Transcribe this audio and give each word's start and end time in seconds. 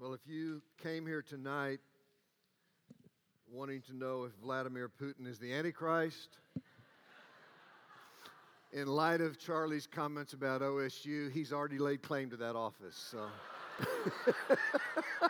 Well, 0.00 0.14
if 0.14 0.20
you 0.28 0.62
came 0.80 1.04
here 1.06 1.22
tonight 1.22 1.80
wanting 3.50 3.82
to 3.82 3.96
know 3.96 4.22
if 4.22 4.32
Vladimir 4.40 4.88
Putin 4.88 5.26
is 5.26 5.40
the 5.40 5.52
Antichrist, 5.52 6.38
in 8.72 8.86
light 8.86 9.20
of 9.20 9.40
Charlie's 9.40 9.88
comments 9.88 10.34
about 10.34 10.60
OSU, 10.60 11.32
he's 11.32 11.52
already 11.52 11.78
laid 11.78 12.02
claim 12.02 12.30
to 12.30 12.36
that 12.36 12.54
office. 12.54 13.10
So. 13.10 13.26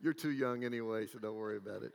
You're 0.00 0.12
too 0.12 0.30
young 0.30 0.62
anyway, 0.62 1.06
so 1.06 1.18
don't 1.18 1.34
worry 1.34 1.56
about 1.56 1.82
it. 1.82 1.92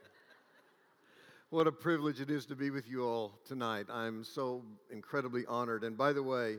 What 1.50 1.66
a 1.66 1.71
privilege 1.71 2.20
it 2.20 2.29
is 2.29 2.45
to 2.48 2.57
be 2.57 2.71
with 2.71 2.89
you 2.89 3.05
all 3.05 3.39
tonight. 3.45 3.86
I'm 3.89 4.25
so 4.25 4.66
incredibly 4.91 5.45
honored. 5.45 5.85
And 5.85 5.98
by 5.98 6.12
the 6.12 6.22
way, 6.22 6.58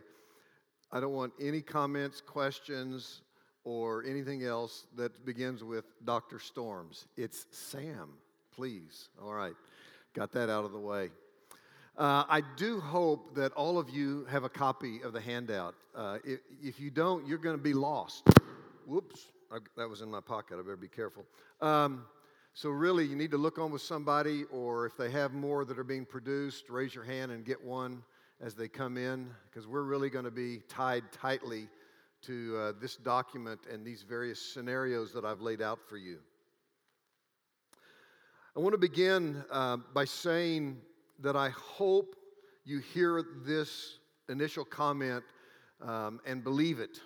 I 0.90 0.98
don't 0.98 1.12
want 1.12 1.34
any 1.38 1.60
comments, 1.60 2.22
questions, 2.22 3.20
or 3.64 4.02
anything 4.06 4.44
else 4.44 4.86
that 4.96 5.26
begins 5.26 5.62
with 5.62 5.84
Dr. 6.06 6.38
Storms. 6.38 7.06
It's 7.18 7.44
Sam, 7.50 8.14
please. 8.50 9.10
All 9.22 9.34
right, 9.34 9.52
got 10.14 10.32
that 10.32 10.48
out 10.48 10.64
of 10.64 10.72
the 10.72 10.80
way. 10.80 11.10
Uh, 11.98 12.24
I 12.26 12.42
do 12.56 12.80
hope 12.80 13.34
that 13.34 13.52
all 13.52 13.78
of 13.78 13.90
you 13.90 14.24
have 14.30 14.44
a 14.44 14.48
copy 14.48 15.02
of 15.02 15.12
the 15.12 15.20
handout. 15.20 15.74
Uh, 15.94 16.16
if, 16.24 16.40
if, 16.62 16.80
you 16.80 16.90
don't, 16.90 17.26
you're 17.26 17.36
going 17.36 17.58
to 17.58 17.62
be 17.62 17.74
lost. 17.74 18.26
Whoops, 18.86 19.26
I, 19.52 19.58
that 19.76 19.86
was 19.86 20.00
in 20.00 20.10
my 20.10 20.20
pocket. 20.20 20.54
I 20.58 20.62
better 20.62 20.76
be 20.76 20.88
careful. 20.88 21.26
Um, 21.60 22.06
so, 22.60 22.70
really, 22.70 23.04
you 23.04 23.14
need 23.14 23.30
to 23.30 23.38
look 23.38 23.60
on 23.60 23.70
with 23.70 23.82
somebody, 23.82 24.42
or 24.50 24.84
if 24.84 24.96
they 24.96 25.12
have 25.12 25.32
more 25.32 25.64
that 25.64 25.78
are 25.78 25.84
being 25.84 26.04
produced, 26.04 26.68
raise 26.68 26.92
your 26.92 27.04
hand 27.04 27.30
and 27.30 27.44
get 27.44 27.62
one 27.62 28.02
as 28.40 28.56
they 28.56 28.66
come 28.66 28.96
in, 28.96 29.30
because 29.48 29.68
we're 29.68 29.84
really 29.84 30.10
going 30.10 30.24
to 30.24 30.32
be 30.32 30.62
tied 30.68 31.04
tightly 31.12 31.68
to 32.22 32.58
uh, 32.58 32.72
this 32.80 32.96
document 32.96 33.60
and 33.72 33.86
these 33.86 34.02
various 34.02 34.42
scenarios 34.42 35.12
that 35.12 35.24
I've 35.24 35.40
laid 35.40 35.62
out 35.62 35.78
for 35.88 35.96
you. 35.96 36.18
I 38.56 38.58
want 38.58 38.72
to 38.72 38.78
begin 38.78 39.44
uh, 39.52 39.76
by 39.94 40.04
saying 40.04 40.78
that 41.20 41.36
I 41.36 41.50
hope 41.50 42.16
you 42.64 42.80
hear 42.80 43.22
this 43.46 44.00
initial 44.28 44.64
comment 44.64 45.22
um, 45.80 46.18
and 46.26 46.42
believe 46.42 46.80
it, 46.80 46.98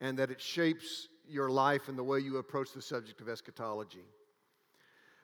and 0.00 0.18
that 0.18 0.32
it 0.32 0.40
shapes 0.40 1.06
your 1.28 1.50
life 1.50 1.86
and 1.86 1.96
the 1.96 2.02
way 2.02 2.18
you 2.18 2.38
approach 2.38 2.72
the 2.72 2.82
subject 2.82 3.20
of 3.20 3.28
eschatology. 3.28 4.02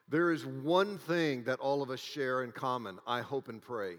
There 0.09 0.31
is 0.31 0.45
one 0.45 0.97
thing 0.97 1.43
that 1.43 1.59
all 1.59 1.81
of 1.83 1.89
us 1.89 1.99
share 1.99 2.43
in 2.43 2.51
common, 2.51 2.97
I 3.05 3.21
hope 3.21 3.47
and 3.47 3.61
pray, 3.61 3.95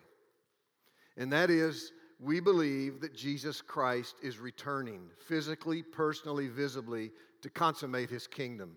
and 1.16 1.32
that 1.32 1.50
is 1.50 1.92
we 2.18 2.40
believe 2.40 3.00
that 3.00 3.14
Jesus 3.14 3.62
Christ 3.62 4.16
is 4.22 4.38
returning 4.38 5.02
physically, 5.26 5.82
personally, 5.82 6.48
visibly 6.48 7.10
to 7.42 7.48
consummate 7.48 8.10
his 8.10 8.26
kingdom 8.26 8.76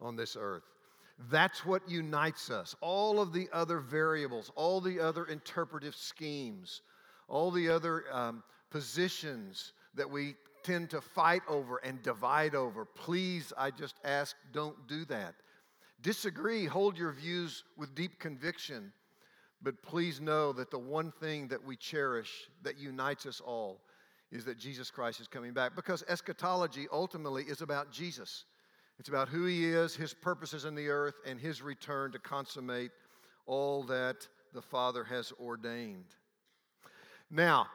on 0.00 0.16
this 0.16 0.36
earth. 0.38 0.64
That's 1.30 1.64
what 1.64 1.88
unites 1.88 2.50
us. 2.50 2.74
All 2.80 3.20
of 3.20 3.32
the 3.32 3.48
other 3.52 3.78
variables, 3.78 4.50
all 4.56 4.80
the 4.80 5.00
other 5.00 5.24
interpretive 5.26 5.94
schemes, 5.94 6.82
all 7.28 7.50
the 7.50 7.68
other 7.68 8.04
um, 8.12 8.42
positions 8.70 9.72
that 9.94 10.10
we 10.10 10.34
tend 10.62 10.90
to 10.90 11.00
fight 11.00 11.42
over 11.48 11.78
and 11.78 12.02
divide 12.02 12.54
over. 12.54 12.84
Please, 12.84 13.52
I 13.56 13.70
just 13.70 13.96
ask, 14.04 14.36
don't 14.52 14.76
do 14.86 15.04
that. 15.06 15.34
Disagree, 16.02 16.66
hold 16.66 16.98
your 16.98 17.12
views 17.12 17.62
with 17.76 17.94
deep 17.94 18.18
conviction, 18.18 18.92
but 19.62 19.80
please 19.82 20.20
know 20.20 20.52
that 20.52 20.70
the 20.70 20.78
one 20.78 21.12
thing 21.12 21.46
that 21.48 21.64
we 21.64 21.76
cherish 21.76 22.50
that 22.62 22.76
unites 22.76 23.24
us 23.24 23.40
all 23.40 23.80
is 24.32 24.44
that 24.44 24.58
Jesus 24.58 24.90
Christ 24.90 25.20
is 25.20 25.28
coming 25.28 25.52
back. 25.52 25.76
Because 25.76 26.02
eschatology 26.08 26.88
ultimately 26.90 27.44
is 27.44 27.62
about 27.62 27.92
Jesus. 27.92 28.44
It's 28.98 29.08
about 29.08 29.28
who 29.28 29.44
he 29.46 29.64
is, 29.66 29.94
his 29.94 30.12
purposes 30.12 30.64
in 30.64 30.74
the 30.74 30.88
earth, 30.88 31.14
and 31.24 31.38
his 31.38 31.62
return 31.62 32.10
to 32.12 32.18
consummate 32.18 32.90
all 33.46 33.84
that 33.84 34.26
the 34.52 34.62
Father 34.62 35.04
has 35.04 35.32
ordained. 35.40 36.16
Now, 37.30 37.68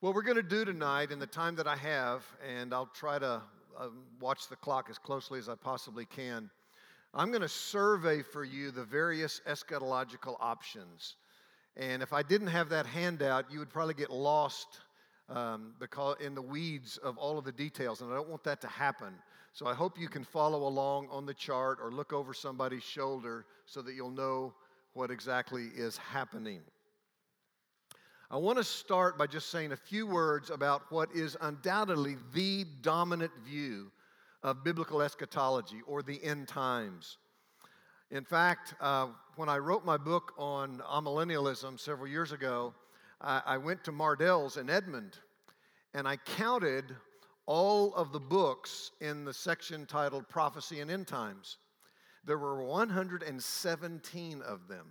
what 0.00 0.14
we're 0.14 0.22
going 0.22 0.36
to 0.36 0.42
do 0.42 0.66
tonight 0.66 1.10
in 1.10 1.18
the 1.18 1.26
time 1.26 1.56
that 1.56 1.66
I 1.66 1.76
have, 1.76 2.24
and 2.46 2.74
I'll 2.74 2.90
try 2.94 3.18
to 3.18 3.40
uh, 3.78 3.88
watch 4.20 4.48
the 4.48 4.56
clock 4.56 4.88
as 4.90 4.98
closely 4.98 5.38
as 5.38 5.48
I 5.48 5.54
possibly 5.54 6.04
can 6.04 6.50
I'm 7.16 7.28
going 7.28 7.42
to 7.42 7.48
survey 7.48 8.22
for 8.22 8.42
you 8.42 8.72
the 8.72 8.82
various 8.84 9.40
eschatological 9.48 10.36
options. 10.40 11.14
And 11.76 12.02
if 12.02 12.12
I 12.12 12.24
didn't 12.24 12.48
have 12.48 12.68
that 12.70 12.86
handout, 12.86 13.52
you 13.52 13.60
would 13.60 13.70
probably 13.70 13.94
get 13.94 14.10
lost 14.10 14.80
um, 15.28 15.74
because 15.78 16.16
in 16.20 16.34
the 16.34 16.42
weeds 16.42 16.96
of 16.98 17.16
all 17.16 17.38
of 17.38 17.44
the 17.44 17.52
details, 17.52 18.00
and 18.00 18.10
I 18.12 18.16
don't 18.16 18.28
want 18.28 18.42
that 18.44 18.60
to 18.62 18.66
happen. 18.66 19.14
So 19.52 19.66
I 19.66 19.74
hope 19.74 19.98
you 19.98 20.08
can 20.08 20.24
follow 20.24 20.66
along 20.66 21.06
on 21.10 21.24
the 21.24 21.34
chart 21.34 21.78
or 21.80 21.92
look 21.92 22.12
over 22.12 22.34
somebody's 22.34 22.82
shoulder 22.82 23.46
so 23.64 23.80
that 23.82 23.94
you'll 23.94 24.10
know 24.10 24.52
what 24.94 25.12
exactly 25.12 25.68
is 25.76 25.96
happening. 25.96 26.62
I 28.28 28.38
want 28.38 28.58
to 28.58 28.64
start 28.64 29.16
by 29.16 29.28
just 29.28 29.50
saying 29.50 29.70
a 29.70 29.76
few 29.76 30.08
words 30.08 30.50
about 30.50 30.90
what 30.90 31.10
is 31.14 31.36
undoubtedly 31.40 32.16
the 32.32 32.66
dominant 32.82 33.30
view 33.44 33.92
of 34.44 34.62
biblical 34.62 35.00
eschatology 35.00 35.80
or 35.86 36.02
the 36.02 36.22
end 36.22 36.46
times. 36.46 37.16
In 38.10 38.24
fact, 38.24 38.74
uh, 38.80 39.08
when 39.36 39.48
I 39.48 39.56
wrote 39.56 39.84
my 39.84 39.96
book 39.96 40.34
on 40.38 40.82
amillennialism 40.88 41.80
several 41.80 42.06
years 42.06 42.30
ago, 42.30 42.74
I, 43.20 43.42
I 43.46 43.56
went 43.56 43.82
to 43.84 43.92
Mardel's 43.92 44.58
in 44.58 44.68
Edmond 44.68 45.18
and 45.94 46.06
I 46.06 46.16
counted 46.16 46.94
all 47.46 47.94
of 47.94 48.12
the 48.12 48.20
books 48.20 48.90
in 49.00 49.24
the 49.24 49.32
section 49.32 49.86
titled 49.86 50.28
Prophecy 50.28 50.80
and 50.80 50.90
End 50.90 51.06
Times. 51.06 51.56
There 52.26 52.38
were 52.38 52.62
117 52.62 54.42
of 54.42 54.68
them. 54.68 54.86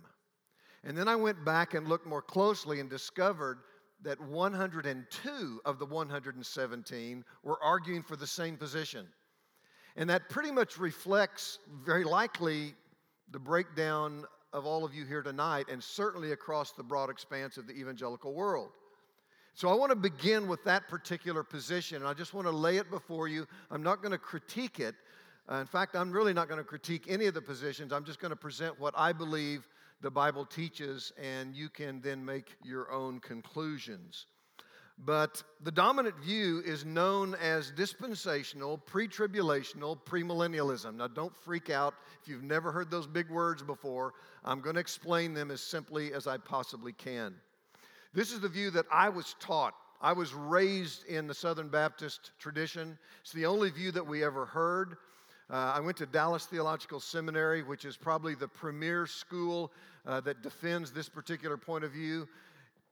And 0.82 0.98
then 0.98 1.08
I 1.08 1.16
went 1.16 1.44
back 1.44 1.74
and 1.74 1.88
looked 1.88 2.06
more 2.06 2.22
closely 2.22 2.80
and 2.80 2.90
discovered 2.90 3.58
that 4.02 4.20
102 4.20 5.60
of 5.64 5.78
the 5.78 5.86
117 5.86 7.24
were 7.42 7.62
arguing 7.62 8.02
for 8.02 8.16
the 8.16 8.26
same 8.26 8.56
position. 8.56 9.06
And 9.96 10.10
that 10.10 10.28
pretty 10.28 10.50
much 10.50 10.78
reflects, 10.78 11.58
very 11.84 12.04
likely, 12.04 12.74
the 13.30 13.38
breakdown 13.38 14.24
of 14.52 14.66
all 14.66 14.84
of 14.84 14.94
you 14.94 15.04
here 15.04 15.22
tonight, 15.22 15.66
and 15.70 15.82
certainly 15.82 16.32
across 16.32 16.72
the 16.72 16.82
broad 16.82 17.10
expanse 17.10 17.56
of 17.56 17.66
the 17.66 17.72
evangelical 17.74 18.32
world. 18.34 18.70
So 19.54 19.68
I 19.68 19.74
want 19.74 19.90
to 19.90 19.96
begin 19.96 20.48
with 20.48 20.64
that 20.64 20.88
particular 20.88 21.44
position, 21.44 21.98
and 21.98 22.06
I 22.06 22.14
just 22.14 22.34
want 22.34 22.48
to 22.48 22.52
lay 22.52 22.76
it 22.76 22.90
before 22.90 23.28
you. 23.28 23.46
I'm 23.70 23.82
not 23.84 24.02
going 24.02 24.10
to 24.12 24.18
critique 24.18 24.80
it. 24.80 24.96
Uh, 25.50 25.56
in 25.56 25.66
fact, 25.66 25.94
I'm 25.94 26.10
really 26.10 26.32
not 26.32 26.48
going 26.48 26.58
to 26.58 26.64
critique 26.64 27.06
any 27.08 27.26
of 27.26 27.34
the 27.34 27.42
positions. 27.42 27.92
I'm 27.92 28.04
just 28.04 28.18
going 28.18 28.30
to 28.30 28.36
present 28.36 28.80
what 28.80 28.94
I 28.96 29.12
believe 29.12 29.68
the 30.00 30.10
Bible 30.10 30.44
teaches, 30.44 31.12
and 31.22 31.54
you 31.54 31.68
can 31.68 32.00
then 32.00 32.24
make 32.24 32.56
your 32.64 32.90
own 32.90 33.20
conclusions. 33.20 34.26
But 34.98 35.42
the 35.62 35.72
dominant 35.72 36.16
view 36.20 36.62
is 36.64 36.84
known 36.84 37.34
as 37.34 37.72
dispensational, 37.72 38.78
pre 38.78 39.08
tribulational, 39.08 39.98
premillennialism. 39.98 40.96
Now, 40.96 41.08
don't 41.08 41.36
freak 41.36 41.68
out 41.68 41.94
if 42.22 42.28
you've 42.28 42.44
never 42.44 42.70
heard 42.70 42.90
those 42.90 43.06
big 43.06 43.28
words 43.28 43.62
before. 43.62 44.14
I'm 44.44 44.60
going 44.60 44.74
to 44.74 44.80
explain 44.80 45.34
them 45.34 45.50
as 45.50 45.60
simply 45.60 46.12
as 46.12 46.26
I 46.26 46.36
possibly 46.36 46.92
can. 46.92 47.34
This 48.12 48.30
is 48.30 48.40
the 48.40 48.48
view 48.48 48.70
that 48.70 48.86
I 48.92 49.08
was 49.08 49.34
taught. 49.40 49.74
I 50.00 50.12
was 50.12 50.32
raised 50.32 51.04
in 51.06 51.26
the 51.26 51.34
Southern 51.34 51.68
Baptist 51.68 52.30
tradition. 52.38 52.96
It's 53.22 53.32
the 53.32 53.46
only 53.46 53.70
view 53.70 53.90
that 53.92 54.06
we 54.06 54.22
ever 54.22 54.46
heard. 54.46 54.96
Uh, 55.50 55.72
I 55.74 55.80
went 55.80 55.96
to 55.98 56.06
Dallas 56.06 56.46
Theological 56.46 57.00
Seminary, 57.00 57.62
which 57.62 57.84
is 57.84 57.96
probably 57.96 58.34
the 58.34 58.48
premier 58.48 59.06
school 59.06 59.72
uh, 60.06 60.20
that 60.20 60.42
defends 60.42 60.92
this 60.92 61.08
particular 61.08 61.56
point 61.56 61.84
of 61.84 61.92
view 61.92 62.28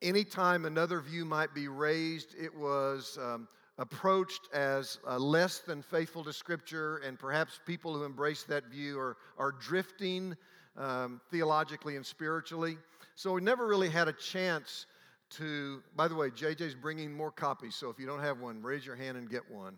anytime 0.03 0.65
another 0.65 1.01
view 1.01 1.25
might 1.25 1.55
be 1.55 1.69
raised, 1.69 2.35
it 2.39 2.55
was 2.55 3.19
um, 3.23 3.49
approached 3.79 4.49
as 4.53 4.99
uh, 5.09 5.19
less 5.19 5.61
than 5.61 5.83
faithful 5.83 6.25
to 6.25 6.33
Scripture, 6.33 6.99
and 6.99 7.19
perhaps 7.19 7.61
people 7.65 7.95
who 7.95 8.05
embrace 8.05 8.43
that 8.45 8.67
view 8.67 8.99
are, 8.99 9.17
are 9.39 9.53
drifting 9.53 10.37
um, 10.77 11.21
theologically 11.31 11.97
and 11.97 12.05
spiritually. 12.05 12.77
So 13.15 13.33
we 13.33 13.41
never 13.41 13.67
really 13.67 13.89
had 13.89 14.09
a 14.09 14.13
chance 14.13 14.87
to, 15.31 15.83
by 15.97 16.09
the 16.09 16.15
way, 16.15 16.29
JJ's 16.29 16.75
bringing 16.75 17.13
more 17.13 17.31
copies, 17.31 17.75
so 17.75 17.89
if 17.89 17.99
you 17.99 18.07
don't 18.07 18.21
have 18.21 18.41
one, 18.41 18.61
raise 18.63 18.85
your 18.85 18.97
hand 18.97 19.17
and 19.17 19.31
get 19.31 19.51
one. 19.51 19.75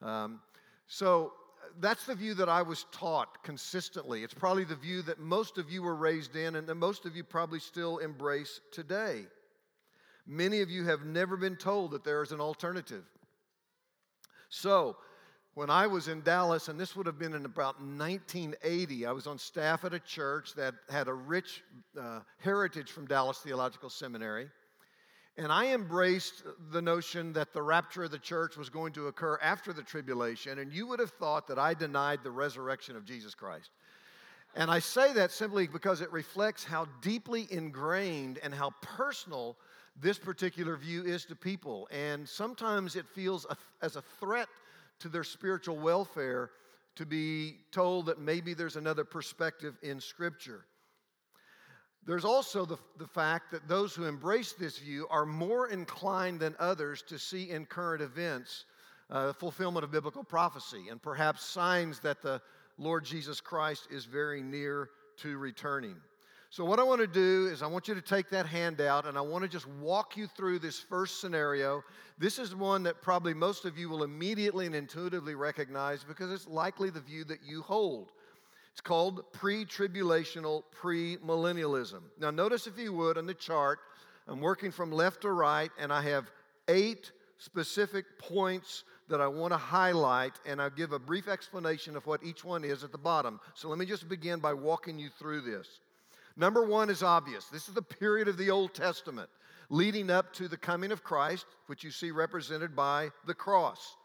Um, 0.00 0.40
so 0.86 1.32
that's 1.80 2.06
the 2.06 2.14
view 2.14 2.34
that 2.34 2.48
I 2.48 2.62
was 2.62 2.86
taught 2.92 3.42
consistently. 3.42 4.22
It's 4.22 4.34
probably 4.34 4.64
the 4.64 4.76
view 4.76 5.02
that 5.02 5.18
most 5.18 5.58
of 5.58 5.70
you 5.70 5.82
were 5.82 5.94
raised 5.94 6.36
in 6.36 6.56
and 6.56 6.66
that 6.66 6.74
most 6.76 7.04
of 7.04 7.16
you 7.16 7.24
probably 7.24 7.58
still 7.58 7.98
embrace 7.98 8.60
today. 8.70 9.24
Many 10.26 10.60
of 10.62 10.70
you 10.70 10.84
have 10.84 11.04
never 11.04 11.36
been 11.36 11.56
told 11.56 11.90
that 11.90 12.04
there 12.04 12.22
is 12.22 12.32
an 12.32 12.40
alternative. 12.40 13.04
So, 14.48 14.96
when 15.54 15.70
I 15.70 15.86
was 15.86 16.08
in 16.08 16.22
Dallas, 16.22 16.66
and 16.68 16.80
this 16.80 16.96
would 16.96 17.06
have 17.06 17.18
been 17.18 17.34
in 17.34 17.44
about 17.44 17.80
1980, 17.80 19.06
I 19.06 19.12
was 19.12 19.28
on 19.28 19.38
staff 19.38 19.84
at 19.84 19.94
a 19.94 20.00
church 20.00 20.54
that 20.54 20.74
had 20.88 21.06
a 21.06 21.14
rich 21.14 21.62
uh, 22.00 22.20
heritage 22.38 22.90
from 22.90 23.06
Dallas 23.06 23.38
Theological 23.38 23.88
Seminary. 23.88 24.48
And 25.36 25.52
I 25.52 25.72
embraced 25.72 26.42
the 26.70 26.82
notion 26.82 27.32
that 27.34 27.52
the 27.52 27.62
rapture 27.62 28.04
of 28.04 28.10
the 28.10 28.18
church 28.18 28.56
was 28.56 28.68
going 28.68 28.92
to 28.94 29.08
occur 29.08 29.38
after 29.42 29.72
the 29.72 29.82
tribulation, 29.82 30.58
and 30.58 30.72
you 30.72 30.86
would 30.88 31.00
have 31.00 31.10
thought 31.10 31.46
that 31.48 31.58
I 31.58 31.74
denied 31.74 32.20
the 32.22 32.30
resurrection 32.30 32.96
of 32.96 33.04
Jesus 33.04 33.34
Christ. 33.34 33.70
And 34.56 34.70
I 34.70 34.78
say 34.78 35.12
that 35.14 35.32
simply 35.32 35.66
because 35.66 36.00
it 36.00 36.12
reflects 36.12 36.64
how 36.64 36.86
deeply 37.00 37.48
ingrained 37.50 38.38
and 38.42 38.54
how 38.54 38.70
personal 38.80 39.56
this 40.00 40.18
particular 40.18 40.76
view 40.76 41.04
is 41.04 41.24
to 41.26 41.36
people. 41.36 41.88
And 41.90 42.28
sometimes 42.28 42.96
it 42.96 43.06
feels 43.06 43.46
a, 43.48 43.56
as 43.82 43.96
a 43.96 44.02
threat 44.20 44.48
to 45.00 45.08
their 45.08 45.24
spiritual 45.24 45.76
welfare 45.76 46.50
to 46.96 47.06
be 47.06 47.56
told 47.72 48.06
that 48.06 48.20
maybe 48.20 48.54
there's 48.54 48.76
another 48.76 49.04
perspective 49.04 49.76
in 49.82 50.00
Scripture. 50.00 50.64
There's 52.06 52.24
also 52.24 52.66
the, 52.66 52.76
the 52.98 53.06
fact 53.06 53.50
that 53.52 53.66
those 53.66 53.94
who 53.94 54.04
embrace 54.04 54.52
this 54.52 54.78
view 54.78 55.06
are 55.10 55.24
more 55.24 55.68
inclined 55.68 56.38
than 56.38 56.54
others 56.58 57.02
to 57.08 57.18
see 57.18 57.50
in 57.50 57.66
current 57.66 58.02
events 58.02 58.66
uh, 59.10 59.32
fulfillment 59.32 59.84
of 59.84 59.90
biblical 59.90 60.24
prophecy 60.24 60.88
and 60.90 61.00
perhaps 61.00 61.44
signs 61.44 62.00
that 62.00 62.22
the 62.22 62.40
Lord 62.78 63.04
Jesus 63.04 63.40
Christ 63.40 63.88
is 63.90 64.04
very 64.04 64.42
near 64.42 64.90
to 65.18 65.38
returning. 65.38 65.96
So, 66.54 66.64
what 66.64 66.78
I 66.78 66.84
want 66.84 67.00
to 67.00 67.08
do 67.08 67.48
is, 67.52 67.62
I 67.62 67.66
want 67.66 67.88
you 67.88 67.96
to 67.96 68.00
take 68.00 68.30
that 68.30 68.46
handout 68.46 69.06
and 69.06 69.18
I 69.18 69.20
want 69.20 69.42
to 69.42 69.48
just 69.48 69.66
walk 69.66 70.16
you 70.16 70.28
through 70.28 70.60
this 70.60 70.78
first 70.78 71.20
scenario. 71.20 71.82
This 72.16 72.38
is 72.38 72.54
one 72.54 72.84
that 72.84 73.02
probably 73.02 73.34
most 73.34 73.64
of 73.64 73.76
you 73.76 73.88
will 73.88 74.04
immediately 74.04 74.66
and 74.66 74.74
intuitively 74.76 75.34
recognize 75.34 76.04
because 76.04 76.30
it's 76.30 76.46
likely 76.46 76.90
the 76.90 77.00
view 77.00 77.24
that 77.24 77.40
you 77.44 77.60
hold. 77.62 78.12
It's 78.70 78.80
called 78.80 79.32
pre 79.32 79.64
tribulational 79.64 80.62
premillennialism. 80.80 82.02
Now, 82.20 82.30
notice 82.30 82.68
if 82.68 82.78
you 82.78 82.92
would 82.92 83.18
on 83.18 83.26
the 83.26 83.34
chart, 83.34 83.80
I'm 84.28 84.40
working 84.40 84.70
from 84.70 84.92
left 84.92 85.22
to 85.22 85.32
right, 85.32 85.72
and 85.76 85.92
I 85.92 86.02
have 86.02 86.30
eight 86.68 87.10
specific 87.38 88.04
points 88.20 88.84
that 89.08 89.20
I 89.20 89.26
want 89.26 89.52
to 89.52 89.58
highlight, 89.58 90.34
and 90.46 90.62
I'll 90.62 90.70
give 90.70 90.92
a 90.92 91.00
brief 91.00 91.26
explanation 91.26 91.96
of 91.96 92.06
what 92.06 92.22
each 92.22 92.44
one 92.44 92.62
is 92.62 92.84
at 92.84 92.92
the 92.92 92.98
bottom. 92.98 93.40
So 93.54 93.68
let 93.68 93.76
me 93.76 93.86
just 93.86 94.08
begin 94.08 94.38
by 94.38 94.54
walking 94.54 95.00
you 95.00 95.08
through 95.18 95.40
this. 95.40 95.80
Number 96.36 96.64
one 96.64 96.90
is 96.90 97.02
obvious. 97.02 97.46
This 97.46 97.68
is 97.68 97.74
the 97.74 97.82
period 97.82 98.28
of 98.28 98.36
the 98.36 98.50
Old 98.50 98.74
Testament 98.74 99.30
leading 99.70 100.10
up 100.10 100.32
to 100.34 100.48
the 100.48 100.56
coming 100.56 100.92
of 100.92 101.02
Christ, 101.02 101.46
which 101.66 101.84
you 101.84 101.90
see 101.90 102.10
represented 102.10 102.76
by 102.76 103.10
the 103.26 103.34
cross. 103.34 103.96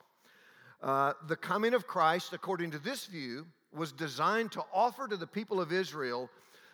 Uh, 0.81 1.13
the 1.27 1.35
coming 1.35 1.73
of 1.73 1.85
Christ, 1.85 2.33
according 2.33 2.71
to 2.71 2.79
this 2.79 3.05
view, 3.05 3.45
was 3.73 3.91
designed 3.91 4.51
to 4.53 4.63
offer 4.73 5.07
to 5.07 5.17
the 5.17 5.27
people 5.27 5.59
of 5.59 5.71
Israel 5.71 6.29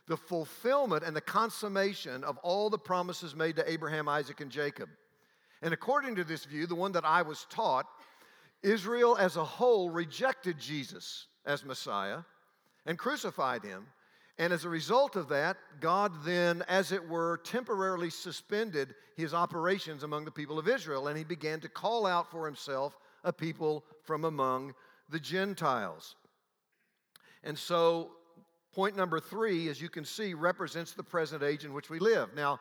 the 0.08 0.18
fulfillment 0.18 1.04
and 1.04 1.16
the 1.16 1.22
consummation 1.22 2.24
of 2.24 2.38
all 2.38 2.70
the 2.70 2.78
promises 2.78 3.36
made 3.36 3.56
to 3.56 3.70
Abraham, 3.70 4.08
Isaac, 4.08 4.40
and 4.40 4.52
Jacob. 4.52 4.90
And 5.62 5.74
according 5.74 6.16
to 6.16 6.24
this 6.24 6.46
view, 6.46 6.68
the 6.68 6.76
one 6.76 6.92
that 6.92 7.06
I 7.06 7.24
was 7.24 7.48
taught, 7.50 7.88
Israel 8.62 9.18
as 9.18 9.36
a 9.36 9.44
whole 9.44 9.90
rejected 9.90 10.60
Jesus 10.60 11.26
as 11.46 11.66
Messiah 11.66 12.20
and 12.86 13.00
crucified 13.00 13.64
him. 13.64 13.88
And 14.38 14.52
as 14.52 14.66
a 14.66 14.70
result 14.70 15.16
of 15.16 15.30
that, 15.30 15.58
God 15.80 16.12
then, 16.26 16.64
as 16.68 16.92
it 16.92 17.08
were, 17.08 17.40
temporarily 17.44 18.10
suspended 18.10 18.94
his 19.16 19.34
operations 19.34 20.04
among 20.04 20.26
the 20.26 20.32
people 20.32 20.60
of 20.60 20.68
Israel, 20.68 21.08
and 21.08 21.18
he 21.18 21.24
began 21.24 21.62
to 21.62 21.70
call 21.70 22.06
out 22.06 22.30
for 22.30 22.46
himself 22.46 22.98
a 23.24 23.32
people 23.32 23.86
from 24.04 24.26
among 24.26 24.74
the 25.10 25.20
Gentiles. 25.20 26.16
And 27.44 27.58
so, 27.58 28.12
point 28.74 28.98
number 28.98 29.22
three, 29.22 29.70
as 29.70 29.82
you 29.82 29.88
can 29.88 30.04
see, 30.04 30.34
represents 30.34 30.92
the 30.92 31.04
present 31.04 31.42
age 31.42 31.64
in 31.64 31.74
which 31.74 31.90
we 31.90 32.00
live. 32.00 32.36
Now, 32.36 32.60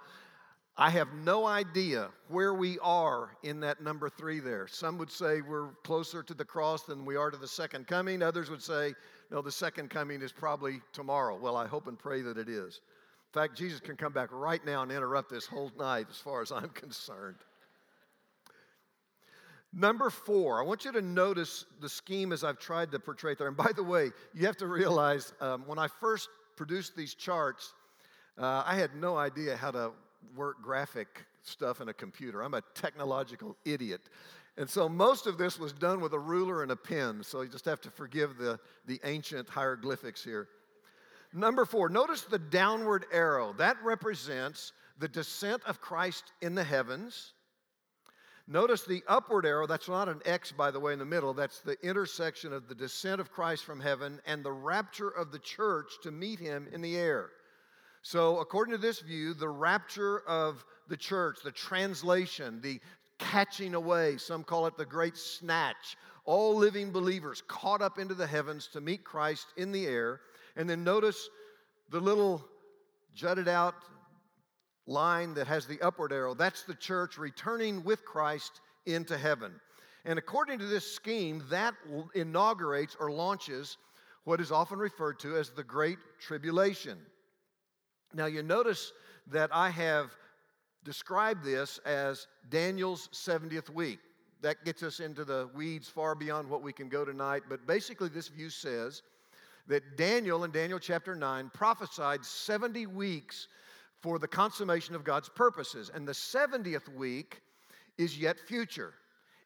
I 0.77 0.91
have 0.91 1.13
no 1.13 1.47
idea 1.47 2.09
where 2.29 2.53
we 2.53 2.81
are 2.81 3.31
in 3.45 3.61
that 3.61 3.81
number 3.81 4.09
three 4.09 4.41
there. 4.41 4.67
Some 4.67 4.99
would 4.99 5.11
say 5.11 5.41
we're 5.41 5.71
closer 5.85 6.21
to 6.25 6.35
the 6.35 6.45
cross 6.45 6.83
than 6.83 7.05
we 7.05 7.15
are 7.15 7.31
to 7.31 7.37
the 7.37 7.47
second 7.47 7.87
coming. 7.87 8.23
Others 8.23 8.51
would 8.51 8.63
say, 8.63 8.95
no, 9.31 9.41
the 9.41 9.53
second 9.53 9.89
coming 9.89 10.21
is 10.21 10.33
probably 10.33 10.81
tomorrow. 10.93 11.39
Well, 11.41 11.57
I 11.57 11.69
hope 11.69 11.87
and 11.87 11.97
pray 11.97 12.23
that 12.23 12.39
it 12.39 12.49
is. 12.49 12.81
In 13.33 13.41
fact, 13.41 13.57
Jesus 13.57 13.79
can 13.79 13.97
come 13.97 14.13
back 14.13 14.31
right 14.33 14.65
now 14.65 14.83
and 14.83 14.91
interrupt 14.91 15.31
this 15.31 15.47
whole 15.47 15.71
night 15.79 16.07
as 16.11 16.19
far 16.19 16.43
as 16.43 16.51
I'm 16.51 16.69
concerned. 16.75 17.37
Number 19.73 20.11
four, 20.11 20.61
I 20.61 20.65
want 20.65 20.85
you 20.85 20.93
to 20.93 21.03
notice 21.03 21.67
the 21.81 21.89
scheme 21.89 22.33
as 22.33 22.43
I've 22.43 22.59
tried 22.59 22.91
to 22.93 22.99
portray 22.99 23.37
there. 23.37 23.47
And 23.47 23.57
by 23.57 23.71
the 23.75 23.83
way, 23.83 24.11
you 24.33 24.47
have 24.47 24.57
to 24.59 24.67
realize 24.67 25.35
um, 25.41 25.65
when 25.67 25.79
I 25.79 25.87
first 26.01 26.29
produced 26.57 26.97
these 26.97 27.15
charts, 27.15 27.75
uh, 28.39 28.65
I 28.67 28.75
had 28.75 28.95
no 28.97 29.17
idea 29.17 29.57
how 29.57 29.71
to 29.71 29.93
work 30.37 30.63
graphic 30.63 31.25
stuff 31.43 31.81
in 31.81 31.89
a 31.89 31.95
computer. 31.95 32.43
I'm 32.43 32.55
a 32.55 32.63
technological 32.75 33.57
idiot. 33.65 34.03
And 34.57 34.71
so 34.71 34.89
most 34.89 35.27
of 35.27 35.37
this 35.37 35.59
was 35.59 35.73
done 35.73 36.01
with 36.01 36.13
a 36.13 36.19
ruler 36.19 36.63
and 36.63 36.71
a 36.71 36.77
pen, 36.77 37.23
so 37.23 37.43
you 37.43 37.49
just 37.49 37.65
have 37.65 37.81
to 37.83 37.91
forgive 37.91 38.37
the, 38.39 38.59
the 38.87 39.01
ancient 39.05 39.49
hieroglyphics 39.49 40.23
here. 40.23 40.49
Number 41.33 41.65
four, 41.65 41.89
notice 41.89 42.23
the 42.23 42.39
downward 42.39 43.07
arrow. 43.13 43.53
That 43.55 43.77
represents 43.83 44.73
the 44.99 45.09
descent 45.09 45.63
of 45.67 45.81
Christ 45.81 46.33
in 46.41 46.55
the 46.55 46.63
heavens. 46.63 47.33
Notice 48.47 48.85
the 48.85 49.03
upward 49.09 49.47
arrow, 49.47 49.67
that's 49.67 49.89
not 49.89 50.09
an 50.09 50.21
X, 50.25 50.53
by 50.53 50.71
the 50.71 50.79
way, 50.79 50.93
in 50.93 50.99
the 50.99 51.05
middle. 51.05 51.35
That's 51.35 51.61
the 51.61 51.77
intersection 51.83 52.53
of 52.53 52.69
the 52.69 52.75
descent 52.75 53.21
of 53.21 53.33
Christ 53.33 53.65
from 53.65 53.81
heaven 53.81 54.21
and 54.27 54.45
the 54.45 54.53
rapture 54.53 55.09
of 55.09 55.33
the 55.33 55.39
church 55.39 55.95
to 56.03 56.13
meet 56.13 56.39
him 56.39 56.69
in 56.71 56.81
the 56.81 56.97
air. 56.97 57.31
So, 58.07 58.39
according 58.41 58.73
to 58.73 58.79
this 58.79 59.01
view, 59.01 59.33
the 59.33 59.49
rapture 59.49 60.21
of 60.29 60.63
the 60.89 60.97
church, 60.97 61.39
the 61.43 61.51
translation, 61.51 62.61
the 62.61 62.79
catching 63.19 63.75
away, 63.75 64.19
some 64.19 64.45
call 64.45 64.67
it 64.67 64.77
the 64.77 64.85
great 64.85 65.17
snatch, 65.17 65.97
all 66.27 66.55
living 66.55 66.93
believers 66.93 67.43
caught 67.49 67.81
up 67.81 67.99
into 67.99 68.13
the 68.13 68.27
heavens 68.27 68.69
to 68.75 68.83
meet 68.83 69.05
Christ 69.05 69.47
in 69.57 69.73
the 69.73 69.87
air. 69.87 70.21
And 70.55 70.69
then 70.69 70.85
notice 70.85 71.31
the 71.89 71.99
little 71.99 72.45
jutted 73.15 73.49
out 73.49 73.75
line 74.87 75.33
that 75.33 75.47
has 75.47 75.67
the 75.67 75.81
upward 75.81 76.13
arrow. 76.13 76.35
That's 76.35 76.63
the 76.65 76.75
church 76.75 77.17
returning 77.17 77.83
with 77.85 78.05
Christ 78.05 78.61
into 78.85 79.17
heaven. 79.17 79.59
And 80.05 80.19
according 80.19 80.59
to 80.59 80.67
this 80.67 80.93
scheme, 80.93 81.43
that 81.49 81.73
inaugurates 82.15 82.99
or 83.01 83.11
launches 83.11 83.79
what 84.25 84.43
is 84.43 84.53
often 84.53 84.79
referred 84.79 85.19
to 85.21 85.39
as 85.39 85.49
the 85.49 85.65
Great 85.65 85.99
Tribulation. 86.21 86.99
Now, 88.15 88.27
you 88.27 88.43
notice 88.43 88.93
that 89.27 89.51
I 89.53 89.71
have 89.71 90.11
described 90.85 91.45
this 91.45 91.79
as 91.85 92.27
Daniel's 92.49 93.09
70th 93.09 93.71
week. 93.71 93.99
That 94.41 94.65
gets 94.65 94.83
us 94.83 95.01
into 95.01 95.25
the 95.25 95.49
weeds 95.55 95.89
far 95.89 96.15
beyond 96.15 96.49
what 96.49 96.63
we 96.63 96.73
can 96.73 96.89
go 96.89 97.05
tonight, 97.05 97.45
but 97.49 97.67
basically, 97.67 98.09
this 98.09 98.29
view 98.29 98.51
says 98.51 99.03
that 99.67 99.97
Daniel 99.97 100.45
in 100.45 100.51
Daniel 100.51 100.79
chapter 100.79 101.15
9 101.15 101.51
prophesied 101.55 102.25
70 102.25 102.87
weeks 102.87 103.49
for 104.01 104.19
the 104.19 104.29
consummation 104.29 104.95
of 104.95 105.03
God's 105.03 105.31
purposes. 105.31 105.91
And 105.95 106.07
the 106.07 106.13
70th 106.13 106.95
week 106.95 107.41
is 107.97 108.19
yet 108.19 108.39
future. 108.39 108.93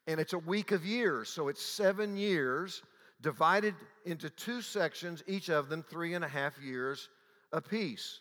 And 0.07 0.19
it's 0.19 0.33
a 0.33 0.39
week 0.39 0.73
of 0.73 0.85
years. 0.85 1.29
So 1.29 1.47
it's 1.47 1.63
seven 1.63 2.17
years 2.17 2.81
divided 3.21 3.75
into 4.05 4.29
two 4.29 4.61
sections, 4.61 5.23
each 5.27 5.49
of 5.49 5.69
them 5.69 5.83
three 5.83 6.13
and 6.13 6.25
a 6.25 6.27
half 6.27 6.59
years 6.61 7.07
apiece. 7.53 8.19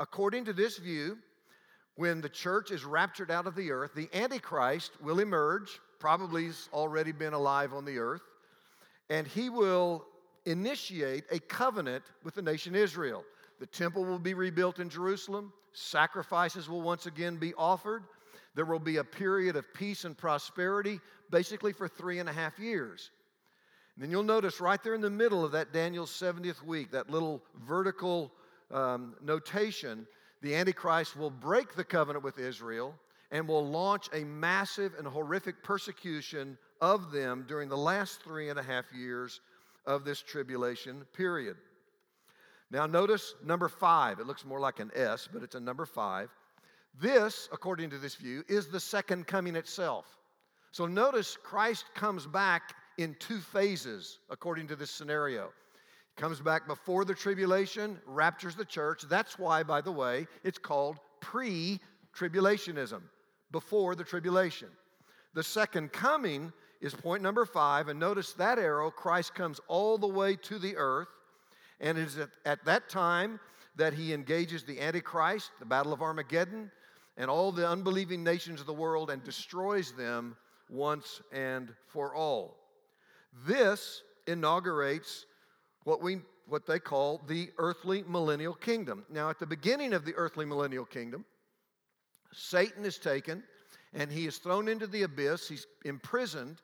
According 0.00 0.46
to 0.46 0.54
this 0.54 0.78
view, 0.78 1.18
when 1.96 2.22
the 2.22 2.28
church 2.30 2.70
is 2.70 2.86
raptured 2.86 3.30
out 3.30 3.46
of 3.46 3.54
the 3.54 3.70
earth, 3.70 3.92
the 3.94 4.08
Antichrist 4.14 4.92
will 5.02 5.20
emerge, 5.20 5.78
probably 5.98 6.46
has 6.46 6.70
already 6.72 7.12
been 7.12 7.34
alive 7.34 7.74
on 7.74 7.84
the 7.84 7.98
earth, 7.98 8.22
and 9.10 9.26
he 9.26 9.50
will 9.50 10.06
initiate 10.46 11.24
a 11.30 11.38
covenant 11.38 12.02
with 12.24 12.34
the 12.34 12.40
nation 12.40 12.74
Israel. 12.74 13.24
The 13.58 13.66
temple 13.66 14.06
will 14.06 14.18
be 14.18 14.32
rebuilt 14.32 14.78
in 14.78 14.88
Jerusalem, 14.88 15.52
sacrifices 15.74 16.66
will 16.66 16.80
once 16.80 17.04
again 17.04 17.36
be 17.36 17.52
offered. 17.58 18.04
There 18.54 18.64
will 18.64 18.78
be 18.78 18.96
a 18.96 19.04
period 19.04 19.54
of 19.54 19.72
peace 19.74 20.06
and 20.06 20.16
prosperity, 20.16 20.98
basically 21.30 21.74
for 21.74 21.86
three 21.86 22.20
and 22.20 22.28
a 22.28 22.32
half 22.32 22.58
years. 22.58 23.10
And 23.94 24.02
then 24.02 24.10
you'll 24.10 24.22
notice 24.22 24.62
right 24.62 24.82
there 24.82 24.94
in 24.94 25.02
the 25.02 25.10
middle 25.10 25.44
of 25.44 25.52
that 25.52 25.74
Daniel's 25.74 26.10
70th 26.10 26.64
week, 26.64 26.90
that 26.90 27.10
little 27.10 27.42
vertical 27.66 28.32
um, 28.70 29.14
notation, 29.22 30.06
the 30.42 30.54
Antichrist 30.54 31.16
will 31.16 31.30
break 31.30 31.74
the 31.74 31.84
covenant 31.84 32.24
with 32.24 32.38
Israel 32.38 32.94
and 33.30 33.46
will 33.46 33.66
launch 33.66 34.08
a 34.12 34.24
massive 34.24 34.94
and 34.98 35.06
horrific 35.06 35.62
persecution 35.62 36.58
of 36.80 37.12
them 37.12 37.44
during 37.46 37.68
the 37.68 37.76
last 37.76 38.22
three 38.22 38.48
and 38.48 38.58
a 38.58 38.62
half 38.62 38.86
years 38.92 39.40
of 39.86 40.04
this 40.04 40.20
tribulation 40.20 41.04
period. 41.14 41.56
Now, 42.70 42.86
notice 42.86 43.34
number 43.44 43.68
five. 43.68 44.20
It 44.20 44.26
looks 44.26 44.44
more 44.44 44.60
like 44.60 44.80
an 44.80 44.90
S, 44.94 45.28
but 45.32 45.42
it's 45.42 45.54
a 45.54 45.60
number 45.60 45.86
five. 45.86 46.30
This, 47.00 47.48
according 47.52 47.90
to 47.90 47.98
this 47.98 48.14
view, 48.14 48.44
is 48.48 48.68
the 48.68 48.80
second 48.80 49.26
coming 49.26 49.56
itself. 49.56 50.06
So 50.72 50.86
notice 50.86 51.36
Christ 51.42 51.86
comes 51.94 52.26
back 52.26 52.74
in 52.98 53.16
two 53.18 53.40
phases, 53.40 54.18
according 54.28 54.68
to 54.68 54.76
this 54.76 54.90
scenario. 54.90 55.50
Comes 56.20 56.38
back 56.38 56.66
before 56.66 57.06
the 57.06 57.14
tribulation, 57.14 57.98
raptures 58.04 58.54
the 58.54 58.66
church. 58.66 59.04
That's 59.08 59.38
why, 59.38 59.62
by 59.62 59.80
the 59.80 59.90
way, 59.90 60.26
it's 60.44 60.58
called 60.58 60.98
pre 61.20 61.80
tribulationism, 62.14 63.00
before 63.52 63.94
the 63.94 64.04
tribulation. 64.04 64.68
The 65.32 65.42
second 65.42 65.92
coming 65.92 66.52
is 66.82 66.92
point 66.92 67.22
number 67.22 67.46
five, 67.46 67.88
and 67.88 67.98
notice 67.98 68.34
that 68.34 68.58
arrow, 68.58 68.90
Christ 68.90 69.34
comes 69.34 69.62
all 69.66 69.96
the 69.96 70.08
way 70.08 70.36
to 70.36 70.58
the 70.58 70.76
earth, 70.76 71.08
and 71.80 71.96
it 71.96 72.08
is 72.08 72.18
at, 72.18 72.28
at 72.44 72.66
that 72.66 72.90
time 72.90 73.40
that 73.76 73.94
he 73.94 74.12
engages 74.12 74.62
the 74.62 74.78
Antichrist, 74.78 75.52
the 75.58 75.64
Battle 75.64 75.94
of 75.94 76.02
Armageddon, 76.02 76.70
and 77.16 77.30
all 77.30 77.50
the 77.50 77.66
unbelieving 77.66 78.22
nations 78.22 78.60
of 78.60 78.66
the 78.66 78.74
world 78.74 79.08
and 79.08 79.24
destroys 79.24 79.92
them 79.92 80.36
once 80.68 81.22
and 81.32 81.72
for 81.86 82.14
all. 82.14 82.58
This 83.46 84.02
inaugurates 84.26 85.24
what, 85.90 86.00
we, 86.00 86.20
what 86.46 86.66
they 86.66 86.78
call 86.78 87.20
the 87.26 87.50
earthly 87.58 88.04
millennial 88.06 88.54
kingdom. 88.54 89.04
Now, 89.10 89.28
at 89.28 89.40
the 89.40 89.46
beginning 89.46 89.92
of 89.92 90.04
the 90.04 90.14
earthly 90.14 90.44
millennial 90.44 90.84
kingdom, 90.84 91.24
Satan 92.32 92.84
is 92.84 92.96
taken 92.96 93.42
and 93.92 94.08
he 94.08 94.28
is 94.28 94.38
thrown 94.38 94.68
into 94.68 94.86
the 94.86 95.02
abyss. 95.02 95.48
He's 95.48 95.66
imprisoned, 95.84 96.62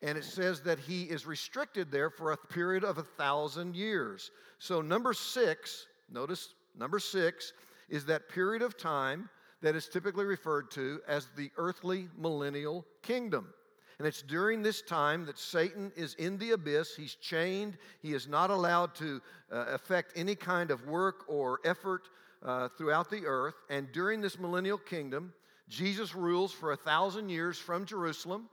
and 0.00 0.16
it 0.16 0.24
says 0.24 0.62
that 0.62 0.78
he 0.78 1.02
is 1.02 1.26
restricted 1.26 1.90
there 1.90 2.08
for 2.08 2.32
a 2.32 2.38
period 2.38 2.84
of 2.84 2.96
a 2.96 3.02
thousand 3.02 3.76
years. 3.76 4.30
So, 4.60 4.80
number 4.80 5.12
six, 5.12 5.84
notice 6.10 6.54
number 6.74 6.98
six, 6.98 7.52
is 7.90 8.06
that 8.06 8.30
period 8.30 8.62
of 8.62 8.78
time 8.78 9.28
that 9.60 9.74
is 9.74 9.88
typically 9.88 10.24
referred 10.24 10.70
to 10.70 11.02
as 11.06 11.28
the 11.36 11.50
earthly 11.58 12.08
millennial 12.16 12.86
kingdom. 13.02 13.52
And 13.98 14.08
it's 14.08 14.22
during 14.22 14.62
this 14.62 14.82
time 14.82 15.24
that 15.26 15.38
Satan 15.38 15.92
is 15.96 16.14
in 16.14 16.36
the 16.38 16.52
abyss. 16.52 16.96
He's 16.96 17.14
chained. 17.14 17.78
He 18.02 18.12
is 18.12 18.26
not 18.26 18.50
allowed 18.50 18.94
to 18.96 19.20
uh, 19.52 19.66
affect 19.68 20.12
any 20.16 20.34
kind 20.34 20.70
of 20.70 20.86
work 20.86 21.24
or 21.28 21.60
effort 21.64 22.08
uh, 22.42 22.68
throughout 22.76 23.08
the 23.08 23.26
earth. 23.26 23.54
And 23.70 23.90
during 23.92 24.20
this 24.20 24.38
millennial 24.38 24.78
kingdom, 24.78 25.32
Jesus 25.68 26.14
rules 26.14 26.52
for 26.52 26.72
a 26.72 26.76
thousand 26.76 27.28
years 27.28 27.56
from 27.56 27.86
Jerusalem. 27.86 28.48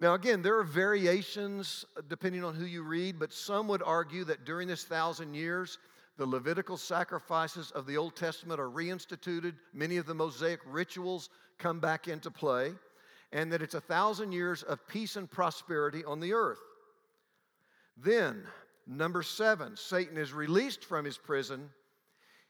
Now, 0.00 0.14
again, 0.14 0.42
there 0.42 0.56
are 0.56 0.64
variations 0.64 1.84
uh, 1.96 2.02
depending 2.08 2.44
on 2.44 2.54
who 2.54 2.64
you 2.64 2.84
read, 2.84 3.18
but 3.18 3.32
some 3.32 3.66
would 3.68 3.82
argue 3.82 4.22
that 4.24 4.44
during 4.44 4.68
this 4.68 4.84
thousand 4.84 5.34
years, 5.34 5.78
the 6.16 6.26
Levitical 6.26 6.76
sacrifices 6.76 7.72
of 7.72 7.86
the 7.86 7.96
Old 7.96 8.14
Testament 8.14 8.60
are 8.60 8.70
reinstituted. 8.70 9.54
Many 9.72 9.96
of 9.96 10.06
the 10.06 10.14
Mosaic 10.14 10.60
rituals 10.66 11.30
come 11.58 11.80
back 11.80 12.06
into 12.06 12.30
play 12.30 12.72
and 13.32 13.52
that 13.52 13.62
it's 13.62 13.74
a 13.74 13.80
thousand 13.80 14.32
years 14.32 14.62
of 14.62 14.86
peace 14.88 15.16
and 15.16 15.30
prosperity 15.30 16.04
on 16.04 16.20
the 16.20 16.32
earth. 16.32 16.60
Then, 17.96 18.44
number 18.86 19.22
seven, 19.22 19.76
Satan 19.76 20.16
is 20.16 20.32
released 20.32 20.84
from 20.84 21.04
his 21.04 21.18
prison. 21.18 21.70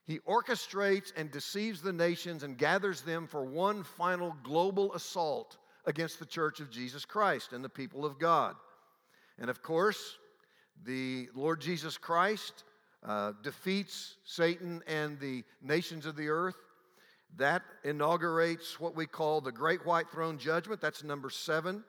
He 0.05 0.21
orchestrates 0.21 1.13
and 1.17 1.31
deceives 1.31 1.83
the 1.83 1.93
nations 1.93 2.43
and 2.43 2.57
gathers 2.57 3.03
them 3.03 3.27
for 3.27 3.45
one 3.45 3.83
final 3.83 4.37
global 4.43 4.95
assault 4.95 5.59
against 5.85 6.19
the 6.19 6.27
church 6.27 6.61
of 6.61 6.71
Jesus 6.71 7.05
Christ 7.05 7.53
and 7.53 7.65
the 7.65 7.69
people 7.69 8.05
of 8.05 8.19
God. 8.19 8.55
And 9.39 9.51
of 9.51 9.63
course, 9.63 10.19
the 10.85 11.29
Lord 11.35 11.61
Jesus 11.61 11.99
Christ 11.99 12.65
uh, 13.07 13.33
defeats 13.43 14.17
Satan 14.25 14.83
and 14.87 15.19
the 15.19 15.45
nations 15.63 16.07
of 16.07 16.17
the 16.17 16.29
earth 16.29 16.57
that 17.37 17.63
inaugurates 17.85 18.81
what 18.81 18.97
we 18.97 19.07
call 19.07 19.41
the 19.41 19.53
Great 19.53 19.85
White 19.87 20.11
Throne 20.11 20.39
Judgment. 20.39 20.81
That's 20.81 21.05
number 21.05 21.31
seven. 21.31 21.85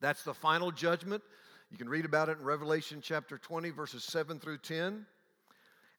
That's 0.00 0.24
the 0.24 0.34
final 0.34 0.70
judgment. 0.70 1.22
You 1.70 1.78
can 1.78 1.88
read 1.88 2.04
about 2.04 2.28
it 2.28 2.38
in 2.38 2.44
Revelation 2.44 3.00
chapter 3.02 3.38
20, 3.38 3.70
verses 3.70 4.04
7 4.04 4.38
through 4.38 4.58
10. 4.58 5.06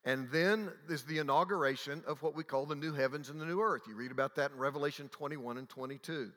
And 0.05 0.29
then 0.29 0.71
is 0.87 1.03
the 1.03 1.17
inauguration 1.17 2.03
of 2.07 2.21
what 2.21 2.35
we 2.35 2.43
call 2.43 2.65
the 2.65 2.75
new 2.75 2.93
heavens 2.93 3.29
and 3.29 3.41
the 3.41 3.45
new 3.45 3.61
earth. 3.61 3.83
You 3.87 3.95
read 3.95 4.11
about 4.11 4.35
that 4.35 4.51
in 4.51 4.57
Revelation 4.57 5.09
21 5.09 5.57
and 5.57 5.67
22. 5.67 6.31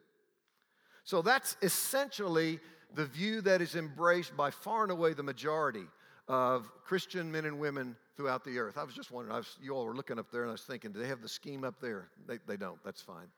So 1.04 1.20
that's 1.20 1.56
essentially 1.62 2.60
the 2.94 3.04
view 3.04 3.42
that 3.42 3.60
is 3.60 3.74
embraced 3.74 4.36
by 4.36 4.50
far 4.50 4.82
and 4.82 4.92
away 4.92 5.12
the 5.12 5.22
majority 5.22 5.84
of 6.28 6.70
Christian 6.84 7.32
men 7.32 7.44
and 7.46 7.58
women 7.58 7.96
throughout 8.16 8.44
the 8.44 8.58
earth. 8.58 8.76
I 8.76 8.84
was 8.84 8.94
just 8.94 9.10
wondering, 9.10 9.34
I 9.34 9.38
was, 9.38 9.56
you 9.60 9.72
all 9.74 9.86
were 9.86 9.94
looking 9.94 10.18
up 10.18 10.30
there, 10.30 10.42
and 10.42 10.50
I 10.50 10.52
was 10.52 10.62
thinking, 10.62 10.92
do 10.92 11.00
they 11.00 11.08
have 11.08 11.22
the 11.22 11.28
scheme 11.28 11.64
up 11.64 11.80
there? 11.80 12.08
They, 12.26 12.38
they 12.46 12.56
don't. 12.56 12.82
That's 12.84 13.00
fine. 13.00 13.28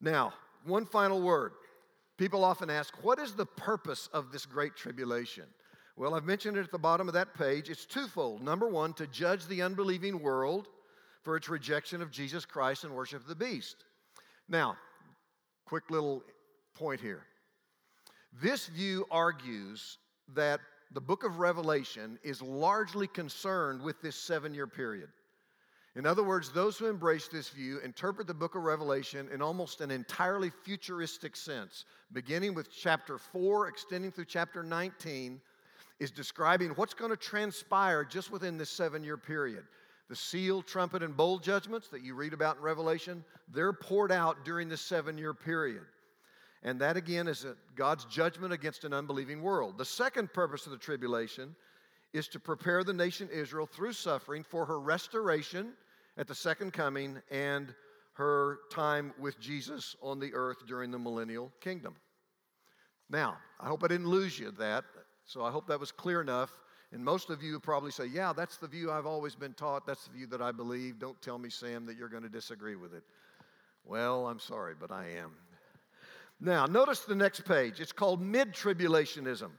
Now, 0.00 0.32
one 0.64 0.86
final 0.86 1.20
word. 1.20 1.52
People 2.16 2.44
often 2.44 2.70
ask, 2.70 2.94
what 3.02 3.18
is 3.18 3.32
the 3.32 3.46
purpose 3.46 4.08
of 4.12 4.32
this 4.32 4.46
great 4.46 4.76
tribulation? 4.76 5.44
Well, 5.96 6.14
I've 6.14 6.24
mentioned 6.24 6.56
it 6.56 6.64
at 6.64 6.70
the 6.70 6.78
bottom 6.78 7.08
of 7.08 7.14
that 7.14 7.34
page. 7.34 7.70
It's 7.70 7.84
twofold. 7.84 8.42
Number 8.42 8.68
one, 8.68 8.92
to 8.94 9.06
judge 9.08 9.46
the 9.46 9.62
unbelieving 9.62 10.20
world 10.20 10.68
for 11.22 11.36
its 11.36 11.48
rejection 11.48 12.02
of 12.02 12.10
Jesus 12.10 12.44
Christ 12.44 12.84
and 12.84 12.94
worship 12.94 13.22
of 13.22 13.28
the 13.28 13.34
beast. 13.34 13.84
Now, 14.48 14.76
quick 15.64 15.90
little 15.90 16.22
point 16.74 17.00
here. 17.00 17.22
This 18.40 18.66
view 18.66 19.06
argues 19.10 19.98
that 20.34 20.60
the 20.92 21.00
book 21.00 21.24
of 21.24 21.38
Revelation 21.38 22.18
is 22.22 22.40
largely 22.40 23.06
concerned 23.06 23.82
with 23.82 24.00
this 24.00 24.16
seven 24.16 24.54
year 24.54 24.66
period. 24.66 25.08
In 25.96 26.06
other 26.06 26.22
words, 26.22 26.50
those 26.50 26.78
who 26.78 26.86
embrace 26.86 27.28
this 27.28 27.48
view 27.48 27.80
interpret 27.80 28.26
the 28.26 28.34
book 28.34 28.54
of 28.54 28.62
Revelation 28.62 29.28
in 29.32 29.42
almost 29.42 29.80
an 29.80 29.90
entirely 29.90 30.50
futuristic 30.62 31.34
sense, 31.34 31.86
beginning 32.12 32.54
with 32.54 32.70
chapter 32.70 33.18
4, 33.18 33.68
extending 33.68 34.12
through 34.12 34.26
chapter 34.26 34.62
19, 34.62 35.40
is 35.98 36.10
describing 36.10 36.70
what's 36.70 36.94
going 36.94 37.10
to 37.10 37.16
transpire 37.16 38.04
just 38.04 38.30
within 38.30 38.56
this 38.56 38.70
seven 38.70 39.02
year 39.02 39.16
period. 39.16 39.64
The 40.08 40.16
seal, 40.16 40.62
trumpet, 40.62 41.02
and 41.02 41.16
bowl 41.16 41.38
judgments 41.38 41.88
that 41.88 42.02
you 42.02 42.14
read 42.14 42.32
about 42.32 42.58
in 42.58 42.62
Revelation, 42.62 43.24
they're 43.52 43.72
poured 43.72 44.12
out 44.12 44.44
during 44.44 44.68
this 44.68 44.80
seven 44.80 45.18
year 45.18 45.34
period. 45.34 45.82
And 46.62 46.80
that 46.80 46.96
again 46.96 47.28
is 47.28 47.46
God's 47.76 48.04
judgment 48.04 48.52
against 48.52 48.84
an 48.84 48.92
unbelieving 48.92 49.42
world. 49.42 49.78
The 49.78 49.84
second 49.84 50.32
purpose 50.32 50.66
of 50.66 50.72
the 50.72 50.78
tribulation 50.78 51.54
is 52.12 52.26
to 52.28 52.40
prepare 52.40 52.82
the 52.82 52.92
nation 52.92 53.28
Israel 53.32 53.66
through 53.66 53.92
suffering 53.92 54.42
for 54.42 54.64
her 54.66 54.80
restoration 54.80 55.72
at 56.16 56.26
the 56.26 56.34
second 56.34 56.72
coming 56.72 57.20
and 57.30 57.74
her 58.14 58.58
time 58.70 59.12
with 59.18 59.38
Jesus 59.38 59.94
on 60.02 60.18
the 60.18 60.34
earth 60.34 60.66
during 60.66 60.90
the 60.90 60.98
millennial 60.98 61.52
kingdom. 61.60 61.94
Now, 63.08 63.38
I 63.60 63.68
hope 63.68 63.84
I 63.84 63.88
didn't 63.88 64.08
lose 64.08 64.38
you 64.38 64.50
that, 64.58 64.84
so 65.24 65.44
I 65.44 65.50
hope 65.50 65.68
that 65.68 65.78
was 65.78 65.92
clear 65.92 66.20
enough. 66.20 66.50
And 66.90 67.04
most 67.04 67.30
of 67.30 67.42
you 67.42 67.60
probably 67.60 67.90
say, 67.90 68.06
Yeah, 68.06 68.32
that's 68.32 68.56
the 68.56 68.66
view 68.66 68.90
I've 68.90 69.06
always 69.06 69.34
been 69.34 69.54
taught. 69.54 69.86
That's 69.86 70.06
the 70.06 70.12
view 70.12 70.26
that 70.28 70.42
I 70.42 70.52
believe. 70.52 70.98
Don't 70.98 71.20
tell 71.22 71.38
me, 71.38 71.50
Sam, 71.50 71.86
that 71.86 71.96
you're 71.96 72.08
going 72.08 72.22
to 72.22 72.28
disagree 72.28 72.76
with 72.76 72.94
it. 72.94 73.04
Well, 73.84 74.26
I'm 74.26 74.40
sorry, 74.40 74.74
but 74.78 74.90
I 74.90 75.10
am. 75.16 75.32
Now, 76.40 76.66
notice 76.66 77.00
the 77.00 77.14
next 77.14 77.44
page. 77.44 77.80
It's 77.80 77.92
called 77.92 78.20
mid 78.20 78.52
tribulationism. 78.52 79.50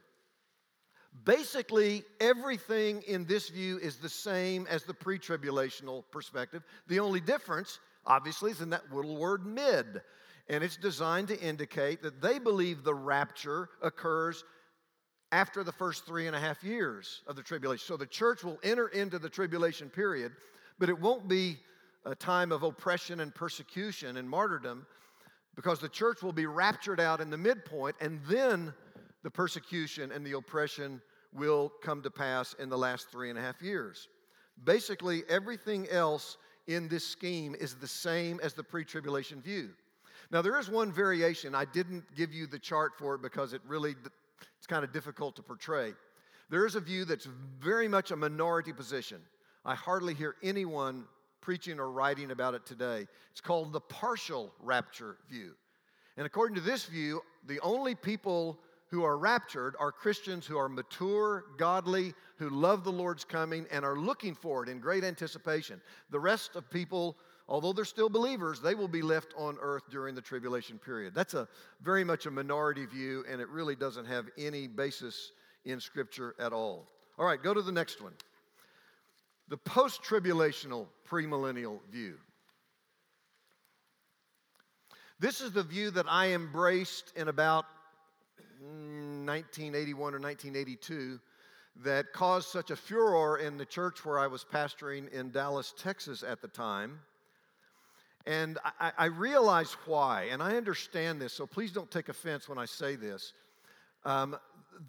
Basically, 1.25 2.03
everything 2.19 3.01
in 3.07 3.25
this 3.25 3.49
view 3.49 3.77
is 3.79 3.97
the 3.97 4.09
same 4.09 4.65
as 4.67 4.83
the 4.83 4.93
pre 4.93 5.19
tribulational 5.19 6.03
perspective. 6.11 6.63
The 6.87 6.99
only 6.99 7.19
difference, 7.19 7.79
obviously, 8.05 8.51
is 8.51 8.61
in 8.61 8.69
that 8.69 8.93
little 8.93 9.17
word 9.17 9.45
mid. 9.45 10.01
And 10.47 10.63
it's 10.63 10.77
designed 10.77 11.27
to 11.27 11.39
indicate 11.39 12.01
that 12.01 12.21
they 12.21 12.39
believe 12.39 12.83
the 12.83 12.93
rapture 12.93 13.69
occurs 13.83 14.43
after 15.31 15.63
the 15.63 15.71
first 15.71 16.05
three 16.05 16.25
and 16.25 16.35
a 16.35 16.39
half 16.39 16.63
years 16.63 17.21
of 17.27 17.35
the 17.35 17.43
tribulation. 17.43 17.85
So 17.85 17.97
the 17.97 18.07
church 18.07 18.43
will 18.43 18.59
enter 18.63 18.87
into 18.87 19.19
the 19.19 19.29
tribulation 19.29 19.89
period, 19.89 20.31
but 20.79 20.89
it 20.89 20.99
won't 20.99 21.27
be 21.27 21.59
a 22.05 22.15
time 22.15 22.51
of 22.51 22.63
oppression 22.63 23.19
and 23.19 23.35
persecution 23.35 24.17
and 24.17 24.27
martyrdom 24.27 24.87
because 25.59 25.79
the 25.79 25.89
church 25.89 26.23
will 26.23 26.31
be 26.31 26.45
raptured 26.45 27.01
out 27.01 27.19
in 27.19 27.29
the 27.29 27.37
midpoint, 27.37 27.93
and 27.99 28.21
then 28.29 28.73
the 29.23 29.29
persecution 29.29 30.09
and 30.09 30.25
the 30.25 30.31
oppression 30.31 31.01
will 31.33 31.69
come 31.83 32.01
to 32.01 32.09
pass 32.09 32.55
in 32.59 32.69
the 32.69 32.77
last 32.77 33.11
three 33.11 33.29
and 33.29 33.37
a 33.37 33.41
half 33.41 33.61
years. 33.61 34.07
Basically, 34.63 35.23
everything 35.27 35.85
else 35.89 36.37
in 36.67 36.87
this 36.87 37.05
scheme 37.05 37.57
is 37.59 37.75
the 37.75 37.89
same 37.89 38.39
as 38.41 38.53
the 38.53 38.63
pre 38.63 38.85
tribulation 38.85 39.41
view. 39.41 39.71
Now, 40.31 40.41
there 40.41 40.57
is 40.57 40.69
one 40.69 40.93
variation. 40.93 41.53
I 41.53 41.65
didn't 41.65 42.05
give 42.15 42.31
you 42.31 42.47
the 42.47 42.57
chart 42.59 42.93
for 42.97 43.15
it 43.15 43.21
because 43.21 43.51
it 43.51 43.61
really 43.67 43.95
it's 44.57 44.67
kind 44.67 44.85
of 44.85 44.93
difficult 44.93 45.35
to 45.35 45.43
portray. 45.43 45.91
There 46.49 46.65
is 46.65 46.75
a 46.75 46.79
view 46.79 47.03
that's 47.03 47.27
very 47.59 47.89
much 47.89 48.11
a 48.11 48.15
minority 48.15 48.71
position. 48.71 49.19
I 49.65 49.75
hardly 49.75 50.13
hear 50.13 50.35
anyone 50.41 51.03
preaching 51.49 51.79
or 51.79 51.89
writing 51.89 52.29
about 52.29 52.53
it 52.53 52.63
today. 52.63 53.07
It's 53.31 53.41
called 53.41 53.73
the 53.73 53.79
partial 53.79 54.53
rapture 54.59 55.17
view. 55.27 55.55
And 56.15 56.27
according 56.27 56.53
to 56.57 56.61
this 56.61 56.85
view, 56.85 57.23
the 57.47 57.59
only 57.61 57.95
people 57.95 58.59
who 58.91 59.03
are 59.03 59.17
raptured 59.17 59.75
are 59.79 59.91
Christians 59.91 60.45
who 60.45 60.59
are 60.59 60.69
mature, 60.69 61.45
godly, 61.57 62.13
who 62.37 62.51
love 62.51 62.83
the 62.83 62.91
Lord's 62.91 63.25
coming, 63.25 63.65
and 63.71 63.83
are 63.83 63.97
looking 63.97 64.35
for 64.35 64.61
it 64.61 64.69
in 64.69 64.77
great 64.77 65.03
anticipation. 65.03 65.81
The 66.11 66.19
rest 66.19 66.55
of 66.55 66.69
people 66.69 67.17
although 67.47 67.73
they're 67.73 67.83
still 67.83 68.09
believers, 68.09 68.61
they 68.61 68.75
will 68.75 68.87
be 68.87 69.01
left 69.01 69.33
on 69.35 69.57
earth 69.59 69.81
during 69.89 70.13
the 70.13 70.21
tribulation 70.21 70.77
period. 70.77 71.15
That's 71.15 71.33
a 71.33 71.47
very 71.81 72.03
much 72.03 72.27
a 72.27 72.31
minority 72.31 72.85
view, 72.85 73.25
and 73.27 73.41
it 73.41 73.49
really 73.49 73.75
doesn't 73.75 74.05
have 74.05 74.27
any 74.37 74.67
basis 74.67 75.31
in 75.65 75.79
Scripture 75.79 76.35
at 76.39 76.53
all. 76.53 76.87
All 77.17 77.25
right, 77.25 77.41
go 77.41 77.55
to 77.55 77.63
the 77.63 77.71
next 77.71 78.03
one. 78.03 78.13
The 79.49 79.57
post 79.57 80.03
tribulational 80.03 80.87
premillennial 81.09 81.79
view. 81.91 82.15
This 85.19 85.41
is 85.41 85.51
the 85.51 85.63
view 85.63 85.91
that 85.91 86.05
I 86.07 86.29
embraced 86.29 87.11
in 87.15 87.27
about 87.27 87.65
1981 88.59 90.13
or 90.13 90.19
1982 90.19 91.19
that 91.83 92.13
caused 92.13 92.49
such 92.49 92.71
a 92.71 92.75
furor 92.75 93.37
in 93.37 93.57
the 93.57 93.65
church 93.65 94.05
where 94.05 94.19
I 94.19 94.27
was 94.27 94.45
pastoring 94.45 95.11
in 95.11 95.31
Dallas, 95.31 95.73
Texas 95.77 96.23
at 96.23 96.41
the 96.41 96.47
time. 96.47 96.99
And 98.25 98.59
I, 98.79 98.91
I 98.97 99.05
realize 99.05 99.75
why, 99.85 100.27
and 100.31 100.43
I 100.43 100.57
understand 100.57 101.21
this, 101.21 101.33
so 101.33 101.47
please 101.47 101.71
don't 101.71 101.89
take 101.89 102.09
offense 102.09 102.47
when 102.47 102.57
I 102.57 102.65
say 102.65 102.95
this. 102.95 103.33
Um, 104.05 104.37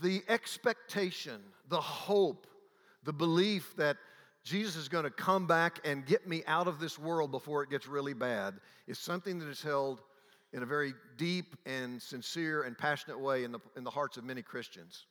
the 0.02 0.22
expectation, 0.28 1.40
the 1.68 1.80
hope, 1.80 2.46
the 3.04 3.12
belief 3.12 3.74
that 3.76 3.96
Jesus 4.42 4.76
is 4.76 4.88
going 4.88 5.04
to 5.04 5.10
come 5.10 5.46
back 5.46 5.80
and 5.84 6.06
get 6.06 6.26
me 6.26 6.42
out 6.46 6.66
of 6.66 6.80
this 6.80 6.98
world 6.98 7.30
before 7.30 7.62
it 7.62 7.70
gets 7.70 7.86
really 7.86 8.14
bad 8.14 8.54
is 8.86 8.98
something 8.98 9.38
that 9.38 9.48
is 9.48 9.62
held 9.62 10.00
in 10.52 10.62
a 10.62 10.66
very 10.66 10.94
deep 11.16 11.56
and 11.66 12.00
sincere 12.00 12.62
and 12.62 12.76
passionate 12.76 13.20
way 13.20 13.44
in 13.44 13.52
the, 13.52 13.60
in 13.76 13.84
the 13.84 13.90
hearts 13.90 14.16
of 14.16 14.24
many 14.24 14.42
Christians. 14.42 15.06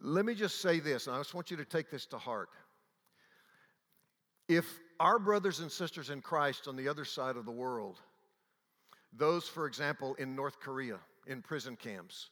Let 0.00 0.24
me 0.24 0.34
just 0.34 0.60
say 0.60 0.80
this, 0.80 1.06
and 1.06 1.16
I 1.16 1.20
just 1.20 1.34
want 1.34 1.50
you 1.50 1.56
to 1.56 1.64
take 1.64 1.90
this 1.90 2.06
to 2.06 2.18
heart. 2.18 2.50
If 4.48 4.66
our 5.00 5.18
brothers 5.18 5.60
and 5.60 5.70
sisters 5.70 6.10
in 6.10 6.20
Christ 6.20 6.68
on 6.68 6.76
the 6.76 6.88
other 6.88 7.04
side 7.04 7.36
of 7.36 7.46
the 7.46 7.52
world, 7.52 8.00
those, 9.16 9.48
for 9.48 9.66
example, 9.66 10.14
in 10.14 10.34
North 10.34 10.60
Korea, 10.60 10.98
in 11.26 11.40
prison 11.40 11.76
camps, 11.76 12.30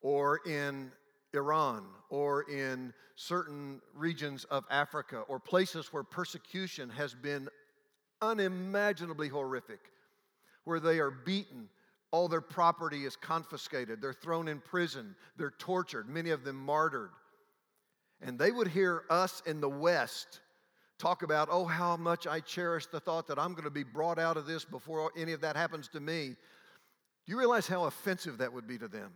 or 0.00 0.40
in 0.46 0.90
Iran, 1.34 1.84
or 2.10 2.42
in 2.50 2.92
certain 3.16 3.80
regions 3.94 4.44
of 4.44 4.64
Africa, 4.70 5.20
or 5.28 5.38
places 5.38 5.92
where 5.92 6.02
persecution 6.02 6.90
has 6.90 7.14
been 7.14 7.48
unimaginably 8.20 9.28
horrific, 9.28 9.80
where 10.64 10.80
they 10.80 10.98
are 10.98 11.10
beaten, 11.10 11.68
all 12.10 12.28
their 12.28 12.40
property 12.40 13.04
is 13.04 13.16
confiscated, 13.16 14.00
they're 14.00 14.12
thrown 14.12 14.48
in 14.48 14.60
prison, 14.60 15.14
they're 15.36 15.54
tortured, 15.58 16.08
many 16.08 16.30
of 16.30 16.44
them 16.44 16.56
martyred. 16.56 17.10
And 18.20 18.38
they 18.38 18.52
would 18.52 18.68
hear 18.68 19.02
us 19.10 19.42
in 19.46 19.60
the 19.60 19.68
West 19.68 20.40
talk 20.98 21.22
about, 21.22 21.48
oh, 21.50 21.64
how 21.64 21.96
much 21.96 22.28
I 22.28 22.38
cherish 22.38 22.86
the 22.86 23.00
thought 23.00 23.26
that 23.26 23.38
I'm 23.38 23.52
going 23.52 23.64
to 23.64 23.70
be 23.70 23.82
brought 23.82 24.20
out 24.20 24.36
of 24.36 24.46
this 24.46 24.64
before 24.64 25.10
any 25.16 25.32
of 25.32 25.40
that 25.40 25.56
happens 25.56 25.88
to 25.88 26.00
me. 26.00 26.28
Do 26.28 27.32
you 27.32 27.38
realize 27.38 27.66
how 27.66 27.84
offensive 27.84 28.38
that 28.38 28.52
would 28.52 28.68
be 28.68 28.78
to 28.78 28.86
them? 28.86 29.10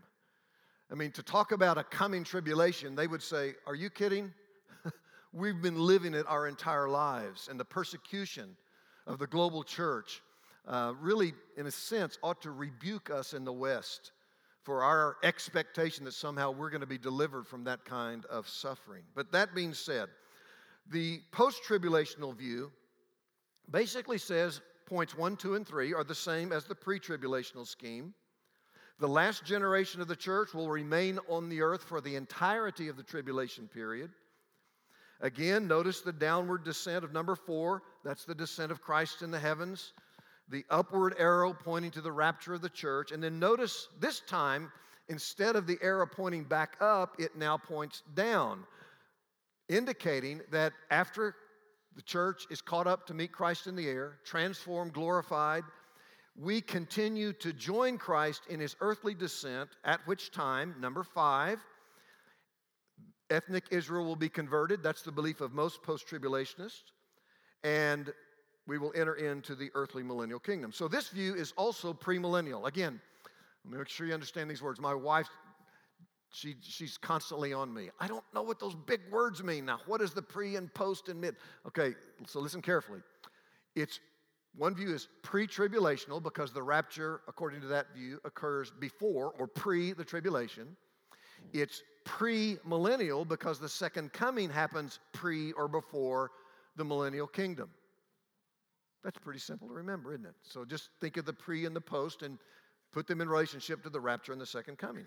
I 0.91 0.95
mean, 0.95 1.11
to 1.13 1.23
talk 1.23 1.53
about 1.53 1.79
a 1.79 1.85
coming 1.85 2.23
tribulation, 2.23 2.95
they 2.95 3.07
would 3.07 3.23
say, 3.23 3.55
Are 3.67 3.75
you 3.75 3.91
kidding? 3.91 4.33
We've 5.33 5.61
been 5.61 5.79
living 5.79 6.15
it 6.15 6.27
our 6.29 6.47
entire 6.47 6.89
lives, 6.89 7.49
and 7.51 7.59
the 7.59 7.65
persecution 7.65 8.57
of 9.07 9.19
the 9.19 9.27
global 9.27 9.65
church 9.65 10.23
uh, 10.67 10.93
really, 11.01 11.33
in 11.57 11.67
a 11.67 11.71
sense, 11.71 12.19
ought 12.23 12.43
to 12.43 12.51
rebuke 12.51 13.11
us 13.11 13.35
in 13.35 13.45
the 13.45 13.53
West 13.53 14.13
for 14.65 14.83
our 14.83 15.17
expectation 15.23 16.05
that 16.05 16.15
somehow 16.15 16.51
we're 16.51 16.71
going 16.71 16.81
to 16.81 16.89
be 16.89 16.99
delivered 16.99 17.47
from 17.47 17.63
that 17.65 17.85
kind 17.85 18.25
of 18.27 18.49
suffering. 18.49 19.05
But 19.15 19.31
that 19.31 19.55
being 19.55 19.75
said, 19.75 20.09
the 20.91 21.21
post 21.31 21.63
tribulational 21.63 22.37
view 22.37 22.73
basically 23.71 24.19
says 24.19 24.61
points 24.87 25.17
one, 25.17 25.37
two, 25.37 25.55
and 25.55 25.67
three 25.67 25.95
are 25.95 26.05
the 26.05 26.15
same 26.15 26.53
as 26.53 26.65
the 26.65 26.75
pre 26.75 26.99
tribulational 26.99 27.67
scheme. 27.67 28.13
The 28.99 29.09
last 29.09 29.45
generation 29.45 30.01
of 30.01 30.09
the 30.09 30.17
church 30.17 30.55
will 30.55 30.71
remain 30.71 31.19
on 31.29 31.49
the 31.49 31.61
earth 31.61 31.85
for 31.85 32.01
the 32.01 32.17
entirety 32.17 32.89
of 32.89 32.97
the 32.97 33.03
tribulation 33.03 33.69
period. 33.69 34.11
Again, 35.21 35.67
notice 35.67 36.01
the 36.01 36.13
downward 36.13 36.65
descent 36.65 37.05
of 37.05 37.13
number 37.13 37.35
four. 37.35 37.83
That's 38.05 38.25
the 38.25 38.35
descent 38.35 38.73
of 38.73 38.81
Christ 38.81 39.23
in 39.23 39.31
the 39.31 39.39
heavens 39.39 39.93
the 40.49 40.65
upward 40.71 41.15
arrow 41.19 41.53
pointing 41.53 41.91
to 41.93 42.01
the 42.01 42.13
rapture 42.13 42.55
of 42.55 42.63
the 42.63 42.69
church. 42.69 43.13
And 43.13 43.23
then 43.23 43.39
notice 43.39 43.89
this 44.01 44.21
time, 44.21 44.71
instead 45.09 45.57
of 45.57 45.67
the 45.67 45.79
arrow 45.83 46.07
pointing 46.07 46.45
back 46.45 46.77
up, 46.81 47.17
it 47.19 47.37
now 47.37 47.57
points 47.57 48.03
down, 48.15 48.65
indicating 49.69 50.41
that 50.51 50.73
after 50.91 51.35
the 51.97 52.03
church 52.03 52.47
is 52.51 52.61
caught 52.61 52.87
up 52.87 53.07
to 53.07 53.15
meet 53.15 53.33
Christ 53.33 53.67
in 53.67 53.75
the 53.75 53.89
air, 53.89 54.19
transformed, 54.25 54.93
glorified, 54.93 55.65
we 56.39 56.61
continue 56.61 57.33
to 57.35 57.53
join 57.53 57.99
Christ 57.99 58.43
in 58.49 58.61
his 58.61 58.77
earthly 58.81 59.15
descent, 59.15 59.71
at 59.85 60.01
which 60.07 60.31
time, 60.31 60.75
number 60.81 61.03
five, 61.03 61.65
ethnic 63.31 63.65
Israel 63.71 64.05
will 64.05 64.17
be 64.17 64.29
converted. 64.29 64.83
That's 64.83 65.03
the 65.03 65.13
belief 65.13 65.41
of 65.41 65.53
most 65.53 65.83
post 65.83 66.07
tribulationists. 66.07 66.93
And 67.65 68.13
we 68.67 68.79
will 68.79 68.93
enter 68.95 69.15
into 69.15 69.55
the 69.55 69.71
earthly 69.75 70.03
millennial 70.03 70.39
kingdom. 70.39 70.73
So 70.73 70.89
this 70.89 71.09
view 71.09 71.35
is 71.35 71.53
also 71.57 71.95
premillennial. 71.95 72.67
Again, 72.67 73.01
make 73.65 73.89
sure 73.89 74.07
you 74.07 74.15
understand 74.15 74.51
these 74.51 74.63
words. 74.63 74.81
My 74.81 74.95
wife, 74.95 75.29
she, 76.33 76.57
she's 76.61 76.99
constantly 76.99 77.53
on 77.53 77.73
me. 77.73 77.91
I 77.99 78.09
don't 78.09 78.25
know 78.35 78.43
what 78.43 78.61
those 78.61 78.75
big 78.75 79.01
words 79.11 79.43
mean. 79.43 79.65
Now, 79.65 79.81
what 79.87 80.03
is 80.03 80.13
the 80.13 80.23
pre 80.23 80.57
and 80.57 80.73
post 80.75 81.09
and 81.09 81.21
mid? 81.21 81.37
Okay, 81.67 81.95
so 82.27 82.41
listen 82.41 82.61
carefully. 82.61 83.01
It's 83.75 84.01
one 84.57 84.75
view 84.75 84.95
is 84.95 85.09
pre 85.23 85.47
tribulational 85.47 86.23
because 86.23 86.53
the 86.53 86.63
rapture, 86.63 87.21
according 87.29 87.61
to 87.61 87.67
that 87.69 87.95
view, 87.95 88.21
occurs 88.25 88.73
before 88.81 89.35
or 89.39 89.47
pre 89.47 89.93
the 89.93 90.05
tribulation. 90.05 90.77
It's 91.53 91.83
pre 92.05 92.57
millennial 92.65 93.25
because 93.25 93.59
the 93.59 93.69
second 93.69 94.13
coming 94.13 94.49
happens 94.49 94.99
pre 95.13 95.53
or 95.53 95.69
before 95.69 96.31
the 96.77 96.85
millennial 96.85 97.27
kingdom. 97.27 97.69
That's 99.05 99.19
pretty 99.19 99.41
simple 99.41 99.69
to 99.69 99.75
remember, 99.75 100.13
isn't 100.15 100.27
it? 100.27 100.35
So 100.43 100.65
just 100.65 100.89
think 101.01 101.17
of 101.19 101.27
the 101.27 101.33
pre 101.33 101.67
and 101.67 101.77
the 101.77 101.81
post 101.81 102.23
and 102.23 102.39
put 102.93 103.07
them 103.07 103.21
in 103.21 103.29
relationship 103.29 103.83
to 103.83 103.91
the 103.91 104.01
rapture 104.01 104.33
and 104.33 104.41
the 104.41 104.47
second 104.47 104.79
coming. 104.79 105.07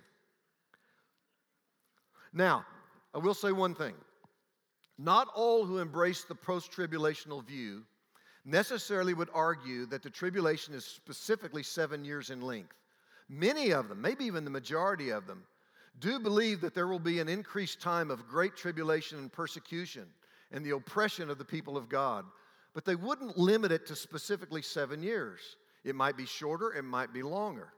Now, 2.32 2.66
I 3.16 3.18
will 3.18 3.34
say 3.34 3.52
one 3.52 3.74
thing. 3.74 3.96
Not 5.00 5.28
all 5.34 5.66
who 5.66 5.80
embrace 5.80 6.24
the 6.24 6.36
post 6.36 6.72
tribulational 6.72 7.44
view 7.44 7.84
necessarily 8.46 9.14
would 9.14 9.30
argue 9.34 9.86
that 9.88 10.04
the 10.04 10.10
tribulation 10.10 10.74
is 10.74 10.86
specifically 10.86 11.64
seven 11.64 12.04
years 12.04 12.30
in 12.30 12.42
length. 12.42 12.76
Many 13.28 13.72
of 13.72 13.90
them, 13.90 14.02
maybe 14.02 14.26
even 14.26 14.44
the 14.44 14.50
majority 14.50 15.10
of 15.10 15.28
them, 15.28 15.44
do 16.00 16.20
believe 16.20 16.62
that 16.62 16.74
there 16.74 16.88
will 16.88 17.00
be 17.00 17.20
an 17.20 17.30
increased 17.30 17.82
time 17.82 18.10
of 18.10 18.28
great 18.28 18.56
tribulation 18.56 19.20
and 19.20 19.32
persecution 19.32 20.06
and 20.52 20.66
the 20.66 20.76
oppression 20.76 21.30
of 21.30 21.38
the 21.38 21.46
people 21.46 21.78
of 21.78 21.90
God 21.90 22.26
but 22.74 22.86
they 22.86 22.96
wouldn't 22.96 23.38
limit 23.38 23.72
it 23.72 23.86
to 23.88 23.96
specifically 23.96 24.62
seven 24.62 25.02
years. 25.02 25.40
It 25.84 25.96
might 25.96 26.18
be 26.18 26.26
shorter, 26.26 26.74
it 26.74 26.84
might 26.84 27.14
be 27.14 27.24
longer. 27.24 27.74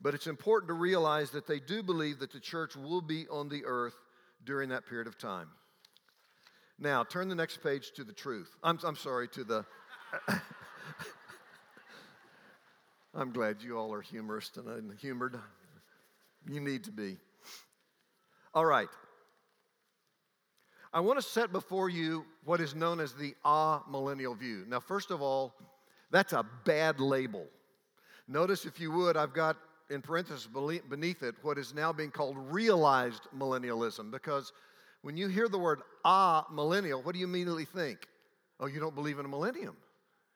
But 0.00 0.14
it's 0.14 0.26
important 0.26 0.68
to 0.68 0.74
realize 0.74 1.30
that 1.30 1.46
they 1.46 1.58
do 1.58 1.82
believe 1.82 2.18
that 2.18 2.32
the 2.32 2.40
church 2.40 2.76
will 2.76 3.00
be 3.00 3.26
on 3.28 3.48
the 3.48 3.64
earth 3.64 3.96
during 4.44 4.68
that 4.68 4.86
period 4.86 5.06
of 5.06 5.16
time. 5.16 5.48
Now, 6.78 7.04
turn 7.04 7.28
the 7.28 7.34
next 7.34 7.62
page 7.62 7.92
to 7.92 8.04
the 8.04 8.12
truth. 8.12 8.54
I'm, 8.62 8.78
I'm 8.84 8.96
sorry, 8.96 9.28
to 9.28 9.44
the. 9.44 9.64
I'm 13.14 13.32
glad 13.32 13.62
you 13.62 13.78
all 13.78 13.94
are 13.94 14.02
humorous 14.02 14.50
and 14.56 14.92
humored. 14.98 15.38
You 16.48 16.60
need 16.60 16.84
to 16.84 16.92
be. 16.92 17.16
All 18.52 18.66
right. 18.66 18.88
I 20.92 21.00
want 21.00 21.18
to 21.18 21.22
set 21.22 21.50
before 21.50 21.88
you 21.88 22.24
what 22.44 22.60
is 22.60 22.74
known 22.74 23.00
as 23.00 23.14
the 23.14 23.34
ah 23.44 23.82
millennial 23.88 24.34
view. 24.34 24.64
Now, 24.68 24.80
first 24.80 25.10
of 25.10 25.22
all, 25.22 25.54
that's 26.10 26.32
a 26.34 26.44
bad 26.64 27.00
label. 27.00 27.46
Notice, 28.28 28.66
if 28.66 28.78
you 28.80 28.92
would, 28.92 29.16
I've 29.16 29.32
got 29.32 29.56
in 29.90 30.02
parentheses 30.02 30.48
beneath 30.88 31.22
it 31.22 31.34
what 31.42 31.58
is 31.58 31.72
now 31.72 31.92
being 31.92 32.10
called 32.10 32.36
realized 32.38 33.28
millennialism 33.36 34.10
because 34.10 34.52
when 35.06 35.16
you 35.16 35.28
hear 35.28 35.46
the 35.46 35.56
word 35.56 35.82
ah 36.04 36.44
millennial, 36.50 37.00
what 37.00 37.12
do 37.12 37.20
you 37.20 37.26
immediately 37.26 37.64
think? 37.64 38.08
Oh, 38.58 38.66
you 38.66 38.80
don't 38.80 38.96
believe 38.96 39.20
in 39.20 39.24
a 39.24 39.28
millennium. 39.28 39.76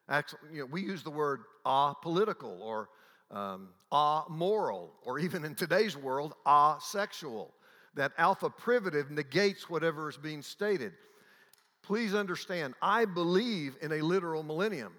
Actually, 0.08 0.38
you 0.52 0.60
know, 0.60 0.66
we 0.66 0.80
use 0.80 1.02
the 1.02 1.10
word 1.10 1.40
ah 1.66 1.92
political 1.92 2.62
or 2.62 2.88
um, 3.32 3.70
ah 3.90 4.24
moral, 4.28 4.92
or 5.02 5.18
even 5.18 5.44
in 5.44 5.56
today's 5.56 5.96
world, 5.96 6.34
ah 6.46 6.78
sexual 6.78 7.52
that 7.94 8.12
alpha 8.16 8.48
privative 8.48 9.10
negates 9.10 9.68
whatever 9.68 10.08
is 10.08 10.16
being 10.16 10.40
stated. 10.40 10.92
Please 11.82 12.14
understand, 12.14 12.74
I 12.80 13.06
believe 13.06 13.76
in 13.82 13.90
a 13.90 14.00
literal 14.00 14.44
millennium. 14.44 14.92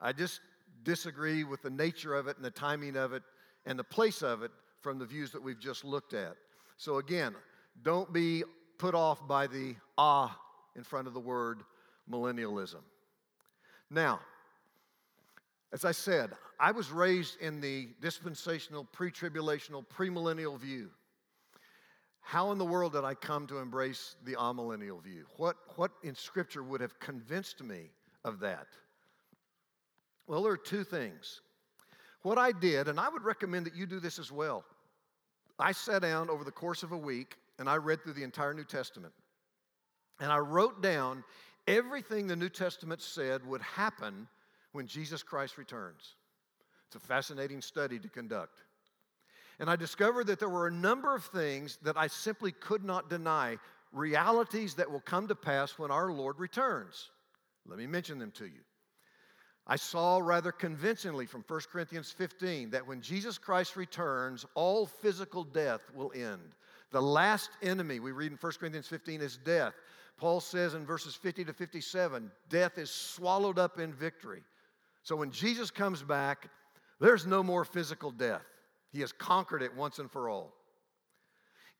I 0.00 0.12
just 0.12 0.40
disagree 0.84 1.42
with 1.42 1.62
the 1.62 1.70
nature 1.70 2.14
of 2.14 2.28
it 2.28 2.36
and 2.36 2.44
the 2.44 2.52
timing 2.52 2.96
of 2.96 3.12
it 3.12 3.24
and 3.66 3.76
the 3.76 3.82
place 3.82 4.22
of 4.22 4.44
it 4.44 4.52
from 4.80 5.00
the 5.00 5.04
views 5.04 5.32
that 5.32 5.42
we've 5.42 5.58
just 5.58 5.84
looked 5.84 6.14
at. 6.14 6.36
So, 6.76 6.98
again, 6.98 7.34
don't 7.82 8.12
be 8.12 8.44
put 8.80 8.94
off 8.94 9.28
by 9.28 9.46
the 9.46 9.76
ah 9.98 10.34
in 10.74 10.82
front 10.82 11.06
of 11.06 11.12
the 11.12 11.20
word 11.20 11.60
millennialism. 12.10 12.80
Now, 13.90 14.20
as 15.70 15.84
I 15.84 15.92
said, 15.92 16.30
I 16.58 16.72
was 16.72 16.90
raised 16.90 17.36
in 17.40 17.60
the 17.60 17.90
dispensational, 18.00 18.84
pre 18.84 19.10
tribulational, 19.10 19.84
premillennial 19.86 20.58
view. 20.58 20.88
How 22.22 22.52
in 22.52 22.58
the 22.58 22.64
world 22.64 22.92
did 22.92 23.04
I 23.04 23.14
come 23.14 23.46
to 23.48 23.58
embrace 23.58 24.16
the 24.24 24.34
amillennial 24.34 25.02
view? 25.02 25.26
What, 25.36 25.56
what 25.76 25.90
in 26.02 26.14
Scripture 26.14 26.62
would 26.62 26.80
have 26.80 26.98
convinced 26.98 27.62
me 27.62 27.90
of 28.24 28.40
that? 28.40 28.66
Well, 30.26 30.42
there 30.42 30.52
are 30.52 30.56
two 30.56 30.84
things. 30.84 31.42
What 32.22 32.38
I 32.38 32.52
did, 32.52 32.88
and 32.88 32.98
I 32.98 33.08
would 33.10 33.24
recommend 33.24 33.66
that 33.66 33.74
you 33.74 33.84
do 33.84 34.00
this 34.00 34.18
as 34.18 34.32
well. 34.32 34.64
I 35.58 35.72
sat 35.72 36.02
down 36.02 36.30
over 36.30 36.44
the 36.44 36.50
course 36.50 36.82
of 36.82 36.92
a 36.92 36.96
week 36.96 37.36
and 37.60 37.68
I 37.68 37.76
read 37.76 38.02
through 38.02 38.14
the 38.14 38.24
entire 38.24 38.54
New 38.54 38.64
Testament. 38.64 39.12
And 40.18 40.32
I 40.32 40.38
wrote 40.38 40.82
down 40.82 41.22
everything 41.68 42.26
the 42.26 42.34
New 42.34 42.48
Testament 42.48 43.02
said 43.02 43.46
would 43.46 43.60
happen 43.60 44.26
when 44.72 44.86
Jesus 44.86 45.22
Christ 45.22 45.58
returns. 45.58 46.16
It's 46.86 46.96
a 46.96 47.06
fascinating 47.06 47.60
study 47.60 47.98
to 47.98 48.08
conduct. 48.08 48.62
And 49.58 49.68
I 49.68 49.76
discovered 49.76 50.26
that 50.28 50.38
there 50.38 50.48
were 50.48 50.68
a 50.68 50.72
number 50.72 51.14
of 51.14 51.24
things 51.26 51.78
that 51.82 51.98
I 51.98 52.06
simply 52.06 52.50
could 52.50 52.82
not 52.82 53.10
deny, 53.10 53.58
realities 53.92 54.74
that 54.76 54.90
will 54.90 55.00
come 55.00 55.28
to 55.28 55.34
pass 55.34 55.78
when 55.78 55.90
our 55.90 56.10
Lord 56.10 56.38
returns. 56.38 57.10
Let 57.66 57.78
me 57.78 57.86
mention 57.86 58.18
them 58.18 58.30
to 58.32 58.46
you. 58.46 58.62
I 59.66 59.76
saw 59.76 60.18
rather 60.18 60.50
convincingly 60.50 61.26
from 61.26 61.44
1 61.46 61.60
Corinthians 61.70 62.10
15 62.10 62.70
that 62.70 62.86
when 62.86 63.02
Jesus 63.02 63.36
Christ 63.36 63.76
returns, 63.76 64.46
all 64.54 64.86
physical 64.86 65.44
death 65.44 65.82
will 65.94 66.10
end. 66.14 66.54
The 66.90 67.00
last 67.02 67.50
enemy 67.62 68.00
we 68.00 68.12
read 68.12 68.32
in 68.32 68.38
1 68.38 68.52
Corinthians 68.58 68.88
15 68.88 69.20
is 69.20 69.36
death. 69.36 69.74
Paul 70.16 70.40
says 70.40 70.74
in 70.74 70.84
verses 70.84 71.14
50 71.14 71.44
to 71.46 71.52
57, 71.52 72.30
death 72.48 72.78
is 72.78 72.90
swallowed 72.90 73.58
up 73.58 73.78
in 73.78 73.92
victory. 73.92 74.42
So 75.02 75.16
when 75.16 75.30
Jesus 75.30 75.70
comes 75.70 76.02
back, 76.02 76.50
there's 77.00 77.26
no 77.26 77.42
more 77.42 77.64
physical 77.64 78.10
death. 78.10 78.44
He 78.92 79.00
has 79.00 79.12
conquered 79.12 79.62
it 79.62 79.74
once 79.74 79.98
and 79.98 80.10
for 80.10 80.28
all. 80.28 80.52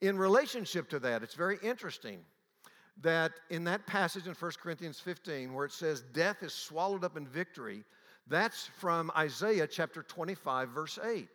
In 0.01 0.17
relationship 0.17 0.89
to 0.91 0.99
that, 1.01 1.23
it's 1.23 1.35
very 1.35 1.59
interesting 1.63 2.21
that 3.03 3.33
in 3.51 3.65
that 3.65 3.87
passage 3.87 4.27
in 4.27 4.33
1 4.33 4.53
Corinthians 4.63 5.01
15, 5.01 5.53
where 5.53 5.67
it 5.67 5.73
says, 5.73 6.03
Death 6.13 6.43
is 6.43 6.55
swallowed 6.55 7.05
up 7.05 7.17
in 7.17 7.27
victory, 7.27 7.85
that's 8.27 8.71
from 8.79 9.11
Isaiah 9.17 9.67
chapter 9.67 10.03
25, 10.03 10.71
verse 10.71 10.99
8. 11.03 11.29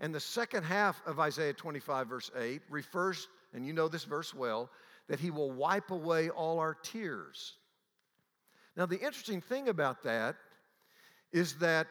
And 0.00 0.14
the 0.14 0.20
second 0.20 0.64
half 0.64 1.00
of 1.06 1.20
Isaiah 1.20 1.52
25, 1.52 2.08
verse 2.08 2.30
8, 2.36 2.62
refers, 2.68 3.28
and 3.52 3.66
you 3.66 3.72
know 3.72 3.88
this 3.88 4.04
verse 4.04 4.34
well, 4.34 4.70
that 5.08 5.20
he 5.20 5.30
will 5.30 5.50
wipe 5.50 5.90
away 5.90 6.30
all 6.30 6.58
our 6.58 6.74
tears. 6.74 7.54
Now, 8.76 8.86
the 8.86 8.98
interesting 8.98 9.40
thing 9.40 9.68
about 9.68 10.02
that 10.02 10.36
is 11.32 11.54
that 11.56 11.86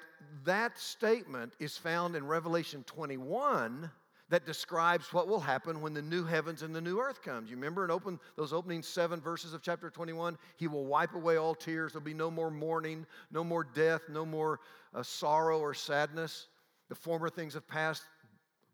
that 0.46 0.78
statement 0.78 1.54
is 1.60 1.78
found 1.78 2.16
in 2.16 2.26
Revelation 2.26 2.84
21 2.88 3.89
that 4.30 4.46
describes 4.46 5.13
what 5.13 5.28
will 5.28 5.39
happen 5.39 5.82
when 5.82 5.94
the 5.94 6.02
new 6.02 6.24
heavens 6.24 6.63
and 6.63 6.74
the 6.74 6.82
new 6.82 7.00
earth 7.00 7.22
comes. 7.22 7.50
You 7.50 7.56
remember 7.56 7.86
in 7.86 7.92
open 7.92 8.20
those 8.36 8.52
opening 8.52 8.82
seven 8.82 9.22
verses 9.22 9.54
of 9.54 9.62
chapter 9.62 9.89
21? 9.89 10.38
He 10.58 10.68
will 10.68 10.86
wipe 10.86 11.13
away 11.13 11.38
all 11.38 11.54
tears. 11.54 11.92
There'll 11.92 12.04
be 12.04 12.13
no 12.13 12.32
more 12.32 12.50
mourning, 12.50 13.06
no 13.32 13.44
more 13.44 13.63
death, 13.63 14.02
no 14.10 14.26
more 14.26 14.62
uh, 14.94 15.04
sorrow 15.04 15.60
or 15.60 15.74
sadness. 15.74 16.48
The 16.89 16.96
former 16.96 17.30
things 17.30 17.54
have 17.54 17.67
passed, 17.67 18.04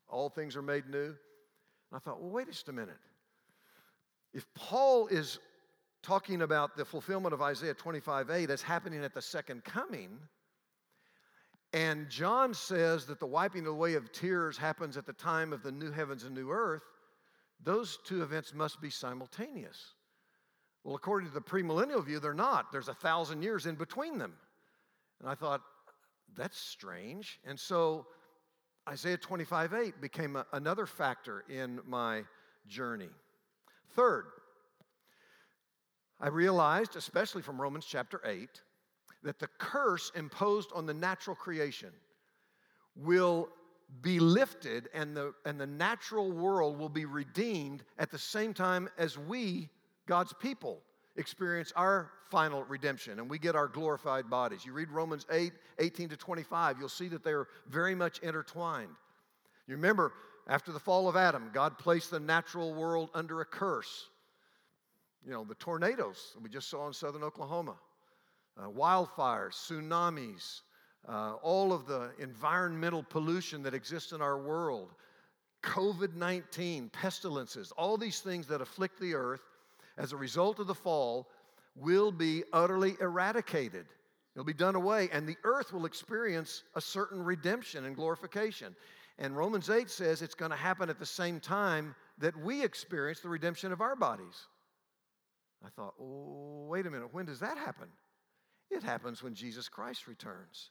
all 0.09 0.29
things 0.29 0.55
are 0.55 0.61
made 0.61 0.87
new. 0.89 1.05
And 1.07 1.15
I 1.93 1.99
thought, 1.99 2.21
well, 2.21 2.31
wait 2.31 2.47
just 2.47 2.69
a 2.69 2.73
minute. 2.73 2.97
If 4.33 4.45
Paul 4.53 5.07
is 5.07 5.39
talking 6.01 6.41
about 6.41 6.77
the 6.77 6.85
fulfillment 6.85 7.33
of 7.33 7.41
Isaiah 7.41 7.73
25 7.73 8.29
8 8.29 8.49
as 8.49 8.61
happening 8.61 9.03
at 9.03 9.13
the 9.13 9.21
second 9.21 9.63
coming, 9.63 10.19
and 11.73 12.09
John 12.09 12.53
says 12.53 13.05
that 13.05 13.19
the 13.19 13.27
wiping 13.27 13.67
away 13.67 13.93
of 13.93 14.11
tears 14.11 14.57
happens 14.57 14.97
at 14.97 15.05
the 15.05 15.13
time 15.13 15.53
of 15.53 15.61
the 15.61 15.71
new 15.71 15.91
heavens 15.91 16.23
and 16.23 16.33
new 16.33 16.49
earth. 16.49 16.83
Those 17.63 17.99
two 18.03 18.23
events 18.23 18.53
must 18.53 18.81
be 18.81 18.89
simultaneous. 18.89 19.93
Well, 20.83 20.95
according 20.95 21.27
to 21.27 21.33
the 21.33 21.41
premillennial 21.41 22.03
view, 22.03 22.19
they're 22.19 22.33
not. 22.33 22.71
There's 22.71 22.87
a 22.87 22.93
thousand 22.93 23.43
years 23.43 23.65
in 23.65 23.75
between 23.75 24.17
them. 24.17 24.33
And 25.19 25.29
I 25.29 25.35
thought, 25.35 25.61
that's 26.35 26.57
strange. 26.57 27.39
And 27.45 27.59
so 27.59 28.07
Isaiah 28.87 29.17
25 29.17 29.73
8 29.73 30.01
became 30.01 30.35
a, 30.35 30.45
another 30.53 30.85
factor 30.85 31.43
in 31.49 31.79
my 31.85 32.23
journey. 32.67 33.09
Third, 33.95 34.25
I 36.19 36.27
realized, 36.27 36.95
especially 36.95 37.41
from 37.41 37.61
Romans 37.61 37.85
chapter 37.85 38.21
8, 38.25 38.49
that 39.23 39.39
the 39.39 39.47
curse 39.57 40.11
imposed 40.15 40.71
on 40.73 40.85
the 40.85 40.93
natural 40.93 41.35
creation 41.35 41.91
will 42.95 43.49
be 44.01 44.19
lifted 44.19 44.89
and 44.93 45.15
the, 45.15 45.33
and 45.45 45.59
the 45.59 45.67
natural 45.67 46.31
world 46.31 46.77
will 46.77 46.89
be 46.89 47.05
redeemed 47.05 47.83
at 47.97 48.11
the 48.11 48.17
same 48.17 48.53
time 48.53 48.89
as 48.97 49.17
we, 49.17 49.69
God's 50.05 50.33
people, 50.33 50.81
experience 51.19 51.73
our 51.75 52.09
final 52.31 52.63
redemption 52.63 53.19
and 53.19 53.29
we 53.29 53.37
get 53.37 53.55
our 53.55 53.67
glorified 53.67 54.29
bodies. 54.29 54.65
You 54.65 54.73
read 54.73 54.89
Romans 54.89 55.25
8, 55.31 55.51
18 55.77 56.09
to 56.09 56.17
25, 56.17 56.77
you'll 56.79 56.89
see 56.89 57.09
that 57.09 57.23
they're 57.23 57.47
very 57.67 57.93
much 57.93 58.19
intertwined. 58.19 58.89
You 59.67 59.75
remember, 59.75 60.13
after 60.47 60.71
the 60.71 60.79
fall 60.79 61.07
of 61.07 61.15
Adam, 61.15 61.51
God 61.53 61.77
placed 61.77 62.09
the 62.09 62.19
natural 62.19 62.73
world 62.73 63.09
under 63.13 63.41
a 63.41 63.45
curse. 63.45 64.07
You 65.25 65.31
know, 65.31 65.43
the 65.43 65.55
tornadoes 65.55 66.35
we 66.41 66.49
just 66.49 66.69
saw 66.69 66.87
in 66.87 66.93
southern 66.93 67.23
Oklahoma, 67.23 67.75
uh, 68.57 68.69
wildfires, 68.69 69.53
tsunamis, 69.53 70.61
uh, 71.07 71.33
all 71.41 71.73
of 71.73 71.85
the 71.85 72.11
environmental 72.19 73.03
pollution 73.03 73.61
that 73.63 73.73
exists 73.73 74.11
in 74.11 74.21
our 74.21 74.39
world, 74.39 74.89
COVID 75.63 76.15
19, 76.15 76.89
pestilences, 76.89 77.73
all 77.77 77.97
these 77.97 78.21
things 78.21 78.47
that 78.47 78.61
afflict 78.61 78.99
the 78.99 79.13
earth 79.13 79.41
as 79.99 80.13
a 80.13 80.17
result 80.17 80.59
of 80.59 80.65
the 80.65 80.73
fall 80.73 81.27
will 81.75 82.11
be 82.11 82.43
utterly 82.53 82.95
eradicated. 83.01 83.85
It'll 84.33 84.45
be 84.45 84.53
done 84.53 84.75
away, 84.75 85.09
and 85.11 85.27
the 85.27 85.37
earth 85.43 85.73
will 85.73 85.85
experience 85.85 86.63
a 86.75 86.81
certain 86.81 87.23
redemption 87.23 87.85
and 87.85 87.95
glorification. 87.95 88.75
And 89.17 89.35
Romans 89.35 89.69
8 89.69 89.89
says 89.89 90.21
it's 90.21 90.33
going 90.33 90.51
to 90.51 90.57
happen 90.57 90.89
at 90.89 90.97
the 90.97 91.05
same 91.05 91.39
time 91.39 91.93
that 92.19 92.35
we 92.37 92.63
experience 92.63 93.19
the 93.19 93.29
redemption 93.29 93.73
of 93.73 93.81
our 93.81 93.95
bodies. 93.95 94.47
I 95.65 95.69
thought, 95.69 95.93
oh, 95.99 96.67
wait 96.69 96.85
a 96.85 96.89
minute, 96.89 97.13
when 97.13 97.25
does 97.25 97.41
that 97.41 97.57
happen? 97.57 97.89
It 98.71 98.81
happens 98.81 99.21
when 99.21 99.33
Jesus 99.33 99.67
Christ 99.67 100.07
returns. 100.07 100.69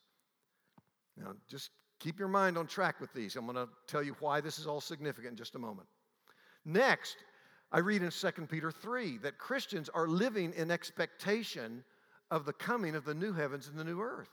Now, 1.19 1.35
just 1.51 1.71
keep 1.99 2.19
your 2.19 2.29
mind 2.29 2.57
on 2.57 2.67
track 2.67 3.01
with 3.01 3.13
these. 3.13 3.37
I'm 3.37 3.45
going 3.45 3.57
to 3.57 3.69
tell 3.87 4.03
you 4.03 4.17
why 4.21 4.41
this 4.41 4.59
is 4.59 4.67
all 4.67 4.81
significant 4.81 5.33
in 5.33 5.37
just 5.37 5.57
a 5.57 5.59
moment. 5.59 5.89
Next, 6.65 7.17
I 7.71 7.81
read 7.81 8.03
in 8.03 8.11
2 8.11 8.31
Peter 8.47 8.71
3 8.71 9.19
that 9.19 9.39
Christians 9.39 9.89
are 9.91 10.09
living 10.09 10.53
in 10.57 10.71
expectation 10.71 11.85
of 12.31 12.47
the 12.47 12.53
coming 12.53 12.95
of 12.95 13.05
the 13.05 13.15
new 13.15 13.33
heavens 13.33 13.69
and 13.69 13.79
the 13.79 13.85
new 13.85 14.01
earth. 14.01 14.31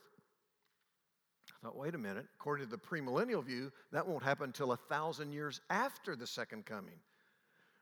I 1.49 1.67
thought, 1.67 1.77
wait 1.77 1.95
a 1.95 1.97
minute, 1.97 2.25
according 2.39 2.67
to 2.67 2.71
the 2.71 2.77
premillennial 2.77 3.43
view, 3.43 3.71
that 3.91 4.07
won't 4.07 4.23
happen 4.23 4.45
until 4.45 4.71
a 4.71 4.77
thousand 4.77 5.31
years 5.31 5.61
after 5.69 6.15
the 6.15 6.27
second 6.27 6.65
coming. 6.65 6.99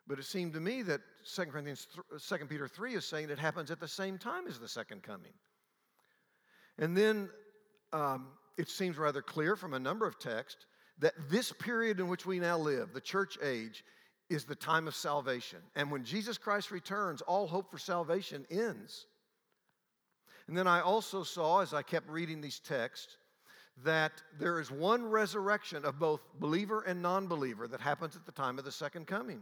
But 0.07 0.19
it 0.19 0.25
seemed 0.25 0.53
to 0.53 0.59
me 0.59 0.81
that 0.83 1.01
2 1.35 1.45
Corinthians 1.45 1.87
2 2.27 2.37
Peter 2.45 2.67
3 2.67 2.95
is 2.95 3.05
saying 3.05 3.29
it 3.29 3.39
happens 3.39 3.71
at 3.71 3.79
the 3.79 3.87
same 3.87 4.17
time 4.17 4.47
as 4.47 4.59
the 4.59 4.67
second 4.67 5.03
coming. 5.03 5.31
And 6.77 6.97
then 6.97 7.29
um, 7.93 8.27
it 8.57 8.69
seems 8.69 8.97
rather 8.97 9.21
clear 9.21 9.55
from 9.55 9.73
a 9.73 9.79
number 9.79 10.07
of 10.07 10.19
texts 10.19 10.65
that 10.99 11.13
this 11.29 11.51
period 11.51 11.99
in 11.99 12.07
which 12.07 12.25
we 12.25 12.39
now 12.39 12.57
live, 12.57 12.93
the 12.93 13.01
church 13.01 13.37
age, 13.41 13.83
is 14.29 14.45
the 14.45 14.55
time 14.55 14.87
of 14.87 14.95
salvation. 14.95 15.59
And 15.75 15.91
when 15.91 16.03
Jesus 16.03 16.37
Christ 16.37 16.71
returns, 16.71 17.21
all 17.21 17.47
hope 17.47 17.69
for 17.69 17.77
salvation 17.77 18.45
ends. 18.49 19.05
And 20.47 20.57
then 20.57 20.67
I 20.67 20.81
also 20.81 21.23
saw, 21.23 21.61
as 21.61 21.73
I 21.73 21.81
kept 21.81 22.09
reading 22.09 22.41
these 22.41 22.59
texts, 22.59 23.17
that 23.83 24.11
there 24.39 24.59
is 24.59 24.69
one 24.69 25.05
resurrection 25.05 25.85
of 25.85 25.99
both 25.99 26.21
believer 26.39 26.81
and 26.81 27.01
non 27.01 27.27
believer 27.27 27.67
that 27.67 27.81
happens 27.81 28.15
at 28.15 28.25
the 28.25 28.31
time 28.31 28.59
of 28.59 28.65
the 28.65 28.71
second 28.71 29.07
coming. 29.07 29.41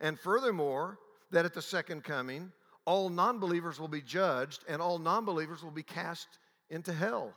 And 0.00 0.18
furthermore, 0.18 0.98
that 1.30 1.44
at 1.44 1.54
the 1.54 1.62
second 1.62 2.04
coming, 2.04 2.52
all 2.84 3.08
non 3.08 3.38
believers 3.38 3.80
will 3.80 3.88
be 3.88 4.02
judged 4.02 4.64
and 4.68 4.82
all 4.82 4.98
non 4.98 5.24
believers 5.24 5.62
will 5.62 5.70
be 5.70 5.82
cast 5.82 6.28
into 6.70 6.92
hell, 6.92 7.32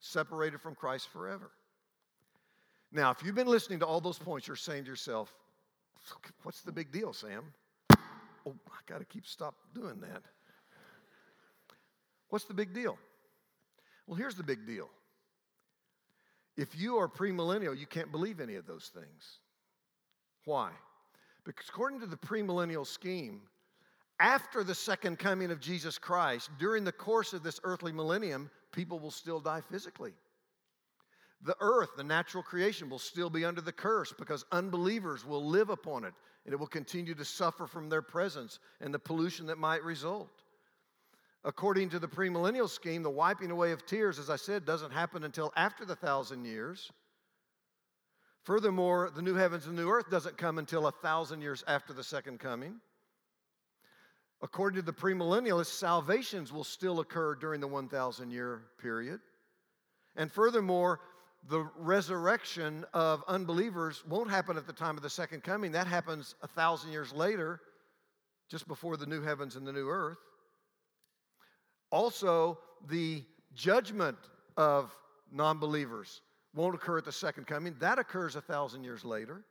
separated 0.00 0.60
from 0.60 0.74
Christ 0.74 1.08
forever. 1.12 1.50
Now, 2.92 3.10
if 3.10 3.22
you've 3.22 3.36
been 3.36 3.46
listening 3.46 3.78
to 3.80 3.86
all 3.86 4.00
those 4.00 4.18
points, 4.18 4.48
you're 4.48 4.56
saying 4.56 4.84
to 4.84 4.90
yourself, 4.90 5.32
What's 6.42 6.62
the 6.62 6.72
big 6.72 6.92
deal, 6.92 7.12
Sam? 7.12 7.44
Oh, 8.46 8.54
I 8.68 8.78
got 8.86 8.98
to 8.98 9.04
keep 9.04 9.26
stop 9.26 9.54
doing 9.74 10.00
that. 10.00 10.22
What's 12.30 12.44
the 12.44 12.54
big 12.54 12.72
deal? 12.72 12.96
Well, 14.06 14.16
here's 14.16 14.34
the 14.34 14.42
big 14.42 14.66
deal. 14.66 14.88
If 16.56 16.78
you 16.78 16.96
are 16.96 17.08
premillennial, 17.08 17.78
you 17.78 17.86
can't 17.86 18.10
believe 18.10 18.40
any 18.40 18.54
of 18.56 18.66
those 18.66 18.90
things. 18.94 19.38
Why? 20.44 20.70
Because 21.44 21.68
according 21.68 22.00
to 22.00 22.06
the 22.06 22.16
premillennial 22.16 22.86
scheme, 22.86 23.42
after 24.18 24.62
the 24.62 24.74
second 24.74 25.18
coming 25.18 25.50
of 25.50 25.60
Jesus 25.60 25.96
Christ, 25.96 26.50
during 26.58 26.84
the 26.84 26.92
course 26.92 27.32
of 27.32 27.42
this 27.42 27.60
earthly 27.64 27.92
millennium, 27.92 28.50
people 28.72 28.98
will 28.98 29.10
still 29.10 29.40
die 29.40 29.62
physically. 29.70 30.12
The 31.42 31.56
earth, 31.60 31.90
the 31.96 32.04
natural 32.04 32.42
creation, 32.42 32.90
will 32.90 32.98
still 32.98 33.30
be 33.30 33.44
under 33.44 33.60
the 33.60 33.72
curse 33.72 34.12
because 34.12 34.44
unbelievers 34.52 35.24
will 35.24 35.46
live 35.46 35.70
upon 35.70 36.04
it 36.04 36.12
and 36.44 36.52
it 36.52 36.58
will 36.58 36.66
continue 36.66 37.14
to 37.14 37.24
suffer 37.24 37.66
from 37.66 37.88
their 37.88 38.02
presence 38.02 38.58
and 38.80 38.92
the 38.92 38.98
pollution 38.98 39.46
that 39.46 39.58
might 39.58 39.82
result. 39.82 40.42
According 41.44 41.88
to 41.90 41.98
the 41.98 42.08
premillennial 42.08 42.68
scheme, 42.68 43.02
the 43.02 43.10
wiping 43.10 43.50
away 43.50 43.72
of 43.72 43.86
tears, 43.86 44.18
as 44.18 44.28
I 44.28 44.36
said, 44.36 44.66
doesn't 44.66 44.92
happen 44.92 45.24
until 45.24 45.52
after 45.56 45.86
the 45.86 45.96
thousand 45.96 46.44
years. 46.44 46.90
Furthermore, 48.42 49.10
the 49.14 49.22
new 49.22 49.34
heavens 49.34 49.66
and 49.66 49.76
new 49.76 49.88
earth 49.88 50.10
doesn't 50.10 50.36
come 50.36 50.58
until 50.58 50.86
a 50.86 50.92
thousand 50.92 51.40
years 51.40 51.64
after 51.66 51.94
the 51.94 52.04
second 52.04 52.40
coming. 52.40 52.80
According 54.42 54.80
to 54.80 54.86
the 54.86 54.92
premillennialists, 54.92 55.78
salvations 55.78 56.52
will 56.52 56.64
still 56.64 57.00
occur 57.00 57.34
during 57.34 57.60
the 57.60 57.68
1,000 57.68 58.30
year 58.30 58.62
period. 58.78 59.20
And 60.16 60.32
furthermore, 60.32 61.00
the 61.48 61.68
resurrection 61.76 62.84
of 62.92 63.24
unbelievers 63.26 64.04
won't 64.06 64.30
happen 64.30 64.56
at 64.56 64.66
the 64.66 64.72
time 64.72 64.96
of 64.96 65.02
the 65.02 65.10
second 65.10 65.42
coming. 65.42 65.72
That 65.72 65.86
happens 65.86 66.34
a 66.42 66.46
thousand 66.46 66.92
years 66.92 67.12
later, 67.12 67.60
just 68.50 68.68
before 68.68 68.96
the 68.96 69.06
new 69.06 69.22
heavens 69.22 69.56
and 69.56 69.66
the 69.66 69.72
new 69.72 69.88
earth. 69.88 70.18
Also, 71.90 72.58
the 72.88 73.24
judgment 73.54 74.18
of 74.56 74.94
non 75.32 75.58
believers 75.58 76.20
won't 76.54 76.74
occur 76.74 76.98
at 76.98 77.04
the 77.04 77.12
second 77.12 77.46
coming. 77.46 77.74
That 77.80 77.98
occurs 77.98 78.36
a 78.36 78.40
thousand 78.40 78.84
years 78.84 79.04
later. 79.04 79.44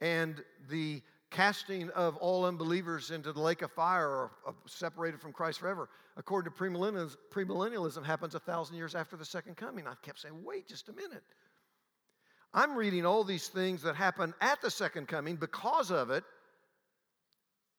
And 0.00 0.42
the 0.68 1.02
casting 1.32 1.90
of 1.90 2.16
all 2.18 2.44
unbelievers 2.44 3.10
into 3.10 3.32
the 3.32 3.40
lake 3.40 3.62
of 3.62 3.72
fire 3.72 4.08
or, 4.08 4.30
or 4.46 4.54
separated 4.66 5.20
from 5.20 5.32
Christ 5.32 5.58
forever, 5.58 5.88
according 6.16 6.52
to 6.52 6.56
premillennialism, 6.56 7.16
premillennialism, 7.32 8.04
happens 8.04 8.34
a 8.34 8.40
thousand 8.40 8.76
years 8.76 8.94
after 8.94 9.16
the 9.16 9.24
second 9.24 9.56
coming. 9.56 9.86
I 9.88 9.94
kept 10.02 10.20
saying, 10.20 10.44
wait 10.44 10.68
just 10.68 10.88
a 10.88 10.92
minute. 10.92 11.24
I'm 12.54 12.76
reading 12.76 13.06
all 13.06 13.24
these 13.24 13.48
things 13.48 13.82
that 13.82 13.96
happen 13.96 14.34
at 14.40 14.60
the 14.60 14.70
second 14.70 15.08
coming 15.08 15.36
because 15.36 15.90
of 15.90 16.10
it. 16.10 16.22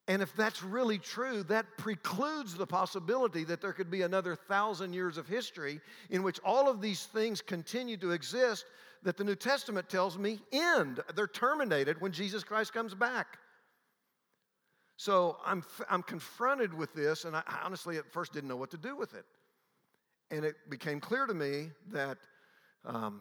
And 0.06 0.20
if 0.20 0.34
that's 0.36 0.62
really 0.62 0.98
true, 0.98 1.44
that 1.44 1.64
precludes 1.78 2.54
the 2.54 2.66
possibility 2.66 3.44
that 3.44 3.62
there 3.62 3.72
could 3.72 3.90
be 3.90 4.02
another 4.02 4.36
thousand 4.36 4.92
years 4.92 5.16
of 5.16 5.26
history 5.26 5.80
in 6.10 6.22
which 6.22 6.40
all 6.44 6.68
of 6.68 6.82
these 6.82 7.04
things 7.06 7.40
continue 7.40 7.96
to 7.98 8.10
exist 8.10 8.66
that 9.04 9.16
the 9.16 9.24
New 9.24 9.36
Testament 9.36 9.88
tells 9.88 10.18
me 10.18 10.40
end. 10.52 11.00
They're 11.14 11.26
terminated 11.26 12.00
when 12.00 12.12
Jesus 12.12 12.44
Christ 12.44 12.74
comes 12.74 12.94
back. 12.94 13.38
So 14.96 15.38
I'm, 15.44 15.64
I'm 15.90 16.02
confronted 16.02 16.72
with 16.72 16.94
this, 16.94 17.24
and 17.24 17.36
I 17.36 17.42
honestly 17.64 17.96
at 17.96 18.10
first 18.12 18.32
didn't 18.32 18.48
know 18.48 18.56
what 18.56 18.70
to 18.70 18.78
do 18.78 18.96
with 18.96 19.14
it. 19.14 19.24
And 20.30 20.44
it 20.44 20.56
became 20.70 21.00
clear 21.00 21.26
to 21.26 21.34
me 21.34 21.70
that 21.92 22.18
um, 22.84 23.20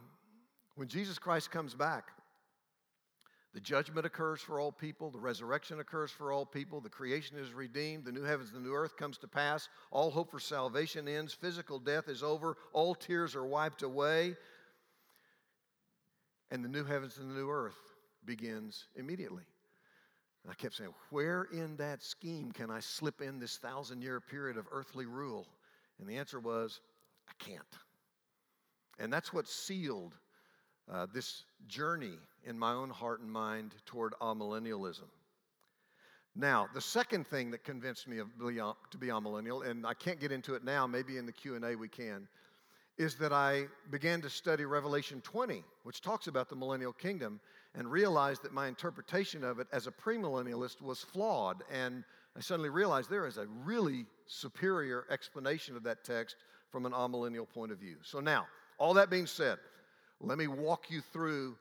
when 0.75 0.87
Jesus 0.87 1.17
Christ 1.17 1.51
comes 1.51 1.73
back, 1.73 2.11
the 3.53 3.59
judgment 3.59 4.05
occurs 4.05 4.41
for 4.41 4.59
all 4.59 4.71
people, 4.71 5.11
the 5.11 5.19
resurrection 5.19 5.79
occurs 5.79 6.09
for 6.09 6.31
all 6.31 6.45
people, 6.45 6.81
the 6.81 6.89
creation 6.89 7.37
is 7.37 7.53
redeemed, 7.53 8.03
the 8.03 8.11
new 8.11 8.23
heavens 8.23 8.51
and 8.51 8.63
the 8.63 8.67
new 8.67 8.73
earth 8.73 8.97
comes 8.97 9.17
to 9.19 9.27
pass, 9.27 9.69
all 9.91 10.09
hope 10.09 10.31
for 10.31 10.39
salvation 10.39 11.07
ends, 11.07 11.33
physical 11.33 11.77
death 11.77 12.07
is 12.07 12.23
over, 12.23 12.57
all 12.71 12.95
tears 12.95 13.35
are 13.35 13.45
wiped 13.45 13.83
away, 13.83 14.35
and 16.49 16.65
the 16.65 16.69
new 16.69 16.83
heavens 16.83 17.17
and 17.17 17.29
the 17.29 17.35
new 17.35 17.49
earth 17.49 17.77
begins 18.25 18.85
immediately. 18.95 19.43
And 20.43 20.51
I 20.51 20.55
kept 20.55 20.75
saying, 20.75 20.93
where 21.09 21.47
in 21.53 21.77
that 21.77 22.03
scheme 22.03 22.51
can 22.51 22.69
I 22.69 22.79
slip 22.79 23.21
in 23.21 23.39
this 23.39 23.57
thousand 23.57 24.01
year 24.01 24.19
period 24.19 24.57
of 24.57 24.65
earthly 24.71 25.05
rule? 25.05 25.47
And 25.99 26.07
the 26.07 26.17
answer 26.17 26.39
was, 26.39 26.81
I 27.29 27.31
can't. 27.43 27.61
And 28.99 29.11
that's 29.11 29.31
what 29.31 29.47
sealed 29.47 30.15
uh, 30.91 31.07
this 31.13 31.43
journey 31.67 32.17
in 32.45 32.59
my 32.59 32.73
own 32.73 32.89
heart 32.89 33.21
and 33.21 33.31
mind 33.31 33.73
toward 33.85 34.13
amillennialism. 34.21 35.07
Now, 36.35 36.67
the 36.73 36.81
second 36.81 37.27
thing 37.27 37.51
that 37.51 37.63
convinced 37.63 38.07
me 38.07 38.17
of, 38.17 38.27
to 38.37 38.97
be 38.97 39.07
amillennial, 39.07 39.69
and 39.69 39.85
I 39.85 39.93
can't 39.93 40.19
get 40.19 40.31
into 40.31 40.55
it 40.55 40.63
now, 40.63 40.87
maybe 40.87 41.17
in 41.17 41.25
the 41.25 41.31
Q&A 41.31 41.75
we 41.75 41.87
can, 41.87 42.27
is 42.97 43.15
that 43.15 43.31
I 43.31 43.65
began 43.91 44.21
to 44.21 44.29
study 44.29 44.65
Revelation 44.65 45.21
20, 45.21 45.63
which 45.83 46.01
talks 46.01 46.27
about 46.27 46.49
the 46.49 46.55
millennial 46.55 46.93
kingdom, 46.93 47.39
and 47.75 47.91
realized 47.91 48.43
that 48.43 48.53
my 48.53 48.67
interpretation 48.67 49.43
of 49.43 49.59
it 49.59 49.67
as 49.71 49.87
a 49.87 49.91
premillennialist 49.91 50.81
was 50.81 51.01
flawed. 51.01 51.63
And 51.71 52.03
I 52.37 52.41
suddenly 52.41 52.69
realized 52.69 53.09
there 53.09 53.27
is 53.27 53.37
a 53.37 53.47
really 53.63 54.05
superior 54.27 55.05
explanation 55.09 55.75
of 55.75 55.83
that 55.83 56.03
text 56.03 56.35
from 56.71 56.85
an 56.85 56.91
amillennial 56.91 57.49
point 57.49 57.71
of 57.71 57.79
view. 57.79 57.97
So 58.03 58.19
now, 58.19 58.45
all 58.77 58.93
that 58.95 59.09
being 59.09 59.27
said, 59.27 59.57
let 60.19 60.37
me 60.37 60.47
walk 60.47 60.89
you 60.89 61.01
through 61.01 61.55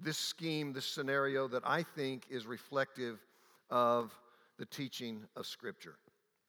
this 0.00 0.18
scheme, 0.18 0.72
this 0.72 0.86
scenario 0.86 1.48
that 1.48 1.62
I 1.64 1.82
think 1.82 2.26
is 2.30 2.46
reflective 2.46 3.18
of 3.70 4.12
the 4.58 4.66
teaching 4.66 5.22
of 5.36 5.46
Scripture. 5.46 5.96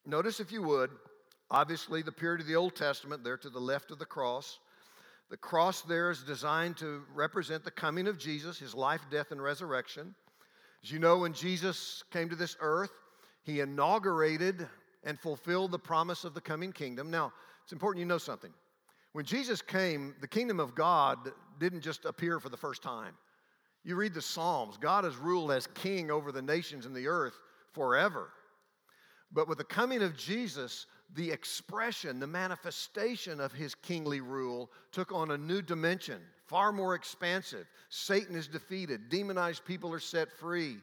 Notice, 0.06 0.40
if 0.40 0.52
you 0.52 0.62
would, 0.64 0.92
obviously 1.50 2.02
the 2.02 2.12
period 2.12 2.42
of 2.42 2.48
the 2.48 2.56
Old 2.56 2.76
Testament, 2.76 3.24
there 3.24 3.38
to 3.38 3.50
the 3.50 3.60
left 3.60 3.92
of 3.92 4.00
the 4.00 4.06
cross. 4.06 4.60
The 5.30 5.38
cross 5.38 5.82
there 5.82 6.12
is 6.12 6.24
designed 6.24 6.78
to 6.78 7.04
represent 7.14 7.64
the 7.64 7.72
coming 7.72 8.08
of 8.08 8.18
Jesus, 8.18 8.60
his 8.60 8.76
life, 8.76 9.02
death, 9.10 9.32
and 9.32 9.42
resurrection. 9.42 10.14
As 10.84 10.92
you 10.92 11.00
know, 11.00 11.18
when 11.18 11.34
Jesus 11.34 12.04
came 12.12 12.30
to 12.30 12.36
this 12.36 12.56
earth, 12.60 12.92
he 13.44 13.60
inaugurated 13.60 14.68
and 15.04 15.20
fulfilled 15.20 15.72
the 15.72 15.80
promise 15.80 16.24
of 16.24 16.34
the 16.34 16.42
coming 16.42 16.72
kingdom. 16.72 17.10
Now, 17.10 17.34
it's 17.64 17.74
important 17.74 18.00
you 18.00 18.06
know 18.06 18.20
something. 18.20 18.54
When 19.14 19.26
Jesus 19.26 19.62
came, 19.62 20.14
the 20.22 20.28
kingdom 20.28 20.60
of 20.60 20.76
God 20.76 21.32
didn't 21.60 21.82
just 21.82 22.06
appear 22.06 22.40
for 22.40 22.50
the 22.50 22.58
first 22.58 22.84
time. 22.84 23.16
You 23.84 23.96
read 23.96 24.14
the 24.14 24.22
Psalms, 24.22 24.78
God 24.78 25.04
has 25.04 25.16
ruled 25.16 25.52
as 25.52 25.68
king 25.68 26.12
over 26.12 26.32
the 26.32 26.42
nations 26.42 26.86
and 26.86 26.96
the 26.96 27.08
earth 27.08 27.40
forever. 27.72 28.30
But 29.32 29.48
with 29.48 29.58
the 29.58 29.64
coming 29.64 30.02
of 30.02 30.18
Jesus, 30.18 30.88
the 31.14 31.32
expression, 31.32 32.20
the 32.20 32.28
manifestation 32.28 33.40
of 33.40 33.54
his 33.54 33.76
kingly 33.76 34.22
rule 34.22 34.72
took 34.92 35.12
on 35.12 35.32
a 35.32 35.38
new 35.38 35.62
dimension, 35.62 36.22
far 36.46 36.72
more 36.72 36.96
expansive. 36.96 37.68
Satan 37.90 38.36
is 38.36 38.48
defeated, 38.48 39.10
demonized 39.10 39.64
people 39.66 39.94
are 39.94 40.00
set 40.00 40.32
free, 40.32 40.78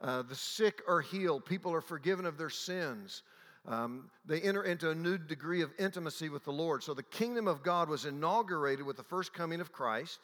uh, 0.00 0.22
the 0.22 0.34
sick 0.34 0.82
are 0.88 1.00
healed, 1.00 1.44
people 1.44 1.72
are 1.72 1.80
forgiven 1.80 2.26
of 2.26 2.36
their 2.36 2.50
sins. 2.50 3.22
Um, 3.66 4.10
they 4.24 4.40
enter 4.40 4.64
into 4.64 4.90
a 4.90 4.94
new 4.94 5.18
degree 5.18 5.60
of 5.62 5.70
intimacy 5.78 6.30
with 6.30 6.44
the 6.44 6.52
Lord. 6.52 6.82
So 6.82 6.94
the 6.94 7.02
kingdom 7.02 7.46
of 7.46 7.62
God 7.62 7.88
was 7.88 8.06
inaugurated 8.06 8.86
with 8.86 8.96
the 8.96 9.02
first 9.02 9.34
coming 9.34 9.60
of 9.60 9.70
Christ. 9.70 10.18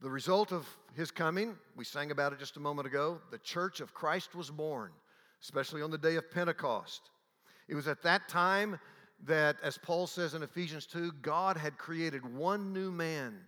The 0.00 0.10
result 0.10 0.52
of 0.52 0.66
his 0.94 1.10
coming, 1.10 1.56
we 1.74 1.84
sang 1.84 2.10
about 2.10 2.32
it 2.32 2.38
just 2.38 2.56
a 2.56 2.60
moment 2.60 2.86
ago, 2.86 3.20
the 3.30 3.38
church 3.38 3.80
of 3.80 3.94
Christ 3.94 4.34
was 4.34 4.50
born, 4.50 4.92
especially 5.42 5.82
on 5.82 5.90
the 5.90 5.98
day 5.98 6.16
of 6.16 6.30
Pentecost. 6.30 7.10
It 7.68 7.74
was 7.74 7.88
at 7.88 8.02
that 8.02 8.28
time 8.28 8.78
that, 9.24 9.56
as 9.62 9.78
Paul 9.78 10.06
says 10.06 10.34
in 10.34 10.42
Ephesians 10.42 10.86
2, 10.86 11.12
God 11.22 11.56
had 11.56 11.78
created 11.78 12.34
one 12.34 12.72
new 12.72 12.90
man. 12.90 13.38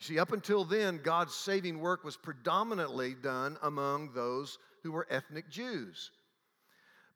See, 0.00 0.18
up 0.18 0.32
until 0.32 0.64
then, 0.64 1.00
God's 1.02 1.34
saving 1.34 1.80
work 1.80 2.04
was 2.04 2.16
predominantly 2.16 3.14
done 3.14 3.56
among 3.62 4.12
those 4.12 4.58
who 4.82 4.92
were 4.92 5.06
ethnic 5.10 5.48
Jews. 5.48 6.10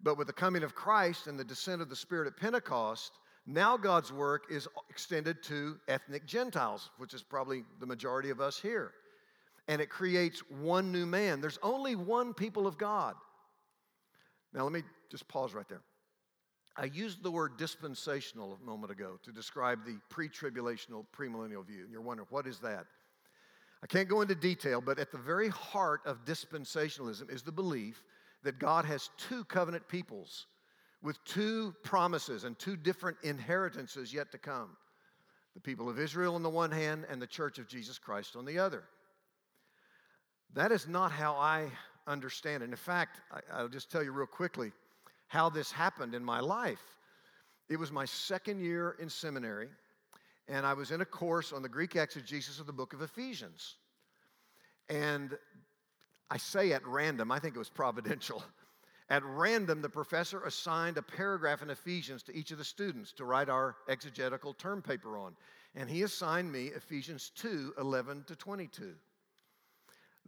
But 0.02 0.16
with 0.16 0.28
the 0.28 0.32
coming 0.32 0.62
of 0.62 0.74
Christ 0.74 1.26
and 1.26 1.38
the 1.38 1.44
descent 1.44 1.82
of 1.82 1.90
the 1.90 1.96
Spirit 1.96 2.26
at 2.26 2.38
Pentecost, 2.38 3.12
now 3.46 3.76
God's 3.76 4.12
work 4.12 4.44
is 4.50 4.66
extended 4.88 5.42
to 5.44 5.78
ethnic 5.88 6.24
Gentiles, 6.26 6.90
which 6.96 7.12
is 7.12 7.22
probably 7.22 7.64
the 7.80 7.86
majority 7.86 8.30
of 8.30 8.40
us 8.40 8.58
here. 8.58 8.92
And 9.68 9.82
it 9.82 9.90
creates 9.90 10.40
one 10.48 10.90
new 10.90 11.04
man. 11.04 11.40
There's 11.40 11.58
only 11.62 11.96
one 11.96 12.32
people 12.32 12.66
of 12.66 12.78
God. 12.78 13.14
Now, 14.54 14.64
let 14.64 14.72
me 14.72 14.82
just 15.10 15.28
pause 15.28 15.52
right 15.52 15.68
there. 15.68 15.82
I 16.76 16.84
used 16.84 17.22
the 17.22 17.30
word 17.30 17.56
dispensational 17.56 18.58
a 18.60 18.64
moment 18.64 18.92
ago 18.92 19.18
to 19.24 19.32
describe 19.32 19.84
the 19.84 19.98
pre 20.08 20.28
tribulational, 20.28 21.04
premillennial 21.16 21.66
view. 21.66 21.82
And 21.82 21.92
you're 21.92 22.00
wondering, 22.00 22.28
what 22.30 22.46
is 22.46 22.58
that? 22.60 22.86
I 23.82 23.86
can't 23.86 24.08
go 24.08 24.20
into 24.20 24.34
detail, 24.34 24.80
but 24.80 24.98
at 24.98 25.10
the 25.10 25.18
very 25.18 25.48
heart 25.48 26.02
of 26.04 26.24
dispensationalism 26.24 27.32
is 27.32 27.42
the 27.42 27.52
belief 27.52 28.02
that 28.42 28.58
God 28.58 28.84
has 28.84 29.10
two 29.16 29.44
covenant 29.44 29.88
peoples 29.88 30.46
with 31.02 31.22
two 31.24 31.74
promises 31.82 32.44
and 32.44 32.58
two 32.58 32.76
different 32.76 33.16
inheritances 33.22 34.12
yet 34.12 34.30
to 34.32 34.38
come 34.38 34.76
the 35.54 35.60
people 35.60 35.88
of 35.88 35.98
Israel 35.98 36.34
on 36.34 36.42
the 36.42 36.50
one 36.50 36.70
hand, 36.70 37.04
and 37.10 37.20
the 37.20 37.26
church 37.26 37.58
of 37.58 37.68
Jesus 37.68 37.98
Christ 37.98 38.36
on 38.36 38.44
the 38.44 38.58
other. 38.58 38.84
That 40.54 40.72
is 40.72 40.88
not 40.88 41.12
how 41.12 41.34
I 41.34 41.70
understand 42.06 42.62
it. 42.62 42.70
In 42.70 42.76
fact, 42.76 43.20
I, 43.52 43.62
will 43.62 43.68
just 43.68 43.90
tell 43.90 44.02
you 44.02 44.12
real 44.12 44.26
quickly 44.26 44.72
how 45.30 45.48
this 45.48 45.70
happened 45.70 46.12
in 46.12 46.24
my 46.24 46.40
life. 46.40 46.82
It 47.68 47.78
was 47.78 47.92
my 47.92 48.04
second 48.04 48.58
year 48.58 48.96
in 48.98 49.08
seminary, 49.08 49.68
and 50.48 50.66
I 50.66 50.72
was 50.72 50.90
in 50.90 51.02
a 51.02 51.04
course 51.04 51.52
on 51.52 51.62
the 51.62 51.68
Greek 51.68 51.94
exegesis 51.94 52.58
of 52.58 52.66
the 52.66 52.72
book 52.72 52.92
of 52.94 53.00
Ephesians. 53.00 53.76
And 54.88 55.38
I 56.32 56.36
say 56.36 56.72
at 56.72 56.84
random, 56.84 57.30
I 57.30 57.38
think 57.38 57.54
it 57.54 57.60
was 57.60 57.70
providential. 57.70 58.42
At 59.08 59.24
random, 59.24 59.82
the 59.82 59.88
professor 59.88 60.44
assigned 60.44 60.96
a 60.96 61.02
paragraph 61.02 61.62
in 61.62 61.70
Ephesians 61.70 62.22
to 62.22 62.36
each 62.36 62.52
of 62.52 62.58
the 62.58 62.64
students 62.64 63.10
to 63.14 63.24
write 63.24 63.48
our 63.48 63.74
exegetical 63.88 64.54
term 64.54 64.82
paper 64.82 65.18
on. 65.18 65.34
And 65.74 65.90
he 65.90 66.04
assigned 66.04 66.52
me 66.52 66.66
Ephesians 66.66 67.32
2 67.34 67.74
11 67.76 68.22
to 68.28 68.36
22. 68.36 68.94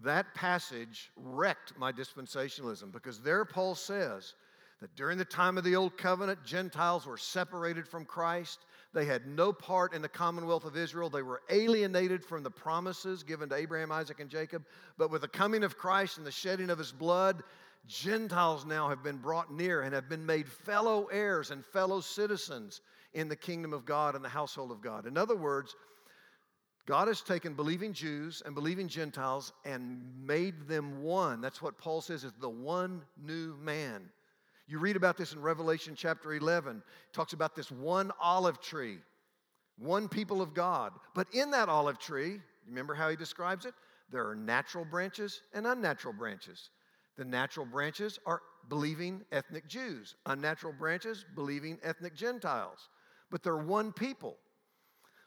That 0.02 0.34
passage 0.34 1.12
wrecked 1.16 1.78
my 1.78 1.92
dispensationalism 1.92 2.90
because 2.90 3.20
there 3.20 3.44
Paul 3.44 3.76
says 3.76 4.34
that 4.82 4.96
during 4.96 5.16
the 5.16 5.24
time 5.24 5.56
of 5.56 5.62
the 5.62 5.76
Old 5.76 5.96
Covenant, 5.96 6.42
Gentiles 6.44 7.06
were 7.06 7.16
separated 7.16 7.86
from 7.86 8.04
Christ. 8.04 8.66
They 8.92 9.04
had 9.04 9.28
no 9.28 9.52
part 9.52 9.94
in 9.94 10.02
the 10.02 10.08
commonwealth 10.08 10.64
of 10.64 10.76
Israel. 10.76 11.08
They 11.08 11.22
were 11.22 11.40
alienated 11.50 12.24
from 12.24 12.42
the 12.42 12.50
promises 12.50 13.22
given 13.22 13.48
to 13.50 13.54
Abraham, 13.54 13.92
Isaac, 13.92 14.18
and 14.18 14.28
Jacob. 14.28 14.64
But 14.98 15.12
with 15.12 15.22
the 15.22 15.28
coming 15.28 15.62
of 15.62 15.78
Christ 15.78 16.18
and 16.18 16.26
the 16.26 16.32
shedding 16.32 16.68
of 16.68 16.78
his 16.78 16.90
blood, 16.90 17.44
Gentiles 17.86 18.66
now 18.66 18.88
have 18.88 19.04
been 19.04 19.18
brought 19.18 19.52
near 19.52 19.82
and 19.82 19.94
have 19.94 20.08
been 20.08 20.26
made 20.26 20.48
fellow 20.48 21.06
heirs 21.12 21.52
and 21.52 21.64
fellow 21.64 22.00
citizens 22.00 22.80
in 23.14 23.28
the 23.28 23.36
kingdom 23.36 23.72
of 23.72 23.84
God 23.84 24.16
and 24.16 24.24
the 24.24 24.28
household 24.28 24.72
of 24.72 24.82
God. 24.82 25.06
In 25.06 25.16
other 25.16 25.36
words, 25.36 25.76
God 26.86 27.06
has 27.06 27.20
taken 27.20 27.54
believing 27.54 27.92
Jews 27.92 28.42
and 28.44 28.52
believing 28.52 28.88
Gentiles 28.88 29.52
and 29.64 30.02
made 30.26 30.66
them 30.66 31.02
one. 31.04 31.40
That's 31.40 31.62
what 31.62 31.78
Paul 31.78 32.00
says 32.00 32.24
is 32.24 32.32
the 32.40 32.50
one 32.50 33.02
new 33.16 33.56
man. 33.62 34.10
You 34.72 34.78
read 34.78 34.96
about 34.96 35.18
this 35.18 35.34
in 35.34 35.42
Revelation 35.42 35.92
chapter 35.94 36.32
11. 36.32 36.78
It 36.78 37.12
talks 37.12 37.34
about 37.34 37.54
this 37.54 37.70
one 37.70 38.10
olive 38.18 38.58
tree, 38.58 38.96
one 39.76 40.08
people 40.08 40.40
of 40.40 40.54
God. 40.54 40.94
But 41.14 41.26
in 41.34 41.50
that 41.50 41.68
olive 41.68 41.98
tree, 41.98 42.38
remember 42.66 42.94
how 42.94 43.10
he 43.10 43.16
describes 43.16 43.66
it? 43.66 43.74
There 44.10 44.26
are 44.26 44.34
natural 44.34 44.86
branches 44.86 45.42
and 45.52 45.66
unnatural 45.66 46.14
branches. 46.14 46.70
The 47.18 47.24
natural 47.26 47.66
branches 47.66 48.18
are 48.24 48.40
believing 48.70 49.20
ethnic 49.30 49.68
Jews, 49.68 50.14
unnatural 50.24 50.72
branches, 50.72 51.26
believing 51.34 51.78
ethnic 51.82 52.16
Gentiles. 52.16 52.88
But 53.30 53.42
they're 53.42 53.58
one 53.58 53.92
people. 53.92 54.38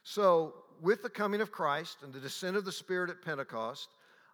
So, 0.02 0.54
with 0.82 1.04
the 1.04 1.08
coming 1.08 1.40
of 1.40 1.52
Christ 1.52 1.98
and 2.02 2.12
the 2.12 2.18
descent 2.18 2.56
of 2.56 2.64
the 2.64 2.72
Spirit 2.72 3.10
at 3.10 3.22
Pentecost, 3.22 3.90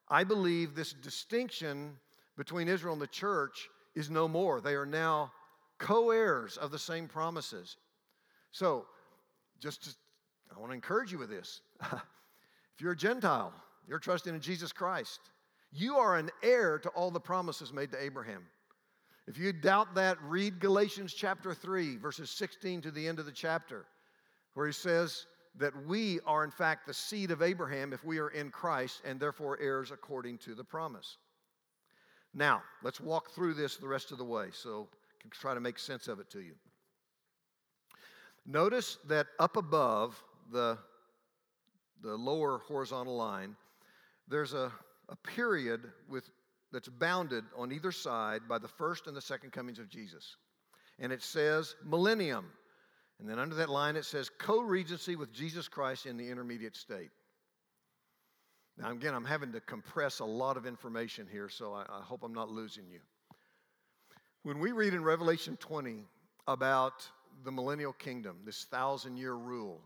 I 0.09 0.25
believe 0.25 0.75
this 0.75 0.94
distinction 0.94 1.98
between 2.38 2.66
Israel 2.66 2.94
and 2.94 3.03
the 3.03 3.07
church 3.09 3.68
is 3.94 4.11
no 4.11 4.28
more. 4.28 4.61
They 4.61 4.74
are 4.74 4.87
now 4.87 5.33
co 5.78 6.11
heirs 6.11 6.57
of 6.57 6.70
the 6.70 6.78
same 6.78 7.09
promises. 7.09 7.76
So, 8.50 8.87
just 9.61 9.85
to, 9.85 9.90
I 10.55 10.59
want 10.59 10.70
to 10.70 10.74
encourage 10.74 11.12
you 11.12 11.18
with 11.18 11.31
this. 11.31 11.61
if 11.83 12.81
you're 12.81 12.92
a 12.92 12.96
Gentile, 12.96 13.52
you're 13.88 13.98
trusting 13.98 14.35
in 14.35 14.40
Jesus 14.40 14.72
Christ, 14.72 15.20
you 15.72 15.96
are 15.96 16.16
an 16.16 16.31
heir 16.42 16.78
to 16.78 16.88
all 16.90 17.11
the 17.11 17.20
promises 17.20 17.72
made 17.72 17.90
to 17.92 18.02
Abraham. 18.02 18.44
If 19.26 19.38
you 19.38 19.52
doubt 19.52 19.94
that, 19.94 20.18
read 20.22 20.59
Galatians 20.59 21.14
chapter 21.14 21.55
3, 21.55 21.96
verses 21.96 22.28
16 22.31 22.83
to 22.83 22.90
the 22.90 23.07
end 23.07 23.18
of 23.18 23.26
the 23.26 23.33
chapter, 23.33 23.87
where 24.55 24.66
he 24.66 24.72
says 24.72 25.26
that 25.57 25.72
we 25.87 26.18
are, 26.26 26.44
in 26.44 26.50
fact, 26.50 26.87
the 26.87 26.94
seed 26.94 27.31
of 27.31 27.40
Abraham 27.40 27.92
if 27.92 28.05
we 28.05 28.18
are 28.18 28.31
in 28.31 28.50
Christ 28.50 29.02
and 29.05 29.20
therefore 29.20 29.59
heirs 29.61 29.90
according 29.90 30.38
to 30.38 30.55
the 30.55 30.64
promise. 30.64 31.18
Now, 32.35 32.62
let's 32.83 33.01
walk 33.01 33.31
through 33.31 33.55
this 33.55 33.77
the 33.77 33.88
rest 33.88 34.11
of 34.11 34.18
the 34.18 34.25
way 34.25 34.49
so 34.53 34.88
I 34.92 35.23
can 35.23 35.31
try 35.31 35.55
to 35.55 35.61
make 35.61 35.79
sense 35.79 36.09
of 36.09 36.18
it 36.18 36.31
to 36.31 36.40
you. 36.40 36.55
Notice 38.47 38.99
that 39.09 39.27
up 39.38 39.57
above 39.57 40.21
the, 40.51 40.79
the 42.03 42.16
lower 42.16 42.59
horizontal 42.59 43.16
line, 43.16 43.55
there's 44.29 44.55
a, 44.55 44.73
a 45.09 45.16
period 45.16 45.83
with, 46.09 46.31
that's 46.73 46.88
bounded 46.88 47.45
on 47.57 47.71
either 47.71 47.92
side 47.92 48.42
by 48.49 48.59
the 48.59 48.68
first 48.68 49.07
and 49.07 49.16
the 49.16 49.21
second 49.21 49.53
comings 49.53 49.79
of 49.79 49.88
Jesus. 49.88 50.37
And 50.99 51.12
it 51.12 51.23
says 51.23 51.75
millennium. 51.85 52.47
And 53.21 53.29
then 53.29 53.38
under 53.38 53.55
that 53.57 53.68
line, 53.68 53.95
it 53.95 54.05
says 54.05 54.31
co 54.38 54.61
regency 54.61 55.14
with 55.14 55.33
Jesus 55.33 55.68
Christ 55.68 56.07
in 56.07 56.16
the 56.16 56.29
intermediate 56.29 56.77
state. 56.77 57.11
Now, 58.78 58.90
again, 58.90 59.14
I'm 59.14 59.24
having 59.24 59.52
to 59.52 59.61
compress 59.61 60.20
a 60.20 60.24
lot 60.24 60.56
of 60.56 60.66
information 60.66 61.26
here, 61.30 61.48
so 61.48 61.74
I, 61.74 61.82
I 61.82 62.02
hope 62.02 62.22
I'm 62.22 62.32
not 62.32 62.50
losing 62.50 62.85
you. 62.88 63.00
When 64.44 64.58
we 64.58 64.72
read 64.72 64.94
in 64.94 65.04
Revelation 65.04 65.56
20 65.58 66.04
about 66.48 67.08
the 67.44 67.52
millennial 67.52 67.92
kingdom, 67.92 68.38
this 68.44 68.64
thousand 68.64 69.16
year 69.16 69.35
rule, 69.35 69.80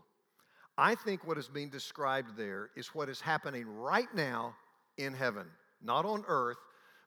I 0.77 0.95
think 0.95 1.27
what 1.27 1.37
is 1.37 1.47
being 1.47 1.69
described 1.69 2.37
there 2.37 2.69
is 2.75 2.87
what 2.87 3.09
is 3.09 3.19
happening 3.19 3.67
right 3.67 4.13
now 4.15 4.55
in 4.97 5.13
heaven, 5.13 5.47
not 5.81 6.05
on 6.05 6.23
earth, 6.27 6.57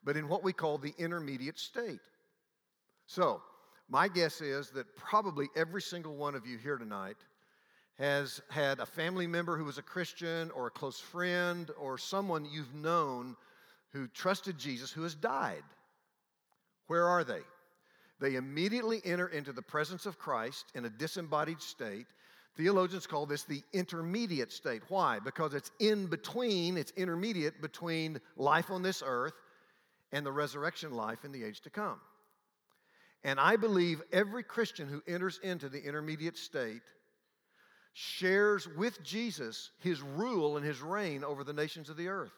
but 0.05 0.17
in 0.17 0.29
what 0.29 0.45
we 0.45 0.53
call 0.53 0.79
the 0.79 0.95
intermediate 0.99 1.59
state. 1.59 2.01
So, 3.07 3.43
my 3.89 4.07
guess 4.07 4.41
is 4.41 4.71
that 4.71 4.95
probably 4.97 5.49
every 5.57 5.83
single 5.83 6.17
one 6.17 6.35
of 6.35 6.47
you 6.47 6.59
here 6.59 6.79
tonight 6.79 7.17
has 8.01 8.41
had 8.49 8.81
a 8.81 8.87
family 8.87 9.27
member 9.27 9.59
who 9.59 9.65
was 9.65 9.77
a 9.77 9.83
Christian 9.83 10.51
or 10.53 10.67
a 10.67 10.71
close 10.71 10.99
friend 10.99 11.71
or 11.79 11.99
someone 11.99 12.47
you've 12.51 12.75
known 12.75 13.37
who 13.93 14.09
trusted 14.09 14.59
Jesus 14.59 14.91
who 14.91 15.03
has 15.03 15.15
died. 15.15 15.63
Where 16.87 17.07
are 17.07 17.25
they? 17.25 17.43
They 18.19 18.37
immediately 18.37 19.03
enter 19.05 19.29
into 19.29 19.53
the 19.53 19.61
presence 19.61 20.07
of 20.07 20.19
Christ 20.19 20.65
in 20.75 20.87
a 20.87 20.91
disembodied 20.91 21.61
state. 21.61 22.07
Theologians 22.57 23.07
call 23.07 23.27
this 23.27 23.45
the 23.45 23.63
intermediate 23.75 24.51
state. 24.51 24.83
Why? 24.89 25.19
Because 25.19 25.53
it's 25.53 25.71
in 25.79 26.07
between, 26.07 26.79
it's 26.79 26.93
intermediate 26.97 27.61
between 27.61 28.19
life 28.37 28.71
on 28.71 28.83
this 28.83 29.03
earth 29.05 29.35
and 30.11 30.25
the 30.25 30.33
resurrection 30.33 30.93
life 30.93 31.27
in 31.27 31.33
the 31.33 31.45
age 31.45 31.61
to 31.63 31.71
come. 31.71 32.01
And 33.25 33.39
I 33.39 33.57
believe 33.57 34.01
every 34.11 34.43
Christian 34.43 34.89
who 34.89 35.03
enters 35.07 35.39
into 35.43 35.69
the 35.69 35.83
intermediate 35.83 36.39
state 36.39 36.81
shares 37.93 38.69
with 38.69 39.03
Jesus 39.03 39.71
his 39.81 40.01
rule 40.01 40.57
and 40.57 40.65
his 40.65 40.81
reign 40.81 41.25
over 41.25 41.45
the 41.45 41.53
nations 41.53 41.89
of 41.89 41.97
the 41.97 42.09
earth. 42.09 42.33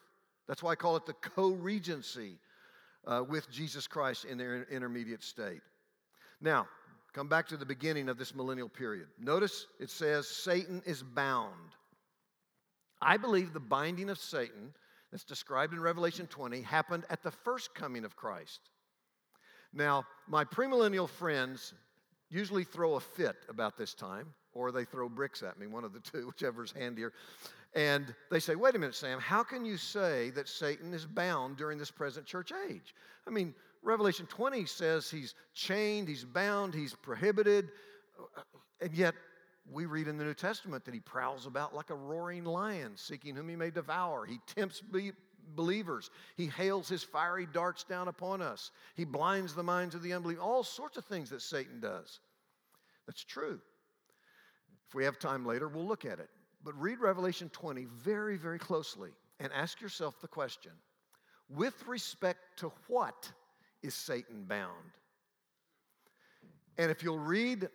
That's 0.48 0.62
why 0.62 0.72
I 0.72 0.76
call 0.76 0.96
it 0.96 1.06
the 1.06 1.12
co 1.12 1.50
regency 1.50 2.38
uh, 3.06 3.24
with 3.28 3.50
Jesus 3.50 3.86
Christ 3.86 4.24
in 4.24 4.38
their 4.38 4.64
intermediate 4.70 5.22
state. 5.22 5.62
Now, 6.40 6.66
come 7.12 7.28
back 7.28 7.46
to 7.48 7.56
the 7.56 7.66
beginning 7.66 8.08
of 8.08 8.18
this 8.18 8.34
millennial 8.34 8.68
period. 8.68 9.08
Notice 9.18 9.66
it 9.78 9.90
says 9.90 10.26
Satan 10.26 10.82
is 10.86 11.02
bound. 11.02 11.76
I 13.00 13.16
believe 13.16 13.52
the 13.52 13.60
binding 13.60 14.10
of 14.10 14.18
Satan, 14.18 14.72
that's 15.10 15.24
described 15.24 15.72
in 15.72 15.80
Revelation 15.80 16.26
20, 16.26 16.62
happened 16.62 17.04
at 17.10 17.22
the 17.22 17.30
first 17.30 17.74
coming 17.74 18.04
of 18.04 18.16
Christ. 18.16 18.60
Now, 19.72 20.04
my 20.28 20.44
premillennial 20.44 21.08
friends 21.08 21.74
usually 22.30 22.64
throw 22.64 22.94
a 22.94 23.00
fit 23.00 23.36
about 23.48 23.76
this 23.76 23.94
time 23.94 24.26
or 24.54 24.72
they 24.72 24.84
throw 24.84 25.08
bricks 25.08 25.42
at 25.42 25.58
me, 25.58 25.66
one 25.66 25.84
of 25.84 25.92
the 25.92 26.00
two, 26.00 26.26
whichever's 26.26 26.72
handier. 26.72 27.12
And 27.74 28.14
they 28.30 28.38
say, 28.38 28.54
wait 28.54 28.74
a 28.74 28.78
minute, 28.78 28.94
Sam, 28.94 29.18
how 29.18 29.42
can 29.42 29.64
you 29.64 29.76
say 29.76 30.30
that 30.30 30.48
Satan 30.48 30.92
is 30.92 31.06
bound 31.06 31.56
during 31.56 31.78
this 31.78 31.90
present 31.90 32.26
church 32.26 32.52
age? 32.68 32.94
I 33.26 33.30
mean, 33.30 33.54
Revelation 33.82 34.26
20 34.26 34.66
says 34.66 35.10
he's 35.10 35.34
chained, 35.54 36.08
he's 36.08 36.24
bound, 36.24 36.74
he's 36.74 36.94
prohibited, 36.94 37.70
and 38.80 38.94
yet 38.94 39.14
we 39.70 39.86
read 39.86 40.06
in 40.08 40.18
the 40.18 40.24
New 40.24 40.34
Testament 40.34 40.84
that 40.84 40.94
he 40.94 41.00
prowls 41.00 41.46
about 41.46 41.74
like 41.74 41.90
a 41.90 41.94
roaring 41.94 42.44
lion, 42.44 42.92
seeking 42.96 43.34
whom 43.34 43.48
he 43.48 43.56
may 43.56 43.70
devour. 43.70 44.26
He 44.26 44.38
tempts 44.54 44.82
believers. 45.54 46.10
He 46.36 46.46
hails 46.46 46.88
his 46.88 47.02
fiery 47.02 47.46
darts 47.52 47.84
down 47.84 48.08
upon 48.08 48.42
us. 48.42 48.70
He 48.94 49.04
blinds 49.04 49.54
the 49.54 49.62
minds 49.62 49.94
of 49.94 50.02
the 50.02 50.12
unbelieving. 50.12 50.42
All 50.42 50.62
sorts 50.62 50.96
of 50.96 51.04
things 51.04 51.30
that 51.30 51.42
Satan 51.42 51.80
does. 51.80 52.20
That's 53.06 53.24
true. 53.24 53.60
If 54.92 54.96
we 54.96 55.04
have 55.04 55.18
time 55.18 55.46
later, 55.46 55.68
we'll 55.68 55.86
look 55.86 56.04
at 56.04 56.18
it. 56.18 56.28
But 56.62 56.78
read 56.78 57.00
Revelation 57.00 57.48
20 57.48 57.86
very, 58.02 58.36
very 58.36 58.58
closely 58.58 59.08
and 59.40 59.50
ask 59.54 59.80
yourself 59.80 60.20
the 60.20 60.28
question 60.28 60.72
with 61.48 61.86
respect 61.86 62.40
to 62.58 62.70
what 62.88 63.32
is 63.82 63.94
Satan 63.94 64.44
bound? 64.44 64.90
And 66.76 66.90
if 66.90 67.02
you'll 67.02 67.18
read 67.18 67.70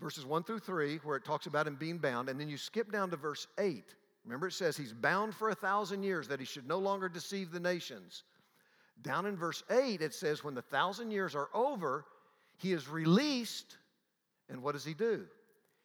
verses 0.00 0.26
1 0.26 0.42
through 0.42 0.58
3, 0.58 0.98
where 0.98 1.16
it 1.16 1.24
talks 1.24 1.46
about 1.46 1.66
him 1.66 1.76
being 1.76 1.96
bound, 1.96 2.28
and 2.28 2.38
then 2.38 2.50
you 2.50 2.58
skip 2.58 2.92
down 2.92 3.08
to 3.08 3.16
verse 3.16 3.46
8, 3.58 3.82
remember 4.26 4.48
it 4.48 4.52
says 4.52 4.76
he's 4.76 4.92
bound 4.92 5.34
for 5.34 5.48
a 5.48 5.54
thousand 5.54 6.02
years, 6.02 6.28
that 6.28 6.40
he 6.40 6.44
should 6.44 6.68
no 6.68 6.78
longer 6.78 7.08
deceive 7.08 7.52
the 7.52 7.60
nations. 7.60 8.24
Down 9.00 9.24
in 9.24 9.34
verse 9.34 9.62
8, 9.70 10.02
it 10.02 10.12
says, 10.12 10.44
when 10.44 10.54
the 10.54 10.60
thousand 10.60 11.10
years 11.10 11.34
are 11.34 11.48
over, 11.54 12.04
he 12.58 12.74
is 12.74 12.86
released, 12.86 13.78
and 14.50 14.62
what 14.62 14.72
does 14.72 14.84
he 14.84 14.92
do? 14.92 15.24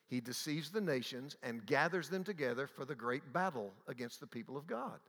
He 0.07 0.21
deceives 0.21 0.69
the 0.69 0.81
nations 0.81 1.35
and 1.41 1.65
gathers 1.65 2.09
them 2.09 2.23
together 2.23 2.67
for 2.67 2.85
the 2.85 2.95
great 2.95 3.33
battle 3.33 3.73
against 3.87 4.19
the 4.19 4.27
people 4.27 4.55
of 4.55 4.67
God. 4.67 4.99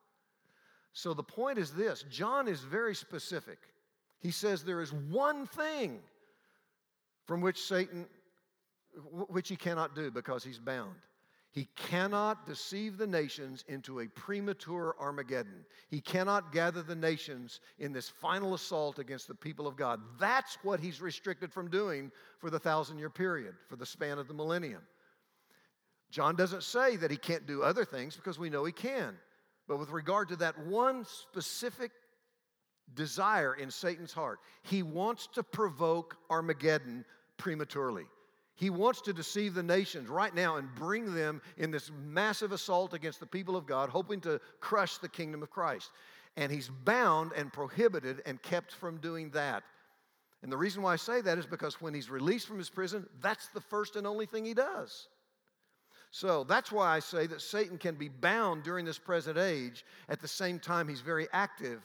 So 0.93 1.13
the 1.13 1.23
point 1.23 1.59
is 1.59 1.73
this 1.73 2.05
John 2.11 2.49
is 2.49 2.61
very 2.61 2.95
specific. 2.95 3.59
He 4.21 4.31
says 4.31 4.65
there 4.65 4.81
is 4.81 4.93
one 4.93 5.47
thing 5.47 6.01
from 7.27 7.43
which 7.43 7.63
Satan, 7.63 8.07
which 9.29 9.49
he 9.49 9.57
cannot 9.57 9.95
do 9.95 10.11
because 10.11 10.43
he's 10.43 10.59
bound. 10.59 10.97
He 11.57 11.71
cannot 11.75 12.45
deceive 12.45 12.99
the 12.99 13.07
nations 13.07 13.65
into 13.67 14.01
a 14.01 14.09
premature 14.09 14.95
Armageddon. 15.01 15.65
He 15.89 16.03
cannot 16.03 16.53
gather 16.53 16.83
the 16.83 16.95
nations 16.95 17.61
in 17.79 17.95
this 17.95 18.11
final 18.11 18.53
assault 18.53 18.99
against 18.99 19.27
the 19.27 19.35
people 19.35 19.67
of 19.67 19.75
God. 19.75 20.03
That's 20.21 20.59
what 20.63 20.81
he's 20.81 21.01
restricted 21.01 21.51
from 21.51 21.71
doing 21.71 22.13
for 22.41 22.51
the 22.51 22.59
thousand 22.59 22.99
year 22.99 23.09
period, 23.09 23.55
for 23.71 23.77
the 23.77 23.87
span 23.87 24.19
of 24.19 24.29
the 24.29 24.35
millennium. 24.35 24.83
John 26.11 26.37
doesn't 26.37 26.63
say 26.63 26.97
that 26.97 27.11
he 27.11 27.17
can't 27.17 27.47
do 27.47 27.63
other 27.63 27.87
things 27.87 28.17
because 28.17 28.39
we 28.39 28.51
know 28.51 28.67
he 28.67 28.73
can. 28.73 29.17
But 29.67 29.79
with 29.79 29.89
regard 29.89 30.29
to 30.29 30.37
that 30.37 30.59
one 30.67 31.07
specific 31.07 31.91
desire 32.93 33.55
in 33.55 33.71
Satan's 33.71 34.13
heart, 34.13 34.41
he 34.63 34.83
wants 34.83 35.27
to 35.29 35.43
provoke 35.43 36.19
Armageddon 36.29 37.07
prematurely. 37.39 38.05
He 38.57 38.71
wants 38.71 39.03
to 39.03 39.13
deceive 39.13 39.55
the 39.55 39.63
nations 39.63 40.09
right 40.09 40.35
now 40.35 40.57
and 40.57 40.75
bring 40.75 41.15
them 41.15 41.43
in 41.59 41.71
this 41.71 41.91
massive 42.07 42.53
assault 42.53 42.95
against 42.95 43.21
the 43.21 43.27
people 43.27 43.55
of 43.55 43.67
God, 43.67 43.91
hoping 43.91 44.21
to 44.23 44.41
crush 44.61 44.97
the 44.97 45.11
kingdom 45.11 45.43
of 45.43 45.51
Christ. 45.51 45.91
And 46.39 46.51
he's 46.51 46.69
bound 46.69 47.33
and 47.37 47.53
prohibited 47.53 48.23
and 48.25 48.41
kept 48.43 48.73
from 48.73 48.97
doing 48.97 49.31
that. 49.31 49.63
And 50.43 50.51
the 50.51 50.57
reason 50.57 50.83
why 50.83 50.95
I 50.95 50.97
say 50.97 51.21
that 51.21 51.39
is 51.39 51.47
because 51.47 51.81
when 51.81 51.93
he's 51.93 52.09
released 52.09 52.47
from 52.47 52.59
his 52.59 52.71
prison, 52.71 53.07
that's 53.21 53.49
the 53.49 53.61
first 53.61 53.95
and 53.97 54.07
only 54.07 54.27
thing 54.27 54.45
he 54.45 54.55
does. 54.55 55.09
So 56.11 56.45
that's 56.45 56.73
why 56.73 56.95
I 56.97 57.01
say 57.01 57.27
that 57.27 57.43
Satan 57.43 57.77
can 57.77 57.95
be 57.95 58.09
bound 58.09 58.63
during 58.63 58.87
this 58.87 58.99
present 58.99 59.37
age. 59.37 59.85
At 60.09 60.21
the 60.21 60.29
same 60.29 60.59
time, 60.59 60.89
he's 60.89 61.03
very 61.03 61.29
active 61.33 61.83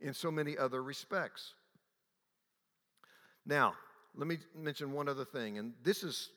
in 0.00 0.14
so 0.14 0.30
many 0.30 0.56
other 0.56 0.82
respects. 0.82 1.54
Now, 3.44 3.74
let 4.16 4.26
me 4.26 4.38
mention 4.56 4.92
one 4.92 5.08
other 5.08 5.24
thing, 5.24 5.58
and 5.58 5.72
this 5.82 6.02
is 6.02 6.30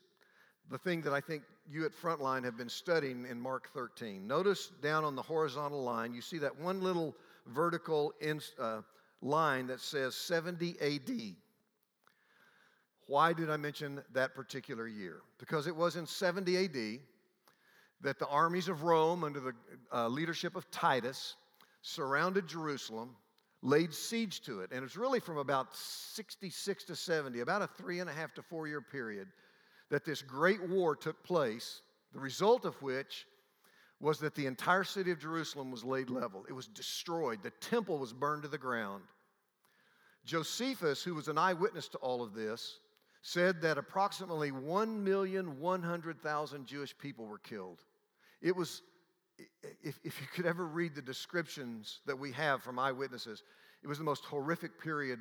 the 0.69 0.77
thing 0.77 1.01
that 1.01 1.13
I 1.13 1.21
think 1.21 1.43
you 1.69 1.85
at 1.85 1.91
Frontline 1.91 2.43
have 2.43 2.57
been 2.57 2.69
studying 2.69 3.25
in 3.29 3.39
Mark 3.39 3.69
13. 3.73 4.25
Notice 4.25 4.71
down 4.81 5.03
on 5.03 5.15
the 5.15 5.21
horizontal 5.21 5.83
line, 5.83 6.13
you 6.13 6.21
see 6.21 6.37
that 6.39 6.57
one 6.57 6.81
little 6.81 7.15
vertical 7.47 8.13
in, 8.21 8.41
uh, 8.59 8.81
line 9.21 9.67
that 9.67 9.81
says 9.81 10.15
70 10.15 10.75
AD. 10.81 11.35
Why 13.07 13.33
did 13.33 13.49
I 13.49 13.57
mention 13.57 14.01
that 14.13 14.33
particular 14.33 14.87
year? 14.87 15.21
Because 15.37 15.67
it 15.67 15.75
was 15.75 15.95
in 15.95 16.07
70 16.07 16.65
AD 16.65 16.99
that 18.01 18.19
the 18.19 18.27
armies 18.27 18.67
of 18.67 18.83
Rome, 18.83 19.23
under 19.23 19.39
the 19.39 19.53
uh, 19.93 20.07
leadership 20.07 20.55
of 20.55 20.69
Titus, 20.71 21.35
surrounded 21.81 22.47
Jerusalem 22.47 23.15
laid 23.61 23.93
siege 23.93 24.41
to 24.41 24.61
it. 24.61 24.71
And 24.71 24.83
it's 24.83 24.97
really 24.97 25.19
from 25.19 25.37
about 25.37 25.75
66 25.75 26.83
to 26.85 26.95
70, 26.95 27.39
about 27.39 27.61
a 27.61 27.67
three 27.67 27.99
and 27.99 28.09
a 28.09 28.13
half 28.13 28.33
to 28.35 28.41
four 28.41 28.67
year 28.67 28.81
period, 28.81 29.27
that 29.89 30.05
this 30.05 30.21
great 30.21 30.67
war 30.67 30.95
took 30.95 31.23
place, 31.23 31.81
the 32.13 32.19
result 32.19 32.65
of 32.65 32.81
which 32.81 33.25
was 33.99 34.19
that 34.19 34.35
the 34.35 34.45
entire 34.45 34.83
city 34.83 35.11
of 35.11 35.19
Jerusalem 35.19 35.71
was 35.71 35.83
laid 35.83 36.09
level. 36.09 36.45
It 36.49 36.53
was 36.53 36.67
destroyed. 36.67 37.41
The 37.41 37.51
temple 37.61 37.97
was 37.97 38.13
burned 38.13 38.43
to 38.43 38.49
the 38.49 38.57
ground. 38.57 39.03
Josephus, 40.25 41.03
who 41.03 41.15
was 41.15 41.27
an 41.27 41.37
eyewitness 41.37 41.89
to 41.89 41.97
all 41.99 42.23
of 42.23 42.33
this, 42.33 42.79
said 43.21 43.61
that 43.61 43.77
approximately 43.77 44.51
1,100,000 44.51 46.65
Jewish 46.65 46.97
people 46.97 47.25
were 47.25 47.39
killed. 47.39 47.83
It 48.41 48.55
was 48.55 48.81
if, 49.83 49.99
if 50.03 50.19
you 50.19 50.27
could 50.33 50.45
ever 50.45 50.65
read 50.65 50.95
the 50.95 51.01
descriptions 51.01 51.99
that 52.05 52.17
we 52.17 52.31
have 52.31 52.63
from 52.63 52.79
eyewitnesses, 52.79 53.43
it 53.83 53.87
was 53.87 53.97
the 53.97 54.03
most 54.03 54.25
horrific 54.25 54.81
period 54.81 55.19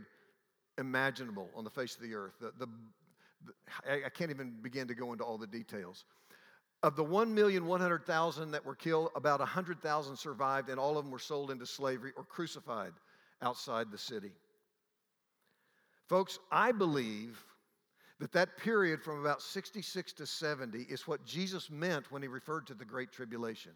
imaginable 0.79 1.51
on 1.55 1.65
the 1.65 1.71
face 1.71 1.95
of 1.97 2.03
the 2.03 2.15
earth. 2.15 2.33
The, 2.41 2.53
the, 2.59 2.67
the 3.47 4.05
I, 4.07 4.09
can't 4.09 4.31
even 4.31 4.55
begin 4.63 4.89
to 4.89 4.95
go 4.95 5.13
into 5.13 5.25
all 5.25 5.39
the 5.39 5.47
details. 5.47 6.05
Of 6.83 6.97
the 6.97 7.05
1,100,000 7.05 8.51
that 8.53 8.65
were 8.65 8.75
killed, 8.75 9.11
about 9.17 9.41
100,000 9.41 10.17
survived, 10.17 10.69
and 10.69 10.79
all 10.79 10.99
of 10.99 11.05
them 11.05 11.13
were 11.13 11.19
sold 11.19 11.51
into 11.51 11.67
slavery 11.67 12.13
or 12.17 12.25
crucified 12.25 12.93
outside 13.43 13.91
the 13.91 13.99
city. 13.99 14.33
Folks, 16.09 16.39
I 16.51 16.73
believe 16.73 17.43
that 18.21 18.33
that 18.33 18.57
period 18.59 19.03
from 19.03 19.21
about 19.21 19.43
66 19.43 20.13
to 20.15 20.27
70 20.27 20.79
is 20.83 21.09
what 21.09 21.25
Jesus 21.25 21.71
meant 21.71 22.11
when 22.13 22.23
he 22.23 22.29
referred 22.29 22.67
to 22.69 22.75
the 22.75 22.85
Great 22.85 23.13
Tribulation. 23.13 23.73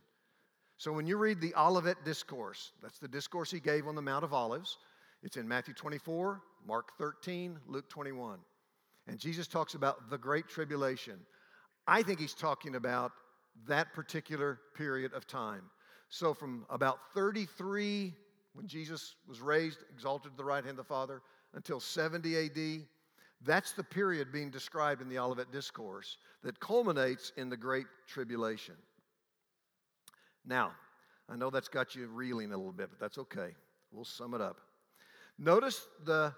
So 0.79 0.93
when 0.93 1.09
you 1.09 1.17
read 1.17 1.41
the 1.41 1.53
Olivet 1.57 2.05
Discourse, 2.05 2.71
that's 2.81 3.01
the 3.01 3.09
discourse 3.09 3.51
he 3.51 3.59
gave 3.59 3.89
on 3.89 3.97
the 3.97 4.03
Mount 4.03 4.25
of 4.25 4.33
Olives. 4.33 4.79
It's 5.25 5.37
in 5.37 5.49
Matthew 5.49 5.75
24, 5.75 6.41
Mark 6.65 6.97
13, 6.99 7.59
Luke 7.67 7.89
21. 7.89 8.39
And 9.09 9.19
Jesus 9.19 9.49
talks 9.49 9.75
about 9.75 10.09
the 10.09 10.17
Great 10.17 10.47
Tribulation. 10.47 11.19
I 11.89 12.05
think 12.05 12.21
he's 12.21 12.33
talking 12.33 12.77
about 12.77 13.11
that 13.67 13.93
particular 13.93 14.61
period 14.77 15.13
of 15.15 15.27
time. 15.27 15.63
So 16.11 16.33
from 16.33 16.65
about 16.71 17.01
33, 17.13 18.15
when 18.55 18.69
Jesus 18.69 19.17
was 19.27 19.41
raised, 19.41 19.79
exalted 19.93 20.31
to 20.31 20.37
the 20.37 20.45
right 20.45 20.65
hand 20.65 20.79
of 20.79 20.85
the 20.87 20.95
Father, 20.95 21.23
until 21.55 21.81
70 21.81 22.37
AD, 22.37 22.87
that's 23.45 23.73
the 23.73 23.83
period 23.83 24.31
being 24.33 24.51
described 24.51 25.03
in 25.03 25.09
the 25.09 25.19
Olivet 25.19 25.51
Discourse 25.51 26.19
that 26.45 26.61
culminates 26.61 27.33
in 27.37 27.49
the 27.49 27.57
Great 27.57 27.87
Tribulation. 28.07 28.77
Now, 30.49 30.73
I 31.29 31.37
know 31.37 31.51
that's 31.51 31.69
got 31.69 31.95
you 31.95 32.07
reeling 32.07 32.53
a 32.53 32.57
little 32.57 32.73
bit, 32.73 32.89
but 32.91 32.99
that's 32.99 33.19
okay. 33.19 33.51
We'll 33.93 34.07
sum 34.07 34.33
it 34.33 34.41
up. 34.41 34.57
Notice 35.39 35.87
the 36.05 36.33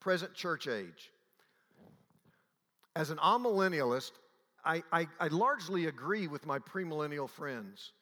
present 0.00 0.34
church 0.34 0.68
age. 0.68 1.10
As 2.94 3.10
an 3.10 3.16
amillennialist, 3.18 4.12
I, 4.64 4.82
I, 4.92 5.08
I 5.18 5.28
largely 5.28 5.86
agree 5.86 6.26
with 6.26 6.46
my 6.46 6.58
premillennial 6.58 7.28
friends 7.28 7.92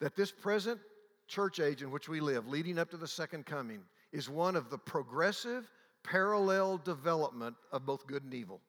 that 0.00 0.16
this 0.16 0.32
present 0.32 0.80
church 1.28 1.60
age 1.60 1.82
in 1.82 1.90
which 1.90 2.08
we 2.08 2.20
live, 2.20 2.48
leading 2.48 2.78
up 2.78 2.90
to 2.90 2.96
the 2.96 3.08
second 3.08 3.46
coming, 3.46 3.80
is 4.12 4.28
one 4.28 4.56
of 4.56 4.68
the 4.68 4.78
progressive, 4.78 5.70
parallel 6.02 6.78
development 6.78 7.56
of 7.72 7.86
both 7.86 8.06
good 8.06 8.24
and 8.24 8.34
evil. 8.34 8.60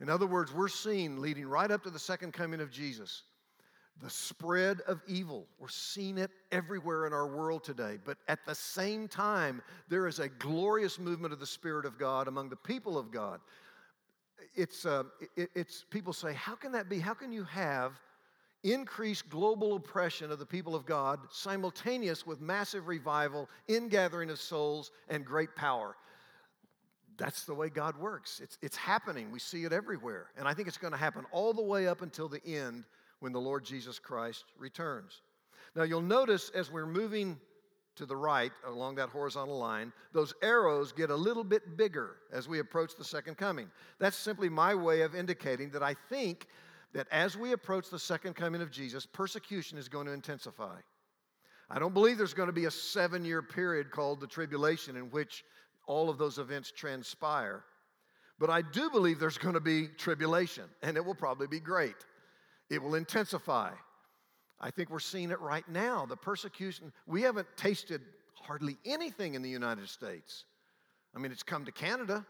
In 0.00 0.08
other 0.08 0.26
words, 0.26 0.54
we're 0.54 0.68
seeing, 0.68 1.20
leading 1.20 1.46
right 1.46 1.70
up 1.70 1.82
to 1.82 1.90
the 1.90 1.98
second 1.98 2.32
coming 2.32 2.60
of 2.60 2.70
Jesus, 2.70 3.24
the 4.02 4.10
spread 4.10 4.80
of 4.86 5.02
evil. 5.06 5.46
We're 5.58 5.68
seeing 5.68 6.18
it 6.18 6.30
everywhere 6.52 7.06
in 7.06 7.12
our 7.12 7.26
world 7.26 7.64
today. 7.64 7.98
But 8.04 8.18
at 8.28 8.44
the 8.46 8.54
same 8.54 9.08
time, 9.08 9.62
there 9.88 10.06
is 10.06 10.18
a 10.18 10.28
glorious 10.28 10.98
movement 10.98 11.32
of 11.32 11.40
the 11.40 11.46
Spirit 11.46 11.84
of 11.84 11.98
God 11.98 12.26
among 12.26 12.48
the 12.48 12.56
people 12.56 12.96
of 12.96 13.10
God. 13.10 13.40
It's, 14.54 14.86
uh, 14.86 15.04
it, 15.36 15.50
it's 15.54 15.84
people 15.90 16.12
say, 16.12 16.32
how 16.32 16.54
can 16.54 16.72
that 16.72 16.88
be? 16.88 16.98
How 16.98 17.14
can 17.14 17.30
you 17.30 17.44
have 17.44 17.92
increased 18.62 19.28
global 19.28 19.76
oppression 19.76 20.30
of 20.30 20.38
the 20.38 20.46
people 20.46 20.74
of 20.74 20.86
God 20.86 21.20
simultaneous 21.30 22.26
with 22.26 22.40
massive 22.40 22.88
revival, 22.88 23.48
ingathering 23.68 24.30
of 24.30 24.38
souls, 24.38 24.92
and 25.08 25.24
great 25.26 25.54
power? 25.56 25.94
That's 27.18 27.44
the 27.44 27.54
way 27.54 27.68
God 27.68 27.98
works. 27.98 28.40
It's, 28.42 28.56
it's 28.62 28.78
happening. 28.78 29.30
We 29.30 29.40
see 29.40 29.64
it 29.64 29.74
everywhere. 29.74 30.28
And 30.38 30.48
I 30.48 30.54
think 30.54 30.68
it's 30.68 30.78
going 30.78 30.92
to 30.92 30.98
happen 30.98 31.26
all 31.32 31.52
the 31.52 31.62
way 31.62 31.86
up 31.86 32.00
until 32.00 32.28
the 32.28 32.42
end 32.46 32.84
when 33.20 33.32
the 33.32 33.40
Lord 33.40 33.64
Jesus 33.64 33.98
Christ 33.98 34.44
returns. 34.58 35.22
Now, 35.76 35.84
you'll 35.84 36.00
notice 36.00 36.50
as 36.54 36.70
we're 36.70 36.86
moving 36.86 37.38
to 37.96 38.06
the 38.06 38.16
right 38.16 38.52
along 38.66 38.96
that 38.96 39.10
horizontal 39.10 39.58
line, 39.58 39.92
those 40.12 40.34
arrows 40.42 40.92
get 40.92 41.10
a 41.10 41.16
little 41.16 41.44
bit 41.44 41.76
bigger 41.76 42.16
as 42.32 42.48
we 42.48 42.58
approach 42.58 42.96
the 42.96 43.04
second 43.04 43.36
coming. 43.36 43.70
That's 43.98 44.16
simply 44.16 44.48
my 44.48 44.74
way 44.74 45.02
of 45.02 45.14
indicating 45.14 45.70
that 45.70 45.82
I 45.82 45.94
think 46.08 46.46
that 46.92 47.06
as 47.12 47.36
we 47.36 47.52
approach 47.52 47.90
the 47.90 47.98
second 47.98 48.34
coming 48.34 48.62
of 48.62 48.70
Jesus, 48.70 49.06
persecution 49.06 49.78
is 49.78 49.88
going 49.88 50.06
to 50.06 50.12
intensify. 50.12 50.78
I 51.70 51.78
don't 51.78 51.94
believe 51.94 52.18
there's 52.18 52.34
going 52.34 52.48
to 52.48 52.52
be 52.52 52.64
a 52.64 52.70
seven 52.70 53.24
year 53.24 53.42
period 53.42 53.90
called 53.90 54.20
the 54.20 54.26
tribulation 54.26 54.96
in 54.96 55.10
which 55.10 55.44
all 55.86 56.10
of 56.10 56.18
those 56.18 56.38
events 56.38 56.72
transpire. 56.72 57.64
But 58.38 58.50
I 58.50 58.62
do 58.62 58.90
believe 58.90 59.20
there's 59.20 59.38
going 59.38 59.54
to 59.54 59.60
be 59.60 59.86
tribulation, 59.86 60.64
and 60.82 60.96
it 60.96 61.04
will 61.04 61.14
probably 61.14 61.46
be 61.46 61.60
great. 61.60 61.96
It 62.70 62.82
will 62.82 62.94
intensify. 62.94 63.72
I 64.60 64.70
think 64.70 64.90
we're 64.90 65.00
seeing 65.00 65.30
it 65.30 65.40
right 65.40 65.68
now. 65.68 66.06
The 66.06 66.16
persecution, 66.16 66.92
we 67.06 67.22
haven't 67.22 67.48
tasted 67.56 68.00
hardly 68.34 68.78
anything 68.84 69.34
in 69.34 69.42
the 69.42 69.50
United 69.50 69.88
States. 69.88 70.44
I 71.14 71.18
mean, 71.18 71.32
it's 71.32 71.42
come 71.42 71.64
to 71.64 71.72
Canada, 71.72 72.24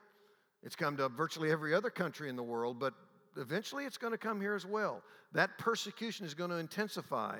it's 0.62 0.76
come 0.76 0.96
to 0.96 1.08
virtually 1.08 1.50
every 1.50 1.74
other 1.74 1.90
country 1.90 2.28
in 2.28 2.36
the 2.36 2.42
world, 2.42 2.78
but 2.78 2.94
eventually 3.36 3.84
it's 3.84 3.98
going 3.98 4.12
to 4.12 4.18
come 4.18 4.40
here 4.40 4.54
as 4.54 4.64
well. 4.64 5.02
That 5.32 5.58
persecution 5.58 6.24
is 6.24 6.34
going 6.34 6.50
to 6.50 6.56
intensify, 6.56 7.38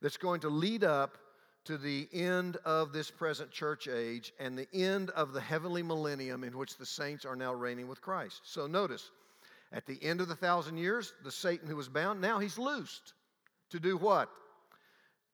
that's 0.00 0.16
going 0.16 0.40
to 0.40 0.48
lead 0.48 0.84
up 0.84 1.18
to 1.64 1.76
the 1.76 2.08
end 2.12 2.56
of 2.64 2.92
this 2.92 3.10
present 3.10 3.50
church 3.50 3.88
age 3.88 4.32
and 4.38 4.56
the 4.56 4.68
end 4.72 5.10
of 5.10 5.32
the 5.32 5.40
heavenly 5.40 5.82
millennium 5.82 6.44
in 6.44 6.56
which 6.56 6.76
the 6.78 6.86
saints 6.86 7.24
are 7.24 7.36
now 7.36 7.52
reigning 7.52 7.88
with 7.88 8.00
Christ. 8.00 8.40
So 8.44 8.66
notice, 8.66 9.10
at 9.72 9.86
the 9.86 10.02
end 10.02 10.20
of 10.20 10.28
the 10.28 10.36
thousand 10.36 10.78
years, 10.78 11.12
the 11.24 11.30
Satan 11.30 11.68
who 11.68 11.76
was 11.76 11.88
bound, 11.88 12.20
now 12.20 12.38
he's 12.38 12.58
loosed. 12.58 13.12
To 13.70 13.78
do 13.78 13.96
what? 13.96 14.30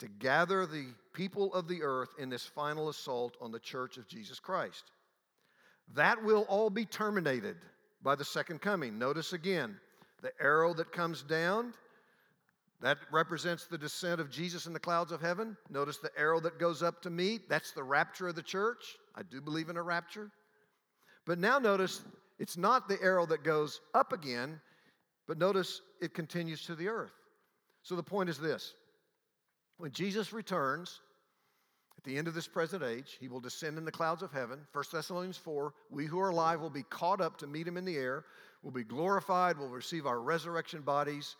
To 0.00 0.08
gather 0.08 0.66
the 0.66 0.86
people 1.12 1.54
of 1.54 1.68
the 1.68 1.82
earth 1.82 2.10
in 2.18 2.28
this 2.28 2.44
final 2.44 2.88
assault 2.88 3.36
on 3.40 3.52
the 3.52 3.60
church 3.60 3.96
of 3.96 4.08
Jesus 4.08 4.40
Christ. 4.40 4.90
That 5.94 6.22
will 6.24 6.46
all 6.48 6.68
be 6.68 6.84
terminated 6.84 7.56
by 8.02 8.16
the 8.16 8.24
second 8.24 8.60
coming. 8.60 8.98
Notice 8.98 9.32
again 9.32 9.78
the 10.20 10.32
arrow 10.40 10.74
that 10.74 10.90
comes 10.90 11.22
down, 11.22 11.74
That 12.80 12.98
represents 13.10 13.66
the 13.66 13.78
descent 13.78 14.20
of 14.20 14.30
Jesus 14.30 14.66
in 14.66 14.72
the 14.72 14.80
clouds 14.80 15.12
of 15.12 15.20
heaven. 15.20 15.56
Notice 15.70 15.98
the 15.98 16.10
arrow 16.18 16.38
that 16.40 16.58
goes 16.58 16.82
up 16.82 17.00
to 17.02 17.10
meet. 17.10 17.48
That's 17.48 17.72
the 17.72 17.82
rapture 17.82 18.28
of 18.28 18.34
the 18.34 18.42
church. 18.42 18.96
I 19.14 19.22
do 19.22 19.40
believe 19.40 19.70
in 19.70 19.76
a 19.76 19.82
rapture. 19.82 20.30
But 21.24 21.38
now 21.38 21.58
notice 21.58 22.02
it's 22.38 22.56
not 22.56 22.88
the 22.88 23.00
arrow 23.02 23.26
that 23.26 23.44
goes 23.44 23.80
up 23.94 24.12
again, 24.12 24.60
but 25.26 25.38
notice 25.38 25.80
it 26.00 26.14
continues 26.14 26.64
to 26.66 26.74
the 26.74 26.88
earth. 26.88 27.12
So 27.82 27.96
the 27.96 28.02
point 28.02 28.28
is 28.28 28.38
this 28.38 28.74
when 29.78 29.92
Jesus 29.92 30.32
returns, 30.32 31.00
at 31.96 32.04
the 32.04 32.16
end 32.16 32.28
of 32.28 32.34
this 32.34 32.48
present 32.48 32.82
age, 32.82 33.16
he 33.20 33.28
will 33.28 33.40
descend 33.40 33.78
in 33.78 33.84
the 33.84 33.92
clouds 33.92 34.22
of 34.22 34.32
heaven. 34.32 34.60
1 34.72 34.84
Thessalonians 34.92 35.36
4 35.36 35.72
We 35.90 36.06
who 36.06 36.20
are 36.20 36.30
alive 36.30 36.60
will 36.60 36.70
be 36.70 36.82
caught 36.84 37.20
up 37.20 37.36
to 37.38 37.46
meet 37.46 37.66
him 37.66 37.76
in 37.76 37.84
the 37.84 37.96
air, 37.96 38.24
will 38.62 38.72
be 38.72 38.84
glorified, 38.84 39.58
will 39.58 39.68
receive 39.68 40.06
our 40.06 40.20
resurrection 40.20 40.82
bodies, 40.82 41.36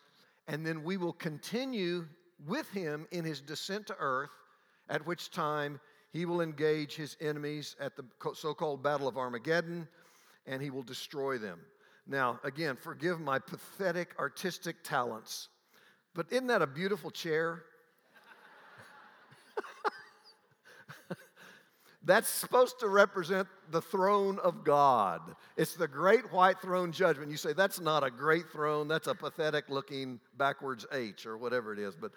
and 0.47 0.65
then 0.65 0.85
we 0.85 0.97
will 0.97 1.13
continue 1.13 2.07
with 2.47 2.71
him 2.71 3.07
in 3.11 3.25
his 3.25 3.41
descent 3.41 3.87
to 3.87 3.97
earth, 3.99 4.31
at 4.89 5.07
which 5.07 5.31
time 5.31 5.81
he 6.13 6.27
will 6.27 6.41
engage 6.41 6.95
his 6.95 7.17
enemies 7.21 7.75
at 7.81 7.97
the 7.97 8.05
so 8.35 8.55
called 8.55 8.83
Battle 8.83 9.09
of 9.09 9.17
Armageddon 9.17 9.89
and 10.47 10.63
he 10.63 10.71
will 10.71 10.83
destroy 10.83 11.39
them. 11.39 11.61
Now, 12.07 12.39
again, 12.45 12.77
forgive 12.77 13.21
my 13.21 13.39
pathetic 13.39 14.15
artistic 14.19 14.83
talents, 14.85 15.49
but 16.15 16.27
isn't 16.31 16.49
that 16.49 16.61
a 16.63 16.67
beautiful 16.67 17.11
chair? 17.11 17.63
That's 22.05 22.29
supposed 22.29 22.79
to 22.81 22.89
represent 22.89 23.49
the 23.71 23.81
throne 23.81 24.39
of 24.41 24.63
God. 24.65 25.23
It's 25.57 25.75
the 25.75 25.89
great 25.89 26.31
white 26.31 26.61
throne 26.61 26.93
judgment. 26.93 27.31
You 27.31 27.39
say, 27.39 27.55
that's 27.55 27.81
not 27.81 28.05
a 28.05 28.11
great 28.11 28.51
throne, 28.51 28.89
that's 28.89 29.07
a 29.07 29.15
pathetic 29.15 29.71
looking 29.71 30.21
backwards 30.37 30.85
H 30.93 31.25
or 31.25 31.39
whatever 31.39 31.73
it 31.73 31.79
is. 31.79 31.95
But 31.97 32.13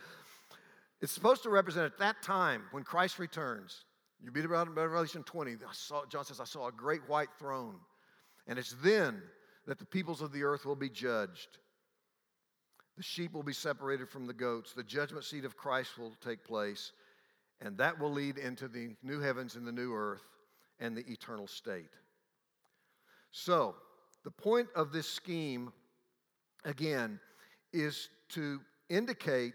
it's 0.99 1.13
supposed 1.13 1.43
to 1.43 1.49
represent 1.49 1.85
at 1.85 1.97
that 1.99 2.21
time 2.21 2.63
when 2.71 2.83
Christ 2.83 3.17
returns. 3.17 3.85
You 4.21 4.31
read 4.31 4.45
about 4.45 4.67
in 4.67 4.73
Revelation 4.73 5.23
20. 5.23 5.55
Saw, 5.71 6.05
John 6.07 6.25
says, 6.25 6.41
I 6.41 6.45
saw 6.45 6.67
a 6.67 6.71
great 6.71 7.07
white 7.07 7.29
throne. 7.39 7.75
And 8.47 8.57
it's 8.57 8.75
then 8.81 9.21
that 9.65 9.79
the 9.79 9.85
peoples 9.85 10.21
of 10.21 10.31
the 10.31 10.43
earth 10.43 10.65
will 10.65 10.75
be 10.75 10.89
judged. 10.89 11.57
The 12.95 13.03
sheep 13.03 13.33
will 13.33 13.43
be 13.43 13.53
separated 13.53 14.09
from 14.09 14.25
the 14.25 14.33
goats. 14.33 14.73
The 14.73 14.83
judgment 14.83 15.25
seat 15.25 15.45
of 15.45 15.57
Christ 15.57 15.97
will 15.97 16.13
take 16.23 16.43
place. 16.43 16.93
And 17.61 17.77
that 17.77 17.99
will 17.99 18.11
lead 18.11 18.37
into 18.37 18.67
the 18.67 18.95
new 19.03 19.19
heavens 19.19 19.55
and 19.55 19.67
the 19.67 19.71
new 19.71 19.93
earth 19.93 20.23
and 20.79 20.95
the 20.95 21.05
eternal 21.07 21.47
state. 21.47 21.89
So, 23.31 23.75
the 24.23 24.31
point 24.31 24.67
of 24.75 24.91
this 24.91 25.07
scheme, 25.07 25.71
again, 26.65 27.19
is 27.73 28.09
to 28.29 28.61
indicate 28.89 29.53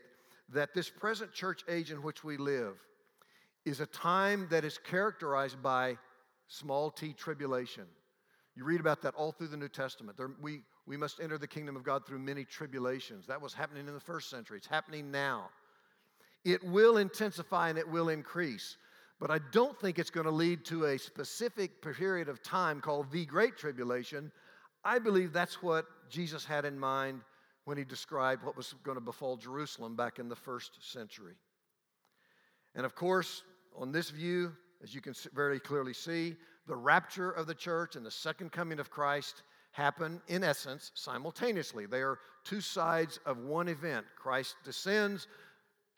that 0.51 0.75
this 0.75 0.91
present 0.91 1.33
church 1.33 1.63
age 1.69 1.91
in 1.91 2.03
which 2.03 2.23
we 2.23 2.37
live 2.37 2.77
is 3.65 3.81
a 3.81 3.87
time 3.87 4.47
that 4.51 4.65
is 4.65 4.79
characterized 4.79 5.63
by 5.63 5.97
small 6.49 6.91
t 6.91 7.13
tribulation. 7.13 7.87
You 8.55 8.65
read 8.65 8.81
about 8.81 9.03
that 9.03 9.15
all 9.15 9.33
through 9.33 9.49
the 9.49 9.57
New 9.57 9.69
Testament. 9.69 10.17
There, 10.17 10.33
we, 10.41 10.61
we 10.87 10.97
must 10.97 11.21
enter 11.21 11.39
the 11.39 11.47
kingdom 11.47 11.77
of 11.77 11.85
God 11.85 12.07
through 12.07 12.19
many 12.19 12.45
tribulations. 12.45 13.27
That 13.27 13.41
was 13.41 13.55
happening 13.55 13.89
in 13.89 13.95
the 13.95 14.01
first 14.01 14.29
century. 14.29 14.59
It's 14.59 14.67
happening 14.67 15.11
now. 15.11 15.49
It 16.45 16.63
will 16.65 16.99
intensify 16.99 17.71
and 17.71 17.79
it 17.79 17.89
will 17.89 18.09
increase. 18.09 18.77
But 19.21 19.31
I 19.31 19.39
don't 19.53 19.79
think 19.81 19.99
it's 19.99 20.11
going 20.11 20.27
to 20.27 20.33
lead 20.33 20.65
to 20.67 20.87
a 20.87 20.99
specific 20.99 21.81
period 21.81 22.29
of 22.29 22.43
time 22.43 22.81
called 22.81 23.11
the 23.11 23.25
Great 23.25 23.57
Tribulation. 23.57 24.33
I 24.85 24.99
believe 24.99 25.33
that's 25.33 25.63
what 25.63 25.87
Jesus 26.11 26.45
had 26.45 26.65
in 26.65 26.79
mind 26.79 27.21
when 27.65 27.79
he 27.79 27.85
described 27.85 28.43
what 28.43 28.57
was 28.57 28.75
going 28.83 28.97
to 28.97 29.01
befall 29.01 29.37
Jerusalem 29.37 29.95
back 29.95 30.19
in 30.19 30.29
the 30.29 30.37
first 30.37 30.73
century. 30.93 31.37
And 32.75 32.85
of 32.85 32.95
course, 32.95 33.43
on 33.77 33.93
this 33.93 34.11
view, 34.11 34.53
as 34.83 34.95
you 34.95 35.01
can 35.01 35.15
very 35.33 35.61
clearly 35.61 35.95
see, 35.95 36.35
the 36.67 36.77
rapture 36.77 37.31
of 37.31 37.47
the 37.47 37.55
church 37.55 37.97
and 37.97 38.05
the 38.05 38.11
second 38.11 38.53
coming 38.53 38.79
of 38.79 38.91
Christ 38.91 39.43
happen, 39.73 40.21
in 40.29 40.45
essence, 40.45 40.93
simultaneously. 40.95 41.87
They 41.87 42.03
are 42.03 42.19
two 42.45 42.61
sides 42.61 43.19
of 43.27 43.39
one 43.39 43.69
event. 43.69 44.07
Christ 44.17 44.57
descends, 44.65 45.27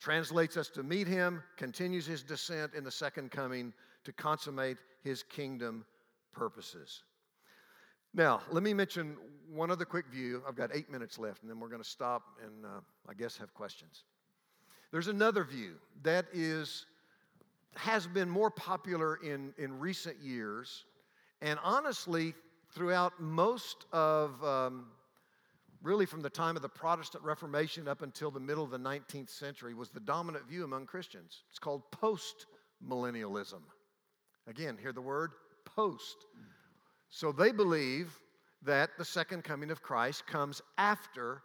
translates 0.00 0.56
us 0.56 0.68
to 0.70 0.82
meet 0.82 1.06
him, 1.06 1.42
continues 1.56 2.06
his 2.06 2.22
descent 2.22 2.74
in 2.74 2.84
the 2.84 2.90
second 2.90 3.30
coming 3.30 3.72
to 4.04 4.12
consummate 4.12 4.78
his 5.02 5.22
kingdom 5.22 5.84
purposes. 6.32 7.02
Now, 8.12 8.42
let 8.50 8.62
me 8.62 8.72
mention 8.74 9.16
one 9.50 9.70
other 9.70 9.84
quick 9.84 10.06
view. 10.06 10.42
I've 10.48 10.54
got 10.54 10.70
eight 10.72 10.90
minutes 10.90 11.18
left, 11.18 11.42
and 11.42 11.50
then 11.50 11.58
we're 11.58 11.68
going 11.68 11.82
to 11.82 11.88
stop 11.88 12.22
and 12.44 12.64
uh, 12.64 12.80
I 13.08 13.14
guess 13.14 13.36
have 13.38 13.52
questions. 13.54 14.04
There's 14.92 15.08
another 15.08 15.42
view 15.42 15.74
that 16.02 16.26
is 16.32 16.86
has 17.76 18.06
been 18.06 18.28
more 18.28 18.50
popular 18.50 19.16
in, 19.16 19.52
in 19.58 19.78
recent 19.78 20.16
years, 20.20 20.84
and 21.42 21.58
honestly, 21.62 22.34
throughout 22.74 23.20
most 23.20 23.86
of 23.92 24.42
um, 24.44 24.86
really 25.84 26.06
from 26.06 26.22
the 26.22 26.30
time 26.30 26.56
of 26.56 26.62
the 26.62 26.68
Protestant 26.68 27.22
Reformation 27.22 27.86
up 27.86 28.02
until 28.02 28.30
the 28.30 28.40
middle 28.40 28.64
of 28.64 28.70
the 28.70 28.78
19th 28.78 29.30
century, 29.30 29.74
was 29.74 29.90
the 29.90 30.00
dominant 30.00 30.48
view 30.48 30.64
among 30.64 30.86
Christians. 30.86 31.42
It's 31.50 31.58
called 31.58 31.82
post 31.92 32.46
millennialism. 32.86 33.60
Again, 34.46 34.78
hear 34.80 34.92
the 34.92 35.02
word 35.02 35.32
post. 35.64 36.16
So 37.10 37.32
they 37.32 37.52
believe 37.52 38.18
that 38.62 38.90
the 38.98 39.04
second 39.04 39.44
coming 39.44 39.70
of 39.70 39.82
Christ 39.82 40.26
comes 40.26 40.62
after 40.78 41.42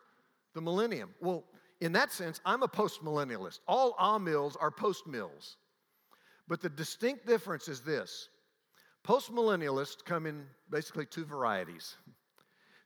the 0.54 0.62
millennium. 0.62 1.14
Well, 1.22 1.44
in 1.82 1.92
that 1.94 2.12
sense, 2.12 2.42
I'm 2.46 2.64
a 2.64 2.68
post 2.68 3.04
millennialist. 3.04 3.60
All 3.68 3.94
amills 4.00 4.56
are 4.60 4.72
post 4.72 5.06
mills. 5.06 5.58
But 6.50 6.62
the 6.62 6.70
distinct 6.70 7.28
difference 7.28 7.70
is 7.70 7.82
this 7.82 8.28
postmillennialists 9.08 10.04
come 10.04 10.26
in 10.26 10.46
basically 10.70 11.06
two 11.06 11.24
varieties. 11.24 11.96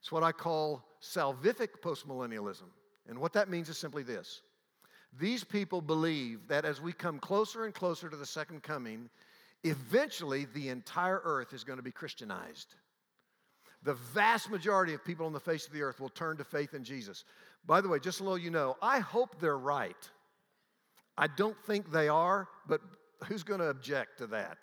It's 0.01 0.11
what 0.11 0.21
I 0.21 0.33
call 0.33 0.83
salvific 1.01 1.79
postmillennialism. 1.81 2.69
And 3.07 3.17
what 3.17 3.33
that 3.33 3.49
means 3.49 3.69
is 3.69 3.77
simply 3.77 4.03
this 4.03 4.41
these 5.19 5.43
people 5.43 5.81
believe 5.81 6.47
that 6.47 6.65
as 6.65 6.81
we 6.81 6.91
come 6.91 7.19
closer 7.19 7.65
and 7.65 7.73
closer 7.73 8.09
to 8.09 8.17
the 8.17 8.25
second 8.25 8.63
coming, 8.63 9.09
eventually 9.63 10.45
the 10.53 10.69
entire 10.69 11.21
earth 11.23 11.53
is 11.53 11.63
going 11.63 11.77
to 11.77 11.83
be 11.83 11.91
Christianized. 11.91 12.75
The 13.83 13.93
vast 13.93 14.49
majority 14.49 14.93
of 14.93 15.05
people 15.05 15.25
on 15.25 15.33
the 15.33 15.39
face 15.39 15.67
of 15.67 15.73
the 15.73 15.83
earth 15.83 15.99
will 15.99 16.09
turn 16.09 16.37
to 16.37 16.43
faith 16.43 16.73
in 16.73 16.83
Jesus. 16.83 17.25
By 17.65 17.79
the 17.79 17.87
way, 17.87 17.99
just 17.99 18.17
so 18.17 18.35
you 18.35 18.49
know, 18.49 18.75
I 18.81 18.99
hope 18.99 19.39
they're 19.39 19.57
right. 19.57 20.09
I 21.17 21.27
don't 21.27 21.57
think 21.65 21.91
they 21.91 22.07
are, 22.07 22.47
but 22.67 22.81
who's 23.23 23.43
going 23.43 23.59
to 23.59 23.69
object 23.69 24.17
to 24.19 24.27
that? 24.27 24.57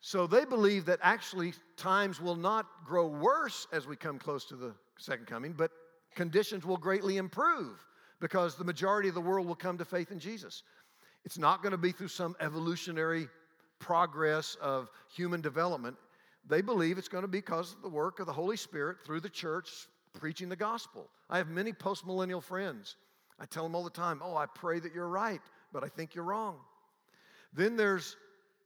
So 0.00 0.26
they 0.26 0.44
believe 0.44 0.84
that 0.86 0.98
actually 1.02 1.54
times 1.76 2.20
will 2.20 2.36
not 2.36 2.66
grow 2.84 3.06
worse 3.06 3.66
as 3.72 3.86
we 3.86 3.96
come 3.96 4.18
close 4.18 4.44
to 4.46 4.56
the 4.56 4.74
second 4.98 5.26
coming, 5.26 5.52
but 5.52 5.70
conditions 6.14 6.66
will 6.66 6.76
greatly 6.76 7.16
improve 7.16 7.82
because 8.20 8.56
the 8.56 8.64
majority 8.64 9.08
of 9.08 9.14
the 9.14 9.20
world 9.20 9.46
will 9.46 9.54
come 9.54 9.78
to 9.78 9.84
faith 9.84 10.10
in 10.10 10.18
Jesus. 10.18 10.62
It's 11.24 11.38
not 11.38 11.62
going 11.62 11.72
to 11.72 11.78
be 11.78 11.90
through 11.90 12.08
some 12.08 12.36
evolutionary 12.40 13.28
progress 13.78 14.56
of 14.60 14.90
human 15.14 15.40
development. 15.40 15.96
They 16.46 16.60
believe 16.60 16.98
it's 16.98 17.08
going 17.08 17.22
to 17.22 17.28
be 17.28 17.38
because 17.38 17.72
of 17.72 17.82
the 17.82 17.88
work 17.88 18.20
of 18.20 18.26
the 18.26 18.32
Holy 18.32 18.56
Spirit 18.56 18.98
through 19.04 19.20
the 19.20 19.30
church 19.30 19.88
preaching 20.12 20.48
the 20.48 20.56
gospel. 20.56 21.08
I 21.30 21.38
have 21.38 21.48
many 21.48 21.72
postmillennial 21.72 22.42
friends. 22.42 22.96
I 23.40 23.46
tell 23.46 23.64
them 23.64 23.74
all 23.74 23.84
the 23.84 23.90
time, 23.90 24.20
Oh, 24.22 24.36
I 24.36 24.46
pray 24.46 24.80
that 24.80 24.94
you're 24.94 25.08
right, 25.08 25.40
but 25.72 25.82
I 25.82 25.88
think 25.88 26.14
you're 26.14 26.24
wrong. 26.24 26.56
Then 27.54 27.76
there's 27.76 28.16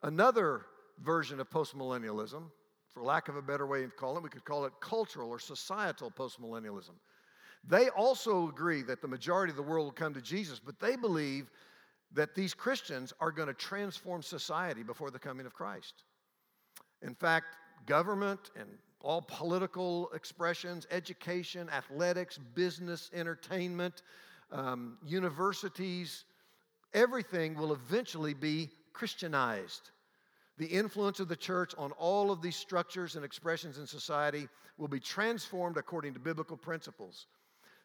another 0.03 0.63
version 1.03 1.41
of 1.41 1.51
postmillennialism 1.51 2.45
for 2.99 3.05
lack 3.05 3.29
of 3.29 3.37
a 3.37 3.43
better 3.43 3.67
way 3.67 3.85
of 3.85 3.97
calling 3.97 4.19
it, 4.19 4.23
we 4.25 4.29
could 4.29 4.45
call 4.45 4.65
it 4.65 4.73
cultural 4.81 5.31
or 5.31 5.39
societal 5.39 6.11
postmillennialism. 6.11 6.95
They 7.65 7.91
also 7.91 8.49
agree 8.49 8.83
that 8.83 9.01
the 9.01 9.09
majority 9.09 9.51
of 9.53 9.57
the 9.57 9.63
world 9.63 9.87
will 9.87 9.93
come 9.93 10.15
to 10.15 10.21
Jesus, 10.21 10.59
but 10.59 10.81
they 10.81 10.97
believe 10.97 11.51
that 12.13 12.35
these 12.35 12.55
Christians 12.55 13.13
are 13.21 13.31
going 13.31 13.47
to 13.47 13.55
transform 13.55 14.23
society 14.23 14.83
before 14.83 15.11
the 15.11 15.19
coming 15.19 15.47
of 15.47 15.55
Christ. 15.55 16.03
In 17.03 17.15
fact, 17.15 17.57
government 17.87 18.51
and 18.59 18.69
all 19.01 19.23
political 19.23 20.11
expressions, 20.13 20.87
education, 20.91 21.69
athletics, 21.71 22.39
business, 22.55 23.11
entertainment, 23.13 24.03
um, 24.51 24.99
universities, 25.05 26.25
everything 26.95 27.55
will 27.55 27.73
eventually 27.73 28.35
be 28.35 28.71
Christianized. 28.99 29.91
The 30.59 30.67
influence 30.67 31.21
of 31.21 31.29
the 31.29 31.37
church 31.37 31.73
on 31.79 31.93
all 31.93 32.33
of 32.33 32.43
these 32.43 32.57
structures 32.57 33.15
and 33.15 33.25
expressions 33.25 33.79
in 33.79 33.87
society 33.87 34.49
will 34.77 34.89
be 34.89 34.99
transformed 34.99 35.77
according 35.77 36.15
to 36.15 36.21
biblical 36.21 36.57
principles. 36.57 37.27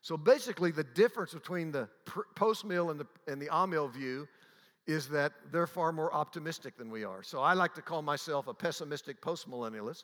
So 0.01 0.17
basically, 0.17 0.71
the 0.71 0.83
difference 0.83 1.33
between 1.33 1.71
the 1.71 1.87
post 2.35 2.65
mill 2.65 2.89
and 2.89 2.99
the, 2.99 3.07
and 3.27 3.39
the 3.39 3.49
ah 3.49 3.63
amill 3.63 3.87
view 3.87 4.27
is 4.87 5.07
that 5.09 5.31
they're 5.51 5.67
far 5.67 5.91
more 5.93 6.11
optimistic 6.13 6.75
than 6.77 6.89
we 6.89 7.03
are. 7.05 7.21
So 7.21 7.39
I 7.39 7.53
like 7.53 7.73
to 7.75 7.81
call 7.81 8.01
myself 8.01 8.47
a 8.47 8.53
pessimistic 8.53 9.21
post 9.21 9.49
millennialist. 9.49 10.03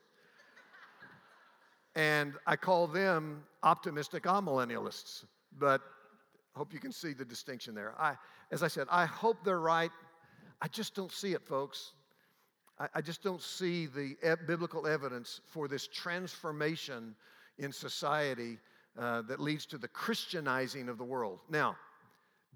and 1.96 2.36
I 2.46 2.56
call 2.56 2.86
them 2.88 3.44
optimistic 3.64 4.28
ah 4.28 4.40
amillennialists. 4.40 5.26
But 5.58 5.82
hope 6.56 6.72
you 6.72 6.80
can 6.80 6.92
see 6.92 7.14
the 7.14 7.26
distinction 7.26 7.74
there. 7.74 7.94
I, 8.00 8.16
as 8.52 8.62
I 8.64 8.68
said, 8.68 8.88
I 8.92 9.06
hope 9.06 9.38
they're 9.44 9.60
right. 9.60 9.92
I 10.62 10.68
just 10.68 10.96
don't 10.96 11.12
see 11.12 11.34
it, 11.34 11.46
folks. 11.46 11.94
I, 12.80 12.88
I 12.96 13.02
just 13.02 13.24
don't 13.24 13.42
see 13.42 13.86
the 13.86 14.16
e- 14.24 14.46
biblical 14.48 14.88
evidence 14.88 15.42
for 15.46 15.68
this 15.68 15.88
transformation 15.88 17.16
in 17.58 17.72
society 17.72 18.58
uh, 18.98 19.22
that 19.24 19.40
leads 19.40 19.66
to 19.68 19.78
the 19.78 19.88
Christianizing 19.88 20.90
of 20.90 20.98
the 20.98 21.04
world. 21.04 21.40
Now, 21.50 21.76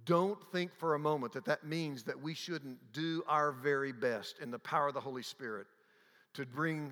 don't 0.05 0.39
think 0.51 0.73
for 0.73 0.95
a 0.95 0.99
moment 0.99 1.33
that 1.33 1.45
that 1.45 1.65
means 1.65 2.03
that 2.03 2.21
we 2.21 2.33
shouldn't 2.33 2.77
do 2.91 3.23
our 3.27 3.51
very 3.51 3.93
best 3.93 4.39
in 4.39 4.51
the 4.51 4.59
power 4.59 4.87
of 4.87 4.93
the 4.93 4.99
Holy 4.99 5.23
Spirit 5.23 5.67
to 6.33 6.45
bring 6.45 6.91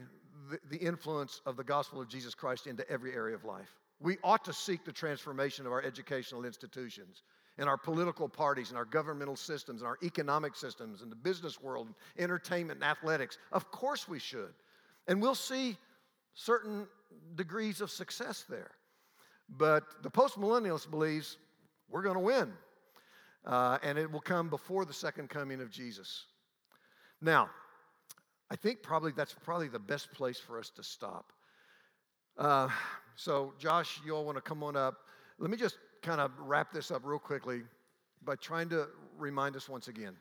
the, 0.49 0.59
the 0.69 0.77
influence 0.77 1.41
of 1.45 1.57
the 1.57 1.63
gospel 1.63 1.99
of 1.99 2.07
Jesus 2.07 2.33
Christ 2.33 2.67
into 2.67 2.89
every 2.89 3.13
area 3.13 3.35
of 3.35 3.43
life. 3.43 3.75
We 3.99 4.17
ought 4.23 4.45
to 4.45 4.53
seek 4.53 4.85
the 4.85 4.91
transformation 4.91 5.65
of 5.65 5.71
our 5.71 5.81
educational 5.81 6.45
institutions 6.45 7.23
and 7.57 7.67
our 7.67 7.77
political 7.77 8.27
parties 8.29 8.69
and 8.69 8.77
our 8.77 8.85
governmental 8.85 9.35
systems 9.35 9.81
and 9.81 9.87
our 9.87 9.97
economic 10.03 10.55
systems 10.55 11.01
and 11.01 11.11
the 11.11 11.15
business 11.15 11.61
world, 11.61 11.87
and 11.87 11.95
entertainment 12.23 12.81
and 12.81 12.89
athletics. 12.89 13.37
Of 13.51 13.71
course 13.71 14.07
we 14.07 14.19
should. 14.19 14.53
And 15.07 15.21
we'll 15.21 15.35
see 15.35 15.77
certain 16.33 16.87
degrees 17.35 17.81
of 17.81 17.91
success 17.91 18.45
there. 18.49 18.71
But 19.57 19.83
the 20.01 20.09
postmillennialist 20.09 20.89
believes 20.89 21.37
we're 21.89 22.03
going 22.03 22.15
to 22.15 22.21
win, 22.21 22.53
uh, 23.45 23.79
and 23.83 23.97
it 23.97 24.09
will 24.09 24.21
come 24.21 24.49
before 24.49 24.85
the 24.85 24.93
second 24.93 25.29
coming 25.29 25.61
of 25.61 25.69
Jesus. 25.69 26.25
Now, 27.21 27.49
I 28.49 28.55
think 28.55 28.81
probably 28.81 29.11
that's 29.11 29.35
probably 29.43 29.67
the 29.67 29.79
best 29.79 30.11
place 30.13 30.39
for 30.39 30.57
us 30.57 30.69
to 30.71 30.83
stop. 30.83 31.31
Uh, 32.37 32.69
so, 33.15 33.53
Josh, 33.59 33.99
you 34.05 34.15
all 34.15 34.25
want 34.25 34.37
to 34.37 34.41
come 34.41 34.63
on 34.63 34.77
up. 34.77 34.95
Let 35.37 35.51
me 35.51 35.57
just 35.57 35.77
kind 36.01 36.21
of 36.21 36.31
wrap 36.39 36.71
this 36.71 36.91
up 36.91 37.01
real 37.05 37.19
quickly 37.19 37.61
by 38.23 38.35
trying 38.35 38.69
to 38.69 38.87
remind 39.17 39.55
us 39.55 39.69
once 39.69 39.87
again. 39.87 40.15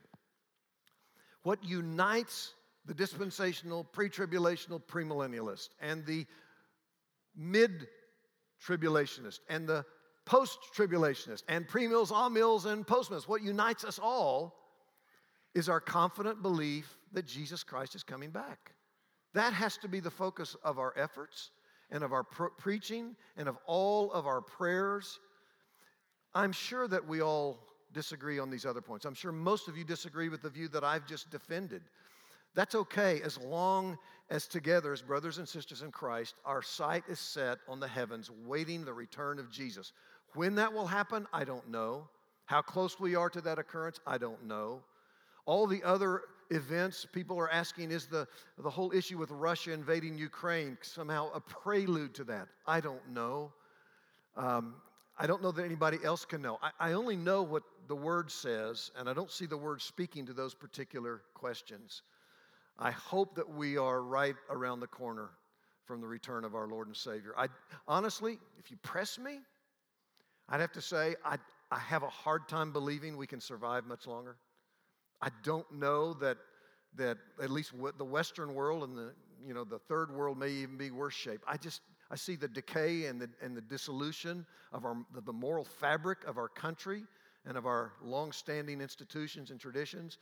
What 1.42 1.62
unites 1.64 2.54
the 2.86 2.94
dispensational, 2.94 3.84
pre 3.84 4.08
tribulational, 4.08 4.80
premillennialist 4.82 5.68
and 5.80 6.04
the 6.06 6.26
mid 7.36 7.88
tribulationist 8.64 9.40
and 9.48 9.68
the 9.68 9.84
post 10.24 10.58
tribulationist 10.76 11.42
and 11.48 11.66
premills, 11.66 12.10
amills, 12.10 12.66
and 12.66 12.86
postmills. 12.86 13.26
What 13.26 13.42
unites 13.42 13.84
us 13.84 13.98
all 13.98 14.56
is 15.54 15.68
our 15.68 15.80
confident 15.80 16.42
belief 16.42 16.96
that 17.12 17.26
Jesus 17.26 17.62
Christ 17.64 17.94
is 17.94 18.02
coming 18.02 18.30
back. 18.30 18.72
That 19.34 19.52
has 19.52 19.76
to 19.78 19.88
be 19.88 20.00
the 20.00 20.10
focus 20.10 20.56
of 20.62 20.78
our 20.78 20.92
efforts 20.96 21.50
and 21.90 22.04
of 22.04 22.12
our 22.12 22.22
preaching 22.24 23.16
and 23.36 23.48
of 23.48 23.56
all 23.66 24.12
of 24.12 24.26
our 24.26 24.40
prayers. 24.40 25.18
I'm 26.34 26.52
sure 26.52 26.86
that 26.88 27.06
we 27.06 27.20
all 27.22 27.58
disagree 27.92 28.38
on 28.38 28.50
these 28.50 28.66
other 28.66 28.80
points. 28.80 29.04
I'm 29.04 29.14
sure 29.14 29.32
most 29.32 29.68
of 29.68 29.76
you 29.76 29.84
disagree 29.84 30.28
with 30.28 30.42
the 30.42 30.50
view 30.50 30.68
that 30.68 30.84
I've 30.84 31.06
just 31.06 31.30
defended. 31.30 31.82
That's 32.54 32.74
okay 32.74 33.20
as 33.22 33.38
long 33.38 33.98
as 34.30 34.46
together, 34.46 34.92
as 34.92 35.02
brothers 35.02 35.38
and 35.38 35.48
sisters 35.48 35.82
in 35.82 35.90
Christ, 35.90 36.34
our 36.44 36.62
sight 36.62 37.02
is 37.08 37.18
set 37.18 37.58
on 37.68 37.80
the 37.80 37.88
heavens, 37.88 38.30
waiting 38.46 38.84
the 38.84 38.92
return 38.92 39.38
of 39.38 39.50
Jesus. 39.50 39.92
When 40.34 40.54
that 40.54 40.72
will 40.72 40.86
happen, 40.86 41.26
I 41.32 41.44
don't 41.44 41.68
know. 41.68 42.08
How 42.46 42.62
close 42.62 42.98
we 42.98 43.16
are 43.16 43.30
to 43.30 43.40
that 43.40 43.58
occurrence, 43.58 43.98
I 44.06 44.18
don't 44.18 44.44
know. 44.44 44.80
All 45.46 45.66
the 45.66 45.82
other 45.82 46.22
events, 46.50 47.06
people 47.12 47.38
are 47.38 47.50
asking, 47.50 47.90
is 47.90 48.06
the, 48.06 48.26
the 48.58 48.70
whole 48.70 48.92
issue 48.92 49.18
with 49.18 49.30
Russia 49.30 49.72
invading 49.72 50.16
Ukraine 50.16 50.76
somehow 50.82 51.30
a 51.34 51.40
prelude 51.40 52.14
to 52.14 52.24
that? 52.24 52.48
I 52.66 52.80
don't 52.80 53.08
know. 53.10 53.52
Um, 54.36 54.74
I 55.22 55.26
don't 55.26 55.42
know 55.42 55.52
that 55.52 55.66
anybody 55.66 55.98
else 56.02 56.24
can 56.24 56.40
know. 56.40 56.58
I, 56.62 56.70
I 56.88 56.92
only 56.92 57.14
know 57.14 57.42
what 57.42 57.62
the 57.88 57.94
Word 57.94 58.30
says, 58.30 58.90
and 58.96 59.06
I 59.06 59.12
don't 59.12 59.30
see 59.30 59.44
the 59.44 59.56
Word 59.56 59.82
speaking 59.82 60.24
to 60.24 60.32
those 60.32 60.54
particular 60.54 61.20
questions. 61.34 62.00
I 62.78 62.90
hope 62.90 63.34
that 63.34 63.46
we 63.46 63.76
are 63.76 64.00
right 64.00 64.34
around 64.48 64.80
the 64.80 64.86
corner 64.86 65.28
from 65.84 66.00
the 66.00 66.06
return 66.06 66.42
of 66.46 66.54
our 66.54 66.66
Lord 66.66 66.86
and 66.86 66.96
Savior. 66.96 67.34
I 67.36 67.48
honestly, 67.86 68.38
if 68.58 68.70
you 68.70 68.78
press 68.78 69.18
me, 69.18 69.40
I'd 70.48 70.62
have 70.62 70.72
to 70.72 70.80
say 70.80 71.16
I, 71.22 71.36
I 71.70 71.78
have 71.80 72.02
a 72.02 72.08
hard 72.08 72.48
time 72.48 72.72
believing 72.72 73.18
we 73.18 73.26
can 73.26 73.42
survive 73.42 73.84
much 73.84 74.06
longer. 74.06 74.36
I 75.20 75.28
don't 75.42 75.70
know 75.70 76.14
that 76.14 76.38
that 76.96 77.18
at 77.40 77.50
least 77.50 77.72
the 77.98 78.04
Western 78.04 78.54
world 78.54 78.84
and 78.84 78.96
the 78.96 79.12
you 79.46 79.52
know 79.52 79.64
the 79.64 79.78
third 79.80 80.10
world 80.10 80.38
may 80.38 80.48
even 80.48 80.78
be 80.78 80.90
worse 80.90 81.14
shape. 81.14 81.42
I 81.46 81.58
just 81.58 81.82
I 82.10 82.16
see 82.16 82.36
the 82.36 82.48
decay 82.48 83.06
and 83.06 83.20
the 83.20 83.28
and 83.42 83.56
the 83.56 83.60
dissolution 83.60 84.44
of 84.72 84.84
our 84.84 84.96
the 85.24 85.32
moral 85.32 85.64
fabric 85.64 86.18
of 86.26 86.38
our 86.38 86.48
country 86.48 87.04
and 87.46 87.56
of 87.56 87.66
our 87.66 87.92
long-standing 88.02 88.80
institutions 88.80 89.50
and 89.50 89.60
traditions. 89.60 90.18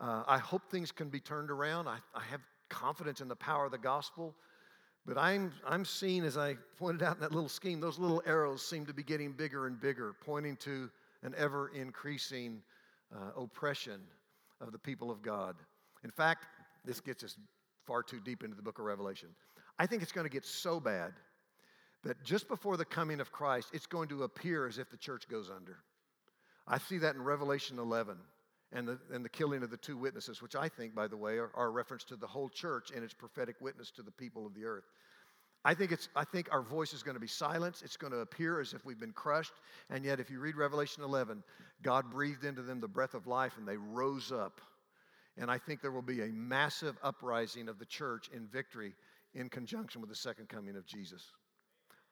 Uh, 0.00 0.24
I 0.26 0.38
hope 0.38 0.70
things 0.70 0.92
can 0.92 1.08
be 1.08 1.20
turned 1.20 1.50
around. 1.50 1.88
I, 1.88 1.98
I 2.14 2.22
have 2.30 2.40
confidence 2.68 3.20
in 3.20 3.28
the 3.28 3.36
power 3.36 3.64
of 3.64 3.70
the 3.70 3.78
gospel. 3.78 4.34
But 5.06 5.18
I'm, 5.18 5.52
I'm 5.66 5.84
seeing, 5.84 6.24
as 6.24 6.38
I 6.38 6.56
pointed 6.78 7.02
out 7.02 7.16
in 7.16 7.20
that 7.20 7.32
little 7.32 7.48
scheme, 7.48 7.78
those 7.78 7.98
little 7.98 8.22
arrows 8.26 8.66
seem 8.66 8.86
to 8.86 8.94
be 8.94 9.02
getting 9.02 9.32
bigger 9.32 9.66
and 9.66 9.78
bigger, 9.78 10.14
pointing 10.24 10.56
to 10.56 10.90
an 11.22 11.34
ever 11.36 11.68
increasing 11.74 12.62
uh, 13.14 13.40
oppression 13.40 14.00
of 14.60 14.72
the 14.72 14.78
people 14.78 15.10
of 15.10 15.20
God. 15.20 15.56
In 16.04 16.10
fact, 16.10 16.46
this 16.84 17.00
gets 17.00 17.22
us 17.22 17.36
far 17.86 18.02
too 18.02 18.18
deep 18.24 18.42
into 18.42 18.56
the 18.56 18.62
book 18.62 18.78
of 18.78 18.86
Revelation. 18.86 19.28
I 19.78 19.86
think 19.86 20.02
it's 20.02 20.12
going 20.12 20.26
to 20.26 20.32
get 20.32 20.44
so 20.44 20.80
bad 20.80 21.12
that 22.04 22.22
just 22.22 22.48
before 22.48 22.76
the 22.76 22.84
coming 22.84 23.20
of 23.20 23.32
Christ, 23.32 23.70
it's 23.72 23.86
going 23.86 24.08
to 24.08 24.22
appear 24.22 24.66
as 24.66 24.78
if 24.78 24.90
the 24.90 24.96
church 24.96 25.28
goes 25.28 25.50
under. 25.50 25.78
I 26.66 26.78
see 26.78 26.98
that 26.98 27.14
in 27.14 27.22
Revelation 27.22 27.78
11 27.78 28.16
and 28.72 28.88
the, 28.88 28.98
and 29.12 29.24
the 29.24 29.28
killing 29.28 29.62
of 29.62 29.70
the 29.70 29.76
two 29.76 29.96
witnesses, 29.96 30.42
which 30.42 30.56
I 30.56 30.68
think, 30.68 30.94
by 30.94 31.08
the 31.08 31.16
way, 31.16 31.38
are, 31.38 31.50
are 31.54 31.66
a 31.66 31.70
reference 31.70 32.04
to 32.04 32.16
the 32.16 32.26
whole 32.26 32.48
church 32.48 32.90
and 32.94 33.04
its 33.04 33.14
prophetic 33.14 33.56
witness 33.60 33.90
to 33.92 34.02
the 34.02 34.10
people 34.10 34.46
of 34.46 34.54
the 34.54 34.64
earth. 34.64 34.84
I 35.66 35.72
think, 35.72 35.92
it's, 35.92 36.08
I 36.14 36.24
think 36.24 36.48
our 36.52 36.60
voice 36.60 36.92
is 36.92 37.02
going 37.02 37.14
to 37.14 37.20
be 37.20 37.26
silenced. 37.26 37.82
It's 37.82 37.96
going 37.96 38.12
to 38.12 38.18
appear 38.18 38.60
as 38.60 38.74
if 38.74 38.84
we've 38.84 39.00
been 39.00 39.12
crushed. 39.12 39.54
And 39.88 40.04
yet, 40.04 40.20
if 40.20 40.30
you 40.30 40.38
read 40.38 40.56
Revelation 40.56 41.02
11, 41.02 41.42
God 41.82 42.10
breathed 42.10 42.44
into 42.44 42.60
them 42.60 42.80
the 42.80 42.88
breath 42.88 43.14
of 43.14 43.26
life 43.26 43.54
and 43.56 43.66
they 43.66 43.78
rose 43.78 44.30
up. 44.30 44.60
And 45.38 45.50
I 45.50 45.56
think 45.56 45.80
there 45.80 45.90
will 45.90 46.02
be 46.02 46.20
a 46.20 46.28
massive 46.28 46.96
uprising 47.02 47.68
of 47.68 47.78
the 47.78 47.86
church 47.86 48.28
in 48.34 48.46
victory 48.46 48.92
in 49.34 49.48
conjunction 49.48 50.00
with 50.00 50.10
the 50.10 50.16
second 50.16 50.48
coming 50.48 50.76
of 50.76 50.86
Jesus. 50.86 51.32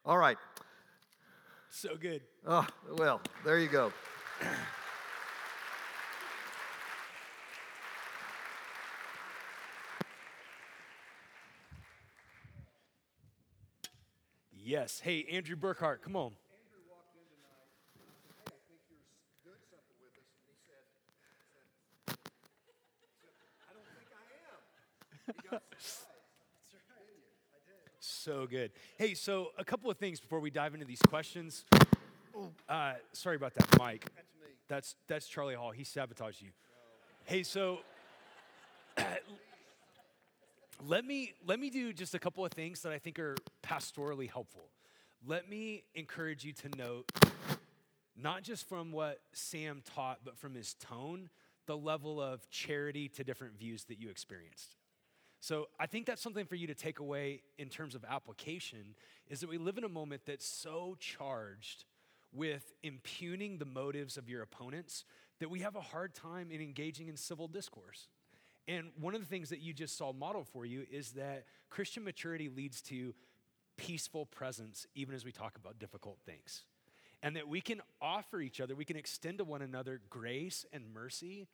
All 0.04 0.18
right. 0.18 0.36
So 1.70 1.96
good. 1.96 2.22
Oh, 2.46 2.66
well, 2.98 3.20
there 3.44 3.58
you 3.58 3.68
go. 3.68 3.92
Yes. 14.52 15.00
Hey, 15.00 15.26
Andrew 15.30 15.56
Burkhart, 15.56 16.02
come 16.02 16.16
on. 16.16 16.32
So 28.22 28.46
good. 28.46 28.70
Hey, 28.98 29.14
so 29.14 29.48
a 29.58 29.64
couple 29.64 29.90
of 29.90 29.96
things 29.96 30.20
before 30.20 30.38
we 30.38 30.48
dive 30.48 30.74
into 30.74 30.86
these 30.86 31.02
questions. 31.02 31.64
Uh, 32.68 32.92
sorry 33.12 33.34
about 33.34 33.52
that, 33.54 33.76
Mike. 33.80 34.04
That's 34.14 34.28
me. 34.40 34.48
That's 34.68 34.94
that's 35.08 35.26
Charlie 35.26 35.56
Hall. 35.56 35.72
He 35.72 35.82
sabotaged 35.82 36.40
you. 36.40 36.50
Hey, 37.24 37.42
so 37.42 37.80
let 40.86 41.04
me 41.04 41.32
let 41.44 41.58
me 41.58 41.68
do 41.68 41.92
just 41.92 42.14
a 42.14 42.20
couple 42.20 42.46
of 42.46 42.52
things 42.52 42.82
that 42.82 42.92
I 42.92 43.00
think 43.00 43.18
are 43.18 43.34
pastorally 43.60 44.30
helpful. 44.30 44.68
Let 45.26 45.50
me 45.50 45.82
encourage 45.96 46.44
you 46.44 46.52
to 46.52 46.68
note 46.78 47.10
not 48.16 48.44
just 48.44 48.68
from 48.68 48.92
what 48.92 49.18
Sam 49.32 49.82
taught, 49.96 50.20
but 50.24 50.38
from 50.38 50.54
his 50.54 50.74
tone, 50.74 51.28
the 51.66 51.76
level 51.76 52.22
of 52.22 52.48
charity 52.50 53.08
to 53.08 53.24
different 53.24 53.58
views 53.58 53.82
that 53.86 53.98
you 53.98 54.10
experienced. 54.10 54.76
So 55.42 55.66
I 55.80 55.86
think 55.86 56.06
that's 56.06 56.22
something 56.22 56.46
for 56.46 56.54
you 56.54 56.68
to 56.68 56.74
take 56.74 57.00
away 57.00 57.42
in 57.58 57.68
terms 57.68 57.96
of 57.96 58.04
application 58.08 58.94
is 59.28 59.40
that 59.40 59.48
we 59.50 59.58
live 59.58 59.76
in 59.76 59.82
a 59.82 59.88
moment 59.88 60.22
that's 60.24 60.46
so 60.46 60.96
charged 61.00 61.84
with 62.32 62.72
impugning 62.84 63.58
the 63.58 63.64
motives 63.64 64.16
of 64.16 64.28
your 64.28 64.42
opponents 64.42 65.04
that 65.40 65.50
we 65.50 65.58
have 65.58 65.74
a 65.74 65.80
hard 65.80 66.14
time 66.14 66.52
in 66.52 66.60
engaging 66.60 67.08
in 67.08 67.16
civil 67.16 67.48
discourse. 67.48 68.06
And 68.68 68.92
one 69.00 69.16
of 69.16 69.20
the 69.20 69.26
things 69.26 69.48
that 69.48 69.58
you 69.58 69.74
just 69.74 69.98
saw 69.98 70.12
modeled 70.12 70.46
for 70.46 70.64
you 70.64 70.86
is 70.88 71.10
that 71.14 71.46
Christian 71.70 72.04
maturity 72.04 72.48
leads 72.48 72.80
to 72.82 73.12
peaceful 73.76 74.26
presence, 74.26 74.86
even 74.94 75.12
as 75.12 75.24
we 75.24 75.32
talk 75.32 75.56
about 75.56 75.80
difficult 75.80 76.18
things. 76.24 76.62
And 77.20 77.34
that 77.34 77.48
we 77.48 77.60
can 77.60 77.80
offer 78.00 78.40
each 78.40 78.60
other, 78.60 78.76
we 78.76 78.84
can 78.84 78.96
extend 78.96 79.38
to 79.38 79.44
one 79.44 79.62
another 79.62 80.02
grace 80.08 80.64
and 80.72 80.94
mercy, 80.94 81.48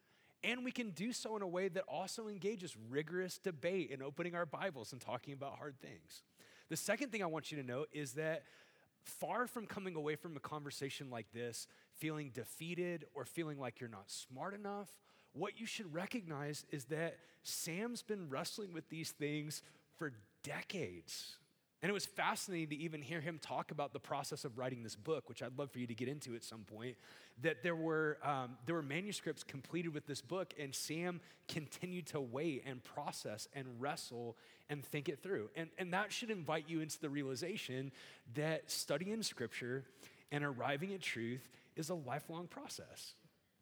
and 0.44 0.64
we 0.64 0.70
can 0.70 0.90
do 0.90 1.12
so 1.12 1.36
in 1.36 1.42
a 1.42 1.46
way 1.46 1.68
that 1.68 1.84
also 1.88 2.28
engages 2.28 2.76
rigorous 2.90 3.38
debate 3.38 3.90
and 3.92 4.02
opening 4.02 4.34
our 4.34 4.46
Bibles 4.46 4.92
and 4.92 5.00
talking 5.00 5.34
about 5.34 5.58
hard 5.58 5.78
things. 5.80 6.22
The 6.68 6.76
second 6.76 7.10
thing 7.10 7.22
I 7.22 7.26
want 7.26 7.50
you 7.50 7.60
to 7.60 7.66
know 7.66 7.86
is 7.92 8.12
that 8.12 8.44
far 9.02 9.46
from 9.46 9.66
coming 9.66 9.96
away 9.96 10.16
from 10.16 10.36
a 10.36 10.40
conversation 10.40 11.10
like 11.10 11.26
this 11.32 11.66
feeling 11.94 12.30
defeated 12.32 13.06
or 13.14 13.24
feeling 13.24 13.58
like 13.58 13.80
you're 13.80 13.88
not 13.88 14.10
smart 14.10 14.54
enough, 14.54 14.88
what 15.32 15.58
you 15.58 15.66
should 15.66 15.92
recognize 15.92 16.64
is 16.70 16.84
that 16.86 17.16
Sam's 17.42 18.02
been 18.02 18.28
wrestling 18.28 18.72
with 18.72 18.88
these 18.88 19.10
things 19.10 19.62
for 19.96 20.12
decades. 20.42 21.36
And 21.80 21.88
it 21.88 21.92
was 21.92 22.06
fascinating 22.06 22.70
to 22.70 22.76
even 22.76 23.02
hear 23.02 23.20
him 23.20 23.38
talk 23.40 23.70
about 23.70 23.92
the 23.92 24.00
process 24.00 24.44
of 24.44 24.58
writing 24.58 24.82
this 24.82 24.96
book, 24.96 25.28
which 25.28 25.42
I'd 25.42 25.56
love 25.56 25.70
for 25.70 25.78
you 25.78 25.86
to 25.86 25.94
get 25.94 26.08
into 26.08 26.34
at 26.34 26.42
some 26.42 26.62
point. 26.62 26.96
That 27.42 27.62
there 27.62 27.76
were, 27.76 28.18
um, 28.24 28.56
there 28.66 28.74
were 28.74 28.82
manuscripts 28.82 29.44
completed 29.44 29.94
with 29.94 30.04
this 30.04 30.20
book, 30.20 30.52
and 30.58 30.74
Sam 30.74 31.20
continued 31.46 32.06
to 32.08 32.20
wait 32.20 32.64
and 32.66 32.82
process 32.82 33.46
and 33.54 33.66
wrestle 33.78 34.36
and 34.68 34.84
think 34.84 35.08
it 35.08 35.22
through. 35.22 35.50
And, 35.54 35.70
and 35.78 35.92
that 35.92 36.12
should 36.12 36.30
invite 36.30 36.64
you 36.66 36.80
into 36.80 36.98
the 37.00 37.08
realization 37.08 37.92
that 38.34 38.70
studying 38.70 39.22
scripture 39.22 39.84
and 40.32 40.42
arriving 40.42 40.92
at 40.94 41.00
truth 41.00 41.48
is 41.76 41.90
a 41.90 41.94
lifelong 41.94 42.48
process. 42.48 43.14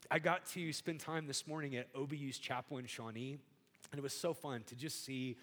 I 0.09 0.17
got 0.17 0.45
to 0.47 0.73
spend 0.73 1.01
time 1.01 1.27
this 1.27 1.45
morning 1.45 1.75
at 1.75 1.93
OBU's 1.93 2.39
chapel 2.39 2.79
in 2.79 2.87
Shawnee, 2.87 3.37
and 3.91 3.99
it 3.99 4.01
was 4.01 4.13
so 4.13 4.33
fun 4.33 4.63
to 4.67 4.75
just 4.75 5.05
see 5.05 5.37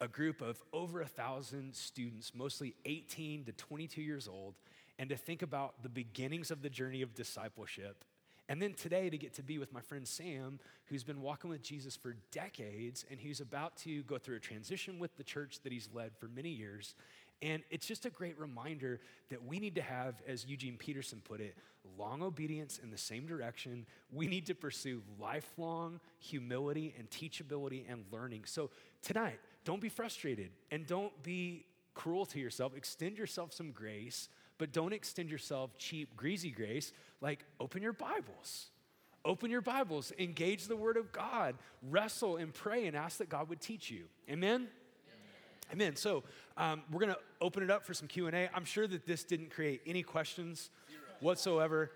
a 0.00 0.08
group 0.08 0.40
of 0.40 0.62
over 0.72 1.02
a 1.02 1.06
thousand 1.06 1.74
students, 1.74 2.32
mostly 2.34 2.74
18 2.84 3.44
to 3.44 3.52
22 3.52 4.00
years 4.00 4.26
old, 4.26 4.54
and 4.98 5.10
to 5.10 5.16
think 5.16 5.42
about 5.42 5.82
the 5.82 5.88
beginnings 5.88 6.50
of 6.50 6.62
the 6.62 6.70
journey 6.70 7.02
of 7.02 7.14
discipleship. 7.14 8.04
And 8.48 8.60
then 8.60 8.74
today 8.74 9.08
to 9.10 9.16
get 9.16 9.34
to 9.34 9.42
be 9.42 9.58
with 9.58 9.72
my 9.72 9.80
friend 9.80 10.08
Sam, 10.08 10.58
who's 10.86 11.04
been 11.04 11.22
walking 11.22 11.50
with 11.50 11.62
Jesus 11.62 11.96
for 11.96 12.16
decades 12.32 13.04
and 13.08 13.20
who's 13.20 13.40
about 13.40 13.76
to 13.78 14.02
go 14.02 14.18
through 14.18 14.36
a 14.36 14.40
transition 14.40 14.98
with 14.98 15.16
the 15.16 15.22
church 15.22 15.60
that 15.62 15.72
he's 15.72 15.88
led 15.94 16.16
for 16.16 16.26
many 16.26 16.50
years. 16.50 16.94
And 17.42 17.62
it's 17.70 17.86
just 17.86 18.06
a 18.06 18.10
great 18.10 18.38
reminder 18.38 19.00
that 19.30 19.44
we 19.44 19.60
need 19.60 19.76
to 19.76 19.82
have, 19.82 20.16
as 20.26 20.44
Eugene 20.46 20.76
Peterson 20.76 21.22
put 21.24 21.40
it, 21.40 21.56
long 21.96 22.22
obedience 22.22 22.80
in 22.82 22.90
the 22.90 22.98
same 22.98 23.26
direction. 23.26 23.86
We 24.12 24.26
need 24.26 24.46
to 24.46 24.54
pursue 24.54 25.02
lifelong 25.20 26.00
humility 26.18 26.94
and 26.98 27.08
teachability 27.08 27.84
and 27.88 28.04
learning. 28.12 28.42
So 28.46 28.70
tonight, 29.02 29.38
don't 29.64 29.80
be 29.80 29.88
frustrated 29.88 30.50
and 30.70 30.86
don't 30.86 31.22
be 31.22 31.66
cruel 31.94 32.26
to 32.26 32.38
yourself. 32.38 32.76
Extend 32.76 33.18
yourself 33.18 33.52
some 33.52 33.72
grace, 33.72 34.28
but 34.58 34.72
don't 34.72 34.92
extend 34.92 35.30
yourself 35.30 35.76
cheap, 35.78 36.16
greasy 36.16 36.50
grace. 36.50 36.92
Like, 37.20 37.44
open 37.58 37.82
your 37.82 37.92
Bibles. 37.92 38.68
Open 39.22 39.50
your 39.50 39.60
Bibles, 39.60 40.12
engage 40.18 40.66
the 40.66 40.76
Word 40.76 40.96
of 40.96 41.12
God, 41.12 41.56
wrestle 41.90 42.38
and 42.38 42.54
pray 42.54 42.86
and 42.86 42.96
ask 42.96 43.18
that 43.18 43.28
God 43.28 43.50
would 43.50 43.60
teach 43.60 43.90
you. 43.90 44.04
Amen? 44.30 44.68
Amen. 45.72 45.94
So 45.94 46.24
um, 46.56 46.82
we're 46.90 47.00
going 47.00 47.12
to 47.12 47.18
open 47.40 47.62
it 47.62 47.70
up 47.70 47.84
for 47.84 47.92
some 47.92 48.08
Q&A. 48.08 48.48
I'm 48.54 48.64
sure 48.64 48.86
that 48.86 49.06
this 49.06 49.22
didn't 49.24 49.50
create 49.50 49.82
any 49.86 50.02
questions 50.02 50.70
whatsoever. 51.20 51.92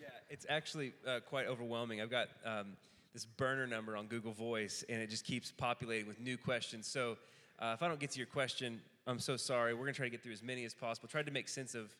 Yeah, 0.00 0.06
it's 0.30 0.46
actually 0.48 0.92
uh, 1.06 1.18
quite 1.28 1.46
overwhelming. 1.46 2.00
I've 2.00 2.10
got 2.10 2.28
um, 2.44 2.68
this 3.12 3.24
burner 3.24 3.66
number 3.66 3.96
on 3.96 4.06
Google 4.06 4.32
Voice, 4.32 4.84
and 4.88 5.00
it 5.02 5.10
just 5.10 5.24
keeps 5.24 5.50
populating 5.50 6.06
with 6.06 6.20
new 6.20 6.36
questions. 6.36 6.86
So 6.86 7.16
uh, 7.58 7.72
if 7.74 7.82
I 7.82 7.88
don't 7.88 8.00
get 8.00 8.10
to 8.12 8.18
your 8.18 8.26
question, 8.26 8.80
I'm 9.06 9.18
so 9.18 9.36
sorry. 9.36 9.74
We're 9.74 9.80
going 9.80 9.92
to 9.92 9.96
try 9.96 10.06
to 10.06 10.10
get 10.10 10.22
through 10.22 10.32
as 10.32 10.42
many 10.42 10.64
as 10.64 10.74
possible. 10.74 11.08
Tried 11.08 11.26
to 11.26 11.32
make 11.32 11.48
sense 11.48 11.74
of 11.74 11.94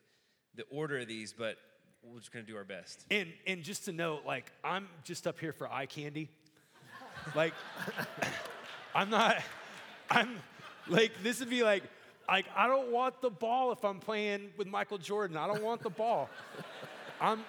the 0.54 0.64
order 0.70 0.98
of 0.98 1.08
these, 1.08 1.32
but 1.32 1.56
we're 2.02 2.18
just 2.18 2.32
going 2.32 2.44
to 2.44 2.50
do 2.50 2.56
our 2.56 2.64
best. 2.64 3.04
And, 3.10 3.28
and 3.46 3.62
just 3.62 3.84
to 3.86 3.92
note, 3.92 4.22
like, 4.26 4.50
I'm 4.64 4.88
just 5.04 5.26
up 5.26 5.38
here 5.38 5.52
for 5.52 5.70
eye 5.70 5.86
candy. 5.86 6.28
like, 7.34 7.52
I'm 8.94 9.10
not, 9.10 9.36
I'm, 10.10 10.36
like, 10.88 11.12
this 11.22 11.40
would 11.40 11.50
be 11.50 11.62
like, 11.62 11.82
like, 12.28 12.46
I 12.56 12.66
don't 12.66 12.90
want 12.90 13.20
the 13.20 13.30
ball 13.30 13.72
if 13.72 13.84
I'm 13.84 13.98
playing 13.98 14.50
with 14.56 14.66
Michael 14.66 14.98
Jordan. 14.98 15.36
I 15.36 15.46
don't 15.46 15.62
want 15.62 15.82
the 15.82 15.90
ball. 15.90 16.28
I'm, 17.20 17.44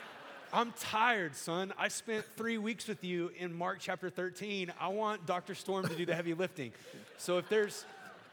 I'm 0.53 0.71
tired, 0.79 1.35
son. 1.35 1.73
I 1.79 1.87
spent 1.87 2.23
three 2.37 2.59
weeks 2.59 2.87
with 2.87 3.03
you 3.03 3.31
in 3.39 3.51
Mark 3.51 3.79
chapter 3.79 4.11
13. 4.11 4.71
I 4.79 4.89
want 4.89 5.25
Dr. 5.25 5.55
Storm 5.55 5.87
to 5.87 5.95
do 5.95 6.05
the 6.05 6.13
heavy 6.13 6.35
lifting. 6.35 6.73
So 7.17 7.39
if 7.39 7.49
there's 7.49 7.85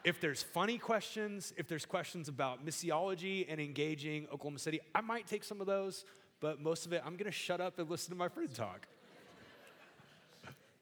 if 0.04 0.20
there's 0.20 0.42
funny 0.42 0.76
questions, 0.76 1.54
if 1.56 1.66
there's 1.66 1.86
questions 1.86 2.28
about 2.28 2.64
missiology 2.64 3.46
and 3.48 3.58
engaging 3.58 4.26
Oklahoma 4.32 4.58
City, 4.58 4.80
I 4.94 5.00
might 5.00 5.26
take 5.26 5.44
some 5.44 5.62
of 5.62 5.66
those, 5.66 6.04
but 6.40 6.60
most 6.60 6.84
of 6.84 6.92
it, 6.92 7.02
I'm 7.06 7.16
gonna 7.16 7.30
shut 7.30 7.58
up 7.58 7.78
and 7.78 7.88
listen 7.88 8.10
to 8.10 8.18
my 8.18 8.28
friend 8.28 8.54
talk. 8.54 8.86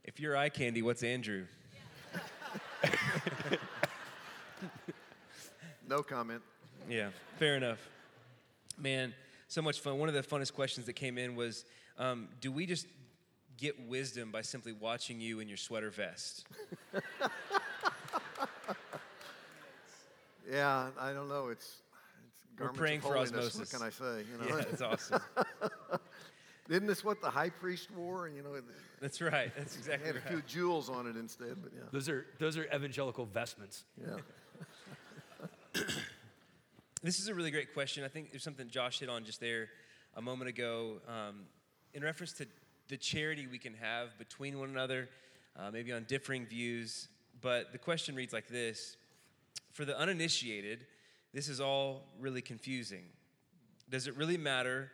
If 0.03 0.19
you're 0.19 0.37
eye 0.37 0.49
candy, 0.49 0.83
what's 0.83 1.05
Andrew? 1.05 1.45
No 5.89 6.03
comment. 6.03 6.43
Yeah, 6.91 7.11
fair 7.39 7.57
enough. 7.57 7.79
Man, 8.77 9.15
so 9.49 9.61
much 9.63 9.81
fun. 9.81 9.99
One 9.99 10.09
of 10.09 10.15
the 10.15 10.23
funnest 10.23 10.53
questions 10.55 10.87
that 10.87 10.93
came 10.95 11.19
in 11.19 11.35
was 11.37 11.65
um, 11.99 12.29
Do 12.41 12.53
we 12.53 12.67
just 12.67 12.87
get 13.57 13.89
wisdom 13.89 14.31
by 14.31 14.43
simply 14.43 14.73
watching 14.73 15.21
you 15.21 15.41
in 15.41 15.49
your 15.49 15.57
sweater 15.57 15.91
vest? 15.91 16.47
Yeah, 20.51 20.89
I 20.99 21.13
don't 21.13 21.29
know. 21.29 21.49
It's, 21.49 21.67
it's 21.67 22.41
We're 22.59 22.67
garments 22.67 22.79
praying 22.81 22.99
of 22.99 23.05
for 23.05 23.15
holiness. 23.15 23.33
osmosis. 23.49 23.59
What 23.73 23.81
can 23.81 23.87
I 23.87 23.91
say? 23.91 24.25
You 24.33 24.39
know, 24.51 24.57
Yeah, 24.57 24.65
it's 24.73 24.81
awesome. 24.81 25.21
isn't 26.71 26.87
this 26.87 27.05
what 27.05 27.21
the 27.21 27.29
high 27.29 27.51
priest 27.51 27.91
wore? 27.95 28.27
And 28.27 28.35
you 28.37 28.43
know, 28.43 28.55
That's 29.01 29.21
right. 29.21 29.53
That's 29.57 29.75
it 29.75 29.79
exactly 29.81 30.07
had 30.07 30.17
a 30.17 30.21
few 30.23 30.43
jewels 30.47 30.89
on 30.89 31.07
it 31.07 31.17
instead. 31.17 31.57
But 31.63 31.73
yeah, 31.75 31.83
Those 31.93 32.09
are 32.09 32.25
those 32.39 32.57
are 32.57 32.65
evangelical 32.75 33.27
vestments. 33.27 33.85
yeah. 34.01 34.17
This 37.09 37.21
is 37.21 37.29
a 37.29 37.35
really 37.35 37.51
great 37.51 37.73
question. 37.73 38.05
I 38.05 38.09
think 38.09 38.33
there's 38.33 38.43
something 38.43 38.69
Josh 38.69 39.01
hit 39.01 39.09
on 39.09 39.25
just 39.25 39.41
there 39.41 39.71
a 40.15 40.21
moment 40.21 40.51
ago 40.51 41.01
um, 41.09 41.47
in 41.95 42.03
reference 42.03 42.35
to 42.35 42.47
the 42.89 42.99
charity 42.99 43.47
we 43.47 43.57
can 43.57 43.73
have 43.73 44.19
between 44.19 44.59
one 44.59 44.69
another, 44.69 45.09
uh, 45.57 45.71
maybe 45.71 45.91
on 45.91 46.05
differing 46.07 46.45
views. 46.45 47.09
But 47.41 47.73
the 47.73 47.79
question 47.79 48.15
reads 48.15 48.35
like 48.35 48.47
this 48.47 48.99
For 49.73 49.87
the 49.87 49.99
uninitiated, 49.99 50.85
this 51.33 51.49
is 51.49 51.63
all 51.63 52.03
really 52.21 52.43
confusing. 52.43 53.05
Does 53.89 54.07
it 54.07 54.15
really 54.15 54.37
matter 54.37 54.91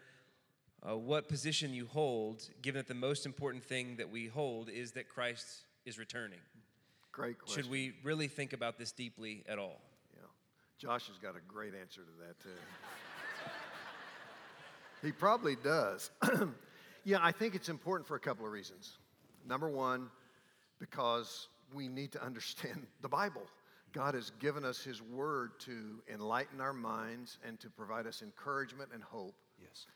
uh, 0.88 0.96
what 0.96 1.28
position 1.28 1.74
you 1.74 1.88
hold, 1.88 2.48
given 2.62 2.78
that 2.78 2.86
the 2.86 2.94
most 2.94 3.26
important 3.26 3.64
thing 3.64 3.96
that 3.96 4.08
we 4.08 4.28
hold 4.28 4.68
is 4.68 4.92
that 4.92 5.08
Christ 5.08 5.48
is 5.84 5.98
returning? 5.98 6.38
Great 7.10 7.40
question. 7.40 7.64
Should 7.64 7.72
we 7.72 7.94
really 8.04 8.28
think 8.28 8.52
about 8.52 8.78
this 8.78 8.92
deeply 8.92 9.42
at 9.48 9.58
all? 9.58 9.80
Josh 10.84 11.06
has 11.06 11.16
got 11.16 11.34
a 11.34 11.40
great 11.48 11.72
answer 11.74 12.02
to 12.02 12.26
that, 12.26 12.38
too. 12.42 12.50
he 15.02 15.12
probably 15.12 15.56
does. 15.56 16.10
yeah, 17.04 17.16
I 17.22 17.32
think 17.32 17.54
it's 17.54 17.70
important 17.70 18.06
for 18.06 18.16
a 18.16 18.20
couple 18.20 18.44
of 18.44 18.52
reasons. 18.52 18.98
Number 19.48 19.70
one, 19.70 20.10
because 20.78 21.48
we 21.72 21.88
need 21.88 22.12
to 22.12 22.22
understand 22.22 22.86
the 23.00 23.08
Bible. 23.08 23.46
God 23.92 24.12
has 24.12 24.30
given 24.40 24.62
us 24.62 24.84
His 24.84 25.00
Word 25.00 25.52
to 25.60 26.02
enlighten 26.12 26.60
our 26.60 26.74
minds 26.74 27.38
and 27.48 27.58
to 27.60 27.70
provide 27.70 28.06
us 28.06 28.20
encouragement 28.20 28.90
and 28.92 29.02
hope. 29.02 29.36
Yes. 29.58 29.86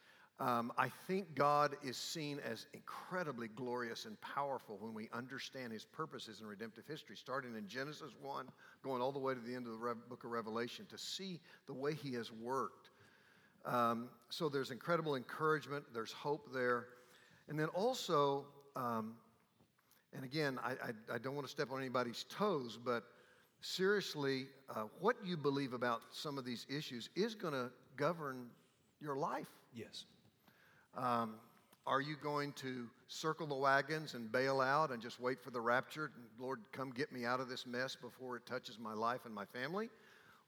Um, 0.41 0.73
I 0.79 0.89
think 1.09 1.35
God 1.35 1.77
is 1.83 1.97
seen 1.97 2.39
as 2.49 2.67
incredibly 2.73 3.49
glorious 3.49 4.05
and 4.05 4.21
powerful 4.21 4.77
when 4.81 4.95
we 4.95 5.09
understand 5.13 5.73
His 5.73 5.85
purposes 5.85 6.41
in 6.41 6.47
redemptive 6.47 6.87
history, 6.87 7.17
starting 7.17 7.57
in 7.57 7.67
Genesis 7.67 8.13
1, 8.23 8.47
going 8.85 9.03
all 9.03 9.11
the 9.11 9.19
way 9.19 9.35
to 9.35 9.41
the 9.41 9.55
end 9.55 9.67
of 9.67 9.73
the 9.73 9.79
Rev- 9.79 10.09
book 10.09 10.23
of 10.23 10.31
Revelation, 10.31 10.87
to 10.91 10.99
see 10.99 11.41
the 11.67 11.73
way 11.73 11.93
He 11.93 12.15
has 12.15 12.31
worked. 12.31 12.91
Um, 13.65 14.11
so 14.31 14.49
there's 14.49 14.71
incredible 14.71 15.17
encouragement, 15.17 15.85
there's 15.93 16.13
hope 16.13 16.53
there. 16.55 16.87
And 17.49 17.59
then 17.59 17.69
also, 17.69 18.47
um, 18.77 19.15
and 20.15 20.25
again, 20.25 20.61
I, 20.63 20.71
I, 20.71 21.15
I 21.15 21.19
don't 21.19 21.35
want 21.35 21.49
to 21.49 21.51
step 21.51 21.73
on 21.73 21.81
anybody's 21.81 22.25
toes, 22.29 22.79
but 22.83 23.03
seriously, 23.61 24.47
uh, 24.71 24.85
what 25.01 25.17
you 25.25 25.37
believe 25.37 25.73
about 25.73 26.03
some 26.13 26.39
of 26.39 26.45
these 26.45 26.65
issues 26.71 27.11
is 27.17 27.35
going 27.35 27.55
to 27.55 27.71
govern 27.97 28.47
your 29.01 29.17
life. 29.17 29.49
Yes. 29.75 30.05
Um, 30.97 31.35
are 31.87 32.01
you 32.01 32.17
going 32.23 32.53
to 32.53 32.87
circle 33.07 33.47
the 33.47 33.55
wagons 33.55 34.15
and 34.15 34.31
bail 34.31 34.61
out 34.61 34.91
and 34.91 35.01
just 35.01 35.21
wait 35.21 35.41
for 35.43 35.51
the 35.51 35.61
rapture? 35.61 36.11
Lord, 36.39 36.61
come 36.71 36.91
get 36.91 37.13
me 37.13 37.25
out 37.25 37.41
of 37.41 37.49
this 37.49 37.67
mess 37.67 37.97
before 37.97 38.37
it 38.37 38.45
touches 38.45 38.79
my 38.79 38.93
life 38.93 39.21
and 39.25 39.35
my 39.35 39.47
family? 39.47 39.89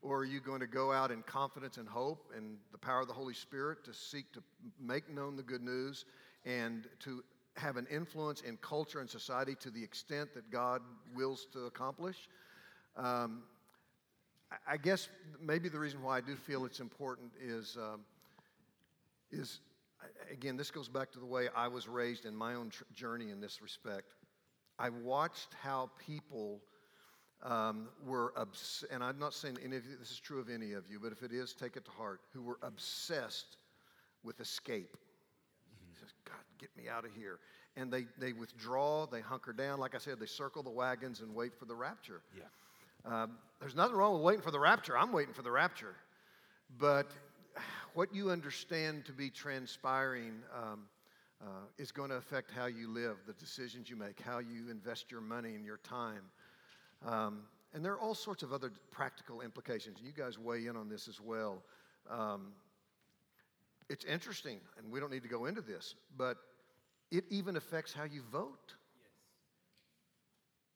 Or 0.03 0.19
are 0.19 0.25
you 0.25 0.41
going 0.41 0.61
to 0.61 0.67
go 0.67 0.93
out 0.93 1.11
in 1.11 1.23
confidence 1.23 1.77
and 1.77 1.89
hope 1.89 2.31
and 2.37 2.57
the 2.73 2.79
power 2.79 3.01
of 3.01 3.09
the 3.09 3.15
Holy 3.15 3.35
Spirit 3.35 3.85
to 3.85 3.95
seek 3.95 4.33
to 4.33 4.43
make 4.79 5.09
known 5.09 5.37
the 5.37 5.43
good 5.43 5.63
news 5.63 6.05
and 6.45 6.87
to 7.01 7.23
have 7.57 7.77
an 7.77 7.87
influence 7.91 8.43
in 8.43 8.57
culture 8.59 9.01
and 9.01 9.09
society 9.09 9.55
to 9.61 9.71
the 9.71 9.83
extent 9.83 10.35
that 10.35 10.51
God 10.51 10.83
wills 11.15 11.47
to 11.53 11.61
accomplish? 11.61 12.29
Um, 12.97 13.45
I- 14.67 14.77
guess 14.77 15.09
maybe 15.41 15.69
the 15.69 15.79
reason 15.79 16.03
why 16.03 16.19
I 16.19 16.21
do 16.21 16.35
feel 16.35 16.65
it's 16.65 16.81
important 16.81 17.33
is, 17.41 17.77
um, 17.77 18.05
is 19.31 19.61
again, 20.31 20.57
this 20.57 20.71
goes 20.71 20.89
back 20.89 21.11
to 21.13 21.19
the 21.19 21.27
way 21.27 21.49
I 21.55 21.69
was 21.69 21.89
raised 21.89 22.25
in 22.25 22.35
my 22.35 22.55
own 22.55 22.71
tr- 22.71 22.85
journey 22.95 23.31
in 23.31 23.41
this 23.41 23.61
respect. 23.63 24.15
I 24.79 24.89
watched 24.89 25.55
how 25.63 25.91
people 25.99 26.61
um, 27.43 27.89
were, 28.05 28.33
obs- 28.37 28.85
and 28.91 29.03
I'm 29.03 29.19
not 29.19 29.35
saying 29.35 29.59
any 29.65 29.77
of 29.77 29.85
you, 29.85 29.97
this 29.99 30.11
is 30.11 30.21
true 30.21 30.41
of 30.41 30.49
any 30.49 30.73
of 30.73 30.85
you, 30.91 30.99
but 31.01 31.13
if 31.13 31.23
it 31.23 31.33
is, 31.33 31.53
take 31.53 31.77
it 31.77 31.85
to 31.85 31.91
heart, 31.91 32.21
who 32.33 32.43
were 32.43 32.59
obsessed 32.63 33.57
with 34.23 34.41
escape. 34.41 34.97
Says, 35.99 36.13
God, 36.25 36.37
get 36.59 36.71
me 36.77 36.89
out 36.89 37.05
of 37.05 37.11
here. 37.15 37.39
And 37.77 37.93
they, 37.93 38.07
they 38.19 38.33
withdraw, 38.33 39.07
they 39.07 39.21
hunker 39.21 39.53
down. 39.53 39.79
Like 39.79 39.95
I 39.95 39.99
said, 39.99 40.19
they 40.19 40.27
circle 40.27 40.63
the 40.63 40.71
wagons 40.71 41.21
and 41.21 41.35
wait 41.35 41.55
for 41.59 41.65
the 41.65 41.75
rapture. 41.75 42.23
Yeah. 42.37 42.45
Um, 43.05 43.33
there's 43.61 43.77
nothing 43.77 43.97
wrong 43.97 44.15
with 44.15 44.23
waiting 44.23 44.43
for 44.43 44.51
the 44.51 44.59
rapture. 44.59 44.97
I'm 44.97 45.13
waiting 45.13 45.35
for 45.35 45.43
the 45.43 45.51
rapture. 45.51 45.95
But 46.79 47.11
what 47.95 48.15
you 48.15 48.31
understand 48.31 49.05
to 49.07 49.13
be 49.13 49.31
transpiring 49.31 50.35
um, 50.55 50.83
uh, 51.43 51.47
is 51.79 51.91
going 51.91 52.11
to 52.11 52.17
affect 52.17 52.51
how 52.51 52.67
you 52.67 52.89
live, 52.89 53.17
the 53.27 53.33
decisions 53.35 53.89
you 53.89 53.97
make, 53.97 54.21
how 54.21 54.39
you 54.39 54.71
invest 54.71 55.11
your 55.11 55.21
money 55.21 55.55
and 55.55 55.65
your 55.65 55.79
time. 55.79 56.23
Um, 57.07 57.43
and 57.73 57.85
there 57.85 57.93
are 57.93 58.01
all 58.01 58.15
sorts 58.15 58.43
of 58.43 58.53
other 58.53 58.73
practical 58.91 59.41
implications. 59.41 59.99
You 60.03 60.13
guys 60.13 60.39
weigh 60.39 60.67
in 60.67 60.77
on 60.77 60.89
this 60.89 61.09
as 61.09 61.21
well. 61.21 61.63
Um, 62.11 62.49
it's 63.89 64.05
interesting, 64.05 64.61
and 64.79 64.91
we 64.91 65.01
don't 65.01 65.11
need 65.11 65.23
to 65.23 65.29
go 65.29 65.47
into 65.47 65.61
this, 65.61 65.95
but 66.17 66.37
it 67.11 67.25
even 67.31 67.57
affects 67.57 67.93
how 67.93 68.05
you 68.05 68.23
vote. 68.31 68.75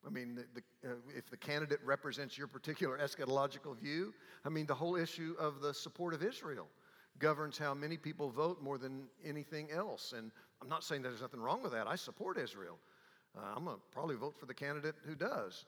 I 0.06 0.10
mean, 0.10 0.34
the, 0.34 0.44
the, 0.54 0.90
uh, 0.90 0.94
if 1.16 1.30
the 1.30 1.36
candidate 1.36 1.78
represents 1.84 2.36
your 2.36 2.46
particular 2.46 2.98
eschatological 2.98 3.76
view, 3.76 4.12
I 4.44 4.48
mean, 4.48 4.66
the 4.66 4.74
whole 4.74 4.96
issue 4.96 5.34
of 5.38 5.60
the 5.60 5.72
support 5.72 6.12
of 6.14 6.22
Israel 6.22 6.66
governs 7.18 7.58
how 7.58 7.74
many 7.74 7.96
people 7.96 8.30
vote 8.30 8.62
more 8.62 8.78
than 8.78 9.04
anything 9.24 9.70
else. 9.70 10.14
And 10.16 10.30
I'm 10.62 10.68
not 10.68 10.84
saying 10.84 11.02
that 11.02 11.10
there's 11.10 11.22
nothing 11.22 11.40
wrong 11.40 11.62
with 11.62 11.72
that. 11.72 11.86
I 11.86 11.96
support 11.96 12.38
Israel. 12.38 12.78
Uh, 13.36 13.54
I'm 13.56 13.64
going 13.64 13.76
to 13.76 13.82
probably 13.92 14.16
vote 14.16 14.34
for 14.38 14.46
the 14.46 14.54
candidate 14.54 14.94
who 15.04 15.14
does. 15.14 15.66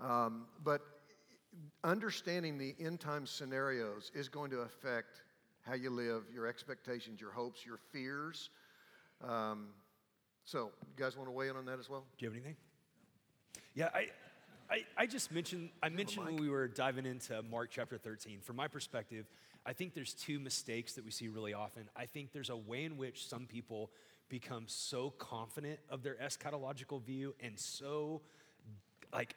Um, 0.00 0.46
but 0.64 0.80
understanding 1.84 2.58
the 2.58 2.74
end 2.80 3.00
time 3.00 3.26
scenarios 3.26 4.10
is 4.14 4.28
going 4.28 4.50
to 4.50 4.60
affect 4.60 5.22
how 5.60 5.74
you 5.74 5.90
live, 5.90 6.24
your 6.32 6.46
expectations, 6.46 7.20
your 7.20 7.30
hopes, 7.30 7.64
your 7.64 7.78
fears. 7.92 8.50
Um, 9.26 9.68
so, 10.44 10.72
you 10.96 11.04
guys 11.04 11.16
want 11.16 11.28
to 11.28 11.32
weigh 11.32 11.48
in 11.48 11.56
on 11.56 11.66
that 11.66 11.78
as 11.78 11.88
well? 11.88 12.04
Do 12.18 12.24
you 12.24 12.30
have 12.30 12.36
anything? 12.36 12.56
Yeah, 13.74 13.90
I, 13.94 14.08
I, 14.68 14.84
I 14.96 15.06
just 15.06 15.30
mentioned, 15.30 15.70
I 15.82 15.88
mentioned 15.88 16.26
when 16.26 16.36
we 16.36 16.48
were 16.48 16.66
diving 16.66 17.06
into 17.06 17.42
Mark 17.42 17.70
chapter 17.70 17.96
13. 17.96 18.40
From 18.40 18.56
my 18.56 18.66
perspective, 18.66 19.26
I 19.64 19.72
think 19.72 19.94
there's 19.94 20.14
two 20.14 20.40
mistakes 20.40 20.94
that 20.94 21.04
we 21.04 21.10
see 21.10 21.28
really 21.28 21.54
often. 21.54 21.88
I 21.96 22.06
think 22.06 22.32
there's 22.32 22.50
a 22.50 22.56
way 22.56 22.84
in 22.84 22.96
which 22.96 23.28
some 23.28 23.46
people 23.46 23.90
become 24.28 24.64
so 24.66 25.10
confident 25.10 25.78
of 25.88 26.02
their 26.02 26.16
eschatological 26.16 27.02
view 27.02 27.34
and 27.40 27.58
so, 27.58 28.22
like, 29.12 29.36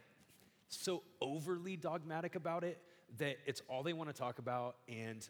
so 0.70 1.04
overly 1.22 1.76
dogmatic 1.76 2.36
about 2.36 2.64
it 2.64 2.82
that 3.18 3.38
it's 3.46 3.62
all 3.68 3.84
they 3.84 3.94
want 3.94 4.10
to 4.10 4.16
talk 4.16 4.40
about 4.40 4.78
and 4.88 5.28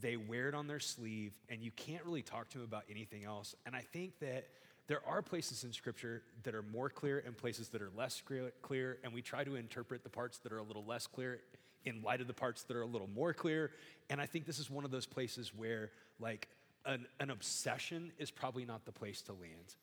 they 0.00 0.16
wear 0.16 0.48
it 0.48 0.54
on 0.54 0.66
their 0.66 0.80
sleeve 0.80 1.32
and 1.48 1.62
you 1.62 1.70
can't 1.72 2.04
really 2.04 2.22
talk 2.22 2.48
to 2.50 2.58
them 2.58 2.66
about 2.66 2.84
anything 2.90 3.24
else. 3.24 3.54
And 3.64 3.74
I 3.74 3.80
think 3.80 4.18
that 4.20 4.46
there 4.86 5.00
are 5.06 5.22
places 5.22 5.64
in 5.64 5.72
Scripture 5.72 6.22
that 6.44 6.54
are 6.54 6.62
more 6.62 6.88
clear 6.88 7.22
and 7.26 7.36
places 7.36 7.68
that 7.70 7.82
are 7.82 7.90
less 7.96 8.22
clear, 8.62 8.98
and 9.02 9.12
we 9.12 9.20
try 9.20 9.42
to 9.42 9.56
interpret 9.56 10.04
the 10.04 10.08
parts 10.08 10.38
that 10.38 10.52
are 10.52 10.58
a 10.58 10.62
little 10.62 10.84
less 10.84 11.08
clear 11.08 11.40
in 11.86 12.02
light 12.02 12.20
of 12.20 12.26
the 12.26 12.34
parts 12.34 12.64
that 12.64 12.76
are 12.76 12.82
a 12.82 12.86
little 12.86 13.08
more 13.08 13.32
clear. 13.32 13.70
And 14.10 14.20
I 14.20 14.26
think 14.26 14.44
this 14.44 14.58
is 14.58 14.68
one 14.68 14.84
of 14.84 14.90
those 14.90 15.06
places 15.06 15.52
where, 15.54 15.90
like, 16.20 16.48
an, 16.84 17.06
an 17.18 17.30
obsession 17.30 18.12
is 18.18 18.30
probably 18.30 18.66
not 18.66 18.84
the 18.84 18.92
place 18.92 19.22
to 19.22 19.32
land. 19.32 19.76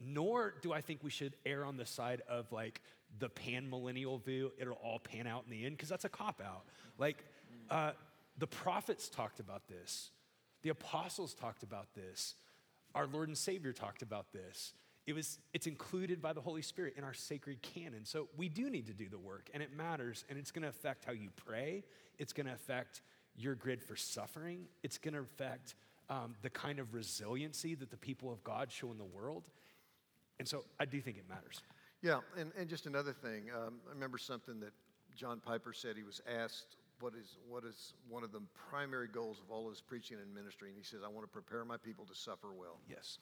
Nor 0.00 0.54
do 0.60 0.72
I 0.72 0.80
think 0.80 1.00
we 1.02 1.10
should 1.10 1.34
err 1.46 1.64
on 1.64 1.76
the 1.76 1.86
side 1.86 2.20
of 2.28 2.50
like 2.52 2.82
the 3.18 3.28
pan 3.28 3.70
millennial 3.70 4.18
view, 4.18 4.52
it'll 4.58 4.74
all 4.74 4.98
pan 4.98 5.26
out 5.26 5.44
in 5.44 5.50
the 5.50 5.64
end, 5.64 5.76
because 5.76 5.88
that's 5.88 6.04
a 6.04 6.08
cop 6.08 6.42
out. 6.44 6.64
Like, 6.98 7.24
uh, 7.70 7.92
the 8.36 8.46
prophets 8.48 9.08
talked 9.08 9.38
about 9.38 9.68
this, 9.68 10.10
the 10.62 10.70
apostles 10.70 11.34
talked 11.34 11.62
about 11.62 11.94
this. 11.94 12.34
Our 12.94 13.06
Lord 13.06 13.28
and 13.28 13.38
Savior 13.38 13.72
talked 13.72 14.02
about 14.02 14.32
this. 14.32 14.72
It 15.06 15.14
was, 15.14 15.38
it's 15.52 15.66
included 15.66 16.22
by 16.22 16.32
the 16.32 16.40
Holy 16.40 16.62
Spirit 16.62 16.94
in 16.96 17.04
our 17.04 17.12
sacred 17.12 17.60
canon. 17.60 18.04
So 18.04 18.28
we 18.36 18.48
do 18.48 18.70
need 18.70 18.86
to 18.86 18.94
do 18.94 19.08
the 19.08 19.18
work, 19.18 19.50
and 19.52 19.62
it 19.62 19.76
matters, 19.76 20.24
and 20.30 20.38
it's 20.38 20.50
going 20.50 20.62
to 20.62 20.68
affect 20.68 21.04
how 21.04 21.12
you 21.12 21.28
pray. 21.36 21.84
It's 22.18 22.32
going 22.32 22.46
to 22.46 22.54
affect 22.54 23.02
your 23.36 23.54
grid 23.54 23.82
for 23.82 23.96
suffering. 23.96 24.66
It's 24.82 24.96
going 24.96 25.14
to 25.14 25.20
affect 25.20 25.74
um, 26.08 26.34
the 26.42 26.50
kind 26.50 26.78
of 26.78 26.94
resiliency 26.94 27.74
that 27.74 27.90
the 27.90 27.96
people 27.96 28.32
of 28.32 28.42
God 28.44 28.72
show 28.72 28.90
in 28.92 28.98
the 28.98 29.04
world. 29.04 29.50
And 30.38 30.48
so 30.48 30.64
I 30.80 30.86
do 30.86 31.00
think 31.00 31.18
it 31.18 31.28
matters. 31.28 31.60
Yeah, 32.02 32.20
and, 32.38 32.52
and 32.58 32.68
just 32.68 32.86
another 32.86 33.12
thing. 33.12 33.50
Um, 33.54 33.74
I 33.88 33.92
remember 33.92 34.18
something 34.18 34.60
that 34.60 34.72
John 35.14 35.40
Piper 35.40 35.72
said. 35.72 35.96
He 35.96 36.02
was 36.02 36.20
asked 36.26 36.76
what 37.00 37.12
is, 37.14 37.36
what 37.48 37.64
is 37.64 37.94
one 38.08 38.24
of 38.24 38.32
the 38.32 38.40
primary 38.70 39.08
goals 39.08 39.38
of 39.38 39.50
all 39.50 39.68
his 39.68 39.80
preaching 39.80 40.16
and 40.22 40.34
ministry. 40.34 40.68
And 40.68 40.78
he 40.78 40.84
says, 40.84 41.00
I 41.04 41.08
want 41.08 41.24
to 41.24 41.30
prepare 41.30 41.64
my 41.64 41.76
people 41.76 42.04
to 42.06 42.14
suffer 42.14 42.48
well. 42.58 42.78
Yes. 42.88 43.18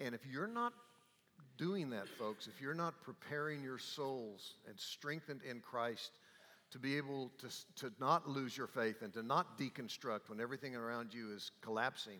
And 0.00 0.14
if 0.14 0.20
you're 0.26 0.46
not 0.46 0.72
doing 1.56 1.90
that, 1.90 2.08
folks, 2.08 2.46
if 2.46 2.60
you're 2.60 2.74
not 2.74 2.94
preparing 3.02 3.62
your 3.62 3.78
souls 3.78 4.54
and 4.68 4.78
strengthened 4.78 5.40
in 5.48 5.60
Christ 5.60 6.12
to 6.70 6.78
be 6.78 6.96
able 6.96 7.30
to, 7.38 7.48
to 7.76 7.92
not 8.00 8.28
lose 8.28 8.56
your 8.56 8.66
faith 8.66 9.02
and 9.02 9.12
to 9.14 9.22
not 9.22 9.58
deconstruct 9.58 10.28
when 10.28 10.40
everything 10.40 10.74
around 10.74 11.14
you 11.14 11.32
is 11.32 11.50
collapsing, 11.62 12.18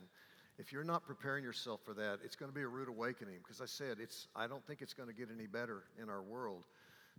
if 0.58 0.72
you're 0.72 0.84
not 0.84 1.06
preparing 1.06 1.44
yourself 1.44 1.80
for 1.84 1.94
that, 1.94 2.18
it's 2.24 2.36
going 2.36 2.50
to 2.50 2.54
be 2.54 2.62
a 2.62 2.68
rude 2.68 2.88
awakening. 2.88 3.36
Because 3.42 3.60
I 3.60 3.66
said, 3.66 3.98
it's, 4.00 4.28
I 4.34 4.46
don't 4.46 4.66
think 4.66 4.80
it's 4.80 4.94
going 4.94 5.08
to 5.08 5.14
get 5.14 5.28
any 5.34 5.46
better 5.46 5.84
in 6.00 6.08
our 6.08 6.22
world. 6.22 6.64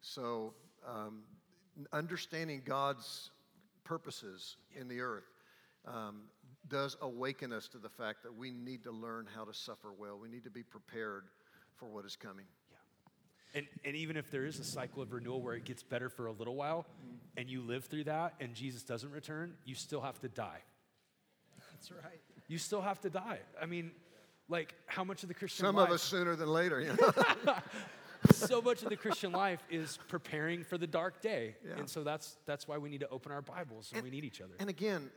So, 0.02 0.54
um, 0.88 1.24
understanding 1.94 2.62
God's 2.66 3.30
purposes 3.84 4.58
in 4.80 4.88
the 4.88 5.02
earth 5.02 5.30
um, 5.86 6.24
does 6.70 6.98
awaken 7.02 7.54
us 7.54 7.68
to 7.70 7.78
the 7.78 7.90
fact 7.90 8.24
that 8.24 8.36
we 8.36 8.52
need 8.52 8.84
to 8.84 8.92
learn 8.92 9.28
how 9.34 9.46
to 9.46 9.54
suffer 9.54 9.90
well. 9.98 10.20
We 10.22 10.30
need 10.30 10.44
to 10.44 10.50
be 10.50 10.64
prepared 10.64 11.26
for 11.78 11.86
what 11.86 12.06
is 12.06 12.16
coming. 12.16 12.46
Yeah. 12.72 13.60
And, 13.60 13.68
and 13.86 13.96
even 13.96 14.18
if 14.18 14.30
there 14.30 14.46
is 14.46 14.60
a 14.60 14.64
cycle 14.64 15.02
of 15.02 15.12
renewal 15.14 15.42
where 15.42 15.56
it 15.56 15.66
gets 15.66 15.84
better 15.84 16.10
for 16.10 16.28
a 16.28 16.32
little 16.32 16.56
while 16.56 16.86
mm-hmm. 17.04 17.16
and 17.38 17.50
you 17.50 17.62
live 17.62 17.86
through 17.86 18.06
that 18.06 18.36
and 18.40 18.54
Jesus 18.54 18.84
doesn't 18.84 19.12
return, 19.12 19.54
you 19.66 19.76
still 19.76 20.02
have 20.02 20.20
to 20.22 20.28
die. 20.28 20.62
That's 21.72 21.92
right. 21.92 22.22
You 22.48 22.58
still 22.58 22.82
have 22.82 23.00
to 23.02 23.10
die. 23.10 23.40
I 23.62 23.66
mean, 23.66 23.92
like 24.50 24.74
how 24.86 25.04
much 25.04 25.24
of 25.24 25.30
the 25.30 25.36
Christian 25.36 25.66
Some 25.66 25.76
life, 25.76 25.90
of 25.90 25.96
us 25.96 26.02
sooner 26.02 26.36
than 26.36 26.50
later, 26.50 26.82
you 26.82 26.96
know. 27.00 27.56
so 28.32 28.62
much 28.62 28.84
of 28.84 28.90
the 28.90 28.96
Christian 28.96 29.32
life 29.32 29.64
is 29.70 30.00
preparing 30.08 30.64
for 30.64 30.78
the 30.78 30.88
dark 30.88 31.22
day. 31.22 31.56
Yeah. 31.66 31.78
And 31.78 31.90
so 31.90 32.04
that's, 32.04 32.38
that's 32.46 32.68
why 32.68 32.78
we 32.78 32.90
need 32.90 33.02
to 33.02 33.10
open 33.10 33.32
our 33.32 33.42
Bibles 33.42 33.90
and, 33.92 34.00
and 34.00 34.04
we 34.04 34.12
need 34.12 34.24
each 34.24 34.42
other. 34.42 34.54
And 34.60 34.70
again, 34.70 35.10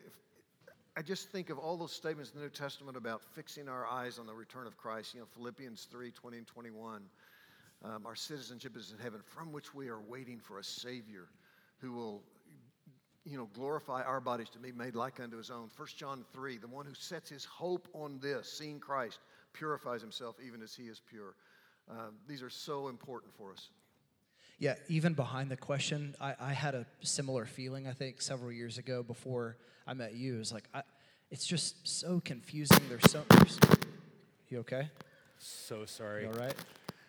I 1.01 1.03
just 1.03 1.31
think 1.31 1.49
of 1.49 1.59
all 1.59 1.79
those 1.79 1.93
statements 1.93 2.31
in 2.31 2.41
the 2.41 2.45
New 2.45 2.51
Testament 2.51 2.95
about 2.95 3.23
fixing 3.35 3.71
our 3.71 3.87
eyes 3.87 4.19
on 4.19 4.27
the 4.27 4.35
return 4.35 4.67
of 4.67 4.77
Christ. 4.77 5.15
You 5.15 5.21
know, 5.21 5.27
Philippians 5.35 5.89
3 5.91 6.11
20 6.11 6.37
and 6.37 6.47
21. 6.47 7.01
Um, 7.83 8.05
our 8.05 8.15
citizenship 8.15 8.77
is 8.77 8.93
in 8.93 9.03
heaven, 9.03 9.21
from 9.25 9.51
which 9.51 9.75
we 9.75 9.89
are 9.89 9.99
waiting 9.99 10.39
for 10.39 10.59
a 10.59 10.63
Savior 10.63 11.29
who 11.79 11.93
will, 11.93 12.23
you 13.25 13.39
know, 13.39 13.49
glorify 13.55 14.03
our 14.03 14.21
bodies 14.21 14.51
to 14.51 14.59
be 14.59 14.73
made 14.73 14.95
like 14.95 15.21
unto 15.21 15.39
his 15.39 15.51
own. 15.51 15.71
1 15.75 15.89
John 15.97 16.23
3, 16.35 16.59
the 16.59 16.69
one 16.69 16.85
who 16.85 16.93
sets 16.93 17.31
his 17.31 17.47
hope 17.47 17.89
on 17.95 18.19
this, 18.21 18.53
seeing 18.53 18.79
Christ, 18.79 19.21
purifies 19.55 20.03
himself 20.03 20.37
even 20.47 20.61
as 20.61 20.75
he 20.75 20.83
is 20.83 21.01
pure. 21.09 21.35
Um, 21.91 22.17
these 22.29 22.43
are 22.43 22.51
so 22.51 22.89
important 22.89 23.33
for 23.39 23.53
us. 23.53 23.71
Yeah, 24.61 24.75
even 24.89 25.15
behind 25.15 25.51
the 25.51 25.57
question, 25.57 26.15
I, 26.21 26.35
I, 26.39 26.53
had 26.53 26.75
a 26.75 26.85
similar 27.01 27.47
feeling, 27.47 27.89
I 27.89 27.93
think, 27.93 28.21
several 28.21 28.53
years 28.53 28.77
ago 28.77 29.03
before 29.03 29.57
I 29.87 29.95
met 29.95 30.13
you. 30.13 30.37
It 30.37 30.39
was 30.39 30.53
like, 30.53 30.65
I, 30.75 30.83
it's 31.31 31.47
just 31.47 31.89
so 31.89 32.21
confusing. 32.23 32.83
There's 32.91 33.11
so. 33.11 33.23
There's, 33.31 33.59
you 34.51 34.59
okay? 34.59 34.91
So 35.39 35.87
sorry. 35.87 36.25
You 36.25 36.29
all 36.29 36.35
right? 36.35 36.55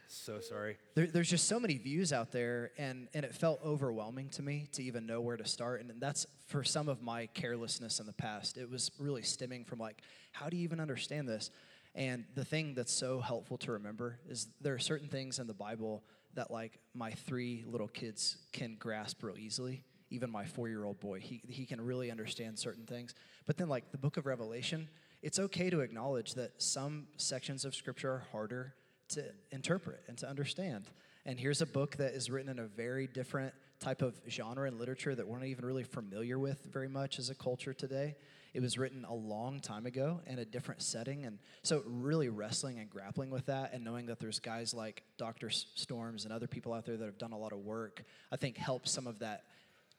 So 0.07 0.39
sorry. 0.39 0.77
There, 0.95 1.07
there's 1.07 1.29
just 1.29 1.49
so 1.49 1.59
many 1.59 1.77
views 1.77 2.13
out 2.13 2.31
there, 2.31 2.71
and, 2.77 3.09
and 3.13 3.25
it 3.25 3.35
felt 3.35 3.59
overwhelming 3.65 4.29
to 4.29 4.41
me 4.41 4.69
to 4.71 4.83
even 4.83 5.05
know 5.05 5.19
where 5.19 5.35
to 5.35 5.45
start. 5.45 5.81
And 5.81 5.91
that's 5.99 6.25
for 6.47 6.63
some 6.63 6.87
of 6.87 7.01
my 7.01 7.25
carelessness 7.33 7.99
in 7.99 8.05
the 8.05 8.13
past. 8.13 8.57
It 8.57 8.71
was 8.71 8.91
really 8.97 9.23
stemming 9.23 9.65
from, 9.65 9.79
like, 9.79 10.01
how 10.31 10.47
do 10.47 10.55
you 10.55 10.63
even 10.63 10.79
understand 10.79 11.27
this? 11.27 11.51
And 11.95 12.23
the 12.33 12.45
thing 12.45 12.75
that's 12.75 12.93
so 12.93 13.19
helpful 13.19 13.57
to 13.57 13.73
remember 13.73 14.19
is 14.29 14.47
there 14.61 14.73
are 14.73 14.79
certain 14.79 15.09
things 15.09 15.37
in 15.37 15.47
the 15.47 15.53
Bible 15.53 16.01
that 16.35 16.51
like 16.51 16.79
my 16.93 17.11
three 17.11 17.63
little 17.67 17.87
kids 17.87 18.37
can 18.53 18.75
grasp 18.79 19.23
real 19.23 19.37
easily. 19.37 19.83
Even 20.09 20.29
my 20.29 20.45
four-year-old 20.45 20.99
boy, 20.99 21.19
he, 21.19 21.41
he 21.47 21.65
can 21.65 21.79
really 21.79 22.11
understand 22.11 22.59
certain 22.59 22.85
things. 22.85 23.13
But 23.45 23.57
then 23.57 23.69
like 23.69 23.91
the 23.91 23.97
book 23.97 24.17
of 24.17 24.25
Revelation, 24.25 24.89
it's 25.21 25.39
okay 25.39 25.69
to 25.69 25.79
acknowledge 25.81 26.33
that 26.33 26.61
some 26.61 27.07
sections 27.17 27.63
of 27.63 27.75
scripture 27.75 28.11
are 28.11 28.25
harder 28.31 28.73
to 29.09 29.23
interpret 29.51 30.01
and 30.07 30.17
to 30.17 30.27
understand. 30.27 30.85
And 31.25 31.39
here's 31.39 31.61
a 31.61 31.65
book 31.65 31.97
that 31.97 32.13
is 32.13 32.29
written 32.29 32.49
in 32.49 32.59
a 32.59 32.67
very 32.67 33.07
different 33.07 33.53
type 33.79 34.01
of 34.01 34.15
genre 34.29 34.67
and 34.67 34.79
literature 34.79 35.15
that 35.15 35.27
we're 35.27 35.37
not 35.37 35.47
even 35.47 35.65
really 35.65 35.83
familiar 35.83 36.39
with 36.39 36.67
very 36.71 36.87
much 36.87 37.19
as 37.19 37.29
a 37.29 37.35
culture 37.35 37.73
today. 37.73 38.15
It 38.53 38.61
was 38.61 38.77
written 38.77 39.05
a 39.05 39.13
long 39.13 39.59
time 39.59 39.85
ago 39.85 40.21
in 40.25 40.39
a 40.39 40.45
different 40.45 40.81
setting. 40.81 41.25
And 41.25 41.39
so, 41.63 41.83
really 41.85 42.29
wrestling 42.29 42.79
and 42.79 42.89
grappling 42.89 43.29
with 43.29 43.45
that 43.47 43.73
and 43.73 43.83
knowing 43.83 44.07
that 44.07 44.19
there's 44.19 44.39
guys 44.39 44.73
like 44.73 45.03
Dr. 45.17 45.49
Storms 45.49 46.25
and 46.25 46.33
other 46.33 46.47
people 46.47 46.73
out 46.73 46.85
there 46.85 46.97
that 46.97 47.05
have 47.05 47.17
done 47.17 47.31
a 47.31 47.37
lot 47.37 47.53
of 47.53 47.59
work, 47.59 48.03
I 48.31 48.35
think 48.35 48.57
helps 48.57 48.91
some 48.91 49.07
of 49.07 49.19
that 49.19 49.43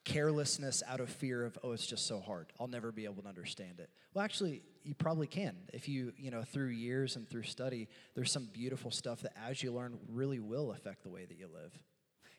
carelessness 0.04 0.82
out 0.88 0.98
of 0.98 1.08
fear 1.08 1.44
of 1.44 1.56
oh 1.62 1.70
it's 1.70 1.86
just 1.86 2.08
so 2.08 2.18
hard 2.18 2.52
i'll 2.58 2.66
never 2.66 2.90
be 2.90 3.04
able 3.04 3.22
to 3.22 3.28
understand 3.28 3.78
it 3.78 3.88
well 4.12 4.24
actually 4.24 4.60
you 4.82 4.96
probably 4.96 5.28
can 5.28 5.54
if 5.72 5.88
you 5.88 6.12
you 6.16 6.28
know 6.28 6.42
through 6.42 6.70
years 6.70 7.14
and 7.14 7.30
through 7.30 7.44
study 7.44 7.86
there's 8.16 8.32
some 8.32 8.48
beautiful 8.52 8.90
stuff 8.90 9.20
that 9.20 9.32
as 9.48 9.62
you 9.62 9.72
learn 9.72 9.96
really 10.08 10.40
will 10.40 10.72
affect 10.72 11.04
the 11.04 11.08
way 11.08 11.24
that 11.24 11.38
you 11.38 11.46
live 11.54 11.78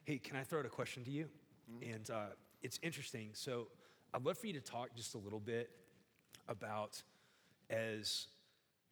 Hey, 0.06 0.18
can 0.18 0.36
I 0.36 0.44
throw 0.44 0.60
out 0.60 0.66
a 0.66 0.70
question 0.70 1.06
to 1.06 1.12
you? 1.12 1.30
And 1.82 2.10
uh, 2.10 2.26
it's 2.62 2.78
interesting. 2.84 3.30
So 3.32 3.68
I'd 4.14 4.26
love 4.26 4.38
for 4.38 4.48
you 4.48 4.54
to 4.54 4.60
talk 4.60 4.94
just 4.98 5.16
a 5.16 5.18
little 5.18 5.40
bit 5.40 5.70
about, 6.48 7.02
as 7.70 8.28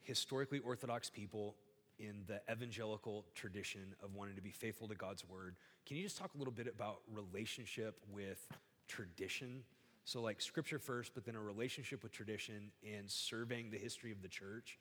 historically 0.01 0.59
Orthodox 0.59 1.09
people 1.09 1.55
in 1.99 2.23
the 2.27 2.41
evangelical 2.51 3.25
tradition 3.35 3.95
of 4.03 4.15
wanting 4.15 4.35
to 4.35 4.41
be 4.41 4.51
faithful 4.51 4.87
to 4.87 4.95
God's 4.95 5.27
word, 5.27 5.55
can 5.85 5.97
you 5.97 6.03
just 6.03 6.17
talk 6.17 6.33
a 6.33 6.37
little 6.37 6.53
bit 6.53 6.67
about 6.67 7.01
relationship 7.11 7.99
with 8.11 8.47
tradition? 8.87 9.63
So, 10.03 10.21
like 10.21 10.41
scripture 10.41 10.79
first, 10.79 11.13
but 11.13 11.25
then 11.25 11.35
a 11.35 11.41
relationship 11.41 12.03
with 12.03 12.11
tradition 12.11 12.71
and 12.83 13.09
serving 13.09 13.69
the 13.69 13.77
history 13.77 14.11
of 14.11 14.21
the 14.21 14.27
church. 14.27 14.79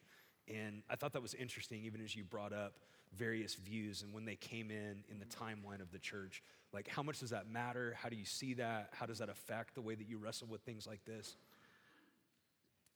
And 0.48 0.82
I 0.88 0.96
thought 0.96 1.12
that 1.12 1.22
was 1.22 1.34
interesting, 1.34 1.84
even 1.84 2.00
as 2.02 2.16
you 2.16 2.24
brought 2.24 2.52
up 2.52 2.74
various 3.16 3.54
views 3.54 4.02
and 4.02 4.12
when 4.12 4.24
they 4.24 4.36
came 4.36 4.70
in 4.70 5.04
in 5.10 5.18
the 5.18 5.26
timeline 5.26 5.80
of 5.80 5.90
the 5.92 5.98
church. 5.98 6.42
Like, 6.72 6.88
how 6.88 7.02
much 7.02 7.20
does 7.20 7.30
that 7.30 7.50
matter? 7.50 7.94
How 8.00 8.08
do 8.08 8.16
you 8.16 8.24
see 8.24 8.54
that? 8.54 8.90
How 8.92 9.06
does 9.06 9.18
that 9.18 9.28
affect 9.28 9.74
the 9.74 9.80
way 9.80 9.94
that 9.94 10.08
you 10.08 10.18
wrestle 10.18 10.48
with 10.48 10.62
things 10.62 10.86
like 10.86 11.04
this? 11.04 11.36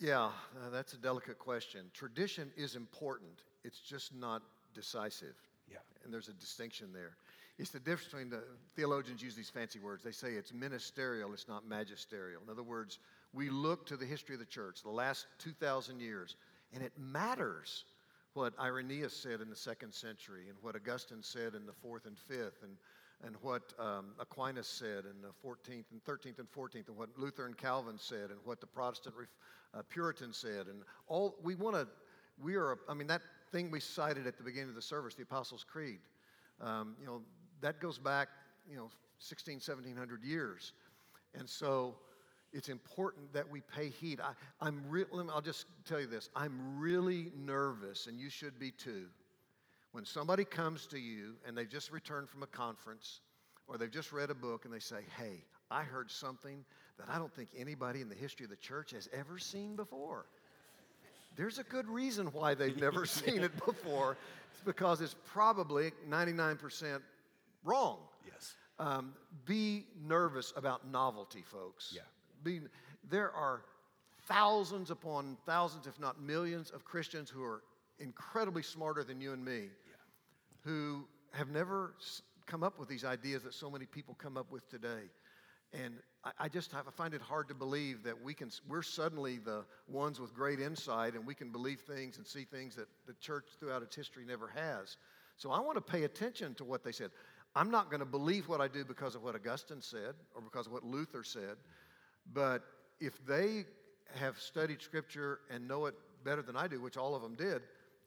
Yeah, 0.05 0.25
uh, 0.27 0.69
that's 0.71 0.93
a 0.93 0.99
delicate 0.99 1.39
question. 1.39 1.87
Tradition 1.95 2.51
is 2.59 2.77
important, 2.77 3.41
it's 3.65 3.81
just 3.81 4.15
not 4.15 4.43
decisive. 4.75 5.35
Yeah. 5.71 5.79
And 6.05 6.13
there's 6.13 6.29
a 6.29 6.35
distinction 6.35 6.89
there. 6.93 7.17
It's 7.59 7.71
the 7.71 7.79
difference 7.79 8.13
between 8.13 8.29
the 8.29 8.43
theologians 8.77 9.23
use 9.23 9.35
these 9.35 9.49
fancy 9.49 9.79
words. 9.79 10.05
They 10.05 10.11
say 10.11 10.33
it's 10.33 10.53
ministerial, 10.53 11.33
it's 11.33 11.49
not 11.49 11.67
magisterial. 11.67 12.43
In 12.45 12.51
other 12.51 12.63
words, 12.63 12.99
we 13.33 13.49
look 13.49 13.87
to 13.87 13.97
the 13.97 14.05
history 14.05 14.35
of 14.35 14.41
the 14.41 14.45
church, 14.45 14.83
the 14.83 14.91
last 14.91 15.25
2,000 15.39 15.99
years, 16.01 16.37
and 16.75 16.83
it 16.83 16.93
matters 16.99 17.85
what 18.35 18.53
Irenaeus 18.61 19.17
said 19.17 19.41
in 19.41 19.49
the 19.49 19.57
second 19.57 19.95
century, 19.95 20.51
and 20.51 20.59
what 20.61 20.77
Augustine 20.77 21.23
said 21.23 21.55
in 21.55 21.65
the 21.65 21.73
fourth 21.73 22.05
and 22.05 22.19
fifth, 22.19 22.63
and, 22.63 22.77
and 23.25 23.37
what 23.41 23.73
um, 23.79 24.07
Aquinas 24.19 24.69
said 24.69 25.05
in 25.05 25.23
the 25.23 25.31
14th 25.45 25.85
and 25.93 26.05
13th 26.05 26.39
and 26.39 26.51
14th, 26.53 26.89
and 26.89 26.97
what 26.97 27.09
Luther 27.17 27.47
and 27.47 27.57
Calvin 27.57 27.97
said, 27.99 28.31
and 28.31 28.39
what 28.45 28.61
the 28.61 28.67
Protestant 28.67 29.15
uh, 29.73 29.83
Puritans 29.89 30.37
said, 30.37 30.67
and 30.67 30.83
all 31.07 31.37
we 31.43 31.55
want 31.55 31.77
to. 31.77 31.87
We 32.43 32.57
are. 32.57 32.79
I 32.89 32.95
mean, 32.95 33.07
that 33.07 33.23
thing 33.53 33.71
we 33.71 33.81
cited 33.81 34.27
at 34.27 34.37
the 34.37 34.43
beginning 34.43 34.71
of 34.71 34.75
the 34.75 34.83
service, 34.83 35.15
the 35.15 35.23
Apostles' 35.23 35.65
Creed. 35.65 36.01
Um, 36.61 36.97
you 37.01 37.07
know, 37.07 37.23
that 37.61 37.81
goes 37.81 37.99
back, 37.99 38.29
you 38.69 38.77
know, 38.77 38.91
16, 39.19 39.55
1700 39.55 40.25
years, 40.25 40.73
and 41.35 41.49
so 41.49 41.95
it's 42.53 42.69
important 42.69 43.33
that 43.33 43.49
we 43.49 43.61
pay 43.61 43.89
heed. 43.89 44.21
I, 44.21 44.67
am 44.67 44.83
re- 44.89 45.05
I'll 45.33 45.41
just 45.41 45.67
tell 45.85 46.01
you 46.01 46.07
this. 46.07 46.29
I'm 46.37 46.79
really 46.79 47.33
nervous, 47.37 48.07
and 48.07 48.19
you 48.19 48.31
should 48.31 48.59
be 48.59 48.71
too. 48.71 49.07
When 49.95 50.05
somebody 50.05 50.45
comes 50.45 50.87
to 50.89 50.99
you 50.99 51.35
and 51.47 51.57
they've 51.57 51.69
just 51.69 51.93
returned 51.93 52.29
from 52.29 52.43
a 52.43 52.47
conference 52.47 53.21
or 53.69 53.79
they've 53.79 53.91
just 53.91 54.13
read 54.13 54.31
a 54.31 54.35
book 54.35 54.65
and 54.65 54.75
they 54.75 54.81
say, 54.81 55.03
Hey, 55.17 55.45
I 55.71 55.83
heard 55.83 56.11
something 56.11 56.65
that 56.99 57.09
I 57.09 57.19
don't 57.19 57.33
think 57.33 57.51
anybody 57.57 58.01
in 58.01 58.09
the 58.09 58.15
history 58.15 58.45
of 58.45 58.51
the 58.51 58.57
church 58.57 58.91
has 58.91 59.09
ever 59.13 59.39
seen 59.39 59.77
before. 59.77 60.27
There's 61.37 61.59
a 61.59 61.65
good 61.65 61.89
reason 61.89 62.27
why 62.27 62.55
they've 62.55 62.81
never 62.81 63.07
seen 63.07 63.43
it 63.43 63.53
before. 63.65 64.17
It's 64.53 64.65
because 64.65 65.01
it's 65.01 65.17
probably 65.27 65.93
99% 66.09 67.01
wrong. 67.65 67.99
Yes. 68.27 68.55
Um, 68.79 69.15
be 69.47 69.87
nervous 70.05 70.53
about 70.57 70.87
novelty, 70.87 71.43
folks. 71.43 71.93
Yeah 71.95 72.03
be, 72.45 72.61
there 73.11 73.33
are 73.33 73.63
thousands 74.29 74.91
upon 74.91 75.37
thousands, 75.47 75.87
if 75.87 75.99
not 75.99 76.21
millions, 76.21 76.71
of 76.71 76.85
Christians 76.85 77.31
who 77.31 77.43
are 77.43 77.63
incredibly 77.99 78.63
smarter 78.63 79.03
than 79.03 79.21
you 79.21 79.33
and 79.33 79.45
me. 79.45 79.69
Who 80.65 81.07
have 81.33 81.49
never 81.49 81.95
come 82.47 82.63
up 82.63 82.79
with 82.79 82.89
these 82.89 83.05
ideas 83.05 83.43
that 83.43 83.55
so 83.55 83.71
many 83.71 83.87
people 83.87 84.15
come 84.19 84.37
up 84.37 84.51
with 84.51 84.69
today. 84.69 85.11
And 85.73 85.95
I, 86.25 86.31
I 86.41 86.49
just 86.49 86.73
have, 86.73 86.87
I 86.87 86.91
find 86.91 87.15
it 87.15 87.21
hard 87.21 87.49
to 87.49 87.55
believe 87.55 88.03
that 88.05 88.23
we 88.23 88.35
can, 88.35 88.51
we're 88.69 88.83
suddenly 88.83 89.39
the 89.39 89.65
ones 89.89 90.21
with 90.21 90.35
great 90.35 90.61
insight 90.61 91.15
and 91.15 91.27
we 91.27 91.35
can 91.35 91.51
believe 91.51 91.81
things 91.81 92.19
and 92.19 92.27
see 92.27 92.45
things 92.45 92.77
that 92.77 92.87
the 93.07 93.15
church 93.15 93.47
throughout 93.59 93.83
its 93.83 93.97
history 93.97 94.25
never 94.25 94.49
has. 94.49 94.97
So 95.37 95.51
I 95.51 95.61
want 95.61 95.77
to 95.77 95.81
pay 95.81 96.05
attention 96.05 96.55
to 96.55 96.65
what 96.65 96.85
they 96.85 96.93
said. 96.93 97.11
I'm 97.57 97.71
not 97.71 97.91
going 97.91 98.01
to 98.01 98.07
believe 98.07 98.49
what 98.49 98.61
I 98.61 98.69
do 98.69 98.85
because 98.85 99.15
of 99.15 99.23
what 99.23 99.35
Augustine 99.35 99.81
said 99.81 100.15
or 100.35 100.43
because 100.43 100.67
of 100.67 100.73
what 100.73 100.85
Luther 100.85 101.25
said. 101.25 101.57
But 102.33 102.63
if 103.01 103.25
they 103.27 103.65
have 104.15 104.39
studied 104.39 104.81
Scripture 104.81 105.41
and 105.51 105.67
know 105.67 105.87
it 105.87 105.95
better 106.25 106.43
than 106.43 106.57
I 106.57 106.69
do, 106.69 106.81
which 106.81 106.97
all 106.97 107.15
of 107.15 107.23
them 107.23 107.35
did, 107.35 107.63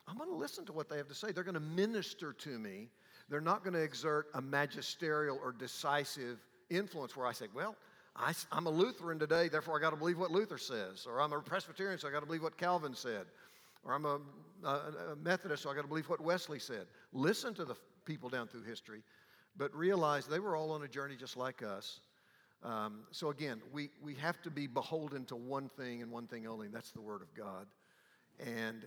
I'm 0.07 0.17
going 0.17 0.29
to 0.29 0.35
listen 0.35 0.65
to 0.65 0.73
what 0.73 0.89
they 0.89 0.97
have 0.97 1.07
to 1.09 1.15
say. 1.15 1.31
They're 1.31 1.43
going 1.43 1.55
to 1.55 1.59
minister 1.59 2.33
to 2.33 2.59
me. 2.59 2.89
They're 3.29 3.41
not 3.41 3.63
going 3.63 3.73
to 3.73 3.81
exert 3.81 4.27
a 4.33 4.41
magisterial 4.41 5.39
or 5.43 5.51
decisive 5.51 6.39
influence 6.69 7.15
where 7.15 7.27
I 7.27 7.33
say, 7.33 7.47
well, 7.53 7.75
I, 8.15 8.33
am 8.51 8.65
a 8.65 8.69
Lutheran 8.69 9.19
today, 9.19 9.47
therefore 9.47 9.77
I 9.77 9.81
got 9.81 9.91
to 9.91 9.95
believe 9.95 10.17
what 10.17 10.31
Luther 10.31 10.57
says. 10.57 11.05
Or 11.07 11.21
I'm 11.21 11.33
a 11.33 11.39
Presbyterian, 11.39 11.99
so 11.99 12.07
I 12.07 12.11
got 12.11 12.21
to 12.21 12.25
believe 12.25 12.41
what 12.41 12.57
Calvin 12.57 12.95
said. 12.95 13.25
Or 13.83 13.93
I'm 13.93 14.05
a, 14.05 14.19
a, 14.63 14.69
a 15.11 15.15
Methodist, 15.21 15.63
so 15.63 15.69
I 15.69 15.75
got 15.75 15.83
to 15.83 15.87
believe 15.87 16.09
what 16.09 16.21
Wesley 16.21 16.59
said. 16.59 16.87
Listen 17.13 17.53
to 17.55 17.65
the 17.65 17.75
people 18.05 18.29
down 18.29 18.47
through 18.47 18.63
history, 18.63 19.01
but 19.55 19.73
realize 19.75 20.25
they 20.25 20.39
were 20.39 20.55
all 20.55 20.71
on 20.71 20.83
a 20.83 20.87
journey 20.87 21.15
just 21.15 21.37
like 21.37 21.61
us. 21.61 21.99
Um, 22.63 23.01
so 23.11 23.29
again, 23.29 23.61
we, 23.71 23.89
we 24.01 24.15
have 24.15 24.41
to 24.41 24.49
be 24.49 24.65
beholden 24.65 25.25
to 25.25 25.35
one 25.35 25.69
thing 25.77 26.01
and 26.01 26.11
one 26.11 26.27
thing 26.27 26.47
only, 26.47 26.65
and 26.65 26.75
that's 26.75 26.91
the 26.91 27.01
Word 27.01 27.21
of 27.21 27.33
God. 27.35 27.67
And 28.39 28.85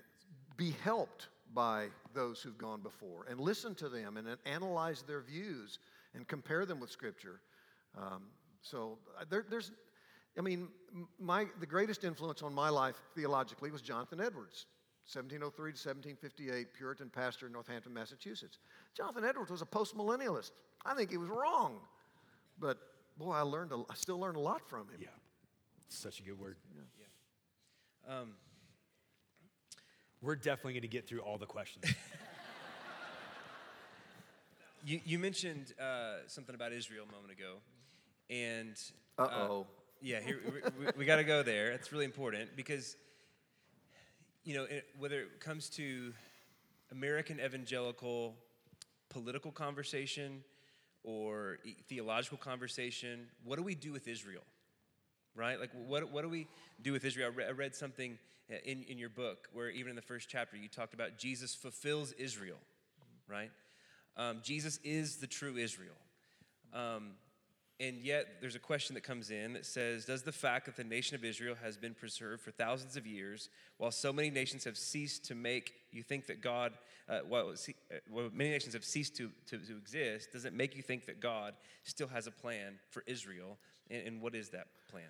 be 0.61 0.77
helped 0.85 1.29
by 1.55 1.87
those 2.13 2.43
who've 2.43 2.59
gone 2.59 2.83
before 2.83 3.25
and 3.31 3.41
listen 3.41 3.75
to 3.75 3.89
them 3.89 4.19
and 4.19 4.29
analyze 4.45 5.03
their 5.09 5.23
views 5.23 5.79
and 6.15 6.29
compare 6.29 6.67
them 6.67 6.79
with 6.79 6.91
Scripture. 6.91 7.41
Um, 7.97 8.25
so 8.61 8.99
uh, 9.19 9.25
there, 9.31 9.47
there's, 9.49 9.73
I 10.39 10.43
mean, 10.43 10.69
my, 11.19 11.47
the 11.61 11.67
greatest 11.67 12.05
influence 12.05 12.43
on 12.43 12.55
my 12.55 12.69
life 12.69 12.97
theologically 13.15 13.71
was 13.71 13.81
Jonathan 13.81 14.21
Edwards. 14.21 14.67
1703 15.11 15.73
to 15.73 15.79
1758, 15.79 16.75
Puritan 16.75 17.09
pastor 17.09 17.47
in 17.47 17.53
Northampton, 17.53 17.95
Massachusetts. 17.95 18.59
Jonathan 18.95 19.25
Edwards 19.25 19.51
was 19.51 19.63
a 19.63 19.67
postmillennialist. 19.67 20.51
I 20.85 20.95
think 20.95 21.11
he 21.11 21.17
was 21.17 21.31
wrong, 21.31 21.81
but 22.59 22.77
boy, 23.17 23.33
I 23.33 23.41
learned, 23.41 23.73
a, 23.73 23.77
I 23.89 23.95
still 23.95 24.21
learn 24.21 24.37
a 24.37 24.41
lot 24.41 24.69
from 24.69 24.81
him. 24.91 24.99
Yeah, 25.01 25.09
such 25.89 26.21
a 26.21 26.23
good 26.23 26.39
word. 26.39 26.59
Yeah. 26.77 26.83
yeah. 28.07 28.21
Um, 28.21 28.35
We're 30.23 30.37
definitely 30.37 30.75
going 30.75 30.83
to 30.83 30.89
get 30.89 31.09
through 31.09 31.21
all 31.21 31.39
the 31.39 31.47
questions. 31.47 31.85
you, 34.85 35.01
you 35.05 35.19
mentioned 35.19 35.73
uh, 35.81 36.19
something 36.27 36.55
about 36.55 36.73
Israel 36.73 37.07
a 37.09 37.13
moment 37.13 37.33
ago, 37.33 37.55
and 38.29 38.77
uh 39.19 39.29
oh. 39.33 39.67
yeah, 40.03 40.21
here, 40.21 40.41
we, 40.45 40.85
we, 40.85 40.93
we 40.99 41.05
got 41.05 41.17
to 41.17 41.25
go 41.25 41.43
there. 41.43 41.73
It's 41.73 41.91
really 41.91 42.05
important 42.05 42.55
because, 42.55 42.97
you 44.45 44.55
know, 44.55 44.65
it, 44.65 44.87
whether 44.99 45.21
it 45.21 45.41
comes 45.41 45.69
to 45.71 46.13
American 46.93 47.41
evangelical 47.41 48.35
political 49.09 49.51
conversation, 49.51 50.45
or 51.03 51.59
theological 51.89 52.39
conversation. 52.39 53.27
What 53.45 53.57
do 53.57 53.63
we 53.63 53.75
do 53.75 53.93
with 53.93 54.09
Israel? 54.09 54.43
Right? 55.37 55.59
Like, 55.61 55.71
what, 55.87 56.11
what 56.11 56.23
do 56.23 56.29
we 56.29 56.49
do 56.83 56.93
with 56.93 57.05
Israel? 57.05 57.31
I, 57.33 57.37
re- 57.37 57.47
I 57.47 57.51
read 57.53 57.75
something 57.75 58.19
uh, 58.51 58.57
in, 58.65 58.83
in 58.85 58.99
your 58.99 59.09
book 59.09 59.49
where, 59.53 59.71
even 59.71 59.91
in 59.91 59.97
the 59.97 60.03
first 60.03 60.29
chapter, 60.29 60.57
you 60.57 60.69
talked 60.69 60.95
about 60.95 61.19
Jesus 61.19 61.55
fulfills 61.55 62.13
Israel, 62.13 62.59
right? 63.29 63.51
Um, 64.17 64.41
Jesus 64.43 64.81
is 64.83 65.17
the 65.17 65.27
true 65.27 65.57
Israel. 65.57 65.95
Um, 66.73 67.13
and 67.81 68.03
yet, 68.03 68.43
there's 68.43 68.57
a 68.57 68.61
question 68.61 68.93
that 68.95 69.03
comes 69.03 69.31
in 69.31 69.55
that 69.55 69.65
says 69.65 70.05
Does 70.05 70.23
the 70.23 70.33
fact 70.33 70.67
that 70.67 70.77
the 70.77 70.85
nation 70.85 71.15
of 71.15 71.25
Israel 71.25 71.57
has 71.63 71.79
been 71.79 71.95
preserved 71.95 72.43
for 72.43 72.51
thousands 72.51 72.95
of 72.97 73.07
years, 73.07 73.49
while 73.79 73.91
so 73.91 74.13
many 74.13 74.29
nations 74.29 74.65
have 74.65 74.77
ceased 74.77 75.25
to 75.27 75.35
make 75.35 75.73
you 75.91 76.03
think 76.03 76.27
that 76.27 76.43
God, 76.43 76.75
uh, 77.09 77.21
well, 77.27 77.51
uh, 77.51 77.95
well, 78.11 78.29
many 78.35 78.51
nations 78.51 78.75
have 78.75 78.85
ceased 78.85 79.17
to, 79.17 79.31
to, 79.47 79.57
to, 79.57 79.77
exist, 79.79 80.33
does 80.33 80.45
it 80.45 80.53
make 80.53 80.77
you 80.77 80.83
think 80.83 81.07
that 81.07 81.21
God 81.21 81.55
still 81.85 82.09
has 82.09 82.27
a 82.27 82.31
plan 82.31 82.79
for 82.91 83.03
Israel? 83.07 83.57
And, 83.91 84.07
and 84.07 84.23
what 84.23 84.35
is 84.35 84.49
that 84.51 84.67
plan? 84.91 85.05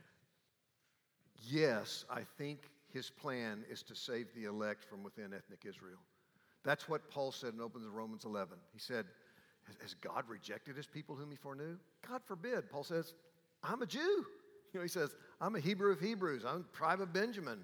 Yes, 1.49 2.05
I 2.11 2.23
think 2.39 2.61
his 2.93 3.11
plan 3.11 3.65
is 3.71 3.83
to 3.85 3.95
save 3.95 4.27
the 4.35 4.45
elect 4.45 4.85
from 4.85 5.03
within 5.03 5.33
ethnic 5.33 5.65
Israel. 5.67 6.01
That's 6.65 6.89
what 6.89 7.11
Paul 7.11 7.33
said 7.33 7.55
in 7.55 7.61
Opens 7.61 7.87
Romans 7.87 8.25
11. 8.25 8.59
He 8.73 8.79
said, 8.79 9.07
Has 9.81 9.95
God 9.95 10.25
rejected 10.29 10.77
his 10.77 10.87
people 10.87 11.15
whom 11.15 11.31
he 11.31 11.37
foreknew? 11.37 11.77
God 12.07 12.21
forbid. 12.25 12.71
Paul 12.71 12.85
says, 12.85 13.15
I'm 13.63 13.83
a 13.83 13.87
Jew. 13.87 14.27
You 14.73 14.79
know, 14.79 14.83
he 14.83 14.89
says, 14.89 15.15
I'm 15.41 15.57
a 15.57 15.61
Hebrew 15.61 15.93
of 15.93 16.01
Hebrews. 16.01 16.45
I'm 16.47 16.67
tribe 16.73 17.01
of 17.01 17.13
Benjamin, 17.13 17.61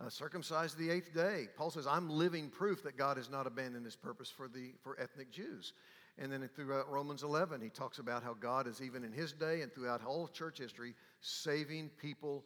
uh, 0.00 0.08
circumcised 0.08 0.76
the 0.78 0.90
eighth 0.90 1.14
day. 1.14 1.48
Paul 1.56 1.70
says, 1.70 1.86
I'm 1.86 2.10
living 2.10 2.50
proof 2.50 2.82
that 2.82 2.96
God 2.96 3.16
has 3.16 3.30
not 3.30 3.46
abandoned 3.46 3.84
his 3.84 3.96
purpose 3.96 4.30
for, 4.30 4.48
the, 4.48 4.72
for 4.82 4.98
ethnic 5.00 5.30
Jews. 5.30 5.72
And 6.18 6.32
then 6.32 6.48
throughout 6.54 6.90
Romans 6.90 7.22
11, 7.22 7.60
he 7.60 7.68
talks 7.68 7.98
about 7.98 8.22
how 8.22 8.34
God 8.34 8.66
is, 8.66 8.80
even 8.80 9.04
in 9.04 9.12
his 9.12 9.32
day 9.32 9.60
and 9.60 9.72
throughout 9.72 10.04
all 10.04 10.28
church 10.28 10.58
history, 10.58 10.94
saving 11.20 11.90
people 12.00 12.42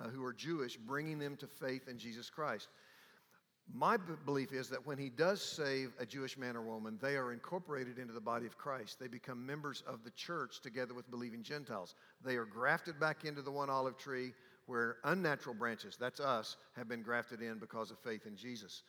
uh, 0.00 0.08
who 0.08 0.24
are 0.24 0.32
Jewish, 0.32 0.76
bringing 0.76 1.18
them 1.18 1.36
to 1.36 1.46
faith 1.46 1.86
in 1.88 1.98
Jesus 1.98 2.28
Christ. 2.28 2.68
My 3.72 3.96
b- 3.96 4.14
belief 4.24 4.52
is 4.52 4.68
that 4.70 4.84
when 4.84 4.98
he 4.98 5.08
does 5.08 5.40
save 5.40 5.92
a 6.00 6.06
Jewish 6.06 6.36
man 6.36 6.56
or 6.56 6.62
woman, 6.62 6.98
they 7.00 7.16
are 7.16 7.32
incorporated 7.32 7.98
into 7.98 8.12
the 8.12 8.20
body 8.20 8.44
of 8.44 8.58
Christ. 8.58 8.98
They 8.98 9.06
become 9.06 9.46
members 9.46 9.84
of 9.86 10.02
the 10.02 10.10
church 10.10 10.60
together 10.60 10.94
with 10.94 11.08
believing 11.10 11.44
Gentiles. 11.44 11.94
They 12.24 12.36
are 12.36 12.44
grafted 12.44 12.98
back 12.98 13.24
into 13.24 13.40
the 13.40 13.52
one 13.52 13.70
olive 13.70 13.96
tree 13.96 14.32
where 14.66 14.96
unnatural 15.04 15.54
branches, 15.54 15.96
that's 15.98 16.20
us, 16.20 16.56
have 16.76 16.88
been 16.88 17.02
grafted 17.02 17.40
in 17.40 17.58
because 17.58 17.90
of 17.90 17.98
faith 17.98 18.26
in 18.26 18.36
Jesus. 18.36 18.82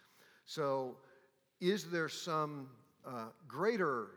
So, 0.45 0.97
is 1.61 1.85
there 1.85 2.09
some 2.09 2.67
uh, 3.05 3.27
greater 3.47 4.07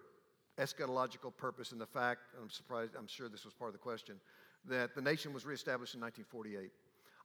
eschatological 0.58 1.36
purpose 1.36 1.72
in 1.72 1.78
the 1.78 1.86
fact, 1.86 2.20
I'm 2.40 2.50
surprised, 2.50 2.92
I'm 2.98 3.06
sure 3.06 3.28
this 3.28 3.44
was 3.44 3.54
part 3.54 3.68
of 3.68 3.72
the 3.74 3.78
question, 3.78 4.16
that 4.68 4.94
the 4.94 5.00
nation 5.00 5.32
was 5.32 5.44
reestablished 5.44 5.94
in 5.94 6.00
1948? 6.00 6.70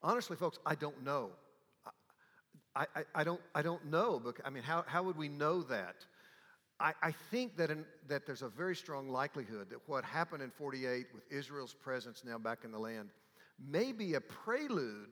Honestly, 0.03 0.35
folks, 0.35 0.59
I 0.65 0.75
don't 0.75 1.03
know. 1.03 1.29
I, 2.75 2.85
I, 2.95 3.03
I, 3.15 3.23
don't, 3.23 3.41
I 3.53 3.61
don't 3.61 3.85
know. 3.85 4.21
I 4.45 4.49
mean, 4.49 4.63
how, 4.63 4.83
how 4.87 5.03
would 5.03 5.17
we 5.17 5.27
know 5.27 5.61
that? 5.63 5.95
I, 6.79 6.93
I 7.01 7.11
think 7.11 7.57
that, 7.57 7.69
in, 7.69 7.85
that 8.07 8.25
there's 8.25 8.41
a 8.41 8.49
very 8.49 8.75
strong 8.75 9.09
likelihood 9.09 9.69
that 9.69 9.79
what 9.87 10.03
happened 10.03 10.41
in 10.41 10.49
48 10.49 11.07
with 11.13 11.23
Israel's 11.29 11.73
presence 11.73 12.23
now 12.25 12.37
back 12.37 12.59
in 12.63 12.71
the 12.71 12.79
land 12.79 13.09
may 13.69 13.91
be 13.91 14.15
a 14.15 14.21
prelude 14.21 15.09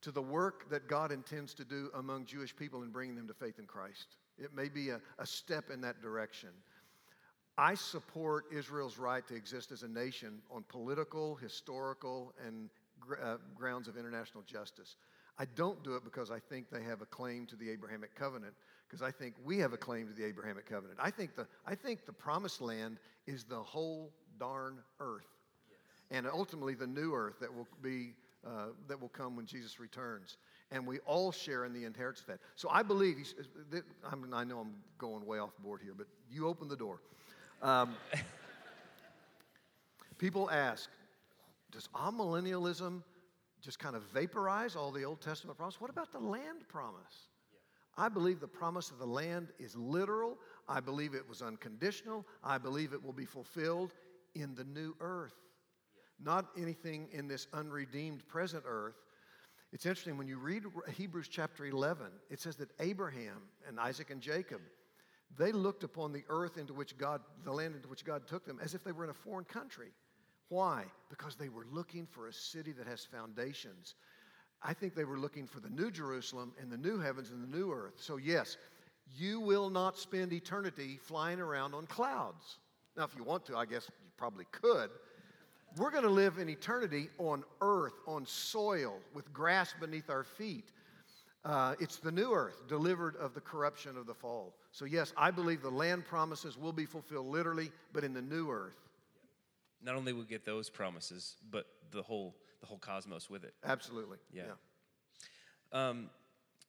to 0.00 0.10
the 0.10 0.22
work 0.22 0.70
that 0.70 0.88
God 0.88 1.12
intends 1.12 1.54
to 1.54 1.64
do 1.64 1.90
among 1.94 2.24
Jewish 2.24 2.56
people 2.56 2.82
in 2.82 2.90
bringing 2.90 3.14
them 3.14 3.28
to 3.28 3.34
faith 3.34 3.58
in 3.58 3.66
Christ. 3.66 4.16
It 4.38 4.54
may 4.54 4.68
be 4.68 4.88
a, 4.90 5.00
a 5.18 5.26
step 5.26 5.70
in 5.70 5.80
that 5.82 6.00
direction. 6.00 6.48
I 7.58 7.74
support 7.74 8.46
Israel's 8.52 8.98
right 8.98 9.26
to 9.28 9.34
exist 9.34 9.72
as 9.72 9.82
a 9.82 9.88
nation 9.88 10.40
on 10.50 10.64
political, 10.68 11.36
historical, 11.36 12.32
and 12.46 12.70
uh, 13.22 13.36
grounds 13.54 13.88
of 13.88 13.96
international 13.96 14.42
justice. 14.44 14.96
I 15.38 15.44
don't 15.56 15.82
do 15.82 15.94
it 15.96 16.04
because 16.04 16.30
I 16.30 16.38
think 16.38 16.70
they 16.70 16.82
have 16.82 17.02
a 17.02 17.06
claim 17.06 17.46
to 17.46 17.56
the 17.56 17.70
Abrahamic 17.70 18.14
covenant, 18.14 18.54
because 18.88 19.02
I 19.02 19.10
think 19.10 19.34
we 19.44 19.58
have 19.58 19.72
a 19.72 19.76
claim 19.76 20.06
to 20.08 20.12
the 20.12 20.24
Abrahamic 20.24 20.66
covenant. 20.66 20.98
I 21.02 21.10
think 21.10 21.34
the, 21.36 21.46
I 21.66 21.74
think 21.74 22.06
the 22.06 22.12
promised 22.12 22.60
land 22.60 22.98
is 23.26 23.44
the 23.44 23.60
whole 23.60 24.12
darn 24.38 24.78
earth. 25.00 25.26
Yes. 25.68 25.78
And 26.10 26.26
ultimately 26.26 26.74
the 26.74 26.86
new 26.86 27.14
earth 27.14 27.36
that 27.40 27.52
will 27.54 27.68
be 27.82 28.12
uh, 28.44 28.66
that 28.88 29.00
will 29.00 29.08
come 29.08 29.36
when 29.36 29.46
Jesus 29.46 29.78
returns. 29.78 30.36
And 30.72 30.84
we 30.84 30.98
all 31.00 31.30
share 31.30 31.64
in 31.64 31.72
the 31.72 31.84
inheritance 31.84 32.22
of 32.22 32.26
that. 32.26 32.40
So 32.56 32.68
I 32.70 32.82
believe, 32.82 33.16
mean, 34.16 34.34
I 34.34 34.42
know 34.42 34.58
I'm 34.58 34.74
going 34.98 35.24
way 35.24 35.38
off 35.38 35.56
board 35.62 35.80
here, 35.82 35.94
but 35.96 36.08
you 36.30 36.48
open 36.48 36.66
the 36.66 36.76
door. 36.76 37.00
Um, 37.62 37.94
people 40.18 40.50
ask, 40.50 40.90
does 41.70 41.88
amillennialism 41.94 43.02
just 43.62 43.78
kind 43.78 43.94
of 43.94 44.02
vaporize 44.12 44.74
all 44.74 44.90
the 44.90 45.04
Old 45.04 45.20
Testament 45.20 45.56
promise. 45.56 45.80
What 45.80 45.90
about 45.90 46.10
the 46.10 46.18
land 46.18 46.66
promise? 46.68 47.28
I 47.96 48.08
believe 48.08 48.40
the 48.40 48.48
promise 48.48 48.90
of 48.90 48.98
the 48.98 49.06
land 49.06 49.48
is 49.60 49.76
literal. 49.76 50.36
I 50.68 50.80
believe 50.80 51.14
it 51.14 51.28
was 51.28 51.42
unconditional. 51.42 52.26
I 52.42 52.58
believe 52.58 52.92
it 52.92 53.02
will 53.02 53.12
be 53.12 53.24
fulfilled 53.24 53.94
in 54.34 54.54
the 54.54 54.64
new 54.64 54.96
earth, 55.00 55.34
not 56.18 56.46
anything 56.58 57.08
in 57.12 57.28
this 57.28 57.46
unredeemed 57.52 58.26
present 58.26 58.64
earth. 58.66 58.96
It's 59.72 59.86
interesting 59.86 60.18
when 60.18 60.26
you 60.26 60.38
read 60.38 60.64
Hebrews 60.96 61.28
chapter 61.28 61.66
11, 61.66 62.06
it 62.30 62.40
says 62.40 62.56
that 62.56 62.70
Abraham 62.80 63.42
and 63.68 63.78
Isaac 63.78 64.10
and 64.10 64.20
Jacob, 64.20 64.60
they 65.38 65.52
looked 65.52 65.84
upon 65.84 66.12
the 66.12 66.24
earth 66.28 66.58
into 66.58 66.74
which 66.74 66.96
God, 66.98 67.20
the 67.44 67.52
land 67.52 67.74
into 67.74 67.88
which 67.88 68.04
God 68.04 68.26
took 68.26 68.44
them, 68.44 68.58
as 68.62 68.74
if 68.74 68.84
they 68.84 68.92
were 68.92 69.04
in 69.04 69.10
a 69.10 69.14
foreign 69.14 69.44
country. 69.44 69.88
Why? 70.48 70.84
Because 71.08 71.36
they 71.36 71.48
were 71.48 71.66
looking 71.72 72.06
for 72.06 72.28
a 72.28 72.32
city 72.32 72.72
that 72.72 72.86
has 72.86 73.04
foundations. 73.04 73.94
I 74.62 74.74
think 74.74 74.94
they 74.94 75.04
were 75.04 75.18
looking 75.18 75.46
for 75.46 75.60
the 75.60 75.70
new 75.70 75.90
Jerusalem 75.90 76.52
and 76.60 76.70
the 76.70 76.76
new 76.76 76.98
heavens 76.98 77.30
and 77.30 77.42
the 77.42 77.56
new 77.56 77.72
earth. 77.72 77.94
So, 77.96 78.18
yes, 78.18 78.58
you 79.16 79.40
will 79.40 79.70
not 79.70 79.98
spend 79.98 80.32
eternity 80.32 80.98
flying 81.02 81.40
around 81.40 81.74
on 81.74 81.86
clouds. 81.86 82.58
Now, 82.96 83.04
if 83.04 83.16
you 83.16 83.24
want 83.24 83.46
to, 83.46 83.56
I 83.56 83.64
guess 83.64 83.88
you 83.88 84.10
probably 84.16 84.44
could. 84.52 84.90
We're 85.78 85.90
going 85.90 86.04
to 86.04 86.10
live 86.10 86.36
in 86.36 86.50
eternity 86.50 87.08
on 87.16 87.44
earth, 87.62 87.94
on 88.06 88.26
soil, 88.26 89.00
with 89.14 89.32
grass 89.32 89.74
beneath 89.80 90.10
our 90.10 90.22
feet. 90.22 90.70
Uh, 91.44 91.74
it's 91.80 91.96
the 91.96 92.12
new 92.12 92.32
earth, 92.32 92.68
delivered 92.68 93.16
of 93.16 93.32
the 93.32 93.40
corruption 93.40 93.96
of 93.96 94.06
the 94.06 94.14
fall. 94.14 94.54
So, 94.72 94.86
yes, 94.86 95.12
I 95.16 95.30
believe 95.30 95.62
the 95.62 95.70
land 95.70 96.06
promises 96.06 96.56
will 96.56 96.72
be 96.72 96.86
fulfilled 96.86 97.26
literally, 97.26 97.70
but 97.92 98.04
in 98.04 98.14
the 98.14 98.22
new 98.22 98.50
earth 98.50 98.78
not 99.84 99.96
only 99.96 100.12
will 100.12 100.20
we 100.20 100.26
get 100.26 100.44
those 100.44 100.70
promises, 100.70 101.36
but 101.50 101.66
the 101.90 102.02
whole 102.02 102.34
the 102.60 102.66
whole 102.66 102.78
cosmos 102.78 103.28
with 103.28 103.42
it. 103.42 103.54
Absolutely. 103.64 104.18
Yeah. 104.32 104.44
yeah. 105.72 105.88
Um, 105.88 106.10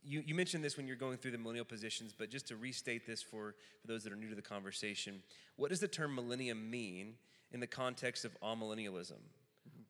you, 0.03 0.23
you 0.25 0.33
mentioned 0.33 0.63
this 0.63 0.75
when 0.75 0.87
you're 0.87 0.95
going 0.95 1.17
through 1.17 1.31
the 1.31 1.37
millennial 1.37 1.65
positions, 1.65 2.13
but 2.17 2.29
just 2.31 2.47
to 2.47 2.55
restate 2.55 3.05
this 3.05 3.21
for, 3.21 3.55
for 3.79 3.87
those 3.87 4.03
that 4.03 4.11
are 4.11 4.15
new 4.15 4.29
to 4.29 4.35
the 4.35 4.41
conversation, 4.41 5.21
what 5.55 5.69
does 5.69 5.79
the 5.79 5.87
term 5.87 6.15
millennium 6.15 6.69
mean 6.69 7.13
in 7.51 7.59
the 7.59 7.67
context 7.67 8.25
of 8.25 8.35
amillennialism? 8.41 9.19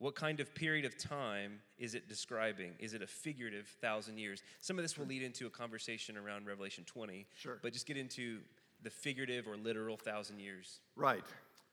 What 0.04 0.14
kind 0.14 0.38
of 0.40 0.54
period 0.54 0.84
of 0.84 0.98
time 0.98 1.60
is 1.78 1.94
it 1.94 2.10
describing? 2.10 2.72
Is 2.78 2.92
it 2.92 3.00
a 3.00 3.06
figurative 3.06 3.66
thousand 3.80 4.18
years? 4.18 4.42
Some 4.60 4.78
of 4.78 4.84
this 4.84 4.98
will 4.98 5.06
lead 5.06 5.22
into 5.22 5.46
a 5.46 5.48
conversation 5.48 6.18
around 6.18 6.46
Revelation 6.46 6.84
20. 6.84 7.24
Sure. 7.34 7.58
But 7.62 7.72
just 7.72 7.86
get 7.86 7.96
into 7.96 8.40
the 8.82 8.90
figurative 8.90 9.48
or 9.48 9.56
literal 9.56 9.96
thousand 9.96 10.40
years. 10.40 10.80
Right. 10.94 11.24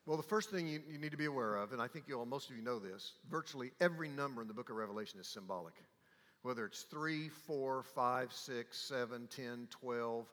Well, 0.05 0.15
the 0.15 0.23
first 0.23 0.49
thing 0.49 0.65
you, 0.65 0.81
you 0.89 0.97
need 0.97 1.11
to 1.11 1.17
be 1.17 1.25
aware 1.25 1.57
of, 1.57 1.73
and 1.73 1.81
I 1.81 1.89
think 1.89 2.05
you 2.07 2.17
all, 2.17 2.25
most 2.25 2.49
of 2.49 2.55
you 2.55 2.61
know 2.61 2.79
this, 2.79 3.15
virtually 3.29 3.71
every 3.81 4.07
number 4.07 4.41
in 4.41 4.47
the 4.47 4.53
book 4.53 4.69
of 4.69 4.77
Revelation 4.77 5.19
is 5.19 5.27
symbolic. 5.27 5.73
Whether 6.41 6.65
it's 6.65 6.83
3, 6.83 7.27
4, 7.27 7.83
5, 7.83 8.31
6, 8.31 8.77
7, 8.77 9.27
10, 9.27 9.67
12, 9.69 10.25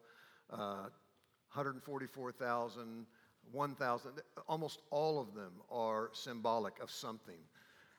uh, 0.52 0.56
144,000, 0.56 3.06
1,000, 3.50 4.12
almost 4.46 4.82
all 4.92 5.20
of 5.20 5.34
them 5.34 5.50
are 5.68 6.10
symbolic 6.12 6.80
of 6.80 6.92
something. 6.92 7.34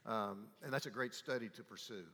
Um, 0.06 0.48
and 0.64 0.72
that's 0.72 0.86
a 0.86 0.92
great 0.92 1.14
study 1.14 1.50
to 1.56 1.64
pursue. 1.64 2.06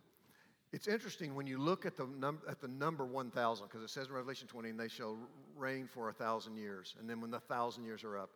It's 0.73 0.87
interesting 0.87 1.35
when 1.35 1.47
you 1.47 1.57
look 1.57 1.85
at 1.85 1.95
the, 1.95 2.07
num- 2.19 2.41
at 2.49 2.59
the 2.59 2.67
number 2.67 3.05
1,000, 3.05 3.67
because 3.67 3.83
it 3.83 3.89
says 3.89 4.07
in 4.07 4.13
Revelation 4.13 4.47
20, 4.47 4.71
and 4.71 4.79
they 4.79 4.87
shall 4.87 5.17
reign 5.55 5.87
for 5.87 6.09
a 6.09 6.13
thousand 6.13 6.57
years. 6.57 6.95
And 6.99 7.09
then 7.09 7.21
when 7.21 7.31
the 7.31 7.39
thousand 7.39 7.85
years 7.85 8.03
are 8.03 8.17
up, 8.17 8.29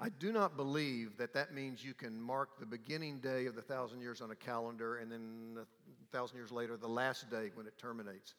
I 0.00 0.08
do 0.08 0.32
not 0.32 0.56
believe 0.56 1.16
that 1.18 1.32
that 1.34 1.54
means 1.54 1.84
you 1.84 1.94
can 1.94 2.20
mark 2.20 2.58
the 2.58 2.66
beginning 2.66 3.20
day 3.20 3.46
of 3.46 3.54
the 3.54 3.62
thousand 3.62 4.00
years 4.00 4.20
on 4.20 4.30
a 4.30 4.34
calendar 4.34 4.96
and 4.96 5.10
then 5.10 5.56
a 5.60 6.16
thousand 6.16 6.36
years 6.36 6.52
later, 6.52 6.76
the 6.76 6.88
last 6.88 7.30
day 7.30 7.50
when 7.54 7.66
it 7.66 7.78
terminates. 7.78 8.34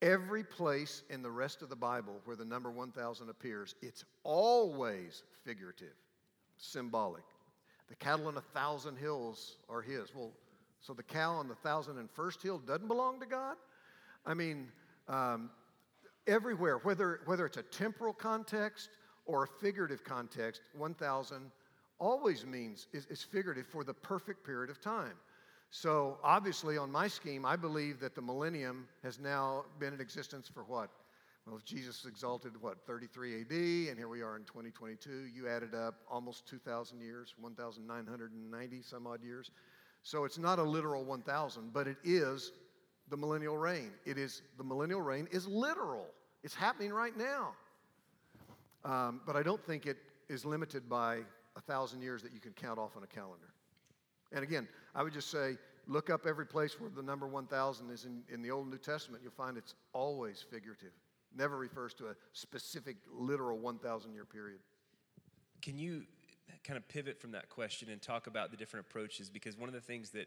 Every 0.00 0.44
place 0.44 1.02
in 1.10 1.22
the 1.22 1.30
rest 1.30 1.60
of 1.62 1.68
the 1.68 1.76
Bible 1.76 2.20
where 2.24 2.36
the 2.36 2.44
number 2.44 2.70
1000 2.70 3.28
appears, 3.28 3.74
it's 3.82 4.04
always 4.22 5.24
figurative, 5.44 5.94
symbolic. 6.56 7.24
The 7.88 7.96
cattle 7.96 8.26
on 8.26 8.36
a 8.36 8.42
thousand 8.42 8.96
hills 8.96 9.56
are 9.68 9.80
his. 9.80 10.14
Well, 10.14 10.32
so 10.80 10.92
the 10.92 11.02
cow 11.02 11.32
on 11.32 11.48
the 11.48 11.54
thousand 11.56 11.98
and 11.98 12.10
first 12.10 12.42
hill 12.42 12.58
doesn't 12.58 12.88
belong 12.88 13.20
to 13.20 13.26
God? 13.26 13.56
I 14.26 14.34
mean, 14.34 14.68
um, 15.08 15.50
everywhere, 16.26 16.78
whether, 16.78 17.20
whether 17.24 17.46
it's 17.46 17.56
a 17.56 17.62
temporal 17.62 18.12
context 18.12 18.90
or 19.26 19.44
a 19.44 19.46
figurative 19.60 20.04
context, 20.04 20.60
1,000 20.76 21.50
always 21.98 22.46
means 22.46 22.86
is, 22.92 23.06
is 23.06 23.22
figurative 23.22 23.66
for 23.66 23.84
the 23.84 23.94
perfect 23.94 24.44
period 24.44 24.70
of 24.70 24.80
time. 24.80 25.14
So 25.70 26.18
obviously, 26.22 26.78
on 26.78 26.90
my 26.90 27.08
scheme, 27.08 27.44
I 27.44 27.56
believe 27.56 28.00
that 28.00 28.14
the 28.14 28.22
millennium 28.22 28.86
has 29.02 29.18
now 29.18 29.64
been 29.78 29.92
in 29.92 30.00
existence 30.00 30.48
for 30.48 30.64
what? 30.64 30.90
Well, 31.48 31.56
if 31.56 31.64
Jesus 31.64 32.04
exalted, 32.04 32.52
what, 32.60 32.76
33 32.86 33.40
AD, 33.40 33.50
and 33.88 33.96
here 33.96 34.08
we 34.08 34.20
are 34.20 34.36
in 34.36 34.44
2022, 34.44 35.28
you 35.34 35.48
added 35.48 35.74
up 35.74 35.94
almost 36.10 36.46
2,000 36.46 37.00
years, 37.00 37.34
1,990 37.40 38.82
some 38.82 39.06
odd 39.06 39.24
years. 39.24 39.50
So 40.02 40.24
it's 40.24 40.36
not 40.36 40.58
a 40.58 40.62
literal 40.62 41.06
1,000, 41.06 41.72
but 41.72 41.88
it 41.88 41.96
is 42.04 42.52
the 43.08 43.16
millennial 43.16 43.56
reign. 43.56 43.92
It 44.04 44.18
is, 44.18 44.42
the 44.58 44.64
millennial 44.64 45.00
reign 45.00 45.26
is 45.30 45.46
literal. 45.46 46.04
It's 46.44 46.54
happening 46.54 46.92
right 46.92 47.16
now. 47.16 47.54
Um, 48.84 49.22
but 49.26 49.34
I 49.34 49.42
don't 49.42 49.64
think 49.64 49.86
it 49.86 49.96
is 50.28 50.44
limited 50.44 50.86
by 50.86 51.20
a 51.56 51.62
thousand 51.62 52.02
years 52.02 52.22
that 52.24 52.34
you 52.34 52.40
can 52.40 52.52
count 52.52 52.78
off 52.78 52.94
on 52.94 53.04
a 53.04 53.06
calendar. 53.06 53.54
And 54.32 54.44
again, 54.44 54.68
I 54.94 55.02
would 55.02 55.14
just 55.14 55.30
say 55.30 55.56
look 55.86 56.10
up 56.10 56.26
every 56.26 56.44
place 56.44 56.78
where 56.78 56.90
the 56.94 57.02
number 57.02 57.26
1,000 57.26 57.90
is 57.90 58.04
in, 58.04 58.22
in 58.30 58.42
the 58.42 58.50
Old 58.50 58.64
and 58.64 58.72
New 58.72 58.78
Testament. 58.78 59.22
You'll 59.22 59.32
find 59.32 59.56
it's 59.56 59.74
always 59.94 60.44
figurative, 60.50 60.92
never 61.38 61.56
refers 61.56 61.94
to 61.94 62.08
a 62.08 62.14
specific, 62.32 62.96
literal 63.10 63.58
1,000 63.58 64.12
year 64.12 64.24
period. 64.24 64.58
can 65.62 65.78
you 65.78 66.02
kind 66.64 66.76
of 66.76 66.86
pivot 66.88 67.20
from 67.20 67.32
that 67.32 67.48
question 67.48 67.88
and 67.88 68.02
talk 68.02 68.26
about 68.26 68.50
the 68.50 68.56
different 68.56 68.86
approaches? 68.88 69.30
Because 69.30 69.56
one 69.56 69.68
of 69.68 69.74
the 69.74 69.80
things 69.80 70.10
that 70.10 70.26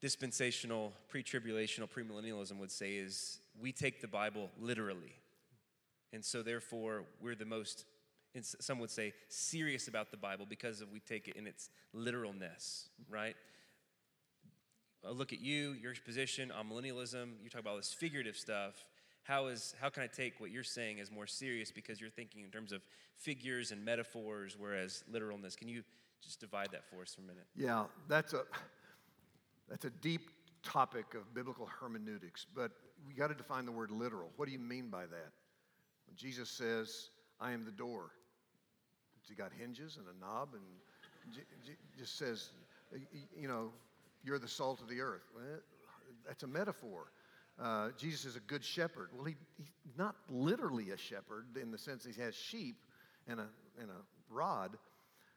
dispensational, 0.00 0.92
pre 1.08 1.22
tribulational, 1.22 1.88
premillennialism 1.88 2.58
would 2.58 2.70
say 2.70 2.96
is 2.96 3.38
we 3.60 3.72
take 3.72 4.00
the 4.00 4.08
Bible 4.08 4.50
literally. 4.60 5.14
And 6.12 6.24
so, 6.24 6.42
therefore, 6.42 7.04
we're 7.20 7.34
the 7.34 7.44
most, 7.44 7.84
some 8.60 8.78
would 8.78 8.90
say, 8.90 9.12
serious 9.28 9.88
about 9.88 10.10
the 10.10 10.16
Bible 10.16 10.46
because 10.48 10.82
we 10.92 11.00
take 11.00 11.28
it 11.28 11.36
in 11.36 11.46
its 11.46 11.68
literalness, 11.92 12.88
right? 13.10 13.36
Look 15.04 15.32
at 15.32 15.40
you, 15.40 15.72
your 15.80 15.94
position 16.04 16.50
on 16.50 16.68
millennialism, 16.68 17.34
you 17.42 17.50
talk 17.50 17.60
about 17.60 17.76
this 17.76 17.92
figurative 17.92 18.36
stuff. 18.36 18.84
How, 19.26 19.46
is, 19.46 19.74
how 19.80 19.88
can 19.88 20.02
I 20.02 20.06
take 20.06 20.40
what 20.40 20.50
you're 20.50 20.62
saying 20.62 21.00
as 21.00 21.10
more 21.10 21.26
serious 21.26 21.72
because 21.72 22.00
you're 22.00 22.10
thinking 22.10 22.44
in 22.44 22.50
terms 22.50 22.72
of 22.72 22.82
figures 23.16 23.72
and 23.72 23.84
metaphors, 23.84 24.56
whereas 24.58 25.02
literalness? 25.10 25.56
Can 25.56 25.68
you 25.68 25.82
just 26.22 26.40
divide 26.40 26.68
that 26.72 26.84
for 26.88 27.02
us 27.02 27.14
for 27.14 27.22
a 27.22 27.24
minute? 27.24 27.46
Yeah, 27.56 27.84
that's 28.08 28.34
a, 28.34 28.42
that's 29.68 29.84
a 29.84 29.90
deep 29.90 30.30
topic 30.62 31.14
of 31.14 31.32
biblical 31.34 31.66
hermeneutics, 31.66 32.46
but 32.54 32.70
we 33.06 33.14
got 33.14 33.28
to 33.28 33.34
define 33.34 33.66
the 33.66 33.72
word 33.72 33.90
literal. 33.90 34.30
What 34.36 34.46
do 34.46 34.52
you 34.52 34.58
mean 34.58 34.90
by 34.90 35.06
that? 35.06 35.32
When 36.06 36.16
Jesus 36.16 36.48
says, 36.48 37.10
I 37.40 37.52
am 37.52 37.64
the 37.64 37.72
door, 37.72 38.10
he 39.28 39.34
got 39.34 39.50
hinges 39.58 39.98
and 39.98 40.06
a 40.06 40.24
knob 40.24 40.50
and 40.54 40.62
just 41.98 42.16
says, 42.16 42.50
you 43.36 43.48
know, 43.48 43.72
you're 44.24 44.38
the 44.38 44.48
salt 44.48 44.80
of 44.80 44.88
the 44.88 45.00
earth. 45.00 45.22
That's 46.26 46.44
a 46.44 46.46
metaphor. 46.46 47.10
Uh, 47.62 47.88
Jesus 47.96 48.24
is 48.24 48.36
a 48.36 48.40
good 48.40 48.64
shepherd. 48.64 49.08
Well, 49.14 49.24
he, 49.24 49.34
he's 49.56 49.96
not 49.96 50.14
literally 50.28 50.90
a 50.90 50.96
shepherd 50.96 51.46
in 51.60 51.70
the 51.70 51.78
sense 51.78 52.04
he 52.04 52.20
has 52.20 52.34
sheep 52.34 52.76
and 53.26 53.40
a, 53.40 53.46
and 53.80 53.90
a 53.90 54.34
rod. 54.34 54.76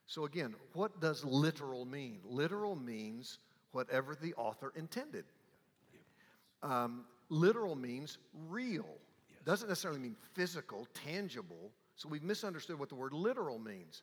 So, 0.05 0.25
again, 0.25 0.55
what 0.73 0.99
does 0.99 1.23
literal 1.23 1.85
mean? 1.85 2.19
Literal 2.25 2.75
means 2.75 3.39
whatever 3.71 4.15
the 4.15 4.33
author 4.33 4.73
intended. 4.75 5.25
Um, 6.61 7.05
literal 7.29 7.75
means 7.75 8.17
real. 8.49 8.87
Yes. 9.29 9.39
Doesn't 9.45 9.69
necessarily 9.69 9.99
mean 9.99 10.15
physical, 10.33 10.87
tangible. 11.05 11.71
So 11.95 12.09
we've 12.09 12.23
misunderstood 12.23 12.79
what 12.79 12.89
the 12.89 12.95
word 12.95 13.13
literal 13.13 13.59
means. 13.59 14.01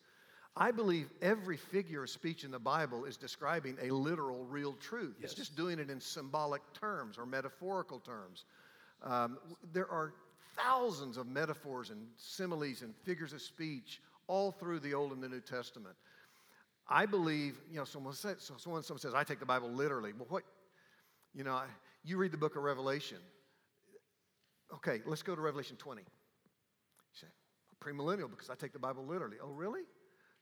I 0.57 0.71
believe 0.71 1.11
every 1.21 1.59
figure 1.59 2.03
of 2.03 2.11
speech 2.11 2.43
in 2.43 2.51
the 2.51 2.59
Bible 2.59 3.05
is 3.05 3.19
describing 3.19 3.77
a 3.83 3.91
literal, 3.91 4.45
real 4.45 4.73
truth. 4.75 5.17
Yes. 5.21 5.31
It's 5.31 5.35
just 5.35 5.57
doing 5.57 5.79
it 5.79 5.91
in 5.91 6.01
symbolic 6.01 6.63
terms 6.73 7.19
or 7.19 7.27
metaphorical 7.27 8.01
terms. 8.01 8.45
Um, 9.03 9.39
there 9.75 9.91
are 9.91 10.15
thousands 10.57 11.19
of 11.19 11.27
metaphors 11.27 11.91
and 11.91 12.07
similes 12.17 12.81
and 12.81 12.95
figures 13.05 13.35
of 13.35 13.43
speech 13.43 14.01
all 14.29 14.51
through 14.51 14.81
the 14.81 14.95
Old 14.95 15.13
and 15.13 15.23
the 15.23 15.29
New 15.29 15.43
Testament. 15.43 15.95
I 16.89 17.05
believe, 17.05 17.57
you 17.71 17.77
know, 17.77 17.85
someone 17.85 18.15
says, 18.15 18.37
so 18.39 18.55
someone, 18.57 18.83
someone 18.83 19.01
says, 19.01 19.13
I 19.15 19.25
take 19.25 19.41
the 19.41 19.47
Bible 19.47 19.71
literally. 19.71 20.13
Well, 20.13 20.27
what, 20.31 20.45
you 21.35 21.45
know, 21.45 21.61
you 22.03 22.17
read 22.17 22.33
the 22.33 22.39
book 22.39 22.57
of 22.57 22.63
Revelation. 22.63 23.19
Okay, 24.75 25.03
let's 25.05 25.23
go 25.23 25.35
to 25.35 25.41
Revelation 25.41 25.77
20. 25.77 26.01
You 26.01 26.07
say, 27.13 27.27
premillennial 27.83 28.31
because 28.31 28.49
I 28.49 28.55
take 28.55 28.73
the 28.73 28.79
Bible 28.79 29.05
literally. 29.05 29.37
Oh, 29.43 29.51
really? 29.51 29.83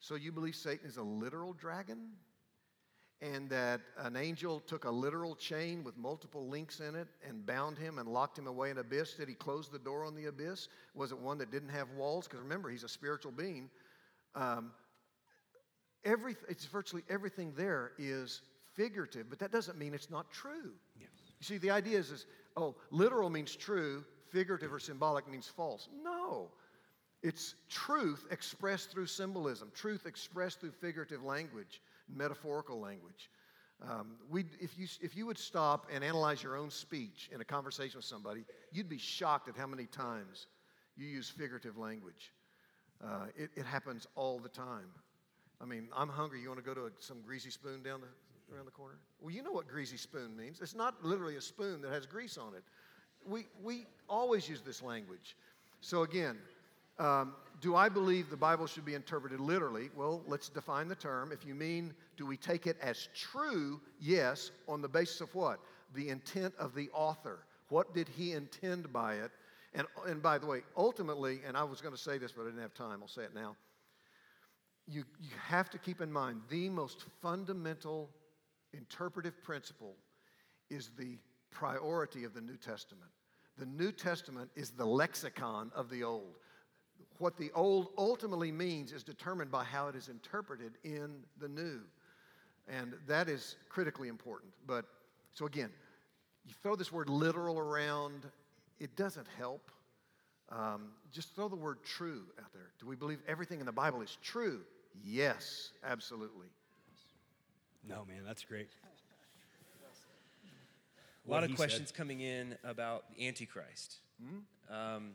So 0.04 0.16
you 0.16 0.32
believe 0.32 0.54
Satan 0.54 0.86
is 0.86 0.98
a 0.98 1.02
literal 1.02 1.54
dragon? 1.54 2.10
And 3.22 3.48
that 3.48 3.80
an 3.96 4.16
angel 4.16 4.60
took 4.60 4.84
a 4.84 4.90
literal 4.90 5.34
chain 5.34 5.82
with 5.82 5.96
multiple 5.96 6.46
links 6.46 6.80
in 6.80 6.94
it 6.94 7.08
and 7.26 7.46
bound 7.46 7.78
him 7.78 7.98
and 7.98 8.06
locked 8.06 8.38
him 8.38 8.46
away 8.46 8.70
in 8.70 8.76
an 8.76 8.84
abyss? 8.84 9.14
Did 9.14 9.30
he 9.30 9.34
close 9.34 9.70
the 9.70 9.78
door 9.78 10.04
on 10.04 10.14
the 10.14 10.26
abyss? 10.26 10.68
Was 10.94 11.10
it 11.10 11.18
one 11.18 11.38
that 11.38 11.50
didn't 11.50 11.70
have 11.70 11.88
walls? 11.92 12.28
Because 12.28 12.42
remember, 12.42 12.68
he's 12.68 12.84
a 12.84 12.88
spiritual 12.88 13.32
being. 13.32 13.70
Um, 14.34 14.72
every, 16.04 16.36
it's 16.50 16.66
virtually 16.66 17.02
everything 17.08 17.54
there 17.56 17.92
is 17.96 18.42
figurative, 18.74 19.30
but 19.30 19.38
that 19.38 19.52
doesn't 19.52 19.78
mean 19.78 19.94
it's 19.94 20.10
not 20.10 20.30
true. 20.30 20.72
Yes. 21.00 21.08
You 21.40 21.46
see, 21.46 21.56
the 21.56 21.70
idea 21.70 21.98
is, 21.98 22.10
is, 22.10 22.26
oh, 22.58 22.74
literal 22.90 23.30
means 23.30 23.56
true, 23.56 24.04
figurative 24.28 24.70
or 24.70 24.80
symbolic 24.80 25.26
means 25.30 25.46
false. 25.46 25.88
No. 26.02 26.50
It's 27.24 27.54
truth 27.70 28.26
expressed 28.30 28.90
through 28.90 29.06
symbolism, 29.06 29.72
truth 29.74 30.04
expressed 30.04 30.60
through 30.60 30.72
figurative 30.72 31.24
language, 31.24 31.80
metaphorical 32.14 32.78
language. 32.78 33.30
Um, 33.82 34.16
we, 34.30 34.44
if, 34.60 34.78
you, 34.78 34.86
if 35.00 35.16
you 35.16 35.24
would 35.24 35.38
stop 35.38 35.86
and 35.90 36.04
analyze 36.04 36.42
your 36.42 36.54
own 36.54 36.70
speech 36.70 37.30
in 37.32 37.40
a 37.40 37.44
conversation 37.44 37.96
with 37.96 38.04
somebody, 38.04 38.44
you'd 38.72 38.90
be 38.90 38.98
shocked 38.98 39.48
at 39.48 39.56
how 39.56 39.66
many 39.66 39.86
times 39.86 40.48
you 40.98 41.06
use 41.06 41.30
figurative 41.30 41.78
language. 41.78 42.30
Uh, 43.02 43.26
it, 43.34 43.48
it 43.56 43.64
happens 43.64 44.06
all 44.16 44.38
the 44.38 44.50
time. 44.50 44.90
I 45.62 45.64
mean, 45.64 45.88
I'm 45.96 46.10
hungry. 46.10 46.42
You 46.42 46.48
want 46.48 46.60
to 46.60 46.66
go 46.66 46.74
to 46.74 46.86
a, 46.86 46.90
some 47.00 47.22
greasy 47.22 47.50
spoon 47.50 47.82
down 47.82 48.02
the, 48.02 48.54
around 48.54 48.66
the 48.66 48.70
corner? 48.70 48.98
Well, 49.22 49.34
you 49.34 49.42
know 49.42 49.52
what 49.52 49.66
greasy 49.66 49.96
spoon 49.96 50.36
means. 50.36 50.60
It's 50.60 50.74
not 50.74 51.02
literally 51.02 51.36
a 51.36 51.40
spoon 51.40 51.80
that 51.80 51.90
has 51.90 52.04
grease 52.04 52.36
on 52.36 52.54
it. 52.54 52.64
We, 53.26 53.46
we 53.62 53.86
always 54.10 54.46
use 54.46 54.60
this 54.60 54.82
language. 54.82 55.36
So, 55.80 56.02
again, 56.02 56.36
um, 56.98 57.34
do 57.60 57.76
I 57.76 57.88
believe 57.88 58.30
the 58.30 58.36
Bible 58.36 58.66
should 58.66 58.84
be 58.84 58.94
interpreted 58.94 59.40
literally? 59.40 59.90
Well, 59.96 60.22
let's 60.26 60.48
define 60.48 60.88
the 60.88 60.94
term. 60.94 61.32
If 61.32 61.46
you 61.46 61.54
mean, 61.54 61.94
do 62.16 62.26
we 62.26 62.36
take 62.36 62.66
it 62.66 62.76
as 62.82 63.08
true? 63.14 63.80
Yes, 64.00 64.50
on 64.68 64.82
the 64.82 64.88
basis 64.88 65.20
of 65.20 65.34
what? 65.34 65.60
The 65.94 66.08
intent 66.08 66.54
of 66.58 66.74
the 66.74 66.90
author. 66.92 67.40
What 67.68 67.94
did 67.94 68.08
he 68.08 68.32
intend 68.32 68.92
by 68.92 69.14
it? 69.14 69.30
And, 69.74 69.86
and 70.06 70.22
by 70.22 70.38
the 70.38 70.46
way, 70.46 70.62
ultimately, 70.76 71.40
and 71.46 71.56
I 71.56 71.64
was 71.64 71.80
going 71.80 71.94
to 71.94 72.00
say 72.00 72.18
this, 72.18 72.32
but 72.32 72.42
I 72.42 72.46
didn't 72.46 72.62
have 72.62 72.74
time, 72.74 72.98
I'll 73.02 73.08
say 73.08 73.22
it 73.22 73.34
now 73.34 73.56
you, 74.86 75.04
you 75.20 75.30
have 75.46 75.70
to 75.70 75.78
keep 75.78 76.00
in 76.00 76.12
mind 76.12 76.40
the 76.50 76.68
most 76.68 77.04
fundamental 77.22 78.10
interpretive 78.72 79.42
principle 79.42 79.94
is 80.70 80.90
the 80.98 81.18
priority 81.50 82.24
of 82.24 82.34
the 82.34 82.40
New 82.40 82.56
Testament. 82.56 83.10
The 83.56 83.66
New 83.66 83.92
Testament 83.92 84.50
is 84.56 84.70
the 84.70 84.84
lexicon 84.84 85.70
of 85.74 85.88
the 85.88 86.02
Old. 86.02 86.38
What 87.18 87.36
the 87.36 87.50
Old 87.54 87.88
ultimately 87.96 88.50
means 88.50 88.92
is 88.92 89.02
determined 89.02 89.50
by 89.50 89.64
how 89.64 89.88
it 89.88 89.94
is 89.94 90.08
interpreted 90.08 90.72
in 90.82 91.16
the 91.40 91.48
New. 91.48 91.80
And 92.68 92.94
that 93.06 93.28
is 93.28 93.56
critically 93.68 94.08
important. 94.08 94.52
But 94.66 94.86
so 95.32 95.46
again, 95.46 95.70
you 96.46 96.54
throw 96.62 96.76
this 96.76 96.90
word 96.90 97.08
literal 97.08 97.58
around, 97.58 98.26
it 98.80 98.96
doesn't 98.96 99.26
help. 99.38 99.70
Um, 100.50 100.88
just 101.12 101.34
throw 101.34 101.48
the 101.48 101.56
word 101.56 101.78
true 101.84 102.22
out 102.38 102.52
there. 102.52 102.70
Do 102.78 102.86
we 102.86 102.96
believe 102.96 103.20
everything 103.26 103.60
in 103.60 103.66
the 103.66 103.72
Bible 103.72 104.02
is 104.02 104.18
true? 104.22 104.60
Yes, 105.02 105.70
absolutely. 105.84 106.48
No, 107.88 108.04
man, 108.08 108.22
that's 108.26 108.44
great. 108.44 108.68
A 111.26 111.30
lot 111.30 111.42
of 111.42 111.54
questions 111.56 111.88
said. 111.88 111.96
coming 111.96 112.20
in 112.20 112.56
about 112.64 113.04
the 113.14 113.26
Antichrist. 113.26 113.96
Hmm? 114.22 114.74
Um, 114.74 115.10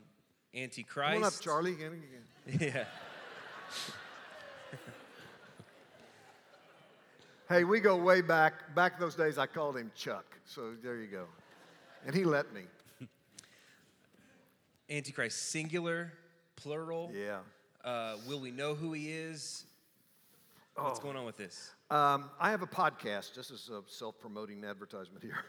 Antichrist. 0.54 1.12
Come 1.12 1.22
on 1.22 1.24
up, 1.24 1.40
Charlie. 1.40 1.72
Again, 1.72 2.02
again. 2.46 2.74
yeah. 2.74 2.84
hey, 7.48 7.64
we 7.64 7.80
go 7.80 7.96
way 7.96 8.20
back. 8.20 8.74
Back 8.74 8.98
those 8.98 9.14
days, 9.14 9.38
I 9.38 9.46
called 9.46 9.76
him 9.76 9.92
Chuck. 9.94 10.24
So 10.44 10.72
there 10.82 10.96
you 10.96 11.06
go. 11.06 11.26
And 12.04 12.14
he 12.14 12.24
let 12.24 12.52
me. 12.52 12.62
Antichrist, 14.90 15.50
singular, 15.50 16.12
plural. 16.56 17.12
Yeah. 17.14 17.38
Uh, 17.84 18.16
will 18.26 18.40
we 18.40 18.50
know 18.50 18.74
who 18.74 18.92
he 18.92 19.10
is? 19.10 19.64
What's 20.74 20.98
oh. 20.98 21.02
going 21.02 21.16
on 21.16 21.24
with 21.24 21.36
this? 21.36 21.70
Um, 21.90 22.30
I 22.40 22.50
have 22.50 22.62
a 22.62 22.66
podcast. 22.66 23.34
This 23.34 23.50
is 23.50 23.70
a 23.72 23.82
self 23.86 24.18
promoting 24.18 24.64
advertisement 24.64 25.22
here 25.22 25.44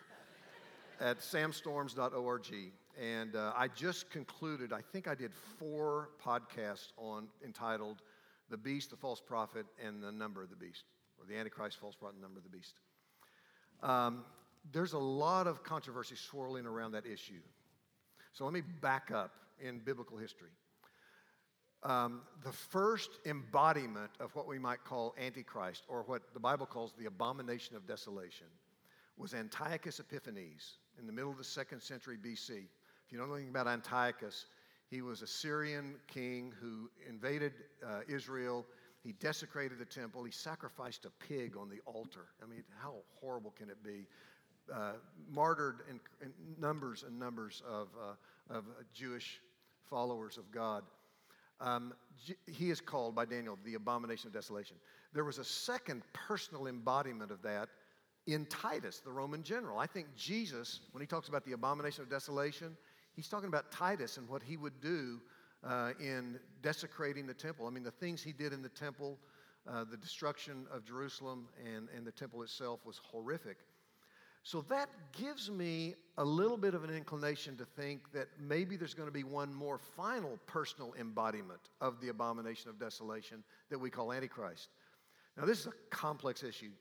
at 1.01 1.19
samstorms.org. 1.19 2.53
And 3.01 3.35
uh, 3.35 3.53
I 3.55 3.67
just 3.67 4.09
concluded, 4.09 4.71
I 4.71 4.81
think 4.81 5.07
I 5.07 5.15
did 5.15 5.31
four 5.33 6.09
podcasts 6.23 6.91
on 6.97 7.27
entitled 7.43 8.01
The 8.49 8.57
Beast, 8.57 8.91
the 8.91 8.95
False 8.95 9.19
Prophet, 9.19 9.65
and 9.83 10.03
the 10.03 10.11
Number 10.11 10.43
of 10.43 10.49
the 10.49 10.55
Beast, 10.55 10.83
or 11.19 11.25
the 11.25 11.37
Antichrist, 11.37 11.77
False 11.79 11.95
Prophet, 11.95 12.13
and 12.13 12.21
Number 12.21 12.37
of 12.37 12.43
the 12.43 12.49
Beast. 12.49 12.75
Um, 13.81 14.23
there's 14.71 14.93
a 14.93 14.99
lot 14.99 15.47
of 15.47 15.63
controversy 15.63 16.15
swirling 16.15 16.65
around 16.65 16.91
that 16.91 17.05
issue. 17.05 17.41
So 18.33 18.45
let 18.45 18.53
me 18.53 18.61
back 18.61 19.09
up 19.11 19.33
in 19.59 19.79
biblical 19.79 20.17
history 20.17 20.51
um, 21.83 22.21
the 22.43 22.51
first 22.51 23.09
embodiment 23.25 24.11
of 24.19 24.35
what 24.35 24.47
we 24.47 24.59
might 24.59 24.83
call 24.83 25.15
Antichrist, 25.19 25.83
or 25.87 26.03
what 26.03 26.21
the 26.33 26.39
Bible 26.39 26.65
calls 26.65 26.93
the 26.97 27.05
abomination 27.05 27.75
of 27.75 27.87
desolation, 27.87 28.47
was 29.17 29.33
Antiochus 29.33 29.99
Epiphanes 29.99 30.77
in 31.01 31.07
the 31.07 31.13
middle 31.13 31.31
of 31.31 31.37
the 31.37 31.43
second 31.43 31.81
century 31.81 32.15
BC. 32.15 32.49
If 33.05 33.11
you 33.11 33.17
know 33.17 33.33
anything 33.33 33.49
about 33.49 33.67
Antiochus, 33.67 34.45
he 34.89 35.01
was 35.01 35.23
a 35.23 35.27
Syrian 35.27 35.95
king 36.07 36.53
who 36.61 36.89
invaded 37.09 37.53
uh, 37.83 38.01
Israel. 38.07 38.65
He 39.03 39.13
desecrated 39.13 39.79
the 39.79 39.85
temple. 39.85 40.23
He 40.23 40.31
sacrificed 40.31 41.05
a 41.05 41.09
pig 41.27 41.57
on 41.57 41.69
the 41.69 41.79
altar. 41.85 42.27
I 42.41 42.45
mean, 42.45 42.63
how 42.81 42.93
horrible 43.19 43.51
can 43.57 43.69
it 43.69 43.83
be? 43.83 44.05
Uh, 44.71 44.93
martyred 45.29 45.79
in, 45.89 45.99
in, 46.21 46.31
numbers 46.59 47.03
and 47.05 47.17
numbers 47.19 47.63
of, 47.67 47.87
uh, 47.99 48.55
of 48.55 48.65
Jewish 48.93 49.41
followers 49.89 50.37
of 50.37 50.51
God. 50.51 50.83
Um, 51.59 51.93
he 52.45 52.69
is 52.69 52.79
called 52.79 53.15
by 53.15 53.25
Daniel 53.25 53.57
the 53.65 53.73
abomination 53.73 54.27
of 54.27 54.33
desolation. 54.33 54.77
There 55.13 55.23
was 55.23 55.39
a 55.39 55.43
second 55.43 56.03
personal 56.13 56.67
embodiment 56.67 57.31
of 57.31 57.41
that 57.41 57.69
in 58.27 58.45
Titus, 58.45 58.99
the 58.99 59.11
Roman 59.11 59.43
general. 59.43 59.79
I 59.79 59.87
think 59.87 60.07
Jesus, 60.15 60.81
when 60.91 61.01
he 61.01 61.07
talks 61.07 61.27
about 61.27 61.45
the 61.45 61.53
abomination 61.53 62.03
of 62.03 62.09
desolation, 62.09 62.77
he's 63.15 63.27
talking 63.27 63.47
about 63.47 63.71
Titus 63.71 64.17
and 64.17 64.27
what 64.29 64.43
he 64.43 64.57
would 64.57 64.79
do 64.79 65.19
uh, 65.63 65.91
in 65.99 66.39
desecrating 66.61 67.25
the 67.25 67.33
temple. 67.33 67.67
I 67.67 67.69
mean, 67.69 67.83
the 67.83 67.91
things 67.91 68.21
he 68.21 68.31
did 68.31 68.53
in 68.53 68.61
the 68.61 68.69
temple, 68.69 69.17
uh, 69.67 69.83
the 69.83 69.97
destruction 69.97 70.65
of 70.71 70.85
Jerusalem 70.85 71.47
and, 71.65 71.87
and 71.95 72.05
the 72.05 72.11
temple 72.11 72.43
itself 72.43 72.85
was 72.85 72.99
horrific. 73.03 73.57
So 74.43 74.61
that 74.69 74.89
gives 75.11 75.51
me 75.51 75.93
a 76.17 76.25
little 76.25 76.57
bit 76.57 76.73
of 76.73 76.83
an 76.83 76.89
inclination 76.89 77.55
to 77.57 77.65
think 77.65 78.11
that 78.11 78.27
maybe 78.39 78.75
there's 78.75 78.95
going 78.95 79.07
to 79.07 79.13
be 79.13 79.23
one 79.23 79.53
more 79.53 79.77
final 79.77 80.39
personal 80.47 80.95
embodiment 80.99 81.59
of 81.79 82.01
the 82.01 82.09
abomination 82.09 82.69
of 82.69 82.79
desolation 82.79 83.43
that 83.69 83.77
we 83.77 83.91
call 83.91 84.11
Antichrist. 84.11 84.69
Now, 85.37 85.45
this 85.45 85.59
is 85.59 85.67
a 85.67 85.73
complex 85.91 86.43
issue. 86.43 86.71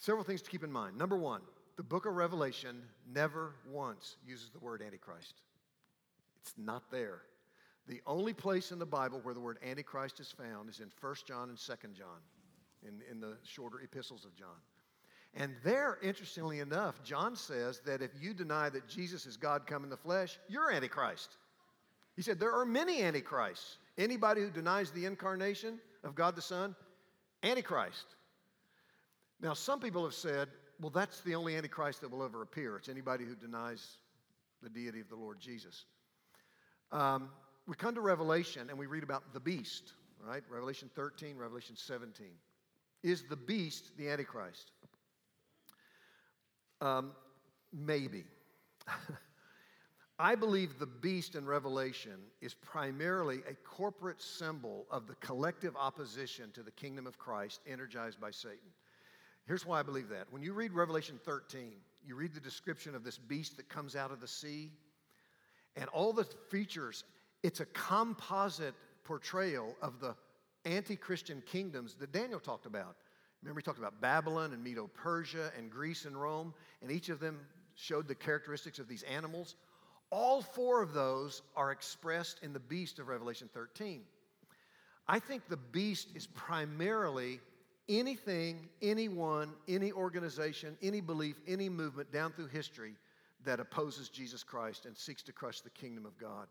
Several 0.00 0.24
things 0.24 0.42
to 0.42 0.50
keep 0.50 0.64
in 0.64 0.72
mind. 0.72 0.96
Number 0.96 1.16
one, 1.16 1.40
the 1.76 1.82
book 1.82 2.06
of 2.06 2.14
Revelation 2.14 2.82
never 3.12 3.54
once 3.70 4.16
uses 4.26 4.50
the 4.50 4.58
word 4.58 4.82
Antichrist, 4.82 5.34
it's 6.40 6.54
not 6.56 6.90
there. 6.90 7.22
The 7.86 8.02
only 8.06 8.34
place 8.34 8.70
in 8.70 8.78
the 8.78 8.86
Bible 8.86 9.20
where 9.22 9.32
the 9.32 9.40
word 9.40 9.58
Antichrist 9.66 10.20
is 10.20 10.30
found 10.30 10.68
is 10.68 10.80
in 10.80 10.90
1 11.00 11.14
John 11.26 11.48
and 11.48 11.58
2 11.58 11.72
John, 11.94 12.20
in, 12.86 13.00
in 13.10 13.18
the 13.18 13.38
shorter 13.44 13.80
epistles 13.80 14.26
of 14.26 14.36
John. 14.36 14.58
And 15.34 15.54
there, 15.64 15.98
interestingly 16.02 16.60
enough, 16.60 17.02
John 17.02 17.34
says 17.34 17.80
that 17.86 18.02
if 18.02 18.10
you 18.20 18.34
deny 18.34 18.68
that 18.68 18.88
Jesus 18.88 19.24
is 19.24 19.36
God 19.36 19.66
come 19.66 19.84
in 19.84 19.90
the 19.90 19.96
flesh, 19.96 20.38
you're 20.48 20.70
Antichrist. 20.70 21.36
He 22.16 22.22
said 22.22 22.38
there 22.38 22.52
are 22.52 22.66
many 22.66 23.02
Antichrists. 23.02 23.78
Anybody 23.96 24.42
who 24.42 24.50
denies 24.50 24.90
the 24.90 25.06
incarnation 25.06 25.78
of 26.04 26.14
God 26.14 26.36
the 26.36 26.42
Son, 26.42 26.74
Antichrist. 27.42 28.04
Now, 29.40 29.54
some 29.54 29.80
people 29.80 30.04
have 30.04 30.14
said, 30.14 30.48
well, 30.80 30.90
that's 30.90 31.20
the 31.20 31.34
only 31.34 31.56
Antichrist 31.56 32.00
that 32.00 32.10
will 32.10 32.22
ever 32.22 32.42
appear. 32.42 32.76
It's 32.76 32.88
anybody 32.88 33.24
who 33.24 33.34
denies 33.34 33.98
the 34.62 34.68
deity 34.68 35.00
of 35.00 35.08
the 35.08 35.16
Lord 35.16 35.40
Jesus. 35.40 35.84
Um, 36.90 37.30
we 37.66 37.76
come 37.76 37.94
to 37.94 38.00
Revelation 38.00 38.68
and 38.70 38.78
we 38.78 38.86
read 38.86 39.02
about 39.02 39.32
the 39.32 39.40
beast, 39.40 39.92
right? 40.24 40.42
Revelation 40.50 40.90
13, 40.94 41.36
Revelation 41.36 41.76
17. 41.76 42.26
Is 43.02 43.24
the 43.24 43.36
beast 43.36 43.96
the 43.96 44.08
Antichrist? 44.08 44.72
Um, 46.80 47.12
maybe. 47.72 48.24
I 50.18 50.34
believe 50.34 50.80
the 50.80 50.86
beast 50.86 51.36
in 51.36 51.46
Revelation 51.46 52.16
is 52.40 52.54
primarily 52.54 53.40
a 53.48 53.54
corporate 53.54 54.20
symbol 54.20 54.86
of 54.90 55.06
the 55.06 55.14
collective 55.16 55.76
opposition 55.76 56.50
to 56.54 56.62
the 56.64 56.72
kingdom 56.72 57.06
of 57.06 57.18
Christ 57.18 57.60
energized 57.68 58.20
by 58.20 58.32
Satan. 58.32 58.70
Here's 59.48 59.64
why 59.64 59.80
I 59.80 59.82
believe 59.82 60.10
that. 60.10 60.26
When 60.30 60.42
you 60.42 60.52
read 60.52 60.74
Revelation 60.74 61.18
13, 61.24 61.72
you 62.06 62.16
read 62.16 62.34
the 62.34 62.40
description 62.40 62.94
of 62.94 63.02
this 63.02 63.16
beast 63.16 63.56
that 63.56 63.70
comes 63.70 63.96
out 63.96 64.12
of 64.12 64.20
the 64.20 64.28
sea, 64.28 64.70
and 65.74 65.88
all 65.88 66.12
the 66.12 66.26
features, 66.50 67.04
it's 67.42 67.60
a 67.60 67.64
composite 67.66 68.74
portrayal 69.04 69.74
of 69.80 70.00
the 70.00 70.14
anti 70.66 70.96
Christian 70.96 71.42
kingdoms 71.46 71.94
that 71.94 72.12
Daniel 72.12 72.38
talked 72.38 72.66
about. 72.66 72.96
Remember, 73.42 73.60
he 73.60 73.64
talked 73.64 73.78
about 73.78 74.02
Babylon 74.02 74.52
and 74.52 74.62
Medo 74.62 74.90
Persia 74.92 75.50
and 75.56 75.70
Greece 75.70 76.04
and 76.04 76.20
Rome, 76.20 76.52
and 76.82 76.90
each 76.90 77.08
of 77.08 77.18
them 77.18 77.40
showed 77.74 78.06
the 78.06 78.14
characteristics 78.14 78.78
of 78.78 78.86
these 78.86 79.02
animals. 79.04 79.54
All 80.10 80.42
four 80.42 80.82
of 80.82 80.92
those 80.92 81.40
are 81.56 81.72
expressed 81.72 82.40
in 82.42 82.52
the 82.52 82.60
beast 82.60 82.98
of 82.98 83.08
Revelation 83.08 83.48
13. 83.54 84.02
I 85.06 85.18
think 85.20 85.48
the 85.48 85.56
beast 85.56 86.08
is 86.14 86.26
primarily 86.26 87.40
anything, 87.88 88.68
anyone, 88.82 89.52
any 89.66 89.92
organization, 89.92 90.76
any 90.82 91.00
belief, 91.00 91.36
any 91.46 91.68
movement 91.68 92.12
down 92.12 92.32
through 92.32 92.48
history 92.48 92.94
that 93.44 93.60
opposes 93.60 94.08
Jesus 94.08 94.42
Christ 94.42 94.86
and 94.86 94.96
seeks 94.96 95.22
to 95.22 95.32
crush 95.32 95.60
the 95.60 95.70
kingdom 95.70 96.04
of 96.04 96.18
God. 96.18 96.46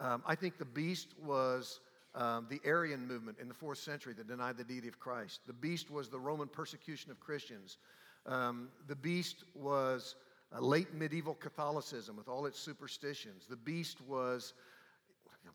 Um, 0.00 0.22
I 0.26 0.34
think 0.34 0.58
the 0.58 0.64
beast 0.64 1.14
was 1.22 1.80
um, 2.14 2.46
the 2.48 2.60
Arian 2.64 3.06
movement 3.06 3.38
in 3.40 3.48
the 3.48 3.54
fourth 3.54 3.78
century 3.78 4.14
that 4.14 4.28
denied 4.28 4.56
the 4.56 4.64
deity 4.64 4.88
of 4.88 4.98
Christ. 4.98 5.40
The 5.46 5.52
beast 5.52 5.90
was 5.90 6.08
the 6.08 6.18
Roman 6.18 6.48
persecution 6.48 7.10
of 7.10 7.20
Christians. 7.20 7.78
Um, 8.26 8.68
the 8.88 8.96
beast 8.96 9.44
was 9.54 10.16
late 10.60 10.94
medieval 10.94 11.34
Catholicism 11.34 12.16
with 12.16 12.28
all 12.28 12.46
its 12.46 12.58
superstitions. 12.58 13.46
The 13.48 13.56
beast 13.56 14.00
was, 14.06 14.54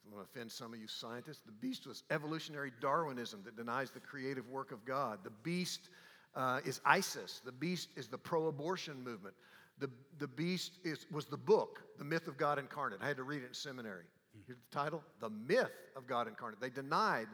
I'm 0.10 0.16
going 0.16 0.26
to 0.26 0.32
offend 0.32 0.52
some 0.52 0.74
of 0.74 0.80
you 0.80 0.88
scientists, 0.88 1.42
the 1.46 1.52
beast 1.52 1.86
was 1.86 2.04
evolutionary 2.10 2.72
Darwinism 2.82 3.42
that 3.46 3.56
denies 3.56 3.92
the 3.92 4.00
creative 4.00 4.50
work 4.50 4.72
of 4.72 4.84
God. 4.84 5.20
The 5.24 5.30
beast 5.44 5.90
uh, 6.36 6.62
is 6.66 6.82
ISIS. 6.84 7.42
The 7.46 7.52
beast 7.52 7.90
is 7.96 8.08
the 8.08 8.18
pro 8.18 8.48
abortion 8.48 9.04
movement. 9.04 9.36
The, 9.78 9.90
the 10.18 10.28
beast 10.28 10.80
is, 10.84 11.06
was 11.12 11.26
the 11.26 11.38
book, 11.38 11.84
The 12.00 12.04
Myth 12.04 12.28
of 12.28 12.38
God 12.38 12.58
Incarnate. 12.58 13.00
I 13.04 13.08
had 13.08 13.18
to 13.18 13.24
read 13.24 13.44
it 13.44 13.50
in 13.50 13.54
seminary. 13.54 14.06
Here's 14.48 14.58
the 14.58 14.76
title 14.76 15.04
The 15.22 15.30
Myth 15.30 15.70
of 15.96 16.08
God 16.08 16.28
Incarnate. 16.28 16.60
They 16.60 16.72
denied 16.72 17.28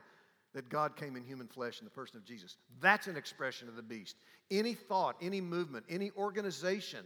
that 0.54 0.68
God 0.68 0.98
came 0.98 1.16
in 1.16 1.24
human 1.24 1.48
flesh 1.48 1.80
in 1.80 1.86
the 1.86 1.92
person 1.92 2.18
of 2.18 2.26
Jesus. 2.26 2.58
That's 2.82 3.08
an 3.08 3.16
expression 3.16 3.70
of 3.70 3.78
the 3.78 3.84
beast. 3.84 4.18
Any 4.52 4.74
thought, 4.74 5.16
any 5.22 5.40
movement, 5.40 5.86
any 5.90 6.12
organization, 6.18 7.06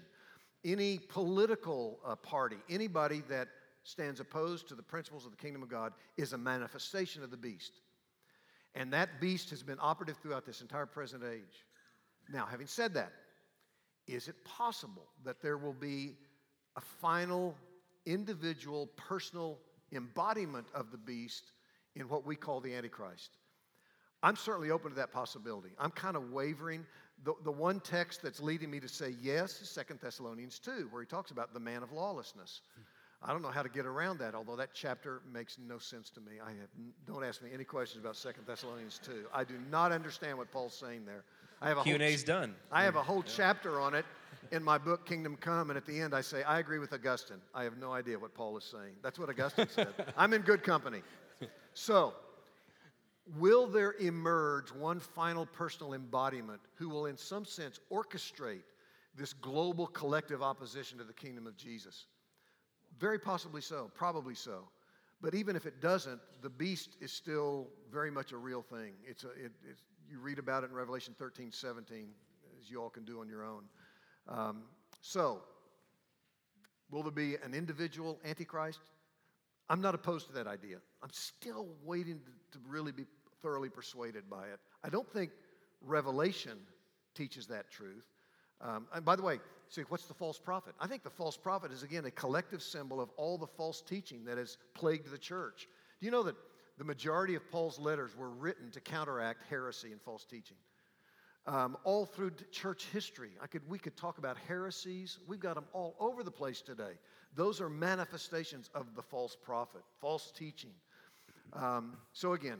any 0.65 0.97
political 0.97 1.99
uh, 2.03 2.15
party, 2.15 2.57
anybody 2.69 3.21
that 3.29 3.49
stands 3.89 4.19
opposed 4.19 4.67
to 4.67 4.75
the 4.75 4.83
principles 4.83 5.25
of 5.25 5.31
the 5.31 5.37
kingdom 5.37 5.63
of 5.63 5.69
God 5.69 5.93
is 6.17 6.33
a 6.33 6.37
manifestation 6.37 7.23
of 7.23 7.31
the 7.31 7.37
beast. 7.37 7.73
And 8.75 8.93
that 8.93 9.19
beast 9.19 9.49
has 9.49 9.63
been 9.63 9.77
operative 9.81 10.17
throughout 10.17 10.45
this 10.45 10.61
entire 10.61 10.85
present 10.85 11.23
age. 11.23 11.65
Now, 12.31 12.45
having 12.45 12.67
said 12.67 12.93
that, 12.93 13.11
is 14.07 14.27
it 14.27 14.35
possible 14.45 15.07
that 15.25 15.41
there 15.41 15.57
will 15.57 15.73
be 15.73 16.15
a 16.75 16.81
final 16.81 17.55
individual 18.05 18.87
personal 18.95 19.57
embodiment 19.91 20.67
of 20.73 20.91
the 20.91 20.97
beast 20.97 21.51
in 21.95 22.07
what 22.07 22.25
we 22.25 22.35
call 22.35 22.59
the 22.59 22.73
Antichrist. 22.73 23.37
I'm 24.21 24.35
certainly 24.35 24.71
open 24.71 24.91
to 24.91 24.95
that 24.97 25.11
possibility. 25.11 25.69
I'm 25.79 25.91
kind 25.91 26.15
of 26.15 26.31
wavering. 26.31 26.85
The, 27.23 27.33
the 27.43 27.51
one 27.51 27.79
text 27.79 28.21
that's 28.21 28.39
leading 28.39 28.69
me 28.69 28.79
to 28.79 28.87
say 28.87 29.15
yes 29.21 29.61
is 29.61 29.73
2 29.73 29.95
Thessalonians 29.95 30.59
2, 30.59 30.89
where 30.91 31.01
he 31.01 31.07
talks 31.07 31.31
about 31.31 31.53
the 31.53 31.59
man 31.59 31.83
of 31.83 31.91
lawlessness. 31.91 32.61
I 33.21 33.33
don't 33.33 33.41
know 33.41 33.49
how 33.49 33.63
to 33.63 33.69
get 33.69 33.85
around 33.85 34.19
that, 34.19 34.33
although 34.33 34.55
that 34.55 34.69
chapter 34.73 35.21
makes 35.31 35.57
no 35.59 35.77
sense 35.77 36.09
to 36.11 36.21
me. 36.21 36.33
I 36.41 36.51
have, 36.51 36.69
don't 37.05 37.23
ask 37.23 37.41
me 37.41 37.49
any 37.53 37.65
questions 37.65 38.01
about 38.03 38.15
2 38.15 38.29
Thessalonians 38.47 38.99
2. 39.03 39.25
I 39.33 39.43
do 39.43 39.55
not 39.69 39.91
understand 39.91 40.37
what 40.37 40.51
Paul's 40.51 40.73
saying 40.73 41.03
there. 41.05 41.25
I 41.61 41.67
have 41.67 41.79
a 41.79 41.83
Q&A's 41.83 42.23
whole, 42.23 42.39
done. 42.39 42.55
I 42.71 42.83
have 42.83 42.95
a 42.95 43.03
whole 43.03 43.23
yeah. 43.25 43.33
chapter 43.35 43.81
on 43.81 43.93
it 43.93 44.05
in 44.53 44.63
my 44.63 44.77
book, 44.77 45.05
Kingdom 45.05 45.35
Come, 45.35 45.69
and 45.69 45.75
at 45.75 45.85
the 45.85 45.99
end 45.99 46.13
I 46.15 46.21
say, 46.21 46.43
I 46.43 46.59
agree 46.59 46.79
with 46.79 46.93
Augustine. 46.93 47.41
I 47.53 47.63
have 47.63 47.77
no 47.77 47.91
idea 47.91 48.17
what 48.17 48.33
Paul 48.33 48.57
is 48.57 48.63
saying. 48.63 48.93
That's 49.03 49.19
what 49.19 49.29
Augustine 49.29 49.67
said. 49.69 49.93
I'm 50.17 50.31
in 50.31 50.41
good 50.41 50.63
company. 50.63 51.01
So, 51.73 52.13
will 53.37 53.67
there 53.67 53.95
emerge 53.99 54.71
one 54.71 55.01
final 55.01 55.45
personal 55.45 55.93
embodiment 55.93 56.61
who 56.75 56.87
will, 56.87 57.05
in 57.05 57.17
some 57.17 57.43
sense, 57.43 57.81
orchestrate 57.91 58.63
this 59.15 59.33
global 59.33 59.87
collective 59.87 60.41
opposition 60.41 60.97
to 60.99 61.03
the 61.03 61.13
kingdom 61.13 61.45
of 61.45 61.57
Jesus? 61.57 62.05
Very 62.99 63.19
possibly 63.19 63.61
so, 63.61 63.89
probably 63.95 64.35
so. 64.35 64.67
But 65.21 65.35
even 65.35 65.55
if 65.55 65.65
it 65.65 65.81
doesn't, 65.81 66.19
the 66.41 66.49
beast 66.49 66.97
is 67.01 67.11
still 67.11 67.67
very 67.91 68.11
much 68.11 68.31
a 68.31 68.37
real 68.37 68.61
thing. 68.61 68.93
It's 69.05 69.23
a, 69.23 69.29
it, 69.29 69.51
it's, 69.69 69.81
you 70.09 70.19
read 70.19 70.39
about 70.39 70.63
it 70.63 70.69
in 70.69 70.75
Revelation 70.75 71.13
13, 71.17 71.51
17, 71.51 72.09
as 72.59 72.69
you 72.69 72.81
all 72.81 72.89
can 72.89 73.03
do 73.03 73.19
on 73.19 73.27
your 73.27 73.43
own. 73.43 73.63
Um, 74.27 74.63
so, 75.01 75.41
will 76.89 77.03
there 77.03 77.11
be 77.11 77.35
an 77.43 77.53
individual 77.53 78.19
antichrist? 78.25 78.79
I'm 79.69 79.81
not 79.81 79.93
opposed 79.93 80.27
to 80.27 80.33
that 80.33 80.47
idea. 80.47 80.77
I'm 81.03 81.11
still 81.11 81.67
waiting 81.83 82.19
to, 82.19 82.59
to 82.59 82.65
really 82.67 82.91
be 82.91 83.05
thoroughly 83.41 83.69
persuaded 83.69 84.29
by 84.29 84.47
it. 84.47 84.59
I 84.83 84.89
don't 84.89 85.09
think 85.11 85.31
Revelation 85.81 86.57
teaches 87.13 87.47
that 87.47 87.69
truth. 87.69 88.05
Um, 88.61 88.87
and 88.93 89.05
by 89.05 89.15
the 89.15 89.21
way, 89.21 89.39
see, 89.69 89.81
what's 89.89 90.05
the 90.05 90.13
false 90.13 90.37
prophet? 90.37 90.73
I 90.79 90.87
think 90.87 91.03
the 91.03 91.09
false 91.09 91.37
prophet 91.37 91.71
is, 91.71 91.83
again, 91.83 92.05
a 92.05 92.11
collective 92.11 92.61
symbol 92.61 92.99
of 92.99 93.09
all 93.17 93.37
the 93.37 93.47
false 93.47 93.81
teaching 93.81 94.25
that 94.25 94.37
has 94.37 94.57
plagued 94.73 95.09
the 95.11 95.17
church. 95.17 95.67
Do 95.99 96.05
you 96.05 96.11
know 96.11 96.23
that 96.23 96.35
the 96.77 96.83
majority 96.83 97.35
of 97.35 97.49
Paul's 97.51 97.79
letters 97.79 98.15
were 98.15 98.29
written 98.29 98.71
to 98.71 98.81
counteract 98.81 99.43
heresy 99.49 99.91
and 99.91 100.01
false 100.01 100.25
teaching? 100.25 100.57
um, 101.49 101.77
all 101.83 102.05
through 102.05 102.31
church 102.51 102.85
history. 102.93 103.31
I 103.41 103.47
could, 103.47 103.67
we 103.67 103.79
could 103.79 103.97
talk 103.97 104.19
about 104.19 104.37
heresies. 104.47 105.17
We've 105.27 105.39
got 105.39 105.55
them 105.55 105.65
all 105.73 105.95
over 105.99 106.23
the 106.23 106.31
place 106.31 106.61
today. 106.61 106.93
Those 107.35 107.59
are 107.59 107.69
manifestations 107.69 108.69
of 108.75 108.95
the 108.95 109.01
false 109.01 109.35
prophet, 109.35 109.81
false 109.99 110.31
teaching. 110.31 110.73
Um, 111.53 111.97
so, 112.13 112.33
again, 112.33 112.59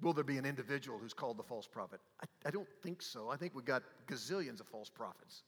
will 0.00 0.12
there 0.12 0.24
be 0.24 0.38
an 0.38 0.44
individual 0.44 0.98
who's 0.98 1.14
called 1.14 1.38
the 1.38 1.42
false 1.42 1.66
prophet? 1.66 2.00
I, 2.22 2.26
I 2.48 2.50
don't 2.50 2.68
think 2.82 3.02
so. 3.02 3.28
I 3.30 3.36
think 3.36 3.54
we've 3.54 3.64
got 3.64 3.82
gazillions 4.06 4.60
of 4.60 4.66
false 4.66 4.90
prophets. 4.90 5.42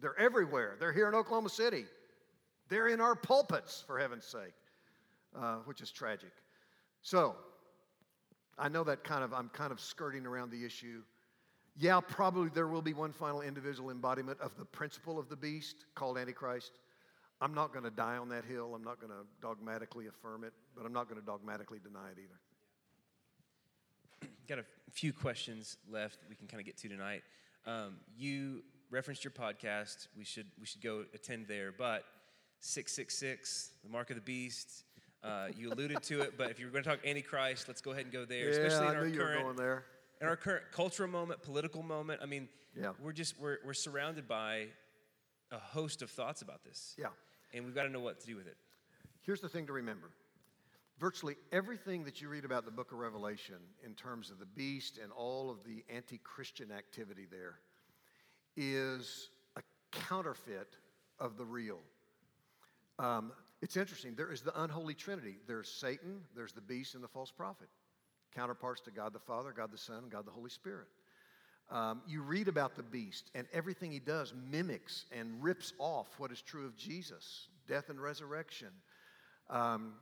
They're 0.00 0.18
everywhere. 0.18 0.76
They're 0.80 0.92
here 0.92 1.08
in 1.08 1.14
Oklahoma 1.14 1.48
City. 1.50 1.84
They're 2.68 2.88
in 2.88 3.00
our 3.00 3.14
pulpits, 3.14 3.84
for 3.86 3.98
heaven's 3.98 4.24
sake. 4.24 4.54
uh, 5.36 5.56
which 5.64 5.80
is 5.80 5.90
tragic. 5.90 6.32
So, 7.02 7.34
I 8.58 8.68
know 8.68 8.84
that 8.84 9.04
kind 9.04 9.24
of, 9.24 9.32
I'm 9.32 9.48
kind 9.48 9.72
of 9.72 9.80
skirting 9.80 10.26
around 10.26 10.50
the 10.50 10.64
issue. 10.64 11.02
Yeah, 11.76 12.00
probably 12.00 12.50
there 12.50 12.68
will 12.68 12.82
be 12.82 12.92
one 12.92 13.12
final 13.12 13.40
individual 13.40 13.90
embodiment 13.90 14.38
of 14.40 14.56
the 14.58 14.64
principle 14.64 15.18
of 15.18 15.28
the 15.28 15.36
beast 15.36 15.86
called 15.94 16.18
Antichrist. 16.18 16.72
I'm 17.40 17.54
not 17.54 17.72
going 17.72 17.84
to 17.84 17.90
die 17.90 18.18
on 18.18 18.28
that 18.28 18.44
hill. 18.44 18.74
I'm 18.74 18.84
not 18.84 19.00
going 19.00 19.10
to 19.10 19.26
dogmatically 19.40 20.06
affirm 20.06 20.44
it, 20.44 20.52
but 20.76 20.84
I'm 20.84 20.92
not 20.92 21.08
going 21.08 21.20
to 21.20 21.26
dogmatically 21.26 21.78
deny 21.82 22.08
it 22.10 22.18
either. 22.18 22.38
Got 24.48 24.58
a 24.58 24.64
few 24.90 25.12
questions 25.12 25.76
left 25.90 26.18
we 26.28 26.34
can 26.34 26.46
kind 26.48 26.60
of 26.60 26.66
get 26.66 26.76
to 26.78 26.88
tonight. 26.88 27.22
Um, 27.66 27.96
you 28.16 28.62
referenced 28.90 29.24
your 29.24 29.30
podcast. 29.30 30.08
We 30.16 30.24
should 30.24 30.46
we 30.58 30.66
should 30.66 30.82
go 30.82 31.04
attend 31.14 31.46
there. 31.46 31.72
But 31.76 32.04
666, 32.60 33.70
the 33.84 33.90
mark 33.90 34.10
of 34.10 34.16
the 34.16 34.22
beast. 34.22 34.84
Uh, 35.22 35.46
you 35.56 35.72
alluded 35.72 36.02
to 36.02 36.20
it, 36.22 36.36
but 36.36 36.50
if 36.50 36.58
you're 36.58 36.70
going 36.70 36.82
to 36.82 36.90
talk 36.90 36.98
Antichrist, 37.06 37.68
let's 37.68 37.80
go 37.80 37.92
ahead 37.92 38.04
and 38.04 38.12
go 38.12 38.24
there. 38.24 38.46
yeah, 38.50 38.56
especially 38.66 38.86
in 38.88 38.92
I 38.92 38.96
our 38.96 39.06
knew 39.06 39.12
you 39.12 39.18
were 39.20 39.24
current 39.26 39.42
going 39.44 39.56
there. 39.56 39.84
in 40.20 40.26
our 40.26 40.36
current 40.36 40.64
cultural 40.72 41.08
moment, 41.08 41.40
political 41.42 41.82
moment. 41.84 42.20
I 42.22 42.26
mean, 42.26 42.48
Yeah. 42.76 42.90
we're 43.00 43.12
just 43.12 43.38
we're 43.38 43.58
we're 43.64 43.74
surrounded 43.74 44.26
by 44.26 44.66
a 45.52 45.58
host 45.58 46.02
of 46.02 46.10
thoughts 46.10 46.42
about 46.42 46.64
this. 46.64 46.94
Yeah. 46.98 47.06
And 47.54 47.64
we've 47.64 47.74
got 47.74 47.84
to 47.84 47.90
know 47.90 48.00
what 48.00 48.18
to 48.20 48.26
do 48.26 48.34
with 48.36 48.46
it. 48.48 48.56
Here's 49.20 49.40
the 49.40 49.48
thing 49.48 49.66
to 49.66 49.72
remember 49.72 50.10
virtually 51.02 51.34
everything 51.50 52.04
that 52.04 52.22
you 52.22 52.28
read 52.28 52.44
about 52.44 52.64
the 52.64 52.70
book 52.70 52.92
of 52.92 52.98
Revelation 52.98 53.56
in 53.84 53.92
terms 53.94 54.30
of 54.30 54.38
the 54.38 54.46
beast 54.46 55.00
and 55.02 55.10
all 55.10 55.50
of 55.50 55.64
the 55.64 55.82
anti 55.92 56.18
Christian 56.18 56.70
activity 56.70 57.26
there 57.28 57.58
is 58.56 59.30
a 59.56 59.62
counterfeit 59.90 60.76
of 61.18 61.36
the 61.36 61.44
real. 61.44 61.80
Um, 63.00 63.32
it's 63.62 63.76
interesting. 63.76 64.14
There 64.14 64.30
is 64.30 64.42
the 64.42 64.62
unholy 64.62 64.94
trinity 64.94 65.38
there's 65.48 65.68
Satan, 65.68 66.20
there's 66.36 66.52
the 66.52 66.60
beast, 66.60 66.94
and 66.94 67.02
the 67.02 67.08
false 67.08 67.32
prophet. 67.32 67.66
Counterparts 68.32 68.80
to 68.82 68.92
God 68.92 69.12
the 69.12 69.18
Father, 69.18 69.50
God 69.50 69.72
the 69.72 69.78
Son, 69.78 70.04
God 70.08 70.24
the 70.24 70.30
Holy 70.30 70.50
Spirit. 70.50 70.86
Um, 71.68 72.02
you 72.06 72.22
read 72.22 72.46
about 72.46 72.76
the 72.76 72.84
beast, 72.84 73.28
and 73.34 73.48
everything 73.52 73.90
he 73.90 73.98
does 73.98 74.34
mimics 74.52 75.06
and 75.10 75.42
rips 75.42 75.72
off 75.80 76.06
what 76.18 76.30
is 76.30 76.40
true 76.40 76.64
of 76.64 76.76
Jesus 76.76 77.48
death 77.66 77.88
and 77.88 78.00
resurrection. 78.00 78.68
Um, 79.50 79.94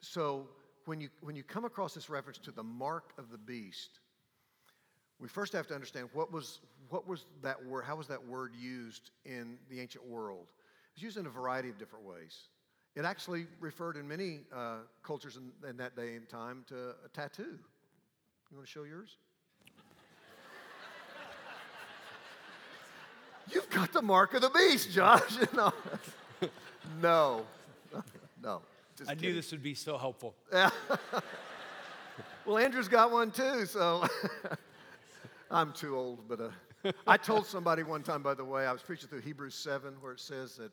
so 0.00 0.46
when 0.84 1.00
you, 1.00 1.08
when 1.20 1.36
you 1.36 1.42
come 1.42 1.64
across 1.64 1.94
this 1.94 2.08
reference 2.08 2.38
to 2.38 2.50
the 2.50 2.62
mark 2.62 3.12
of 3.18 3.30
the 3.30 3.38
beast, 3.38 4.00
we 5.20 5.28
first 5.28 5.52
have 5.52 5.66
to 5.66 5.74
understand 5.74 6.08
what 6.12 6.32
was, 6.32 6.60
what 6.88 7.08
was 7.08 7.24
that 7.42 7.64
word, 7.66 7.84
how 7.84 7.96
was 7.96 8.06
that 8.08 8.26
word 8.26 8.52
used 8.58 9.10
in 9.24 9.56
the 9.68 9.80
ancient 9.80 10.06
world? 10.06 10.46
It 10.92 10.96
was 10.96 11.02
used 11.02 11.16
in 11.16 11.26
a 11.26 11.30
variety 11.30 11.68
of 11.68 11.78
different 11.78 12.04
ways. 12.04 12.38
It 12.94 13.04
actually 13.04 13.46
referred 13.60 13.96
in 13.96 14.08
many 14.08 14.40
uh, 14.54 14.78
cultures 15.02 15.36
in, 15.36 15.50
in 15.68 15.76
that 15.76 15.94
day 15.94 16.14
and 16.14 16.28
time 16.28 16.64
to 16.68 16.90
a 17.04 17.08
tattoo. 17.12 17.58
You 18.50 18.56
want 18.56 18.66
to 18.66 18.72
show 18.72 18.84
yours? 18.84 19.16
You've 23.52 23.68
got 23.70 23.92
the 23.92 24.02
mark 24.02 24.34
of 24.34 24.42
the 24.42 24.50
beast, 24.50 24.90
Josh. 24.90 25.36
no, 25.54 25.72
no, 27.02 27.44
no. 28.42 28.62
Just 28.98 29.10
I 29.10 29.14
knew 29.14 29.32
this 29.32 29.52
would 29.52 29.62
be 29.62 29.74
so 29.74 29.96
helpful. 29.96 30.34
Yeah. 30.52 30.70
Well, 32.48 32.56
Andrew's 32.56 32.88
got 32.88 33.12
one 33.12 33.30
too, 33.30 33.66
so 33.66 34.06
I'm 35.50 35.70
too 35.74 35.98
old. 35.98 36.26
But 36.26 36.40
uh, 36.40 36.92
I 37.06 37.18
told 37.18 37.44
somebody 37.44 37.82
one 37.82 38.02
time, 38.02 38.22
by 38.22 38.32
the 38.32 38.44
way, 38.44 38.66
I 38.66 38.72
was 38.72 38.80
preaching 38.80 39.10
through 39.10 39.20
Hebrews 39.20 39.54
7, 39.54 39.92
where 40.00 40.12
it 40.12 40.20
says 40.20 40.56
that 40.56 40.72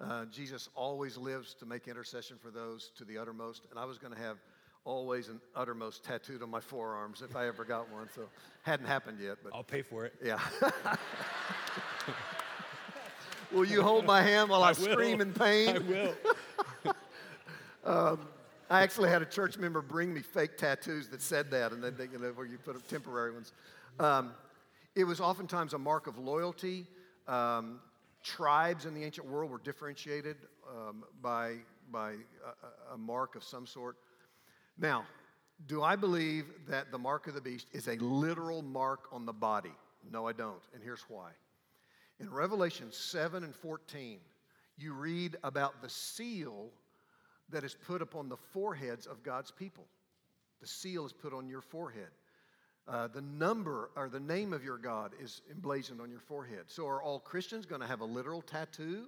uh, 0.00 0.24
Jesus 0.32 0.70
always 0.74 1.18
lives 1.18 1.52
to 1.56 1.66
make 1.66 1.88
intercession 1.88 2.38
for 2.42 2.50
those 2.50 2.90
to 2.96 3.04
the 3.04 3.18
uttermost. 3.18 3.66
And 3.70 3.78
I 3.78 3.84
was 3.84 3.98
going 3.98 4.14
to 4.14 4.18
have 4.18 4.38
always 4.86 5.28
and 5.28 5.40
uttermost 5.54 6.04
tattooed 6.04 6.42
on 6.42 6.48
my 6.48 6.60
forearms 6.60 7.20
if 7.20 7.36
I 7.36 7.46
ever 7.48 7.66
got 7.66 7.92
one. 7.92 8.08
So 8.14 8.22
hadn't 8.62 8.86
happened 8.86 9.18
yet, 9.20 9.36
but 9.44 9.54
I'll 9.54 9.62
pay 9.62 9.82
for 9.82 10.06
it. 10.06 10.14
yeah. 10.24 10.40
Will 13.52 13.66
you 13.66 13.82
hold 13.82 14.06
my 14.06 14.22
hand 14.22 14.48
while 14.48 14.62
I, 14.62 14.70
I 14.70 14.72
scream 14.72 15.20
in 15.20 15.34
pain? 15.34 15.68
I 15.68 15.78
will. 15.80 16.14
I 17.84 18.82
actually 18.82 19.10
had 19.10 19.22
a 19.22 19.26
church 19.26 19.58
member 19.58 19.82
bring 19.82 20.12
me 20.14 20.20
fake 20.20 20.56
tattoos 20.56 21.08
that 21.08 21.22
said 21.22 21.50
that, 21.50 21.72
and 21.72 21.82
then 21.82 21.96
they, 21.96 22.04
you 22.04 22.18
know, 22.18 22.28
where 22.30 22.46
you 22.46 22.58
put 22.58 22.76
up 22.76 22.86
temporary 22.86 23.32
ones. 23.32 23.52
Um, 23.98 24.32
it 24.94 25.04
was 25.04 25.20
oftentimes 25.20 25.74
a 25.74 25.78
mark 25.78 26.06
of 26.06 26.18
loyalty. 26.18 26.86
Um, 27.26 27.80
tribes 28.22 28.84
in 28.86 28.94
the 28.94 29.02
ancient 29.02 29.26
world 29.26 29.50
were 29.50 29.58
differentiated 29.58 30.36
um, 30.68 31.04
by, 31.22 31.56
by 31.90 32.12
a- 32.12 32.94
a 32.94 32.98
mark 32.98 33.34
of 33.34 33.42
some 33.42 33.66
sort. 33.66 33.96
Now, 34.78 35.04
do 35.66 35.82
I 35.82 35.96
believe 35.96 36.46
that 36.68 36.90
the 36.90 36.98
mark 36.98 37.26
of 37.26 37.34
the 37.34 37.40
beast 37.40 37.68
is 37.72 37.88
a 37.88 37.96
literal 37.96 38.62
mark 38.62 39.08
on 39.12 39.26
the 39.26 39.32
body? 39.32 39.72
No, 40.10 40.26
I 40.26 40.32
don't, 40.32 40.62
and 40.74 40.82
here's 40.82 41.02
why. 41.08 41.30
In 42.18 42.30
Revelation 42.30 42.92
7 42.92 43.44
and 43.44 43.54
14, 43.54 44.18
you 44.76 44.92
read 44.92 45.36
about 45.42 45.82
the 45.82 45.88
seal 45.88 46.70
that 47.50 47.64
is 47.64 47.74
put 47.74 48.02
upon 48.02 48.28
the 48.28 48.36
foreheads 48.36 49.06
of 49.06 49.22
God's 49.22 49.50
people. 49.50 49.84
The 50.60 50.66
seal 50.66 51.06
is 51.06 51.12
put 51.12 51.32
on 51.32 51.48
your 51.48 51.60
forehead. 51.60 52.08
Uh, 52.88 53.06
the 53.08 53.22
number 53.22 53.90
or 53.96 54.08
the 54.08 54.20
name 54.20 54.52
of 54.52 54.64
your 54.64 54.78
God 54.78 55.12
is 55.20 55.42
emblazoned 55.50 56.00
on 56.00 56.10
your 56.10 56.20
forehead. 56.20 56.64
So, 56.66 56.86
are 56.88 57.02
all 57.02 57.20
Christians 57.20 57.66
going 57.66 57.80
to 57.80 57.86
have 57.86 58.00
a 58.00 58.04
literal 58.04 58.42
tattoo 58.42 59.04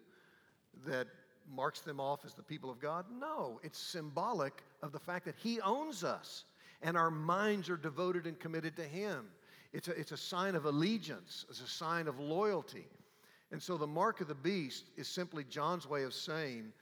that 0.86 1.08
marks 1.52 1.80
them 1.80 1.98
off 1.98 2.24
as 2.24 2.34
the 2.34 2.42
people 2.42 2.70
of 2.70 2.80
God? 2.80 3.06
No, 3.18 3.60
it's 3.62 3.78
symbolic 3.78 4.62
of 4.82 4.92
the 4.92 4.98
fact 4.98 5.24
that 5.24 5.34
He 5.36 5.60
owns 5.60 6.04
us 6.04 6.44
and 6.82 6.96
our 6.96 7.10
minds 7.10 7.68
are 7.70 7.76
devoted 7.76 8.26
and 8.26 8.38
committed 8.38 8.76
to 8.76 8.84
Him. 8.84 9.26
It's 9.72 9.88
a, 9.88 9.92
it's 9.92 10.12
a 10.12 10.16
sign 10.16 10.54
of 10.54 10.64
allegiance, 10.64 11.46
it's 11.48 11.60
a 11.60 11.66
sign 11.66 12.06
of 12.06 12.20
loyalty. 12.20 12.86
And 13.50 13.62
so, 13.62 13.76
the 13.76 13.86
mark 13.86 14.20
of 14.20 14.28
the 14.28 14.34
beast 14.34 14.90
is 14.96 15.08
simply 15.08 15.44
John's 15.44 15.88
way 15.88 16.04
of 16.04 16.14
saying 16.14 16.72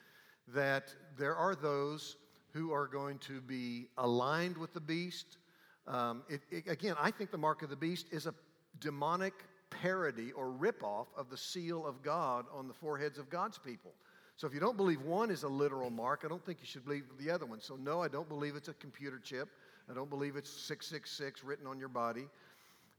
that 0.55 0.95
there 1.19 1.35
are 1.37 1.55
those 1.55 2.17
who 2.53 2.73
are 2.73 2.87
going 2.87 3.19
to 3.19 3.41
be 3.41 3.87
aligned 3.99 4.57
with 4.57 4.73
the 4.73 4.81
beast. 4.81 5.39
Um, 5.87 6.23
it, 6.29 6.41
it- 6.51 6.69
again, 6.69 6.97
I 7.01 7.11
think 7.11 7.31
the 7.31 7.39
mark 7.39 7.63
of 7.63 7.71
the 7.71 7.77
beast 7.77 8.07
is 8.11 8.27
a 8.27 8.35
demonic 8.81 9.35
parody 9.71 10.33
or 10.33 10.47
ripoff 10.49 11.07
of 11.17 11.31
the 11.31 11.37
seal 11.37 11.87
of 11.87 12.03
God 12.03 12.47
on 12.53 12.67
the 12.67 12.75
foreheads 12.75 13.19
of 13.19 13.31
God's 13.31 13.59
people. 13.59 13.93
So 14.37 14.47
if 14.47 14.55
you 14.55 14.61
don't 14.61 14.77
believe 14.77 15.03
one 15.03 15.31
is 15.31 15.43
a 15.43 15.49
literal 15.49 15.91
mark, 15.91 16.23
I 16.25 16.29
don't 16.29 16.45
think 16.45 16.59
you 16.61 16.67
should 16.67 16.85
believe 16.85 17.05
the 17.19 17.31
other 17.31 17.47
one. 17.47 17.61
So 17.61 17.77
no, 17.77 18.03
I 18.03 18.09
don't 18.09 18.29
believe 18.29 18.57
it's 18.57 18.69
a 18.69 18.75
computer 18.75 19.19
chip. 19.19 19.49
I 19.91 19.95
don't 19.95 20.09
believe 20.09 20.37
it's 20.37 20.51
666 20.51 21.45
written 21.45 21.67
on 21.67 21.79
your 21.79 21.89
body. 21.89 22.27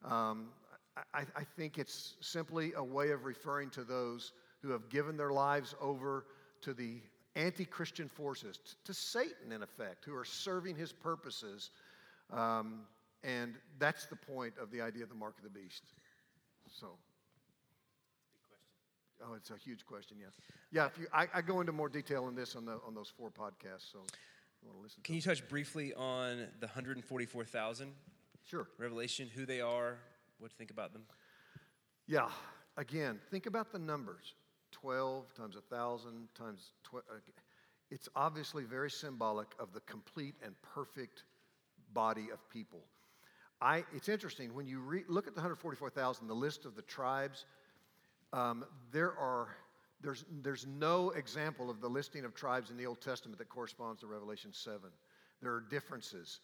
Um, 0.06 0.50
I, 1.14 1.22
I 1.36 1.44
think 1.58 1.78
it's 1.78 2.16
simply 2.20 2.74
a 2.76 2.84
way 2.84 3.12
of 3.12 3.26
referring 3.26 3.70
to 3.72 3.84
those 3.84 4.34
who 4.62 4.70
have 4.70 4.90
given 4.90 5.18
their 5.18 5.32
lives 5.32 5.74
over 5.82 6.26
to 6.62 6.74
the 6.74 6.98
anti 7.36 7.66
Christian 7.66 8.08
forces, 8.08 8.58
t- 8.58 8.74
to 8.86 8.94
Satan, 8.94 9.52
in 9.52 9.64
effect, 9.64 10.06
who 10.06 10.16
are 10.16 10.26
serving 10.26 10.76
his 10.76 10.92
purposes. 10.92 11.70
Um, 12.32 12.82
and 13.24 13.56
that's 13.78 14.06
the 14.06 14.16
point 14.16 14.54
of 14.60 14.72
the 14.72 14.82
idea 14.82 15.04
of 15.04 15.10
the 15.10 15.16
mark 15.16 15.38
of 15.38 15.44
the 15.44 15.50
beast. 15.50 15.84
So. 16.68 16.98
Oh, 19.24 19.36
it's 19.36 19.52
a 19.52 19.58
huge 19.58 19.86
question, 19.86 20.18
yeah. 20.20 20.28
Yeah, 20.72 20.88
if 20.88 20.98
you, 20.98 21.06
I, 21.14 21.28
I 21.32 21.42
go 21.42 21.60
into 21.60 21.72
more 21.72 21.90
detail 21.90 22.24
on 22.24 22.34
this 22.34 22.56
on, 22.56 22.66
the, 22.66 22.80
on 22.88 22.96
those 22.96 23.14
four 23.16 23.30
podcasts, 23.30 23.92
so 23.92 24.00
you 24.62 24.68
want 24.68 24.80
to 24.80 24.84
listen 24.84 25.04
to 25.04 25.06
Can 25.06 25.14
you 25.14 25.22
touch 25.22 25.48
briefly 25.48 25.94
on 25.94 26.48
the 26.60 26.66
144,000 26.66 27.92
Sure. 28.50 28.68
Revelation, 28.80 29.30
who 29.34 29.46
they 29.46 29.62
are, 29.62 29.98
what 30.40 30.50
to 30.50 30.58
think 30.58 30.72
about 30.72 30.92
them? 30.92 31.04
Yeah, 32.08 32.30
again, 32.78 33.20
think 33.30 33.46
about 33.46 33.72
the 33.72 33.80
numbers 33.80 34.34
12 34.82 35.34
times 35.36 35.56
1,000 35.56 36.28
times 36.38 36.72
12. 36.84 37.06
It's 37.90 38.10
obviously 38.16 38.64
very 38.64 38.90
symbolic 38.90 39.48
of 39.60 39.74
the 39.74 39.82
complete 39.82 40.36
and 40.44 40.56
perfect 40.74 41.24
body 41.94 42.30
of 42.32 42.50
people. 42.50 42.80
I, 43.62 43.84
it's 43.94 44.10
interesting, 44.10 44.56
when 44.56 44.66
you 44.66 44.80
re, 44.80 45.04
look 45.08 45.28
at 45.28 45.36
the 45.36 45.42
144,000, 45.42 46.28
the 46.28 46.34
list 46.34 46.66
of 46.66 46.76
the 46.76 46.82
tribes, 46.82 47.46
um, 48.34 48.66
there 48.92 49.16
are, 49.18 49.50
there's, 50.02 50.26
there's 50.42 50.66
no 50.66 51.12
example 51.12 51.70
of 51.70 51.80
the 51.80 51.88
listing 51.88 52.26
of 52.26 52.34
tribes 52.34 52.72
in 52.72 52.78
the 52.78 52.88
Old 52.88 53.02
Testament 53.02 53.38
that 53.38 53.50
corresponds 53.50 54.02
to 54.02 54.08
Revelation 54.08 54.52
7. 54.52 54.80
There 55.42 55.54
are 55.54 55.64
differences. 55.70 56.40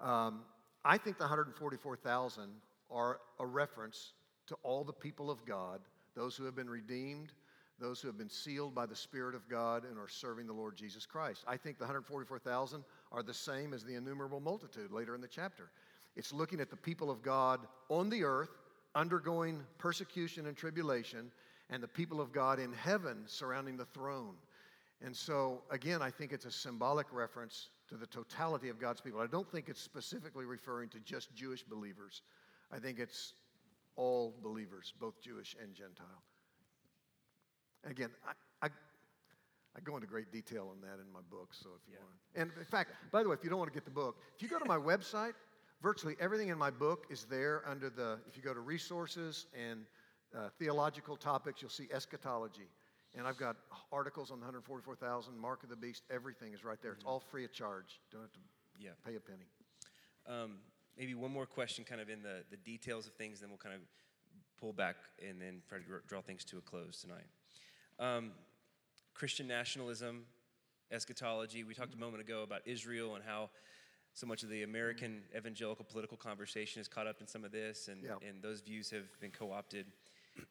Um, 0.00 0.42
I 0.84 0.98
think 0.98 1.18
the 1.18 1.24
144,000 1.24 2.50
are 2.90 3.20
a 3.40 3.46
reference 3.46 4.12
to 4.46 4.56
all 4.62 4.84
the 4.84 4.92
people 4.92 5.30
of 5.30 5.44
God, 5.44 5.80
those 6.14 6.36
who 6.36 6.44
have 6.44 6.54
been 6.54 6.70
redeemed, 6.70 7.32
those 7.80 8.00
who 8.00 8.08
have 8.08 8.18
been 8.18 8.30
sealed 8.30 8.74
by 8.74 8.86
the 8.86 8.96
Spirit 8.96 9.34
of 9.34 9.48
God 9.48 9.84
and 9.84 9.98
are 9.98 10.08
serving 10.08 10.46
the 10.46 10.52
Lord 10.52 10.76
Jesus 10.76 11.06
Christ. 11.06 11.44
I 11.46 11.56
think 11.56 11.78
the 11.78 11.84
144,000 11.84 12.84
are 13.10 13.22
the 13.22 13.34
same 13.34 13.72
as 13.72 13.84
the 13.84 13.94
innumerable 13.94 14.40
multitude 14.40 14.92
later 14.92 15.14
in 15.14 15.20
the 15.20 15.28
chapter. 15.28 15.70
It's 16.16 16.32
looking 16.32 16.60
at 16.60 16.70
the 16.70 16.76
people 16.76 17.10
of 17.10 17.22
God 17.22 17.60
on 17.88 18.08
the 18.08 18.24
earth 18.24 18.50
undergoing 18.94 19.60
persecution 19.78 20.46
and 20.46 20.56
tribulation, 20.56 21.30
and 21.70 21.82
the 21.82 21.88
people 21.88 22.20
of 22.20 22.32
God 22.32 22.58
in 22.58 22.72
heaven 22.72 23.24
surrounding 23.26 23.76
the 23.76 23.86
throne. 23.86 24.34
And 25.04 25.14
so, 25.14 25.62
again, 25.70 26.02
I 26.02 26.10
think 26.10 26.32
it's 26.32 26.44
a 26.44 26.50
symbolic 26.50 27.06
reference 27.12 27.68
to 27.88 27.96
the 27.96 28.06
totality 28.06 28.68
of 28.68 28.78
God's 28.78 29.00
people. 29.00 29.20
I 29.20 29.26
don't 29.26 29.50
think 29.50 29.68
it's 29.68 29.80
specifically 29.80 30.44
referring 30.44 30.88
to 30.90 31.00
just 31.00 31.34
Jewish 31.34 31.62
believers. 31.62 32.22
I 32.72 32.78
think 32.78 32.98
it's 32.98 33.34
all 33.96 34.34
believers, 34.42 34.92
both 35.00 35.20
Jewish 35.20 35.56
and 35.60 35.74
Gentile. 35.74 36.22
Again, 37.88 38.10
I, 38.26 38.66
I, 38.66 38.68
I 39.76 39.80
go 39.82 39.96
into 39.96 40.06
great 40.06 40.32
detail 40.32 40.70
on 40.70 40.80
that 40.80 41.00
in 41.00 41.12
my 41.12 41.20
book, 41.30 41.50
so 41.52 41.70
if 41.76 41.88
you 41.88 41.94
yeah. 41.94 42.04
want. 42.04 42.50
And 42.50 42.58
in 42.58 42.64
fact, 42.64 42.92
by 43.12 43.22
the 43.22 43.28
way, 43.28 43.34
if 43.34 43.44
you 43.44 43.50
don't 43.50 43.58
want 43.58 43.70
to 43.70 43.74
get 43.74 43.84
the 43.84 43.90
book, 43.90 44.16
if 44.36 44.42
you 44.42 44.48
go 44.48 44.58
to 44.58 44.64
my 44.64 44.76
website, 44.76 45.34
virtually 45.82 46.16
everything 46.20 46.48
in 46.48 46.58
my 46.58 46.70
book 46.70 47.06
is 47.10 47.24
there 47.24 47.62
under 47.68 47.90
the, 47.90 48.18
if 48.28 48.36
you 48.36 48.42
go 48.42 48.54
to 48.54 48.60
resources 48.60 49.46
and 49.54 49.84
uh, 50.34 50.48
theological 50.58 51.16
topics, 51.16 51.60
you'll 51.60 51.70
see 51.70 51.88
eschatology. 51.92 52.68
And 53.16 53.26
I've 53.26 53.36
got 53.36 53.56
articles 53.92 54.30
on 54.30 54.38
the 54.38 54.44
144,000, 54.44 55.38
Mark 55.38 55.62
of 55.62 55.68
the 55.68 55.76
Beast, 55.76 56.02
everything 56.10 56.52
is 56.52 56.64
right 56.64 56.78
there. 56.82 56.92
Mm-hmm. 56.92 57.00
It's 57.00 57.06
all 57.06 57.20
free 57.20 57.44
of 57.44 57.52
charge. 57.52 58.00
Don't 58.10 58.22
have 58.22 58.32
to 58.32 58.40
yeah. 58.80 58.90
pay 59.06 59.14
a 59.14 59.20
penny. 59.20 59.46
Um, 60.26 60.56
maybe 60.98 61.14
one 61.14 61.30
more 61.30 61.46
question, 61.46 61.84
kind 61.84 62.00
of 62.00 62.08
in 62.08 62.22
the, 62.22 62.42
the 62.50 62.56
details 62.56 63.06
of 63.06 63.12
things, 63.12 63.40
then 63.40 63.50
we'll 63.50 63.58
kind 63.58 63.74
of 63.74 63.82
pull 64.58 64.72
back 64.72 64.96
and 65.26 65.40
then 65.40 65.62
try 65.68 65.78
to 65.78 65.84
draw 66.08 66.20
things 66.22 66.44
to 66.44 66.58
a 66.58 66.60
close 66.60 67.02
tonight. 67.02 67.26
Um, 67.98 68.32
Christian 69.14 69.46
nationalism, 69.46 70.24
eschatology. 70.90 71.62
We 71.62 71.74
talked 71.74 71.94
a 71.94 71.98
moment 71.98 72.22
ago 72.22 72.42
about 72.42 72.62
Israel 72.66 73.14
and 73.14 73.22
how 73.24 73.50
so 74.14 74.26
much 74.26 74.42
of 74.42 74.48
the 74.48 74.62
American 74.64 75.22
evangelical 75.36 75.84
political 75.84 76.16
conversation 76.16 76.80
is 76.80 76.88
caught 76.88 77.06
up 77.06 77.20
in 77.20 77.26
some 77.26 77.44
of 77.44 77.52
this, 77.52 77.88
and, 77.88 78.02
yeah. 78.02 78.28
and 78.28 78.42
those 78.42 78.60
views 78.60 78.90
have 78.90 79.04
been 79.20 79.30
co 79.30 79.52
opted. 79.52 79.86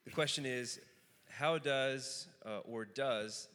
The 0.06 0.12
question 0.12 0.46
is 0.46 0.80
how 1.30 1.58
does 1.58 2.28
uh, 2.46 2.60
or 2.60 2.86
does 2.86 3.50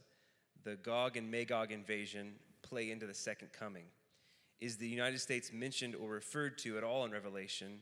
the 0.64 0.76
Gog 0.76 1.16
and 1.16 1.30
Magog 1.30 1.72
invasion 1.72 2.34
play 2.62 2.90
into 2.90 3.06
the 3.06 3.14
second 3.14 3.52
coming? 3.52 3.84
Is 4.60 4.76
the 4.76 4.88
United 4.88 5.20
States 5.20 5.52
mentioned 5.52 5.94
or 5.94 6.10
referred 6.10 6.58
to 6.58 6.76
at 6.76 6.84
all 6.84 7.04
in 7.04 7.10
Revelation? 7.10 7.80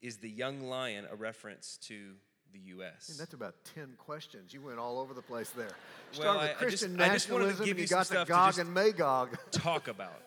Is 0.00 0.18
the 0.18 0.30
young 0.30 0.60
lion 0.68 1.06
a 1.10 1.16
reference 1.16 1.78
to 1.82 2.12
the 2.56 2.70
U.S.? 2.70 3.08
And 3.08 3.18
that's 3.18 3.34
about 3.34 3.54
10 3.74 3.94
questions. 3.98 4.52
You 4.52 4.60
went 4.60 4.78
all 4.78 4.98
over 4.98 5.14
the 5.14 5.22
place 5.22 5.50
there. 5.50 5.70
You 6.14 6.20
well, 6.20 6.40
with 6.40 6.56
Christian 6.56 7.00
I 7.00 7.08
just, 7.08 7.08
nationalism, 7.08 7.10
I 7.10 7.14
just 7.14 7.30
wanted 7.30 7.56
to 7.56 7.64
give 7.64 7.78
you, 7.78 7.82
you 7.82 7.88
got 7.88 8.06
the 8.06 8.24
Gog 8.24 8.58
and 8.58 8.72
Magog. 8.72 9.36
Talk 9.50 9.88
about. 9.88 10.22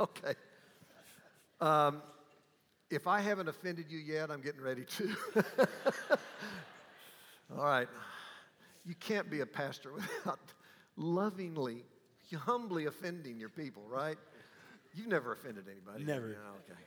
okay. 0.00 0.34
Um, 1.60 2.02
if 2.90 3.06
I 3.06 3.20
haven't 3.20 3.48
offended 3.48 3.86
you 3.88 3.98
yet, 3.98 4.30
I'm 4.30 4.40
getting 4.40 4.60
ready 4.60 4.84
to. 4.84 5.16
All 7.56 7.64
right. 7.64 7.88
You 8.84 8.94
can't 8.94 9.30
be 9.30 9.40
a 9.40 9.46
pastor 9.46 9.92
without 9.94 10.38
lovingly, 10.96 11.84
humbly 12.34 12.86
offending 12.86 13.38
your 13.38 13.48
people, 13.48 13.82
right? 13.88 14.18
You've 14.94 15.08
never 15.08 15.32
offended 15.32 15.64
anybody. 15.70 16.04
Never. 16.04 16.26
okay. 16.26 16.78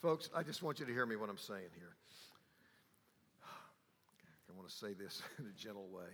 Folks, 0.00 0.30
I 0.34 0.42
just 0.42 0.62
want 0.62 0.80
you 0.80 0.86
to 0.86 0.92
hear 0.92 1.06
me 1.06 1.16
what 1.16 1.28
I'm 1.28 1.38
saying 1.38 1.70
here. 1.74 1.94
Want 4.58 4.68
to 4.68 4.76
say 4.76 4.92
this 4.92 5.22
in 5.38 5.46
a 5.46 5.58
gentle 5.58 5.88
way. 5.88 6.10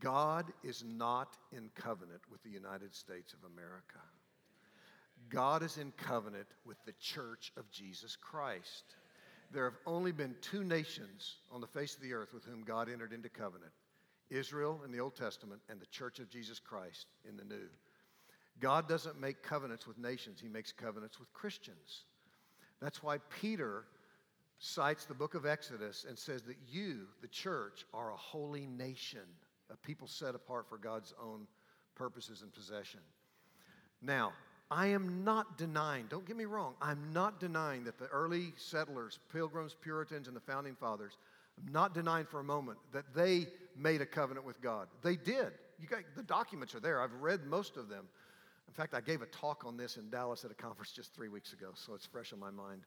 God 0.00 0.46
is 0.62 0.82
not 0.86 1.36
in 1.52 1.68
covenant 1.74 2.22
with 2.30 2.42
the 2.42 2.50
United 2.50 2.94
States 2.94 3.34
of 3.34 3.50
America. 3.52 4.00
God 5.28 5.62
is 5.62 5.76
in 5.76 5.92
covenant 5.92 6.46
with 6.64 6.76
the 6.86 6.92
church 7.00 7.52
of 7.56 7.70
Jesus 7.70 8.16
Christ 8.16 8.94
there 9.52 9.64
have 9.64 9.78
only 9.86 10.12
been 10.12 10.34
two 10.40 10.64
nations 10.64 11.36
on 11.52 11.60
the 11.60 11.66
face 11.66 11.94
of 11.94 12.02
the 12.02 12.12
earth 12.12 12.32
with 12.34 12.44
whom 12.44 12.62
God 12.62 12.88
entered 12.88 13.12
into 13.12 13.28
covenant 13.28 13.72
Israel 14.28 14.80
in 14.84 14.90
the 14.90 15.00
Old 15.00 15.14
Testament 15.14 15.60
and 15.68 15.80
the 15.80 15.86
church 15.86 16.18
of 16.18 16.28
Jesus 16.28 16.58
Christ 16.58 17.06
in 17.28 17.36
the 17.36 17.44
New. 17.44 17.68
God 18.58 18.88
doesn't 18.88 19.20
make 19.20 19.42
covenants 19.42 19.86
with 19.86 19.98
nations, 19.98 20.40
He 20.40 20.48
makes 20.48 20.72
covenants 20.72 21.20
with 21.20 21.32
Christians. 21.32 22.04
That's 22.80 23.02
why 23.02 23.18
Peter 23.40 23.84
cites 24.58 25.04
the 25.04 25.14
book 25.14 25.34
of 25.34 25.46
Exodus 25.46 26.06
and 26.08 26.18
says 26.18 26.42
that 26.42 26.56
you, 26.68 27.06
the 27.20 27.28
church, 27.28 27.84
are 27.92 28.12
a 28.12 28.16
holy 28.16 28.66
nation, 28.66 29.20
a 29.70 29.76
people 29.76 30.06
set 30.06 30.34
apart 30.34 30.66
for 30.68 30.78
God's 30.78 31.12
own 31.22 31.46
purposes 31.94 32.42
and 32.42 32.52
possession. 32.52 33.00
Now, 34.02 34.32
I 34.70 34.88
am 34.88 35.22
not 35.24 35.58
denying, 35.58 36.06
don't 36.08 36.26
get 36.26 36.36
me 36.36 36.44
wrong, 36.44 36.74
I'm 36.80 37.12
not 37.12 37.38
denying 37.38 37.84
that 37.84 37.98
the 37.98 38.06
early 38.06 38.52
settlers, 38.56 39.18
pilgrims, 39.32 39.76
Puritans, 39.80 40.26
and 40.26 40.36
the 40.36 40.40
founding 40.40 40.74
fathers, 40.74 41.16
I'm 41.58 41.72
not 41.72 41.94
denying 41.94 42.26
for 42.26 42.40
a 42.40 42.44
moment 42.44 42.78
that 42.92 43.04
they 43.14 43.46
made 43.76 44.00
a 44.00 44.06
covenant 44.06 44.44
with 44.44 44.60
God. 44.60 44.88
They 45.02 45.16
did. 45.16 45.52
You 45.78 45.86
got, 45.88 46.00
the 46.16 46.22
documents 46.22 46.74
are 46.74 46.80
there. 46.80 47.00
I've 47.00 47.14
read 47.20 47.46
most 47.46 47.76
of 47.76 47.88
them. 47.88 48.06
In 48.68 48.74
fact, 48.74 48.94
I 48.94 49.00
gave 49.00 49.22
a 49.22 49.26
talk 49.26 49.64
on 49.64 49.76
this 49.76 49.96
in 49.96 50.10
Dallas 50.10 50.44
at 50.44 50.50
a 50.50 50.54
conference 50.54 50.92
just 50.92 51.14
three 51.14 51.28
weeks 51.28 51.52
ago, 51.52 51.70
so 51.74 51.94
it's 51.94 52.06
fresh 52.06 52.32
in 52.32 52.38
my 52.38 52.50
mind. 52.50 52.82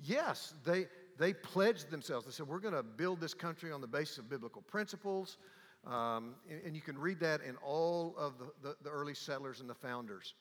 Yes, 0.00 0.54
they, 0.64 0.86
they 1.18 1.32
pledged 1.32 1.90
themselves. 1.90 2.26
They 2.26 2.32
said, 2.32 2.46
We're 2.48 2.60
going 2.60 2.74
to 2.74 2.82
build 2.82 3.20
this 3.20 3.34
country 3.34 3.72
on 3.72 3.80
the 3.80 3.86
basis 3.86 4.18
of 4.18 4.28
biblical 4.28 4.62
principles. 4.62 5.38
Um, 5.86 6.34
and, 6.50 6.60
and, 6.66 6.74
you 6.74 6.82
can 6.82 6.98
read 6.98 7.20
that 7.20 7.42
in 7.42 7.54
all 7.64 8.16
of 8.18 8.38
the, 8.38 8.46
the, 8.60 8.76
the 8.82 8.90
early 8.90 9.14
settlers 9.14 9.60
and 9.60 9.70
the 9.70 9.74
founders. 9.74 10.34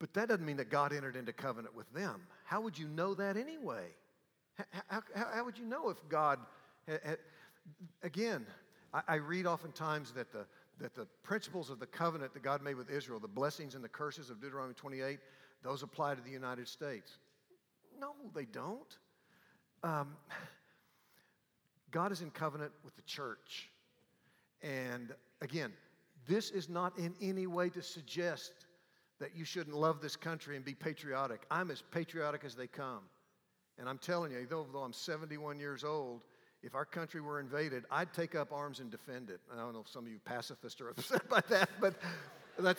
But 0.00 0.12
that 0.14 0.28
doesn't 0.28 0.44
mean 0.44 0.56
that 0.56 0.68
God 0.68 0.92
entered 0.92 1.14
into 1.14 1.32
covenant 1.32 1.76
with 1.76 1.88
them. 1.92 2.22
How 2.44 2.60
would 2.60 2.76
you 2.76 2.88
know 2.88 3.14
that 3.14 3.36
anyway? 3.36 3.86
How, 4.88 5.02
how, 5.14 5.26
how 5.32 5.44
would 5.44 5.56
you 5.56 5.64
know 5.64 5.90
if 5.90 5.98
God 6.08 6.40
had, 6.88 7.00
had, 7.04 7.18
again, 8.02 8.46
I, 8.92 9.02
I 9.06 9.14
read 9.16 9.46
oftentimes 9.46 10.12
that 10.12 10.32
the, 10.32 10.46
that 10.80 10.94
the 10.94 11.06
principles 11.22 11.70
of 11.70 11.78
the 11.78 11.86
covenant 11.86 12.34
that 12.34 12.42
God 12.42 12.62
made 12.62 12.74
with 12.74 12.90
Israel, 12.90 13.20
the 13.20 13.28
blessings 13.28 13.74
and 13.74 13.84
the 13.84 13.88
curses 13.88 14.28
of 14.28 14.40
Deuteronomy 14.40 14.74
28, 14.74 15.18
those 15.62 15.82
apply 15.82 16.14
to 16.14 16.20
the 16.20 16.30
United 16.30 16.68
States. 16.68 17.18
No, 18.00 18.12
they 18.34 18.44
don't. 18.44 18.98
Um, 19.82 20.16
God 21.90 22.12
is 22.12 22.22
in 22.22 22.30
covenant 22.30 22.72
with 22.84 22.96
the 22.96 23.02
church. 23.02 23.70
And 24.62 25.14
again, 25.40 25.72
this 26.26 26.50
is 26.50 26.68
not 26.68 26.98
in 26.98 27.14
any 27.20 27.46
way 27.46 27.68
to 27.70 27.82
suggest 27.82 28.52
that 29.20 29.34
you 29.34 29.44
shouldn't 29.44 29.76
love 29.76 30.00
this 30.00 30.16
country 30.16 30.56
and 30.56 30.64
be 30.64 30.74
patriotic. 30.74 31.42
I'm 31.50 31.70
as 31.70 31.82
patriotic 31.90 32.44
as 32.44 32.54
they 32.54 32.66
come. 32.66 33.00
And 33.78 33.88
I'm 33.88 33.98
telling 33.98 34.32
you, 34.32 34.46
though, 34.48 34.66
though 34.72 34.82
I'm 34.82 34.92
71 34.92 35.58
years 35.58 35.84
old, 35.84 36.22
if 36.62 36.74
our 36.74 36.84
country 36.84 37.20
were 37.20 37.38
invaded, 37.38 37.84
I'd 37.90 38.12
take 38.12 38.34
up 38.34 38.52
arms 38.52 38.80
and 38.80 38.90
defend 38.90 39.30
it. 39.30 39.40
I 39.52 39.56
don't 39.56 39.72
know 39.72 39.80
if 39.80 39.88
some 39.88 40.04
of 40.04 40.10
you 40.10 40.18
pacifists 40.24 40.80
are 40.80 40.88
upset 40.96 41.28
by 41.28 41.40
that, 41.48 41.68
but 41.80 41.94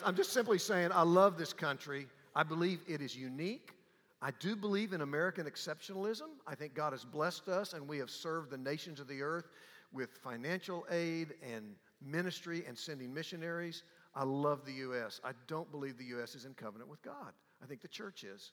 I'm 0.06 0.16
just 0.16 0.34
simply 0.34 0.58
saying 0.58 0.90
I 0.92 1.04
love 1.04 1.38
this 1.38 1.54
country. 1.54 2.08
I 2.36 2.44
believe 2.44 2.82
it 2.88 3.02
is 3.02 3.16
unique. 3.16 3.77
I 4.22 4.32
do 4.32 4.56
believe 4.56 4.94
in 4.94 5.02
American 5.02 5.46
exceptionalism. 5.46 6.30
I 6.48 6.56
think 6.56 6.74
God 6.74 6.94
has 6.94 7.06
blessed 7.06 7.48
us, 7.50 7.74
and 7.74 7.88
we 7.88 8.00
have 8.00 8.10
served 8.10 8.50
the 8.50 8.58
nations 8.58 9.00
of 9.00 9.08
the 9.08 9.22
earth 9.22 9.50
with 9.94 10.10
financial 10.24 10.86
aid 10.90 11.36
and 11.44 11.76
ministry 12.02 12.64
and 12.68 12.78
sending 12.78 13.14
missionaries. 13.14 13.84
I 14.16 14.24
love 14.24 14.66
the 14.66 14.74
U.S. 14.74 15.22
I 15.24 15.32
don't 15.48 15.70
believe 15.72 15.98
the 15.98 16.06
U.S. 16.06 16.34
is 16.34 16.46
in 16.46 16.56
covenant 16.56 16.90
with 16.90 17.02
God. 17.04 17.34
I 17.64 17.68
think 17.68 17.82
the 17.82 17.88
church 17.88 18.24
is. 18.24 18.52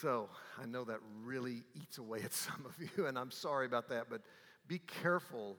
So 0.00 0.28
I 0.60 0.66
know 0.66 0.84
that 0.84 0.98
really 1.24 1.62
eats 1.74 1.98
away 1.98 2.20
at 2.22 2.32
some 2.32 2.66
of 2.66 2.74
you, 2.96 3.06
and 3.06 3.18
I'm 3.18 3.30
sorry 3.30 3.66
about 3.66 3.88
that, 3.88 4.06
but 4.10 4.20
be 4.68 4.78
careful 4.80 5.56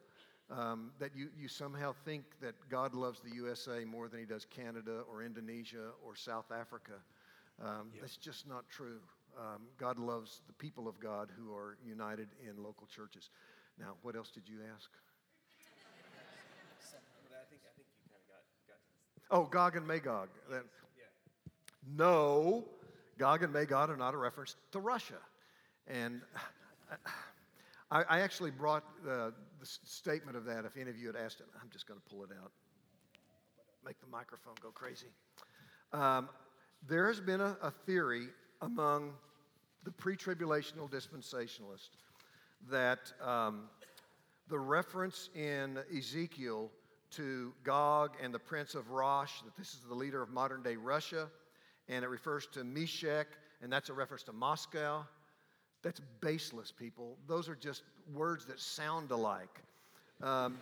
um, 0.50 0.92
that 1.00 1.16
you, 1.16 1.30
you 1.38 1.48
somehow 1.48 1.94
think 2.06 2.24
that 2.42 2.56
God 2.70 2.94
loves 2.94 3.22
the 3.22 3.34
USA 3.36 3.86
more 3.86 4.08
than 4.08 4.20
he 4.20 4.26
does 4.26 4.46
Canada 4.46 5.02
or 5.10 5.24
Indonesia 5.24 5.90
or 6.06 6.16
South 6.16 6.52
Africa. 6.52 6.94
Um, 7.62 7.92
yep. 7.94 8.02
That's 8.02 8.18
just 8.18 8.48
not 8.48 8.68
true. 8.70 9.00
Um, 9.38 9.62
God 9.78 9.98
loves 9.98 10.42
the 10.48 10.54
people 10.54 10.88
of 10.88 11.00
God 11.00 11.30
who 11.38 11.54
are 11.54 11.78
united 11.86 12.28
in 12.42 12.62
local 12.62 12.88
churches. 12.88 13.30
Now, 13.80 13.94
what 14.02 14.16
else 14.16 14.32
did 14.32 14.44
you 14.48 14.60
ask? 14.76 14.90
Oh, 19.30 19.46
Gog 19.46 19.78
and 19.78 19.88
Magog. 19.88 20.28
No, 21.96 22.66
Gog 23.18 23.44
and 23.44 23.54
Magog 23.54 23.90
are 23.90 23.96
not 23.96 24.14
a 24.14 24.18
reference 24.18 24.56
to 24.74 24.80
Russia. 24.80 25.20
And 25.88 26.22
I, 27.90 28.04
I 28.04 28.20
actually 28.20 28.52
brought 28.52 28.84
the, 29.06 29.34
the 29.60 29.66
statement 29.66 30.36
of 30.36 30.46
that. 30.46 30.66
If 30.66 30.76
any 30.76 30.90
of 30.90 30.98
you 30.98 31.08
had 31.08 31.16
asked 31.16 31.40
it, 31.40 31.46
I'm 31.62 31.70
just 31.72 31.88
going 31.88 32.00
to 32.00 32.10
pull 32.10 32.24
it 32.24 32.30
out. 32.44 32.52
Make 33.86 34.00
the 34.02 34.08
microphone 34.08 34.56
go 34.62 34.70
crazy. 34.70 35.08
Um, 35.94 36.30
there 36.88 37.08
has 37.08 37.20
been 37.20 37.42
a, 37.42 37.58
a 37.62 37.72
theory 37.72 38.28
among 38.62 39.14
the 39.84 39.92
pre 39.92 40.16
tribulational 40.16 40.90
dispensationalists 40.90 41.90
that 42.70 43.12
um, 43.24 43.64
the 44.50 44.60
reference 44.60 45.30
in 45.36 45.80
Ezekiel 45.96 46.70
to 47.12 47.54
Gog 47.64 48.12
and 48.22 48.34
the 48.34 48.40
prince 48.40 48.76
of 48.76 48.92
Rosh, 48.92 49.42
that 49.42 49.56
this 49.58 49.74
is 49.74 49.82
the 49.88 49.96
leader 49.96 50.22
of 50.22 50.30
modern 50.30 50.62
day 50.62 50.76
Russia, 50.76 51.30
and 51.90 52.06
it 52.06 52.08
refers 52.08 52.48
to 52.54 52.64
Meshech, 52.64 53.28
and 53.62 53.72
that's 53.72 53.90
a 53.90 53.94
reference 53.94 54.24
to 54.24 54.34
Moscow. 54.34 55.06
That's 55.84 56.02
baseless, 56.22 56.72
people. 56.72 57.18
Those 57.28 57.50
are 57.50 57.56
just 57.56 57.84
words 58.14 58.46
that 58.46 58.60
sound 58.60 59.12
alike. 59.12 59.60
Um, 60.22 60.58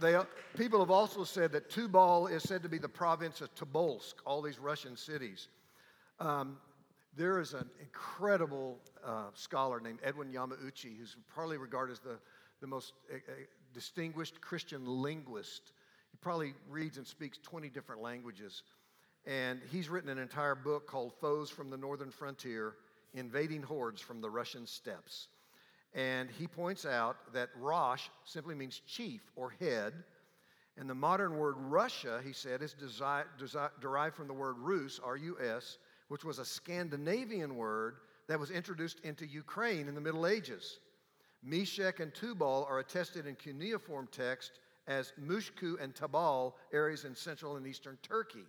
They, 0.00 0.18
people 0.56 0.80
have 0.80 0.90
also 0.90 1.24
said 1.24 1.52
that 1.52 1.70
Tubal 1.70 2.26
is 2.26 2.42
said 2.42 2.62
to 2.64 2.68
be 2.68 2.78
the 2.78 2.88
province 2.88 3.40
of 3.40 3.54
Tobolsk, 3.54 4.14
all 4.26 4.42
these 4.42 4.58
Russian 4.58 4.96
cities. 4.96 5.48
Um, 6.18 6.56
there 7.16 7.40
is 7.40 7.54
an 7.54 7.70
incredible 7.80 8.78
uh, 9.04 9.26
scholar 9.34 9.80
named 9.80 10.00
Edwin 10.02 10.32
Yamauchi, 10.32 10.98
who's 10.98 11.16
probably 11.32 11.58
regarded 11.58 11.92
as 11.92 12.00
the, 12.00 12.18
the 12.60 12.66
most 12.66 12.92
uh, 13.12 13.18
distinguished 13.72 14.40
Christian 14.40 14.84
linguist. 14.84 15.72
He 16.10 16.16
probably 16.20 16.54
reads 16.68 16.98
and 16.98 17.06
speaks 17.06 17.38
20 17.38 17.68
different 17.68 18.02
languages. 18.02 18.62
And 19.26 19.60
he's 19.70 19.88
written 19.88 20.10
an 20.10 20.18
entire 20.18 20.56
book 20.56 20.86
called 20.86 21.12
Foes 21.20 21.50
from 21.50 21.70
the 21.70 21.76
Northern 21.76 22.10
Frontier 22.10 22.74
Invading 23.14 23.62
Hordes 23.62 24.00
from 24.00 24.20
the 24.20 24.28
Russian 24.28 24.66
Steppes. 24.66 25.28
And 25.94 26.28
he 26.30 26.46
points 26.46 26.84
out 26.84 27.32
that 27.32 27.50
Rosh 27.56 28.08
simply 28.24 28.54
means 28.54 28.80
chief 28.86 29.22
or 29.36 29.54
head. 29.60 29.92
And 30.76 30.90
the 30.90 30.94
modern 30.94 31.36
word 31.36 31.54
Russia, 31.56 32.20
he 32.24 32.32
said, 32.32 32.62
is 32.62 32.74
desi- 32.74 33.26
desi- 33.38 33.70
derived 33.80 34.16
from 34.16 34.26
the 34.26 34.34
word 34.34 34.56
Rus, 34.58 35.00
R 35.04 35.16
U 35.16 35.36
S, 35.40 35.78
which 36.08 36.24
was 36.24 36.40
a 36.40 36.44
Scandinavian 36.44 37.54
word 37.54 37.98
that 38.26 38.40
was 38.40 38.50
introduced 38.50 38.98
into 39.00 39.24
Ukraine 39.24 39.86
in 39.86 39.94
the 39.94 40.00
Middle 40.00 40.26
Ages. 40.26 40.80
Meshech 41.44 42.00
and 42.00 42.12
Tubal 42.12 42.66
are 42.68 42.80
attested 42.80 43.26
in 43.26 43.36
cuneiform 43.36 44.08
text 44.10 44.58
as 44.88 45.12
Mushku 45.22 45.80
and 45.80 45.94
Tabal, 45.94 46.54
areas 46.72 47.04
in 47.04 47.14
central 47.14 47.56
and 47.56 47.66
eastern 47.66 47.98
Turkey. 48.02 48.44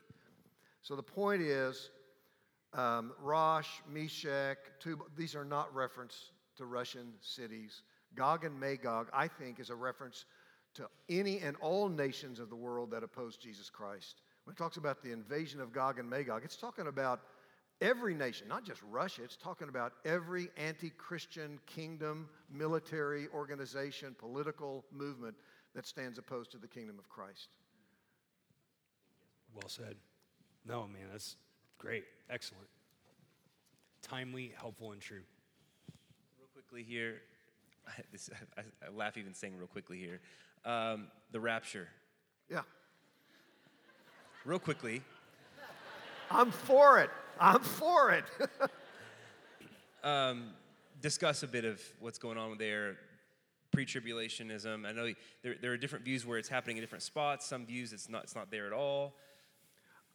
So 0.82 0.96
the 0.96 1.04
point 1.04 1.42
is, 1.42 1.92
um, 2.74 3.14
Rosh, 3.22 3.70
Meshech, 3.88 4.58
Tubal, 4.80 5.06
these 5.16 5.36
are 5.36 5.46
not 5.46 5.74
reference 5.76 6.32
to 6.58 6.66
Russian 6.66 7.14
cities. 7.22 7.82
Gog 8.16 8.46
and 8.46 8.60
Magog, 8.60 9.10
I 9.14 9.28
think, 9.28 9.60
is 9.60 9.70
a 9.70 9.76
reference 9.76 10.26
to 10.76 10.88
any 11.10 11.40
and 11.40 11.56
all 11.58 11.90
nations 11.90 12.40
of 12.40 12.50
the 12.50 12.56
world 12.56 12.92
that 12.92 13.04
oppose 13.04 13.38
Jesus 13.38 13.70
Christ. 13.70 14.22
When 14.44 14.54
it 14.54 14.58
talks 14.58 14.78
about 14.78 15.02
the 15.02 15.12
invasion 15.12 15.60
of 15.60 15.74
Gog 15.74 16.00
and 16.00 16.10
Magog, 16.10 16.44
it's 16.44 16.58
talking 16.58 16.88
about 16.88 17.22
every 17.82 18.14
nation, 18.14 18.48
not 18.48 18.64
just 18.64 18.82
Russia, 18.90 19.24
it's 19.24 19.38
talking 19.38 19.70
about 19.70 19.94
every 20.06 20.50
anti 20.58 20.92
Christian 20.92 21.60
kingdom, 21.66 22.30
military 22.52 23.28
organization, 23.34 24.16
political 24.18 24.86
movement 24.92 25.36
that 25.74 25.86
stands 25.86 26.18
opposed 26.18 26.52
to 26.52 26.58
the 26.58 26.68
kingdom 26.68 26.98
of 27.00 27.10
Christ. 27.10 27.50
Well 29.54 29.70
said. 29.70 29.96
No, 30.68 30.82
man, 30.88 31.08
that's 31.12 31.38
great. 31.78 32.04
Excellent. 32.30 32.68
Timely, 34.02 34.54
helpful, 34.58 34.92
and 34.92 35.02
true. 35.02 35.22
Quickly 36.76 36.94
here, 36.94 37.22
I, 37.88 38.60
I, 38.60 38.64
I 38.86 38.94
laugh 38.94 39.16
even 39.16 39.34
saying 39.34 39.54
real 39.58 39.68
quickly 39.68 39.98
here. 39.98 40.20
Um, 40.66 41.08
the 41.32 41.40
rapture. 41.40 41.88
Yeah. 42.50 42.64
Real 44.44 44.60
quickly, 44.60 45.02
I'm 46.30 46.52
for 46.52 47.00
it. 47.00 47.12
I'm 47.40 47.62
for 47.62 48.12
it. 48.12 48.26
um, 50.04 50.48
discuss 51.00 51.44
a 51.44 51.48
bit 51.48 51.64
of 51.64 51.82
what's 52.02 52.18
going 52.18 52.38
on 52.38 52.58
there. 52.58 52.98
Pre-tribulationism. 53.72 54.86
I 54.86 54.92
know 54.92 55.14
there, 55.44 55.56
there 55.62 55.72
are 55.72 55.78
different 55.78 56.04
views 56.04 56.26
where 56.26 56.38
it's 56.38 56.50
happening 56.50 56.76
in 56.76 56.84
different 56.84 57.04
spots. 57.04 57.46
Some 57.46 57.66
views 57.66 57.94
it's 57.94 58.10
not 58.10 58.26
it's 58.26 58.36
not 58.36 58.52
there 58.52 58.68
at 58.68 58.74
all. 58.74 59.16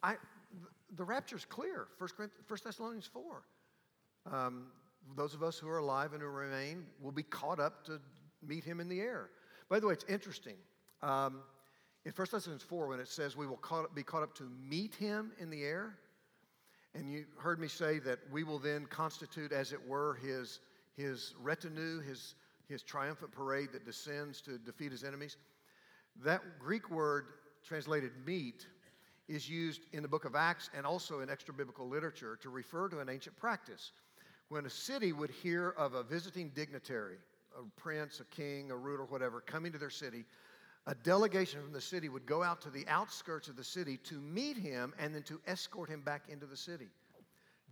I, 0.03 0.17
the 0.95 1.05
rapture's 1.05 1.43
clear. 1.43 1.87
1 1.97 2.29
Thessalonians 2.63 3.09
4. 3.11 3.41
Um, 4.31 4.67
those 5.15 5.33
of 5.33 5.43
us 5.43 5.57
who 5.57 5.67
are 5.67 5.79
alive 5.79 6.13
and 6.13 6.21
who 6.21 6.27
remain 6.27 6.85
will 7.01 7.11
be 7.11 7.23
caught 7.23 7.59
up 7.59 7.85
to 7.85 7.99
meet 8.45 8.63
him 8.63 8.79
in 8.79 8.87
the 8.87 8.99
air. 8.99 9.29
By 9.69 9.79
the 9.79 9.87
way, 9.87 9.93
it's 9.93 10.05
interesting. 10.05 10.55
Um, 11.01 11.41
in 12.05 12.11
1 12.11 12.27
Thessalonians 12.31 12.63
4, 12.63 12.87
when 12.87 12.99
it 12.99 13.07
says 13.07 13.37
we 13.37 13.47
will 13.47 13.57
caught, 13.57 13.93
be 13.93 14.03
caught 14.03 14.23
up 14.23 14.33
to 14.35 14.49
meet 14.67 14.95
him 14.95 15.31
in 15.39 15.49
the 15.49 15.63
air, 15.63 15.97
and 16.95 17.09
you 17.09 17.25
heard 17.37 17.59
me 17.59 17.67
say 17.67 17.99
that 17.99 18.19
we 18.31 18.43
will 18.43 18.59
then 18.59 18.85
constitute, 18.85 19.51
as 19.51 19.71
it 19.71 19.87
were, 19.87 20.15
his, 20.15 20.59
his 20.97 21.33
retinue, 21.41 22.01
his, 22.01 22.35
his 22.67 22.83
triumphant 22.83 23.31
parade 23.31 23.69
that 23.71 23.85
descends 23.85 24.41
to 24.41 24.57
defeat 24.57 24.91
his 24.91 25.03
enemies. 25.03 25.37
That 26.23 26.41
Greek 26.59 26.89
word 26.89 27.25
translated 27.63 28.11
meet 28.25 28.67
is 29.27 29.49
used 29.49 29.81
in 29.93 30.01
the 30.01 30.09
book 30.09 30.25
of 30.25 30.35
Acts 30.35 30.69
and 30.75 30.85
also 30.85 31.21
in 31.21 31.29
extra 31.29 31.53
biblical 31.53 31.87
literature 31.87 32.37
to 32.41 32.49
refer 32.49 32.89
to 32.89 32.99
an 32.99 33.07
ancient 33.07 33.37
practice. 33.37 33.91
When 34.51 34.65
a 34.65 34.69
city 34.69 35.13
would 35.13 35.29
hear 35.29 35.69
of 35.77 35.93
a 35.93 36.03
visiting 36.03 36.49
dignitary, 36.49 37.15
a 37.57 37.63
prince, 37.79 38.19
a 38.19 38.25
king, 38.25 38.69
a 38.69 38.75
ruler, 38.75 39.05
whatever, 39.05 39.39
coming 39.39 39.71
to 39.71 39.77
their 39.77 39.89
city, 39.89 40.25
a 40.87 40.93
delegation 40.93 41.61
from 41.61 41.71
the 41.71 41.79
city 41.79 42.09
would 42.09 42.25
go 42.25 42.43
out 42.43 42.59
to 42.63 42.69
the 42.69 42.85
outskirts 42.89 43.47
of 43.47 43.55
the 43.55 43.63
city 43.63 43.95
to 44.03 44.15
meet 44.15 44.57
him 44.57 44.93
and 44.99 45.15
then 45.15 45.23
to 45.23 45.39
escort 45.47 45.87
him 45.87 46.01
back 46.01 46.23
into 46.27 46.45
the 46.45 46.57
city. 46.57 46.89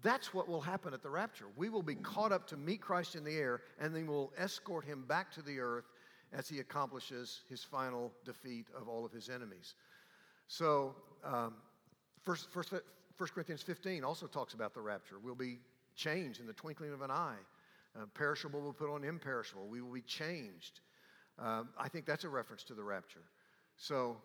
That's 0.03 0.33
what 0.33 0.47
will 0.47 0.61
happen 0.61 0.93
at 0.93 1.03
the 1.03 1.09
rapture. 1.09 1.47
We 1.57 1.67
will 1.67 1.83
be 1.83 1.95
caught 1.95 2.31
up 2.31 2.47
to 2.47 2.55
meet 2.55 2.79
Christ 2.79 3.15
in 3.15 3.25
the 3.25 3.35
air, 3.35 3.59
and 3.77 3.93
then 3.93 4.07
we'll 4.07 4.31
escort 4.37 4.85
him 4.85 5.03
back 5.05 5.33
to 5.33 5.41
the 5.41 5.59
earth 5.59 5.89
as 6.31 6.47
he 6.47 6.59
accomplishes 6.59 7.41
his 7.49 7.61
final 7.61 8.09
defeat 8.23 8.67
of 8.73 8.87
all 8.87 9.03
of 9.03 9.11
his 9.11 9.27
enemies. 9.27 9.75
So, 10.47 10.95
um, 11.25 11.55
first, 12.23 12.49
first, 12.53 12.71
1 12.71 12.81
Corinthians 13.33 13.63
15 13.63 14.05
also 14.05 14.27
talks 14.27 14.53
about 14.53 14.73
the 14.73 14.79
rapture. 14.79 15.19
We'll 15.21 15.35
be 15.35 15.59
changed 15.99 16.39
in 16.39 16.47
the 16.47 16.53
twinkling 16.53 16.93
of 16.93 17.01
an 17.01 17.11
eye. 17.11 17.41
Uh, 17.95 18.05
perishable 18.13 18.61
will 18.61 18.73
put 18.73 18.89
on 18.89 19.03
imperishable. 19.03 19.67
We 19.67 19.81
will 19.81 19.91
be 19.91 20.01
changed. 20.01 20.79
Um, 21.37 21.69
I 21.77 21.89
think 21.89 22.05
that's 22.05 22.23
a 22.23 22.29
reference 22.29 22.63
to 22.65 22.73
the 22.73 22.83
rapture. 22.83 23.23
So, 23.77 24.17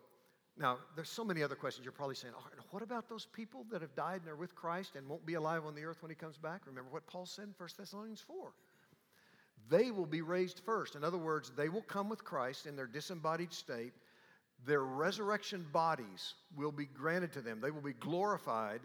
now, 0.57 0.79
there's 0.95 1.11
so 1.11 1.25
many 1.25 1.43
other 1.43 1.57
questions. 1.57 1.85
You're 1.85 1.93
probably 1.93 2.15
saying, 2.15 2.35
oh, 2.37 2.45
what 2.71 2.83
about 2.83 3.09
those 3.09 3.27
people 3.27 3.67
that 3.73 3.81
have 3.81 3.95
died 3.97 4.21
and 4.21 4.31
are 4.31 4.37
with 4.37 4.55
Christ 4.55 4.95
and 4.95 5.09
won't 5.09 5.27
be 5.27 5.35
alive 5.35 5.65
on 5.67 5.75
the 5.75 5.85
earth 5.85 6.01
when 6.01 6.11
he 6.11 6.15
comes 6.15 6.37
back? 6.37 6.63
Remember 6.67 6.91
what 6.91 7.07
Paul 7.07 7.27
said 7.27 7.47
in 7.47 7.55
1 7.57 7.69
Thessalonians 7.77 8.21
4. 8.21 8.53
They 9.69 9.91
will 9.91 10.07
be 10.07 10.21
raised 10.21 10.61
first. 10.65 10.95
In 10.95 11.03
other 11.03 11.19
words, 11.19 11.51
they 11.57 11.69
will 11.69 11.83
come 11.83 12.09
with 12.09 12.23
Christ 12.23 12.67
in 12.67 12.77
their 12.77 12.87
disembodied 12.87 13.53
state. 13.53 13.95
Their 14.67 14.83
resurrection 14.83 15.67
bodies 15.73 16.35
will 16.57 16.73
be 16.73 16.87
granted 16.87 17.33
to 17.33 17.41
them, 17.41 17.61
they 17.61 17.71
will 17.71 17.81
be 17.81 17.93
glorified. 17.93 18.81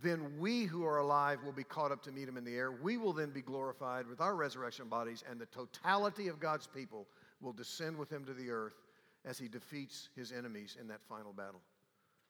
Then 0.00 0.38
we 0.38 0.64
who 0.64 0.84
are 0.84 0.98
alive 0.98 1.38
will 1.44 1.52
be 1.52 1.64
caught 1.64 1.92
up 1.92 2.02
to 2.04 2.12
meet 2.12 2.28
him 2.28 2.36
in 2.36 2.44
the 2.44 2.56
air. 2.56 2.72
We 2.72 2.96
will 2.96 3.12
then 3.12 3.30
be 3.30 3.42
glorified 3.42 4.06
with 4.06 4.20
our 4.20 4.34
resurrection 4.34 4.88
bodies, 4.88 5.22
and 5.28 5.40
the 5.40 5.46
totality 5.46 6.28
of 6.28 6.40
God's 6.40 6.66
people 6.66 7.06
will 7.40 7.52
descend 7.52 7.96
with 7.96 8.10
him 8.10 8.24
to 8.24 8.32
the 8.32 8.50
earth 8.50 8.74
as 9.24 9.38
he 9.38 9.48
defeats 9.48 10.08
his 10.16 10.32
enemies 10.32 10.76
in 10.80 10.88
that 10.88 11.02
final 11.02 11.32
battle. 11.32 11.60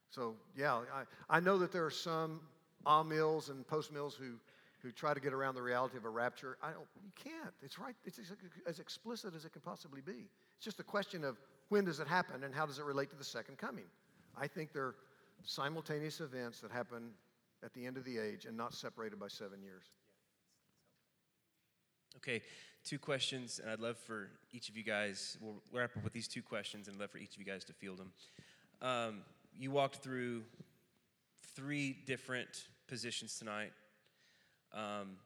So, 0.09 0.35
yeah, 0.55 0.81
I, 0.93 1.37
I 1.37 1.39
know 1.39 1.57
that 1.57 1.71
there 1.71 1.85
are 1.85 1.91
some 1.91 2.41
amills 2.85 3.49
and 3.49 3.67
post-mills 3.67 4.13
who, 4.13 4.33
who 4.83 4.91
try 4.91 5.13
to 5.13 5.19
get 5.19 5.33
around 5.33 5.55
the 5.55 5.61
reality 5.61 5.97
of 5.97 6.05
a 6.05 6.09
rapture. 6.09 6.57
I 6.61 6.71
don't, 6.71 6.85
you 7.03 7.11
can't. 7.15 7.53
It's 7.63 7.79
right. 7.79 7.95
It's 8.05 8.19
as, 8.19 8.31
as 8.67 8.79
explicit 8.79 9.33
as 9.35 9.45
it 9.45 9.53
can 9.53 9.61
possibly 9.61 10.01
be. 10.01 10.29
It's 10.57 10.65
just 10.65 10.79
a 10.79 10.83
question 10.83 11.23
of 11.23 11.39
when 11.69 11.85
does 11.85 11.99
it 11.99 12.07
happen 12.07 12.43
and 12.43 12.53
how 12.53 12.67
does 12.67 12.77
it 12.77 12.85
relate 12.85 13.09
to 13.09 13.15
the 13.15 13.23
second 13.23 13.57
coming. 13.57 13.85
I 14.39 14.45
think 14.45 14.73
they're 14.73 14.95
simultaneous 15.43 16.19
events 16.19 16.59
that 16.59 16.71
happen 16.71 17.09
at 17.63 17.73
the 17.73 17.85
end 17.85 17.97
of 17.97 18.03
the 18.03 18.17
age 18.17 18.45
and 18.45 18.57
not 18.57 18.73
separated 18.73 19.19
by 19.19 19.27
seven 19.27 19.61
years. 19.61 19.85
Okay, 22.17 22.41
two 22.83 22.99
questions, 22.99 23.59
and 23.59 23.71
I'd 23.71 23.79
love 23.79 23.97
for 23.97 24.29
each 24.51 24.69
of 24.69 24.77
you 24.77 24.83
guys, 24.83 25.37
we'll 25.41 25.61
wrap 25.71 25.95
up 25.97 26.03
with 26.03 26.13
these 26.13 26.27
two 26.27 26.41
questions, 26.41 26.87
and 26.87 26.95
I'd 26.95 27.01
love 27.01 27.11
for 27.11 27.17
each 27.17 27.33
of 27.33 27.39
you 27.39 27.45
guys 27.45 27.63
to 27.65 27.73
field 27.73 27.97
them. 27.97 28.11
Um, 28.81 29.21
you 29.57 29.71
walked 29.71 29.97
through 29.97 30.43
three 31.55 31.97
different 32.05 32.67
positions 32.87 33.37
tonight. 33.37 33.71
Um, 34.73 35.17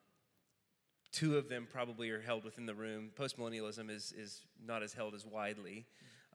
two 1.11 1.37
of 1.37 1.49
them 1.49 1.67
probably 1.71 2.09
are 2.09 2.21
held 2.21 2.43
within 2.43 2.65
the 2.65 2.75
room. 2.75 3.09
Postmillennialism 3.17 3.89
is, 3.89 4.13
is 4.17 4.41
not 4.65 4.83
as 4.83 4.93
held 4.93 5.13
as 5.13 5.25
widely, 5.25 5.85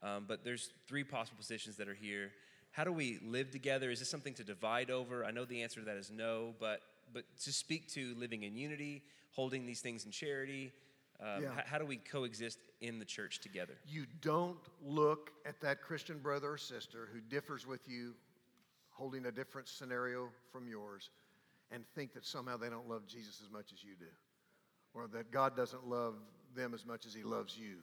um, 0.02 0.24
but 0.26 0.44
there's 0.44 0.70
three 0.86 1.04
possible 1.04 1.38
positions 1.38 1.76
that 1.76 1.88
are 1.88 1.94
here. 1.94 2.32
How 2.72 2.84
do 2.84 2.92
we 2.92 3.18
live 3.22 3.50
together? 3.50 3.90
Is 3.90 3.98
this 4.00 4.08
something 4.08 4.34
to 4.34 4.44
divide 4.44 4.90
over? 4.90 5.24
I 5.24 5.30
know 5.30 5.44
the 5.44 5.62
answer 5.62 5.80
to 5.80 5.86
that 5.86 5.96
is 5.96 6.10
no, 6.10 6.54
but 6.58 6.80
but 7.12 7.24
to 7.44 7.52
speak 7.52 7.88
to 7.92 8.14
living 8.16 8.42
in 8.42 8.56
unity, 8.56 9.02
holding 9.32 9.66
these 9.66 9.82
things 9.82 10.06
in 10.06 10.10
charity, 10.10 10.72
um, 11.20 11.42
Yeah. 11.42 11.52
how, 11.54 11.62
how 11.66 11.78
do 11.78 11.84
we 11.84 11.98
coexist 11.98 12.58
in 12.80 12.98
the 12.98 13.04
church 13.04 13.40
together? 13.40 13.74
You 13.86 14.06
don't 14.22 14.58
look 14.82 15.30
at 15.44 15.60
that 15.60 15.82
Christian 15.82 16.18
brother 16.18 16.52
or 16.52 16.56
sister 16.56 17.10
who 17.12 17.20
differs 17.20 17.66
with 17.66 17.86
you, 17.86 18.14
holding 18.90 19.26
a 19.26 19.30
different 19.32 19.68
scenario 19.68 20.30
from 20.50 20.66
yours, 20.68 21.10
and 21.70 21.84
think 21.94 22.14
that 22.14 22.24
somehow 22.24 22.56
they 22.56 22.70
don't 22.70 22.88
love 22.88 23.06
Jesus 23.06 23.42
as 23.44 23.50
much 23.50 23.72
as 23.74 23.84
you 23.84 23.94
do, 23.98 24.06
or 24.94 25.06
that 25.08 25.30
God 25.30 25.54
doesn't 25.54 25.86
love 25.86 26.14
them 26.54 26.72
as 26.72 26.86
much 26.86 27.04
as 27.04 27.12
He 27.12 27.22
loves 27.22 27.58
you, 27.58 27.76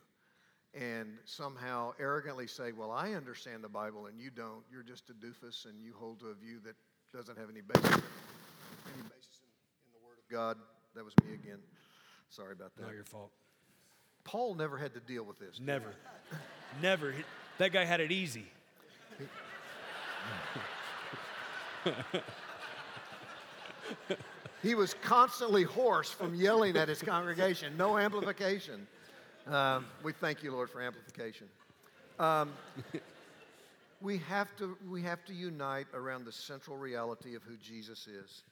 and 0.74 1.18
somehow 1.26 1.94
arrogantly 2.00 2.48
say, 2.48 2.72
Well, 2.72 2.92
I 2.92 3.14
understand 3.14 3.64
the 3.64 3.70
Bible 3.70 4.06
and 4.08 4.20
you 4.20 4.30
don't. 4.30 4.64
You're 4.72 4.84
just 4.84 5.10
a 5.10 5.14
doofus 5.14 5.66
and 5.66 5.82
you 5.82 5.94
hold 5.98 6.20
to 6.20 6.28
a 6.28 6.34
view 6.34 6.60
that 6.66 6.76
doesn't 7.16 7.38
have 7.38 7.50
any 7.50 7.62
basis, 7.62 7.86
any 7.86 9.04
basis 9.04 9.42
in, 9.42 9.50
in 9.86 9.92
the 9.94 10.06
Word 10.06 10.18
of 10.18 10.30
God. 10.32 10.58
That 10.96 11.04
was 11.06 11.14
me 11.26 11.34
again. 11.34 11.60
Sorry 12.30 12.54
about 12.54 12.76
that. 12.76 12.84
Not 12.84 12.94
your 12.94 13.04
fault. 13.04 13.32
Paul 14.24 14.56
never 14.56 14.78
had 14.78 14.94
to 14.94 15.00
deal 15.00 15.24
with 15.24 15.40
this. 15.40 15.60
Never. 15.60 15.94
Never. 16.82 17.16
That 17.58 17.72
guy 17.72 17.86
had 17.86 18.00
it 18.00 18.12
easy. 18.12 18.46
He 24.62 24.76
was 24.76 24.94
constantly 25.02 25.64
hoarse 25.64 26.12
from 26.12 26.36
yelling 26.36 26.76
at 26.76 26.90
his 26.90 27.02
congregation. 27.02 27.78
No 27.78 27.98
amplification. 27.98 28.88
Um, 29.48 29.86
we 30.04 30.14
thank 30.14 30.44
you, 30.44 30.52
Lord, 30.52 30.70
for 30.70 30.82
amplification. 30.82 31.48
Um, 32.20 32.52
we, 34.02 34.18
have 34.18 34.56
to, 34.58 34.78
we 34.90 35.02
have 35.04 35.24
to 35.26 35.34
unite 35.34 35.88
around 35.94 36.26
the 36.26 36.32
central 36.32 36.78
reality 36.78 37.36
of 37.36 37.44
who 37.44 37.56
Jesus 37.58 38.08
is. 38.08 38.44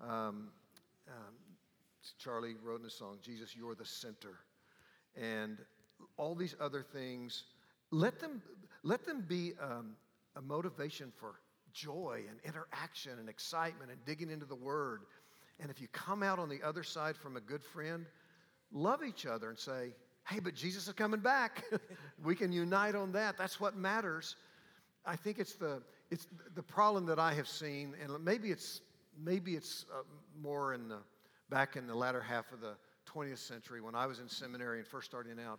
Um, 0.00 0.48
um, 1.08 1.34
Charlie 2.18 2.54
wrote 2.62 2.80
in 2.80 2.86
a 2.86 2.90
song, 2.90 3.18
Jesus, 3.22 3.56
you're 3.56 3.74
the 3.74 3.84
center. 3.84 4.38
And 5.16 5.58
all 6.16 6.34
these 6.34 6.54
other 6.60 6.82
things, 6.82 7.44
let 7.90 8.20
them, 8.20 8.42
let 8.82 9.04
them 9.04 9.24
be 9.26 9.52
um, 9.60 9.96
a 10.36 10.40
motivation 10.40 11.12
for 11.18 11.40
joy 11.72 12.22
and 12.28 12.38
interaction 12.44 13.18
and 13.18 13.28
excitement 13.28 13.90
and 13.90 14.04
digging 14.04 14.30
into 14.30 14.46
the 14.46 14.54
Word. 14.54 15.02
And 15.58 15.70
if 15.70 15.80
you 15.80 15.88
come 15.88 16.22
out 16.22 16.38
on 16.38 16.48
the 16.48 16.62
other 16.62 16.82
side 16.82 17.16
from 17.16 17.36
a 17.36 17.40
good 17.40 17.62
friend, 17.62 18.06
love 18.72 19.02
each 19.02 19.26
other 19.26 19.50
and 19.50 19.58
say, 19.58 19.92
hey, 20.30 20.38
but 20.38 20.54
Jesus 20.54 20.86
is 20.86 20.94
coming 20.94 21.20
back. 21.20 21.64
we 22.24 22.34
can 22.34 22.52
unite 22.52 22.94
on 22.94 23.12
that. 23.12 23.36
That's 23.36 23.58
what 23.58 23.76
matters. 23.76 24.36
I 25.04 25.16
think 25.16 25.38
it's 25.38 25.54
the, 25.54 25.82
it's 26.10 26.28
the 26.54 26.62
problem 26.62 27.06
that 27.06 27.18
I 27.18 27.34
have 27.34 27.48
seen, 27.48 27.94
and 28.02 28.24
maybe 28.24 28.50
it's, 28.50 28.80
maybe 29.22 29.54
it's 29.54 29.86
uh, 29.92 30.02
more 30.40 30.72
in 30.72 30.88
the, 30.88 30.98
back 31.48 31.76
in 31.76 31.86
the 31.86 31.94
latter 31.94 32.20
half 32.20 32.52
of 32.52 32.60
the 32.60 32.74
20th 33.12 33.38
century 33.38 33.80
when 33.80 33.94
I 33.94 34.06
was 34.06 34.20
in 34.20 34.28
seminary 34.28 34.78
and 34.78 34.86
first 34.86 35.10
starting 35.10 35.38
out. 35.44 35.58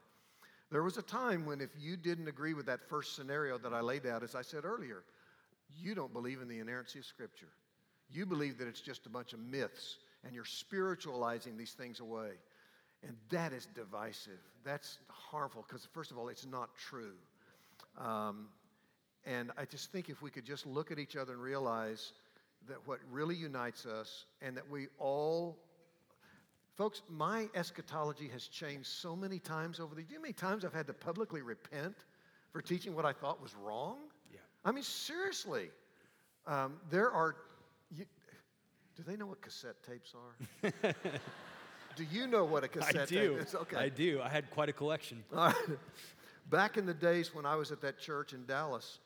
There 0.72 0.84
was 0.84 0.98
a 0.98 1.02
time 1.02 1.46
when 1.46 1.60
if 1.60 1.72
you 1.78 1.98
didn't 1.98 2.30
agree 2.30 2.54
with 2.54 2.66
that 2.68 2.80
first 2.88 3.16
scenario 3.16 3.58
that 3.58 3.74
I 3.74 3.82
laid 3.82 4.06
out, 4.06 4.24
as 4.24 4.36
I 4.36 4.42
said 4.42 4.64
earlier, 4.64 5.04
you 5.78 5.96
don't 5.96 6.14
believe 6.14 6.42
in 6.42 6.48
the 6.48 6.60
inerrancy 6.60 7.00
of 7.00 7.06
Scripture. 7.06 7.50
You 8.10 8.26
believe 8.26 8.58
that 8.60 8.70
it's 8.70 8.80
just 8.80 9.06
a 9.06 9.10
bunch 9.10 9.34
of 9.34 9.40
myths 9.40 9.98
and 10.24 10.34
you're 10.34 10.46
spiritualizing 10.46 11.58
these 11.58 11.74
things 11.74 12.00
away. 12.00 12.32
And 13.04 13.16
that 13.30 13.54
is 13.54 13.68
divisive. 13.74 14.40
That's 14.64 15.00
harmful 15.08 15.66
because, 15.68 15.88
first 15.92 16.12
of 16.12 16.18
all, 16.18 16.30
it's 16.30 16.46
not 16.46 16.70
true. 16.76 17.14
Um, 17.98 18.48
and 19.26 19.52
I 19.58 19.66
just 19.66 19.92
think 19.92 20.10
if 20.10 20.22
we 20.22 20.30
could 20.30 20.46
just 20.46 20.66
look 20.66 20.92
at 20.92 21.00
each 21.00 21.16
other 21.16 21.34
and 21.34 21.42
realize 21.42 22.14
that 22.68 22.78
what 22.86 23.00
really 23.12 23.36
unites 23.36 23.86
us 23.86 24.26
and 24.42 24.56
that 24.56 24.70
we 24.70 24.88
all, 25.00 25.58
folks, 26.78 27.02
my 27.10 27.50
eschatology 27.56 28.28
has 28.30 28.48
changed 28.48 28.88
so 28.88 29.16
many 29.16 29.40
times 29.40 29.80
over 29.80 29.96
the, 29.96 30.02
do 30.02 30.08
you 30.10 30.16
know 30.16 30.20
how 30.20 30.22
many 30.24 30.34
times 30.34 30.66
I've 30.66 30.74
had 30.74 30.88
to 30.88 30.94
publicly 30.94 31.42
repent 31.42 31.96
for 32.52 32.62
teaching 32.62 32.96
what 32.96 33.06
I 33.06 33.14
thought 33.14 33.42
was 33.42 33.56
wrong? 33.56 33.98
Yeah. 34.32 34.40
I 34.64 34.72
mean, 34.72 34.84
seriously. 34.84 35.70
Um, 36.48 36.78
there 36.90 37.12
are, 37.12 37.36
you, 37.96 38.06
do 38.96 39.04
they 39.04 39.16
know 39.16 39.28
what 39.28 39.42
cassette 39.42 39.76
tapes 39.88 40.14
are? 40.16 40.94
do 41.96 42.06
you 42.12 42.28
know 42.28 42.46
what 42.46 42.64
a 42.64 42.68
cassette 42.76 42.96
I 42.96 43.06
do. 43.06 43.36
tape 43.36 43.48
is? 43.48 43.56
Okay. 43.56 43.78
I 43.78 43.90
do. 43.90 44.22
I 44.22 44.30
had 44.30 44.50
quite 44.52 44.70
a 44.70 44.74
collection. 44.74 45.24
All 45.36 45.48
right. 45.48 45.56
Back 46.50 46.78
in 46.78 46.86
the 46.86 46.94
days 46.94 47.34
when 47.34 47.46
I 47.46 47.56
was 47.56 47.72
at 47.72 47.82
that 47.82 48.00
church 48.00 48.34
in 48.34 48.46
Dallas, 48.46 49.00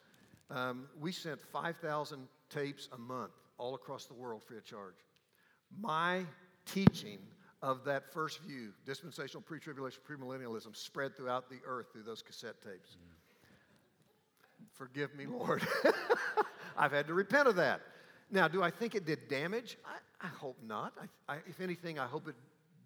um, 0.50 0.88
we 1.00 1.12
sent 1.12 1.40
5,000 1.40 2.28
tapes 2.50 2.90
a 2.94 2.98
month 2.98 3.32
all 3.58 3.76
across 3.76 4.06
the 4.06 4.14
world 4.14 4.42
free 4.44 4.58
of 4.58 4.66
charge. 4.66 4.96
My 5.80 6.24
teaching 6.66 7.20
of 7.62 7.84
that 7.86 8.12
first 8.14 8.40
view, 8.42 8.72
dispensational 8.86 9.42
pre 9.42 9.60
tribulation, 9.60 10.00
premillennialism, 10.08 10.76
spread 10.76 11.16
throughout 11.16 11.50
the 11.50 11.58
earth 11.66 11.88
through 11.92 12.04
those 12.04 12.22
cassette 12.22 12.62
tapes. 12.62 12.98
Forgive 14.74 15.16
me, 15.16 15.26
Lord. 15.26 15.66
I've 16.78 16.92
had 16.92 17.08
to 17.08 17.14
repent 17.14 17.48
of 17.48 17.56
that. 17.56 17.82
Now, 18.32 18.48
do 18.48 18.62
I 18.62 18.70
think 18.72 18.96
it 18.96 19.06
did 19.06 19.28
damage? 19.28 19.78
I, 19.86 20.26
I 20.26 20.30
hope 20.30 20.58
not. 20.68 20.94
I, 21.28 21.36
I, 21.36 21.38
if 21.48 21.62
anything, 21.62 21.98
I 21.98 22.08
hope 22.08 22.28
it 22.28 22.36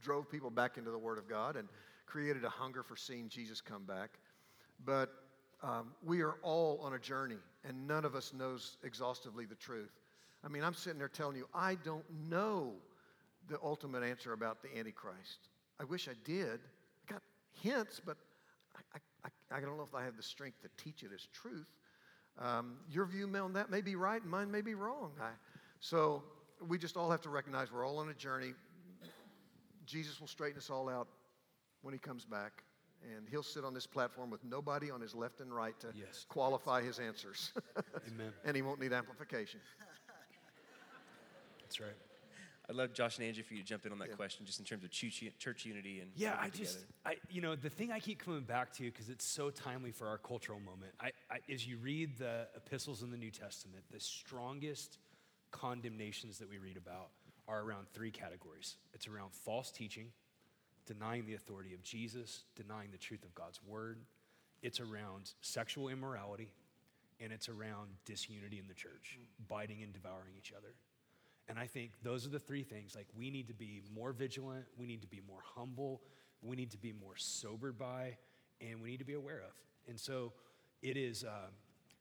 drove 0.01 0.29
people 0.29 0.49
back 0.49 0.77
into 0.77 0.91
the 0.91 0.97
Word 0.97 1.17
of 1.17 1.27
God 1.27 1.55
and 1.55 1.67
created 2.05 2.43
a 2.43 2.49
hunger 2.49 2.83
for 2.83 2.95
seeing 2.95 3.29
Jesus 3.29 3.61
come 3.61 3.83
back. 3.83 4.11
But 4.85 5.09
um, 5.61 5.91
we 6.05 6.21
are 6.21 6.35
all 6.41 6.79
on 6.81 6.93
a 6.93 6.99
journey, 6.99 7.37
and 7.67 7.87
none 7.87 8.05
of 8.05 8.15
us 8.15 8.33
knows 8.33 8.77
exhaustively 8.83 9.45
the 9.45 9.55
truth. 9.55 9.91
I 10.43 10.47
mean, 10.47 10.63
I'm 10.63 10.73
sitting 10.73 10.99
there 10.99 11.09
telling 11.09 11.35
you, 11.35 11.47
I 11.53 11.75
don't 11.75 12.05
know 12.29 12.73
the 13.49 13.59
ultimate 13.61 14.03
answer 14.03 14.33
about 14.33 14.61
the 14.61 14.77
Antichrist. 14.77 15.49
I 15.79 15.83
wish 15.83 16.07
I 16.07 16.13
did. 16.23 16.59
I 17.07 17.13
got 17.13 17.21
hints, 17.61 17.99
but 18.03 18.17
I, 18.95 18.99
I, 19.25 19.57
I 19.57 19.59
don't 19.59 19.77
know 19.77 19.83
if 19.83 19.95
I 19.95 20.03
have 20.03 20.15
the 20.15 20.23
strength 20.23 20.61
to 20.61 20.83
teach 20.83 21.03
it 21.03 21.09
as 21.13 21.27
truth. 21.33 21.67
Um, 22.39 22.77
your 22.89 23.05
view 23.05 23.29
on 23.35 23.53
that 23.53 23.69
may 23.69 23.81
be 23.81 23.95
right, 23.95 24.21
and 24.21 24.31
mine 24.31 24.49
may 24.49 24.61
be 24.61 24.75
wrong. 24.75 25.11
I, 25.21 25.31
so 25.81 26.23
we 26.67 26.77
just 26.77 26.95
all 26.95 27.11
have 27.11 27.21
to 27.21 27.29
recognize 27.29 27.71
we're 27.71 27.85
all 27.85 27.97
on 27.97 28.09
a 28.09 28.13
journey. 28.13 28.53
Jesus 29.89 30.19
will 30.19 30.27
straighten 30.27 30.57
us 30.59 30.69
all 30.69 30.87
out 30.87 31.07
when 31.81 31.93
he 31.93 31.99
comes 31.99 32.23
back, 32.25 32.63
and 33.15 33.27
he'll 33.29 33.41
sit 33.43 33.65
on 33.65 33.73
this 33.73 33.87
platform 33.87 34.29
with 34.29 34.43
nobody 34.43 34.91
on 34.91 35.01
his 35.01 35.15
left 35.15 35.39
and 35.39 35.53
right 35.53 35.77
to 35.79 35.87
Yes. 35.95 36.25
qualify 36.29 36.81
his 36.81 36.99
answers. 36.99 37.51
Amen. 38.07 38.31
and 38.45 38.55
he 38.55 38.61
won't 38.61 38.79
need 38.79 38.93
amplification. 38.93 39.59
That's 41.61 41.79
right. 41.79 41.95
I'd 42.69 42.75
love 42.75 42.93
Josh 42.93 43.17
and 43.17 43.25
Andrew 43.25 43.41
for 43.43 43.55
you 43.55 43.61
to 43.61 43.65
jump 43.65 43.87
in 43.87 43.91
on 43.91 43.97
that 43.97 44.09
Yeah. 44.09 44.15
question, 44.15 44.45
just 44.45 44.59
in 44.59 44.65
terms 44.65 44.83
of 44.83 44.91
church, 44.91 45.23
church 45.39 45.65
unity 45.65 46.01
and 46.01 46.11
Yeah, 46.15 46.37
I 46.39 46.49
just, 46.51 46.81
together. 46.81 46.93
I, 47.05 47.15
you 47.31 47.41
know, 47.41 47.55
the 47.55 47.69
thing 47.69 47.91
I 47.91 47.99
keep 47.99 48.19
coming 48.19 48.43
back 48.43 48.71
to 48.73 48.83
because 48.83 49.09
it's 49.09 49.25
so 49.25 49.49
timely 49.49 49.91
for 49.91 50.07
our 50.07 50.19
cultural 50.19 50.59
moment. 50.59 50.93
I, 50.99 51.11
I, 51.31 51.39
as 51.51 51.65
you 51.65 51.77
read 51.77 52.17
the 52.19 52.47
epistles 52.55 53.01
in 53.01 53.09
the 53.09 53.17
New 53.17 53.31
Testament, 53.31 53.85
the 53.89 53.99
strongest 53.99 54.99
condemnations 55.49 56.37
that 56.37 56.47
we 56.47 56.59
read 56.59 56.77
about 56.77 57.09
are 57.49 57.61
around 57.61 57.87
three 57.91 58.11
categories. 58.11 58.77
It's 58.93 59.07
around 59.07 59.33
false 59.33 59.71
teaching, 59.71 60.07
denying 60.85 61.25
the 61.25 61.33
authority 61.33 61.73
of 61.73 61.81
Jesus, 61.81 62.43
denying 62.55 62.89
the 62.91 62.97
truth 62.97 63.23
of 63.23 63.33
God's 63.33 63.59
word. 63.65 63.97
It's 64.61 64.79
around 64.79 65.31
sexual 65.41 65.89
immorality, 65.89 66.51
and 67.19 67.33
it's 67.33 67.49
around 67.49 67.89
disunity 68.05 68.59
in 68.59 68.67
the 68.67 68.73
church, 68.73 69.17
biting 69.47 69.81
and 69.81 69.91
devouring 69.91 70.33
each 70.37 70.53
other. 70.55 70.75
And 71.47 71.57
I 71.57 71.65
think 71.65 71.91
those 72.03 72.27
are 72.27 72.29
the 72.29 72.39
three 72.39 72.61
things. 72.61 72.95
Like, 72.95 73.07
we 73.17 73.31
need 73.31 73.47
to 73.47 73.55
be 73.55 73.81
more 73.93 74.11
vigilant, 74.11 74.65
we 74.77 74.85
need 74.85 75.01
to 75.01 75.07
be 75.07 75.21
more 75.27 75.41
humble, 75.55 76.01
we 76.43 76.55
need 76.55 76.69
to 76.71 76.77
be 76.77 76.93
more 76.93 77.15
sobered 77.15 77.77
by, 77.79 78.17
and 78.61 78.81
we 78.81 78.91
need 78.91 78.99
to 78.99 79.05
be 79.05 79.13
aware 79.13 79.39
of. 79.39 79.53
And 79.87 79.99
so, 79.99 80.33
it 80.83 80.95
is 80.95 81.23
uh, 81.23 81.47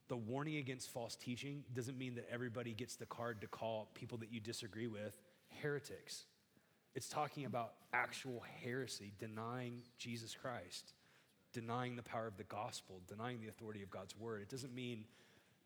the 0.09 0.17
warning 0.17 0.57
against 0.57 0.91
false 0.91 1.17
teaching 1.17 1.65
doesn't 1.75 1.97
mean 1.97 2.15
that 2.17 2.29
everybody 2.31 2.73
gets 2.75 2.97
the 2.97 3.07
card 3.07 3.41
to 3.41 3.47
call 3.47 3.89
people 3.95 4.19
that 4.19 4.33
you 4.33 4.41
disagree 4.41 4.87
with 4.87 5.19
heretics. 5.63 6.25
It's 6.95 7.09
talking 7.09 7.45
about 7.45 7.75
actual 7.93 8.43
heresy, 8.63 9.13
denying 9.19 9.83
Jesus 9.99 10.35
Christ, 10.35 10.93
denying 11.53 11.97
the 11.97 12.03
power 12.03 12.27
of 12.27 12.37
the 12.37 12.45
gospel, 12.45 13.01
denying 13.07 13.41
the 13.41 13.49
authority 13.49 13.83
of 13.83 13.91
God's 13.91 14.17
word. 14.19 14.43
It 14.43 14.49
doesn't 14.49 14.75
mean 14.75 15.05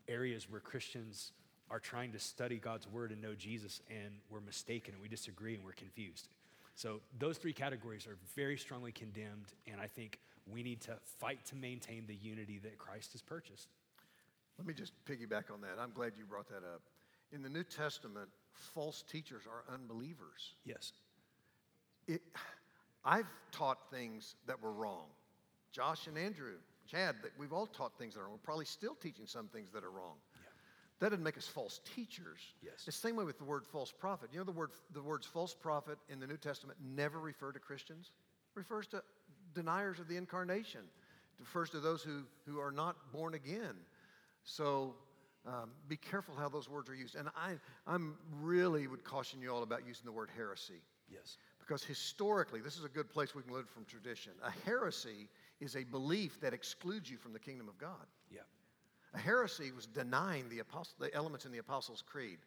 areas 0.09 0.51
where 0.51 0.61
Christians 0.61 1.33
are 1.71 1.81
trying 1.81 2.13
to 2.13 2.19
study 2.19 2.59
God's 2.59 2.87
word 2.87 3.13
and 3.13 3.23
know 3.23 3.35
Jesus 3.35 3.81
and 3.89 4.13
we're 4.31 4.41
mistaken 4.41 4.95
and 4.95 5.03
we 5.03 5.09
disagree 5.09 5.55
and 5.55 5.65
we're 5.65 5.73
confused. 5.73 6.29
So 6.75 7.01
those 7.19 7.39
three 7.39 7.53
categories 7.53 8.07
are 8.07 8.17
very 8.35 8.57
strongly 8.57 8.93
condemned, 8.93 9.53
and 9.71 9.81
I 9.81 9.87
think 9.87 10.19
we 10.51 10.63
need 10.63 10.81
to 10.83 10.97
fight 11.19 11.45
to 11.47 11.57
maintain 11.57 12.05
the 12.07 12.15
unity 12.15 12.59
that 12.63 12.79
Christ 12.79 13.13
has 13.13 13.23
purchased. 13.23 13.69
Let 14.59 14.67
me 14.67 14.75
just 14.75 14.93
piggyback 15.07 15.53
on 15.53 15.61
that. 15.63 15.79
I'm 15.81 15.93
glad 15.93 16.13
you 16.17 16.25
brought 16.25 16.49
that 16.49 16.65
up. 16.75 16.83
In 17.33 17.43
the 17.43 17.49
New 17.49 17.65
Testament, 17.65 18.29
false 18.53 19.03
teachers 19.03 19.43
are 19.47 19.73
unbelievers. 19.73 20.55
Yes. 20.65 20.93
It, 22.07 22.23
I've 23.05 23.27
taught 23.51 23.79
things 23.91 24.35
that 24.47 24.63
were 24.63 24.73
wrong. 24.73 25.07
Josh 25.73 26.07
and 26.07 26.19
Andrew, 26.19 26.55
Chad, 26.91 27.17
that 27.23 27.33
we've 27.39 27.53
all 27.53 27.67
taught 27.67 27.97
things 27.99 28.15
that 28.15 28.21
are 28.21 28.25
wrong. 28.25 28.33
We're 28.33 28.39
probably 28.39 28.65
still 28.65 28.95
teaching 28.95 29.27
some 29.27 29.49
things 29.49 29.71
that 29.73 29.85
are 29.85 29.91
wrong. 29.91 30.17
That 31.01 31.11
doesn't 31.11 31.25
make 31.25 31.37
us 31.37 31.49
false 31.49 31.81
teachers. 31.97 32.39
Yes. 32.63 32.75
It's 32.77 32.87
the 32.87 32.93
same 32.93 33.17
way 33.17 33.25
with 33.25 33.37
the 33.37 33.45
word 33.45 33.67
false 33.67 33.91
prophet. 33.91 34.29
You 34.33 34.39
know 34.39 34.45
the 34.45 34.53
word 34.53 34.71
the 34.95 35.03
words 35.03 35.27
false 35.27 35.53
prophet 35.53 35.99
in 36.09 36.21
the 36.21 36.29
New 36.29 36.37
Testament 36.37 36.79
never 36.81 37.19
refer 37.19 37.51
to 37.51 37.59
Christians. 37.59 38.13
It 38.55 38.59
refers 38.59 38.87
to 38.89 39.03
deniers 39.53 39.99
of 39.99 40.07
the 40.07 40.17
incarnation. 40.17 40.83
It 40.83 41.41
refers 41.41 41.71
to 41.71 41.81
those 41.81 42.05
who, 42.05 42.23
who 42.47 42.61
are 42.61 42.71
not 42.71 42.95
born 43.13 43.35
again. 43.35 43.75
So 44.45 44.95
um, 45.47 45.71
be 45.89 45.97
careful 45.97 46.35
how 46.37 46.49
those 46.49 46.69
words 46.69 46.89
are 46.89 46.95
used. 46.95 47.17
And 47.17 47.29
I 47.37 47.55
I'm 47.87 48.17
really 48.41 48.87
would 48.87 49.05
caution 49.05 49.41
you 49.43 49.53
all 49.53 49.63
about 49.63 49.87
using 49.87 50.05
the 50.05 50.13
word 50.13 50.31
heresy. 50.37 50.83
Yes. 51.11 51.37
Because 51.59 51.85
historically, 51.85 52.61
this 52.61 52.77
is 52.77 52.85
a 52.85 52.89
good 52.89 53.11
place 53.11 53.35
we 53.35 53.43
can 53.43 53.53
learn 53.53 53.67
from 53.73 53.85
tradition. 53.85 54.33
A 54.45 54.51
heresy 54.65 55.29
is 55.61 55.77
a 55.77 55.85
belief 55.85 56.41
that 56.41 56.53
excludes 56.53 57.11
you 57.11 57.17
from 57.17 57.33
the 57.33 57.39
kingdom 57.39 57.69
of 57.69 57.79
God. 57.79 58.07
Yeah. 58.31 58.41
A 59.15 59.19
heresy 59.19 59.73
was 59.73 59.87
denying 59.87 60.49
the, 60.49 60.61
apostle, 60.61 60.95
the 60.99 61.15
elements 61.15 61.45
in 61.45 61.53
the 61.53 61.59
Apostles' 61.59 62.03
Creed. 62.03 62.39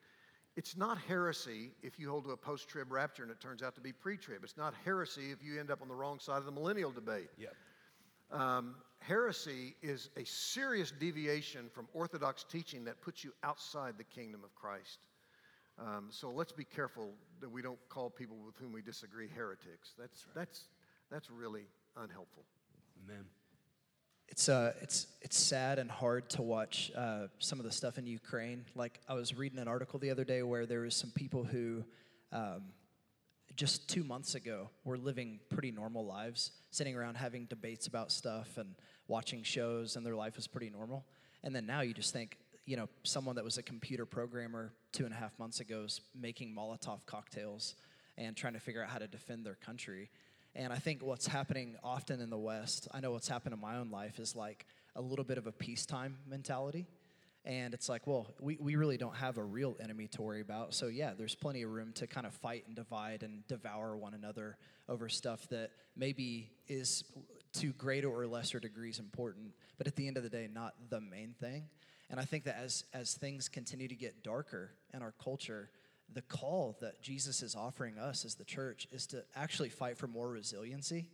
It's 0.57 0.77
not 0.77 0.97
heresy 1.07 1.71
if 1.83 1.99
you 1.99 2.09
hold 2.09 2.25
to 2.25 2.31
a 2.31 2.37
post 2.37 2.69
trib 2.69 2.91
rapture 2.91 3.23
and 3.23 3.31
it 3.31 3.41
turns 3.41 3.61
out 3.61 3.75
to 3.75 3.81
be 3.81 3.91
pre 3.91 4.17
trib. 4.17 4.43
It's 4.43 4.57
not 4.57 4.73
heresy 4.83 5.31
if 5.31 5.43
you 5.43 5.59
end 5.59 5.69
up 5.69 5.81
on 5.81 5.87
the 5.87 5.95
wrong 5.95 6.19
side 6.19 6.37
of 6.37 6.45
the 6.45 6.51
millennial 6.51 6.91
debate. 6.91 7.29
Yeah. 7.37 7.49
Um, 8.31 8.75
heresy 8.99 9.75
is 9.81 10.09
a 10.17 10.23
serious 10.25 10.91
deviation 10.91 11.69
from 11.73 11.87
Orthodox 11.93 12.43
teaching 12.43 12.85
that 12.85 13.01
puts 13.01 13.23
you 13.23 13.33
outside 13.43 13.95
the 13.97 14.03
kingdom 14.03 14.43
of 14.43 14.53
Christ. 14.55 14.99
Um, 15.77 16.07
so 16.09 16.31
let's 16.31 16.51
be 16.51 16.63
careful 16.63 17.13
that 17.41 17.49
we 17.49 17.61
don't 17.61 17.79
call 17.89 18.09
people 18.09 18.37
with 18.45 18.55
whom 18.57 18.71
we 18.71 18.81
disagree 18.81 19.27
heretics. 19.27 19.93
That's, 19.99 20.25
that's, 20.33 20.65
that's 21.11 21.29
really 21.29 21.67
unhelpful. 21.97 22.43
Amen. 23.03 23.25
It's 24.27 24.49
uh, 24.49 24.73
it's 24.81 25.07
it's 25.21 25.37
sad 25.37 25.77
and 25.77 25.89
hard 25.89 26.29
to 26.31 26.41
watch 26.41 26.91
uh, 26.95 27.27
some 27.37 27.59
of 27.59 27.65
the 27.65 27.71
stuff 27.71 27.99
in 27.99 28.07
Ukraine. 28.07 28.65
Like 28.73 28.99
I 29.07 29.13
was 29.13 29.35
reading 29.35 29.59
an 29.59 29.67
article 29.67 29.99
the 29.99 30.09
other 30.09 30.23
day 30.23 30.41
where 30.41 30.65
there 30.65 30.81
was 30.81 30.95
some 30.95 31.11
people 31.11 31.43
who, 31.43 31.83
um, 32.31 32.63
just 33.55 33.89
two 33.89 34.03
months 34.03 34.35
ago, 34.35 34.69
we 34.83 34.91
were 34.91 34.97
living 34.97 35.39
pretty 35.49 35.71
normal 35.71 36.05
lives, 36.05 36.51
sitting 36.71 36.95
around 36.95 37.15
having 37.15 37.45
debates 37.45 37.87
about 37.87 38.11
stuff 38.11 38.57
and 38.57 38.75
watching 39.07 39.43
shows, 39.43 39.95
and 39.95 40.05
their 40.05 40.15
life 40.15 40.35
was 40.35 40.47
pretty 40.47 40.69
normal. 40.69 41.05
And 41.43 41.55
then 41.55 41.65
now 41.65 41.81
you 41.81 41.93
just 41.93 42.11
think, 42.11 42.37
you 42.65 42.75
know, 42.75 42.89
someone 43.03 43.35
that 43.35 43.45
was 43.45 43.57
a 43.57 43.63
computer 43.63 44.05
programmer 44.05 44.73
two 44.91 45.05
and 45.05 45.13
a 45.13 45.17
half 45.17 45.37
months 45.37 45.59
ago 45.59 45.83
is 45.85 46.01
making 46.19 46.55
Molotov 46.55 47.05
cocktails 47.05 47.75
and 48.17 48.35
trying 48.35 48.53
to 48.53 48.59
figure 48.59 48.83
out 48.83 48.89
how 48.89 48.97
to 48.97 49.07
defend 49.07 49.45
their 49.45 49.55
country. 49.55 50.09
And 50.55 50.71
I 50.71 50.77
think 50.77 51.03
what's 51.03 51.27
happening 51.27 51.75
often 51.83 52.21
in 52.21 52.29
the 52.29 52.37
West, 52.37 52.87
I 52.91 53.01
know 53.01 53.11
what's 53.11 53.27
happened 53.27 53.53
in 53.53 53.59
my 53.59 53.77
own 53.77 53.91
life, 53.91 54.19
is 54.19 54.35
like 54.35 54.65
a 54.95 55.01
little 55.01 55.25
bit 55.25 55.37
of 55.37 55.47
a 55.47 55.51
peacetime 55.51 56.17
mentality. 56.27 56.87
And 57.45 57.75
it's 57.75 57.87
like, 57.87 58.07
well, 58.07 58.33
we, 58.39 58.57
we 58.59 58.75
really 58.75 58.97
don't 58.97 59.15
have 59.15 59.37
a 59.37 59.43
real 59.43 59.77
enemy 59.79 60.07
to 60.13 60.21
worry 60.23 60.41
about. 60.41 60.73
So, 60.73 60.87
yeah, 60.87 61.13
there's 61.15 61.35
plenty 61.35 61.61
of 61.61 61.69
room 61.69 61.93
to 61.93 62.07
kind 62.07 62.25
of 62.25 62.33
fight 62.33 62.63
and 62.65 62.75
divide 62.75 63.21
and 63.21 63.45
devour 63.47 63.95
one 63.95 64.15
another 64.15 64.57
over 64.89 65.09
stuff 65.09 65.47
that 65.49 65.69
maybe 65.95 66.49
is 66.67 67.03
to 67.53 67.71
greater 67.73 68.09
or 68.09 68.25
lesser 68.25 68.59
degrees 68.59 68.97
important, 68.97 69.53
but 69.77 69.85
at 69.85 69.95
the 69.95 70.07
end 70.07 70.17
of 70.17 70.23
the 70.23 70.29
day, 70.29 70.49
not 70.51 70.73
the 70.89 70.99
main 70.99 71.35
thing. 71.39 71.65
And 72.09 72.19
I 72.19 72.25
think 72.25 72.45
that 72.45 72.57
as, 72.57 72.83
as 72.93 73.13
things 73.13 73.47
continue 73.47 73.87
to 73.87 73.95
get 73.95 74.23
darker 74.23 74.71
in 74.93 75.01
our 75.01 75.13
culture, 75.23 75.69
the 76.13 76.21
call 76.23 76.77
that 76.81 77.01
Jesus 77.01 77.41
is 77.41 77.55
offering 77.55 77.97
us 77.97 78.25
as 78.25 78.35
the 78.35 78.43
church 78.43 78.87
is 78.91 79.07
to 79.07 79.23
actually 79.35 79.69
fight 79.69 79.97
for 79.97 80.07
more 80.07 80.29
resiliency 80.29 81.09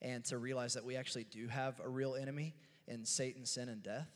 and 0.00 0.24
to 0.26 0.38
realize 0.38 0.74
that 0.74 0.84
we 0.84 0.96
actually 0.96 1.24
do 1.24 1.46
have 1.48 1.80
a 1.84 1.88
real 1.88 2.14
enemy 2.14 2.54
in 2.88 3.04
Satan, 3.04 3.46
sin, 3.46 3.68
and 3.68 3.82
death. 3.82 4.08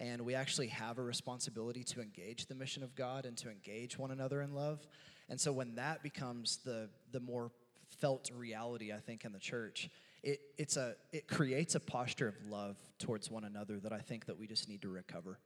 And 0.00 0.22
we 0.22 0.34
actually 0.34 0.68
have 0.68 0.96
a 0.96 1.02
responsibility 1.02 1.84
to 1.84 2.00
engage 2.00 2.46
the 2.46 2.54
mission 2.54 2.82
of 2.82 2.94
God 2.94 3.26
and 3.26 3.36
to 3.36 3.50
engage 3.50 3.98
one 3.98 4.10
another 4.10 4.40
in 4.40 4.54
love. 4.54 4.80
And 5.28 5.38
so 5.38 5.52
when 5.52 5.74
that 5.74 6.02
becomes 6.02 6.58
the, 6.64 6.88
the 7.12 7.20
more 7.20 7.52
felt 8.00 8.30
reality, 8.34 8.92
I 8.92 8.96
think, 8.96 9.26
in 9.26 9.32
the 9.32 9.38
church, 9.38 9.90
it, 10.22 10.40
it's 10.56 10.78
a, 10.78 10.94
it 11.12 11.28
creates 11.28 11.74
a 11.74 11.80
posture 11.80 12.28
of 12.28 12.34
love 12.48 12.78
towards 12.98 13.30
one 13.30 13.44
another 13.44 13.78
that 13.80 13.92
I 13.92 13.98
think 13.98 14.24
that 14.24 14.38
we 14.38 14.46
just 14.46 14.70
need 14.70 14.80
to 14.82 14.88
recover. 14.88 15.38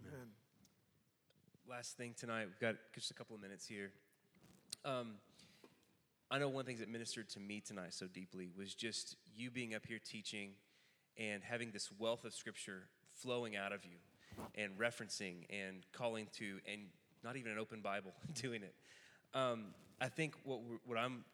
Amen. 0.00 0.26
last 1.70 1.96
thing 1.96 2.14
tonight. 2.18 2.46
We've 2.46 2.58
got 2.58 2.74
just 2.92 3.12
a 3.12 3.14
couple 3.14 3.36
of 3.36 3.42
minutes 3.42 3.64
here. 3.64 3.92
Um, 4.84 5.12
I 6.32 6.38
know 6.38 6.48
one 6.48 6.60
of 6.60 6.66
the 6.66 6.70
things 6.70 6.80
that 6.80 6.88
ministered 6.88 7.28
to 7.30 7.40
me 7.40 7.60
tonight 7.60 7.94
so 7.94 8.06
deeply 8.06 8.48
was 8.56 8.74
just 8.74 9.16
you 9.36 9.52
being 9.52 9.74
up 9.74 9.86
here 9.86 10.00
teaching 10.04 10.50
and 11.16 11.44
having 11.44 11.70
this 11.70 11.90
wealth 11.96 12.24
of 12.24 12.34
scripture 12.34 12.88
flowing 13.22 13.56
out 13.56 13.72
of 13.72 13.84
you 13.84 13.96
and 14.54 14.76
referencing 14.78 15.46
and 15.50 15.84
calling 15.92 16.26
to, 16.38 16.58
and 16.70 16.82
not 17.22 17.36
even 17.36 17.52
an 17.52 17.58
open 17.58 17.80
Bible 17.80 18.12
doing 18.34 18.62
it. 18.62 18.74
Um, 19.34 19.66
I 20.00 20.08
think 20.08 20.34
what, 20.44 20.60
what 20.84 20.98
I'm 20.98 21.24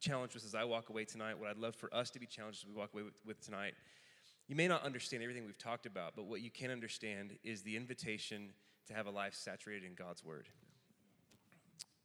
challenged 0.00 0.34
with 0.34 0.44
as 0.44 0.54
I 0.54 0.64
walk 0.64 0.90
away 0.90 1.04
tonight, 1.04 1.38
what 1.38 1.48
I'd 1.48 1.58
love 1.58 1.74
for 1.74 1.92
us 1.94 2.10
to 2.10 2.20
be 2.20 2.26
challenged 2.26 2.64
as 2.64 2.68
we 2.68 2.74
walk 2.74 2.90
away 2.94 3.02
with, 3.02 3.14
with 3.26 3.40
tonight, 3.44 3.74
you 4.48 4.56
may 4.56 4.68
not 4.68 4.82
understand 4.82 5.22
everything 5.22 5.46
we've 5.46 5.58
talked 5.58 5.86
about, 5.86 6.14
but 6.16 6.26
what 6.26 6.40
you 6.40 6.50
can 6.50 6.70
understand 6.70 7.32
is 7.44 7.62
the 7.62 7.76
invitation 7.76 8.50
to 8.86 8.94
have 8.94 9.06
a 9.06 9.10
life 9.10 9.34
saturated 9.34 9.84
in 9.86 9.94
God's 9.94 10.24
Word. 10.24 10.48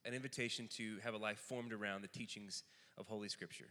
An 0.06 0.14
invitation 0.14 0.68
to 0.78 0.98
have 1.04 1.14
a 1.14 1.18
life 1.18 1.40
formed 1.40 1.74
around 1.74 2.02
the 2.02 2.08
teachings 2.08 2.64
of 2.98 3.08
Holy 3.08 3.28
Scripture. 3.28 3.68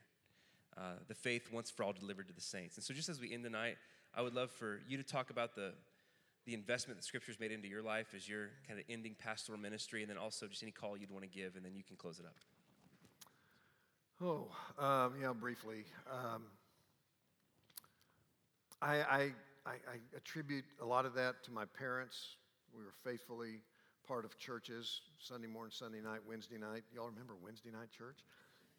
Uh, 0.76 0.92
the 1.08 1.14
faith 1.14 1.50
once 1.50 1.70
for 1.70 1.82
all 1.82 1.94
delivered 1.94 2.28
to 2.28 2.34
the 2.34 2.40
saints. 2.40 2.76
And 2.76 2.84
so, 2.84 2.92
just 2.92 3.08
as 3.08 3.18
we 3.18 3.32
end 3.32 3.44
the 3.44 3.50
night, 3.50 3.78
I 4.14 4.22
would 4.22 4.34
love 4.34 4.50
for 4.50 4.80
you 4.88 4.96
to 4.96 5.02
talk 5.02 5.30
about 5.30 5.54
the, 5.54 5.72
the 6.46 6.54
investment 6.54 6.98
that 6.98 7.04
Scripture's 7.04 7.38
made 7.38 7.52
into 7.52 7.68
your 7.68 7.82
life 7.82 8.08
as 8.16 8.28
you're 8.28 8.50
kind 8.66 8.78
of 8.78 8.84
ending 8.88 9.14
pastoral 9.18 9.58
ministry, 9.58 10.02
and 10.02 10.10
then 10.10 10.18
also 10.18 10.46
just 10.46 10.62
any 10.62 10.72
call 10.72 10.96
you'd 10.96 11.10
want 11.10 11.24
to 11.24 11.30
give, 11.30 11.56
and 11.56 11.64
then 11.64 11.74
you 11.74 11.82
can 11.82 11.96
close 11.96 12.18
it 12.18 12.26
up. 12.26 12.34
Oh, 14.20 14.48
um, 14.82 15.14
yeah, 15.20 15.32
briefly. 15.32 15.84
Um, 16.10 16.42
I, 18.82 18.96
I, 18.96 19.32
I, 19.66 19.70
I 19.70 20.16
attribute 20.16 20.64
a 20.82 20.84
lot 20.84 21.06
of 21.06 21.14
that 21.14 21.42
to 21.44 21.52
my 21.52 21.64
parents. 21.64 22.36
We 22.76 22.82
were 22.82 22.94
faithfully 23.04 23.60
part 24.06 24.24
of 24.24 24.36
churches 24.38 25.02
Sunday 25.18 25.46
morning, 25.46 25.70
Sunday 25.72 26.00
night, 26.00 26.20
Wednesday 26.26 26.58
night. 26.58 26.82
Y'all 26.94 27.08
remember 27.08 27.34
Wednesday 27.42 27.70
night 27.70 27.90
church? 27.96 28.16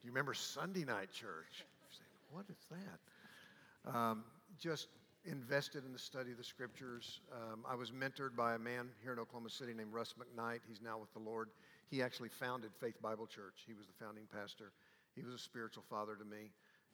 Do 0.02 0.08
you 0.08 0.12
remember 0.12 0.34
Sunday 0.34 0.84
night 0.84 1.12
church? 1.14 1.64
Saying, 1.92 2.10
what 2.32 2.46
is 2.50 2.66
that? 2.72 3.96
Um, 3.96 4.24
just 4.60 4.88
invested 5.26 5.86
in 5.86 5.94
the 5.94 6.00
study 6.00 6.32
of 6.32 6.38
the 6.38 6.44
scriptures. 6.44 7.20
Um, 7.32 7.66
I 7.70 7.76
was 7.76 7.92
mentored 7.92 8.36
by 8.36 8.56
a 8.56 8.60
man 8.60 8.90
here 9.02 9.14
in 9.14 9.20
Oklahoma 9.20 9.50
City 9.50 9.74
named 9.74 9.94
Russ 9.94 10.16
McKnight. 10.18 10.60
He's 10.68 10.82
now 10.82 10.98
with 10.98 11.12
the 11.14 11.20
Lord. 11.20 11.50
He 11.90 12.02
actually 12.02 12.30
founded 12.30 12.72
Faith 12.80 13.02
Bible 13.02 13.28
Church. 13.28 13.64
He 13.68 13.74
was 13.74 13.86
the 13.86 13.94
founding 14.04 14.26
pastor. 14.34 14.72
He 15.16 15.24
was 15.24 15.34
a 15.34 15.40
spiritual 15.40 15.84
father 15.90 16.16
to 16.16 16.24
me. 16.24 16.52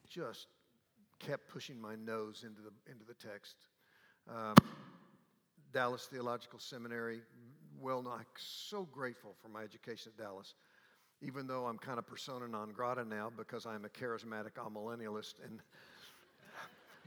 Just 0.10 0.48
kept 1.20 1.48
pushing 1.48 1.80
my 1.80 1.96
nose 1.96 2.44
into 2.46 2.62
the, 2.62 2.92
into 2.92 3.06
the 3.06 3.14
text. 3.14 3.56
Um, 4.30 4.56
Dallas 5.74 6.08
Theological 6.12 6.60
Seminary, 6.60 7.22
well, 7.80 8.06
I'm 8.08 8.26
so 8.38 8.88
grateful 8.92 9.36
for 9.42 9.50
my 9.50 9.62
education 9.62 10.12
at 10.18 10.24
Dallas, 10.24 10.56
even 11.22 11.48
though 11.48 11.66
I'm 11.66 11.78
kind 11.78 12.00
of 12.00 12.08
persona 12.08 12.48
non 12.48 12.72
grata 12.72 13.06
now 13.06 13.32
because 13.36 13.66
I'm 13.66 13.86
a 13.86 13.90
charismatic 13.90 14.54
amillennialist 14.58 15.36
and 15.44 15.60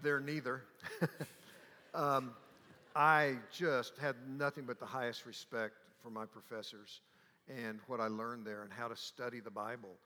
they're 0.02 0.20
neither. 0.20 0.62
um, 1.94 2.32
I 2.94 3.36
just 3.52 3.96
had 3.98 4.16
nothing 4.28 4.64
but 4.64 4.80
the 4.80 4.86
highest 4.86 5.26
respect 5.26 5.74
for 6.02 6.10
my 6.10 6.26
professors 6.26 7.00
and 7.48 7.78
what 7.86 8.00
I 8.00 8.08
learned 8.08 8.46
there 8.46 8.62
and 8.62 8.72
how 8.72 8.88
to 8.88 8.96
study 8.96 9.40
the 9.40 9.50
Bible. 9.50 9.96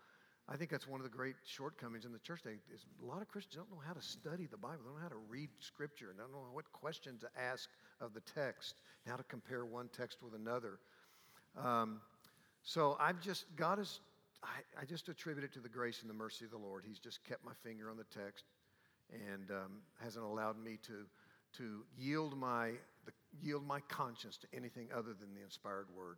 I 0.48 0.56
think 0.56 0.70
that's 0.70 0.88
one 0.88 1.00
of 1.00 1.04
the 1.04 1.16
great 1.16 1.36
shortcomings 1.46 2.04
in 2.04 2.12
the 2.12 2.18
church 2.18 2.42
today. 2.42 2.56
Is 2.74 2.84
a 3.02 3.06
lot 3.06 3.22
of 3.22 3.28
Christians 3.28 3.56
don't 3.56 3.70
know 3.70 3.82
how 3.86 3.94
to 3.94 4.02
study 4.02 4.46
the 4.50 4.56
Bible. 4.56 4.78
They 4.82 4.88
don't 4.90 4.96
know 4.96 5.02
how 5.02 5.08
to 5.08 5.22
read 5.28 5.48
Scripture. 5.60 6.10
And 6.10 6.18
don't 6.18 6.32
know 6.32 6.52
what 6.52 6.70
questions 6.72 7.20
to 7.20 7.28
ask 7.40 7.68
of 8.00 8.12
the 8.14 8.20
text, 8.20 8.74
and 9.04 9.12
how 9.12 9.16
to 9.16 9.22
compare 9.24 9.64
one 9.64 9.88
text 9.96 10.18
with 10.22 10.34
another. 10.34 10.78
Um, 11.56 12.00
so 12.64 12.96
I've 12.98 13.20
just 13.20 13.44
God 13.56 13.78
has, 13.78 14.00
I, 14.42 14.80
I, 14.80 14.84
just 14.84 15.08
attribute 15.08 15.44
it 15.44 15.52
to 15.54 15.60
the 15.60 15.68
grace 15.68 16.00
and 16.00 16.10
the 16.10 16.14
mercy 16.14 16.44
of 16.44 16.50
the 16.50 16.58
Lord. 16.58 16.84
He's 16.86 16.98
just 16.98 17.24
kept 17.24 17.44
my 17.44 17.52
finger 17.62 17.90
on 17.90 17.96
the 17.96 18.04
text, 18.04 18.44
and 19.12 19.50
um, 19.50 19.82
hasn't 20.02 20.24
allowed 20.24 20.62
me 20.62 20.78
to 20.86 21.06
to 21.58 21.84
yield 21.96 22.36
my 22.36 22.70
the, 23.04 23.12
yield 23.42 23.66
my 23.66 23.80
conscience 23.88 24.36
to 24.38 24.46
anything 24.54 24.88
other 24.94 25.12
than 25.18 25.34
the 25.34 25.42
inspired 25.42 25.86
Word. 25.94 26.16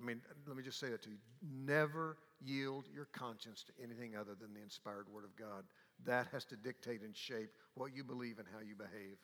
I 0.00 0.04
mean, 0.04 0.20
let 0.46 0.56
me 0.56 0.62
just 0.62 0.80
say 0.80 0.88
that 0.90 1.02
to 1.02 1.10
you. 1.10 1.16
Never 1.42 2.16
yield 2.44 2.88
your 2.92 3.06
conscience 3.12 3.62
to 3.64 3.72
anything 3.82 4.16
other 4.16 4.34
than 4.34 4.52
the 4.52 4.60
inspired 4.60 5.06
Word 5.08 5.24
of 5.24 5.36
God. 5.36 5.64
That 6.04 6.26
has 6.32 6.44
to 6.46 6.56
dictate 6.56 7.02
and 7.02 7.16
shape 7.16 7.50
what 7.74 7.94
you 7.94 8.02
believe 8.02 8.38
and 8.38 8.48
how 8.52 8.60
you 8.60 8.74
behave. 8.74 9.16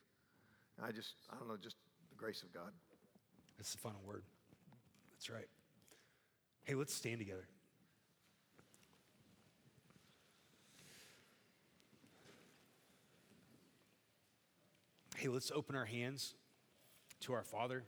I 0.82 0.92
just, 0.92 1.14
I 1.30 1.36
don't 1.36 1.48
know, 1.48 1.56
just 1.56 1.76
the 2.08 2.16
grace 2.16 2.42
of 2.42 2.54
God. 2.54 2.72
That's 3.58 3.72
the 3.72 3.78
final 3.78 4.00
word. 4.06 4.22
That's 5.12 5.28
right. 5.28 5.48
Hey, 6.64 6.74
let's 6.74 6.94
stand 6.94 7.18
together. 7.18 7.46
Hey, 15.20 15.28
let's 15.28 15.50
open 15.54 15.76
our 15.76 15.84
hands 15.84 16.32
to 17.20 17.34
our 17.34 17.42
Father. 17.42 17.84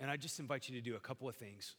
And 0.00 0.10
I 0.10 0.16
just 0.16 0.40
invite 0.40 0.70
you 0.70 0.74
to 0.74 0.80
do 0.80 0.96
a 0.96 1.00
couple 1.00 1.28
of 1.28 1.36
things. 1.36 1.74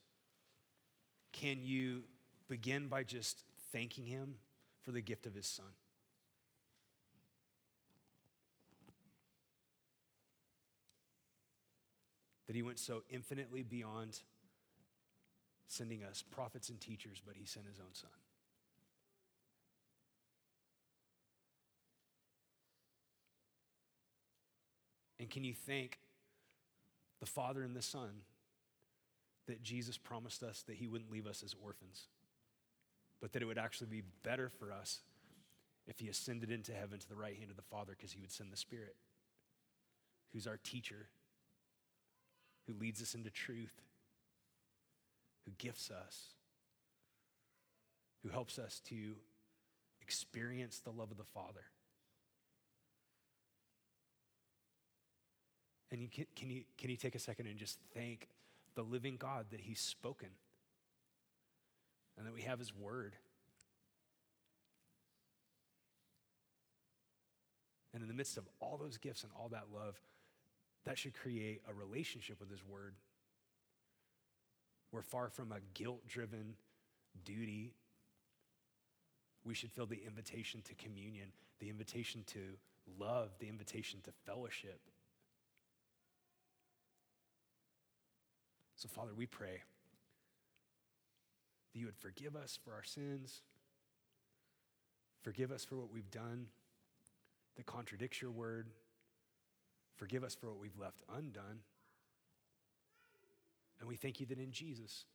Can 1.31 1.63
you 1.63 2.03
begin 2.47 2.89
by 2.89 3.05
just 3.05 3.41
thanking 3.71 4.05
Him 4.05 4.35
for 4.84 4.91
the 4.91 5.01
gift 5.01 5.25
of 5.25 5.34
His 5.34 5.47
Son? 5.47 5.65
That 12.45 12.55
He 12.55 12.61
went 12.61 12.77
so 12.77 13.01
infinitely 13.09 13.63
beyond 13.63 14.19
sending 15.67 16.03
us 16.03 16.21
prophets 16.21 16.69
and 16.69 16.80
teachers, 16.80 17.19
but 17.25 17.35
He 17.35 17.47
sent 17.47 17.65
His 17.65 17.80
own 17.80 17.93
Son. 17.93 18.11
And 25.23 25.29
can 25.29 25.45
you 25.45 25.53
thank 25.53 25.99
the 27.21 27.25
Father 27.25 27.63
and 27.63 27.73
the 27.73 27.81
Son 27.81 28.09
that 29.47 29.63
Jesus 29.63 29.97
promised 29.97 30.43
us 30.43 30.63
that 30.63 30.75
he 30.75 30.85
wouldn't 30.85 31.09
leave 31.09 31.27
us 31.27 31.43
as 31.45 31.55
orphans, 31.63 32.07
but 33.21 33.31
that 33.31 33.41
it 33.41 33.45
would 33.45 33.57
actually 33.57 33.87
be 33.87 34.03
better 34.23 34.49
for 34.49 34.69
us 34.73 34.99
if 35.87 35.97
he 35.97 36.09
ascended 36.09 36.51
into 36.51 36.73
heaven 36.73 36.99
to 36.99 37.07
the 37.07 37.15
right 37.15 37.37
hand 37.37 37.49
of 37.49 37.55
the 37.55 37.61
Father 37.61 37.93
because 37.97 38.11
he 38.11 38.19
would 38.19 38.33
send 38.33 38.51
the 38.51 38.57
Spirit, 38.57 38.97
who's 40.33 40.45
our 40.45 40.59
teacher, 40.61 41.07
who 42.67 42.73
leads 42.73 43.01
us 43.01 43.15
into 43.15 43.29
truth, 43.29 43.81
who 45.45 45.53
gifts 45.57 45.89
us, 45.89 46.33
who 48.23 48.29
helps 48.29 48.59
us 48.59 48.81
to 48.89 49.13
experience 50.01 50.79
the 50.79 50.91
love 50.91 51.11
of 51.11 51.17
the 51.17 51.23
Father. 51.23 51.63
And 55.93 56.11
can, 56.11 56.25
can, 56.35 56.49
you, 56.49 56.63
can 56.75 56.89
you 56.89 56.97
take 56.97 57.13
a 57.13 57.19
second 57.19 57.45
and 57.45 57.55
just 57.55 57.77
thank 57.93 58.27
the 58.73 58.81
living 58.81 59.15
God 59.15 59.45
that 59.51 59.59
He's 59.59 59.79
spoken 59.79 60.29
and 62.17 62.25
that 62.25 62.33
we 62.33 62.41
have 62.41 62.57
His 62.57 62.75
Word? 62.75 63.15
And 67.93 68.01
in 68.01 68.07
the 68.07 68.15
midst 68.15 68.37
of 68.37 68.49
all 68.59 68.77
those 68.77 68.97
gifts 68.97 69.21
and 69.21 69.31
all 69.39 69.49
that 69.49 69.65
love, 69.71 70.01
that 70.85 70.97
should 70.97 71.13
create 71.13 71.61
a 71.69 71.73
relationship 71.75 72.39
with 72.39 72.49
His 72.49 72.65
Word. 72.65 72.95
We're 74.91 75.03
far 75.03 75.29
from 75.29 75.51
a 75.51 75.59
guilt 75.75 76.07
driven 76.07 76.55
duty. 77.23 77.75
We 79.45 79.53
should 79.53 79.71
feel 79.71 79.85
the 79.85 80.01
invitation 80.07 80.63
to 80.63 80.73
communion, 80.73 81.27
the 81.59 81.69
invitation 81.69 82.23
to 82.27 82.39
love, 82.99 83.29
the 83.37 83.47
invitation 83.47 83.99
to 84.05 84.11
fellowship. 84.25 84.79
So, 88.84 88.89
Father, 88.89 89.14
we 89.15 89.27
pray 89.27 89.61
that 91.72 91.80
you 91.80 91.85
would 91.85 91.95
forgive 91.95 92.35
us 92.35 92.60
for 92.61 92.73
our 92.73 92.84
sins, 92.84 93.39
forgive 95.22 95.53
us 95.53 95.64
for 95.64 95.77
what 95.77 95.89
we've 95.89 96.11
done 96.11 96.47
that 97.55 97.65
contradicts 97.65 98.22
your 98.22 98.31
word, 98.31 98.68
forgive 99.95 100.22
us 100.22 100.35
for 100.35 100.47
what 100.47 100.60
we've 100.60 100.77
left 100.77 101.01
undone. 101.15 101.61
And 103.80 103.88
we 103.88 103.95
thank 103.95 104.19
you 104.19 104.26
that 104.26 104.38
in 104.38 104.51
Jesus, 104.51 105.05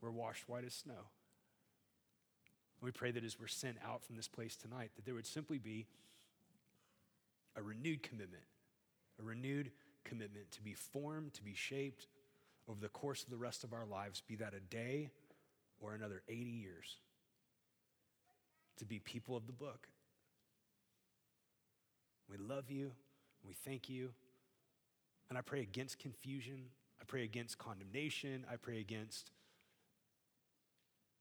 we're 0.00 0.12
washed 0.12 0.48
white 0.48 0.64
as 0.64 0.74
snow. 0.74 1.10
We 2.80 2.92
pray 2.92 3.10
that 3.10 3.24
as 3.24 3.36
we're 3.40 3.48
sent 3.48 3.78
out 3.84 4.04
from 4.04 4.14
this 4.14 4.28
place 4.28 4.54
tonight, 4.54 4.92
that 4.94 5.04
there 5.04 5.14
would 5.14 5.26
simply 5.26 5.58
be 5.58 5.88
a 7.56 7.62
renewed 7.64 8.04
commitment, 8.04 8.44
a 9.18 9.24
renewed 9.24 9.72
commitment 10.04 10.52
to 10.52 10.62
be 10.62 10.74
formed, 10.74 11.34
to 11.34 11.42
be 11.42 11.54
shaped 11.54 12.06
over 12.68 12.80
the 12.80 12.88
course 12.88 13.22
of 13.22 13.30
the 13.30 13.36
rest 13.36 13.64
of 13.64 13.72
our 13.72 13.86
lives, 13.86 14.22
be 14.26 14.36
that 14.36 14.54
a 14.54 14.60
day 14.60 15.10
or 15.80 15.94
another 15.94 16.22
80 16.28 16.50
years, 16.50 16.96
to 18.76 18.84
be 18.84 18.98
people 18.98 19.36
of 19.36 19.46
the 19.46 19.52
book. 19.52 19.88
We 22.30 22.36
love 22.36 22.70
you. 22.70 22.92
We 23.46 23.54
thank 23.54 23.88
you. 23.88 24.10
And 25.28 25.38
I 25.38 25.40
pray 25.40 25.60
against 25.60 25.98
confusion. 25.98 26.66
I 27.00 27.04
pray 27.06 27.24
against 27.24 27.58
condemnation. 27.58 28.44
I 28.50 28.56
pray 28.56 28.80
against 28.80 29.30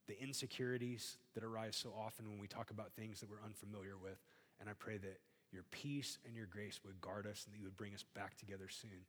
the 0.07 0.21
insecurities 0.21 1.17
that 1.33 1.43
arise 1.43 1.75
so 1.75 1.93
often 1.97 2.29
when 2.29 2.39
we 2.39 2.47
talk 2.47 2.71
about 2.71 2.93
things 2.93 3.19
that 3.19 3.29
we're 3.29 3.43
unfamiliar 3.45 3.97
with. 4.01 4.17
And 4.59 4.69
I 4.69 4.73
pray 4.77 4.97
that 4.97 5.19
your 5.51 5.63
peace 5.71 6.17
and 6.25 6.35
your 6.35 6.45
grace 6.45 6.79
would 6.85 6.99
guard 6.99 7.27
us 7.27 7.45
and 7.45 7.53
that 7.53 7.59
you 7.59 7.65
would 7.65 7.77
bring 7.77 7.93
us 7.93 8.03
back 8.15 8.37
together 8.37 8.67
soon. 8.69 9.05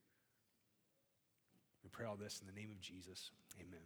We 1.82 1.90
pray 1.90 2.06
all 2.06 2.16
this 2.16 2.40
in 2.40 2.46
the 2.52 2.58
name 2.58 2.70
of 2.70 2.80
Jesus. 2.80 3.30
Amen. 3.60 3.80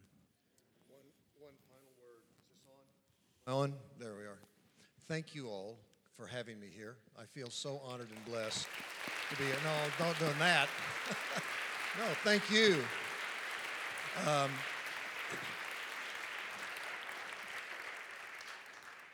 One, 0.88 1.00
one 1.38 1.54
final 1.68 1.92
word. 2.00 2.22
Is 2.38 2.46
this 2.52 2.64
on? 3.46 3.54
On, 3.54 3.74
there 3.98 4.14
we 4.14 4.24
are. 4.24 4.38
Thank 5.08 5.34
you 5.34 5.48
all 5.48 5.78
for 6.16 6.26
having 6.26 6.60
me 6.60 6.68
here. 6.74 6.96
I 7.18 7.24
feel 7.24 7.50
so 7.50 7.80
honored 7.84 8.08
and 8.14 8.24
blessed 8.24 8.66
to 9.30 9.36
be 9.36 9.44
here. 9.44 9.54
No, 9.64 10.04
don't 10.04 10.18
do 10.18 10.26
that. 10.38 10.68
no, 11.98 12.04
thank 12.24 12.50
you. 12.50 12.82
Um, 14.26 14.50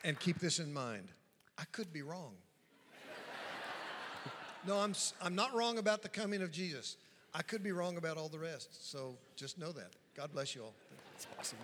and 0.04 0.18
keep 0.18 0.38
this 0.38 0.58
in 0.58 0.72
mind. 0.72 1.08
I 1.56 1.64
could 1.72 1.92
be 1.92 2.02
wrong. 2.02 2.34
no, 4.66 4.76
I'm, 4.78 4.90
s- 4.90 5.14
I'm 5.22 5.34
not 5.34 5.54
wrong 5.54 5.78
about 5.78 6.02
the 6.02 6.08
coming 6.08 6.42
of 6.42 6.50
Jesus. 6.50 6.96
I 7.34 7.42
could 7.42 7.62
be 7.62 7.72
wrong 7.72 7.96
about 7.96 8.16
all 8.16 8.28
the 8.28 8.38
rest. 8.38 8.90
So 8.90 9.16
just 9.36 9.58
know 9.58 9.72
that. 9.72 9.90
God 10.16 10.32
bless 10.32 10.54
you 10.54 10.62
all. 10.62 10.74
That's 11.12 11.26
awesome. 11.38 11.58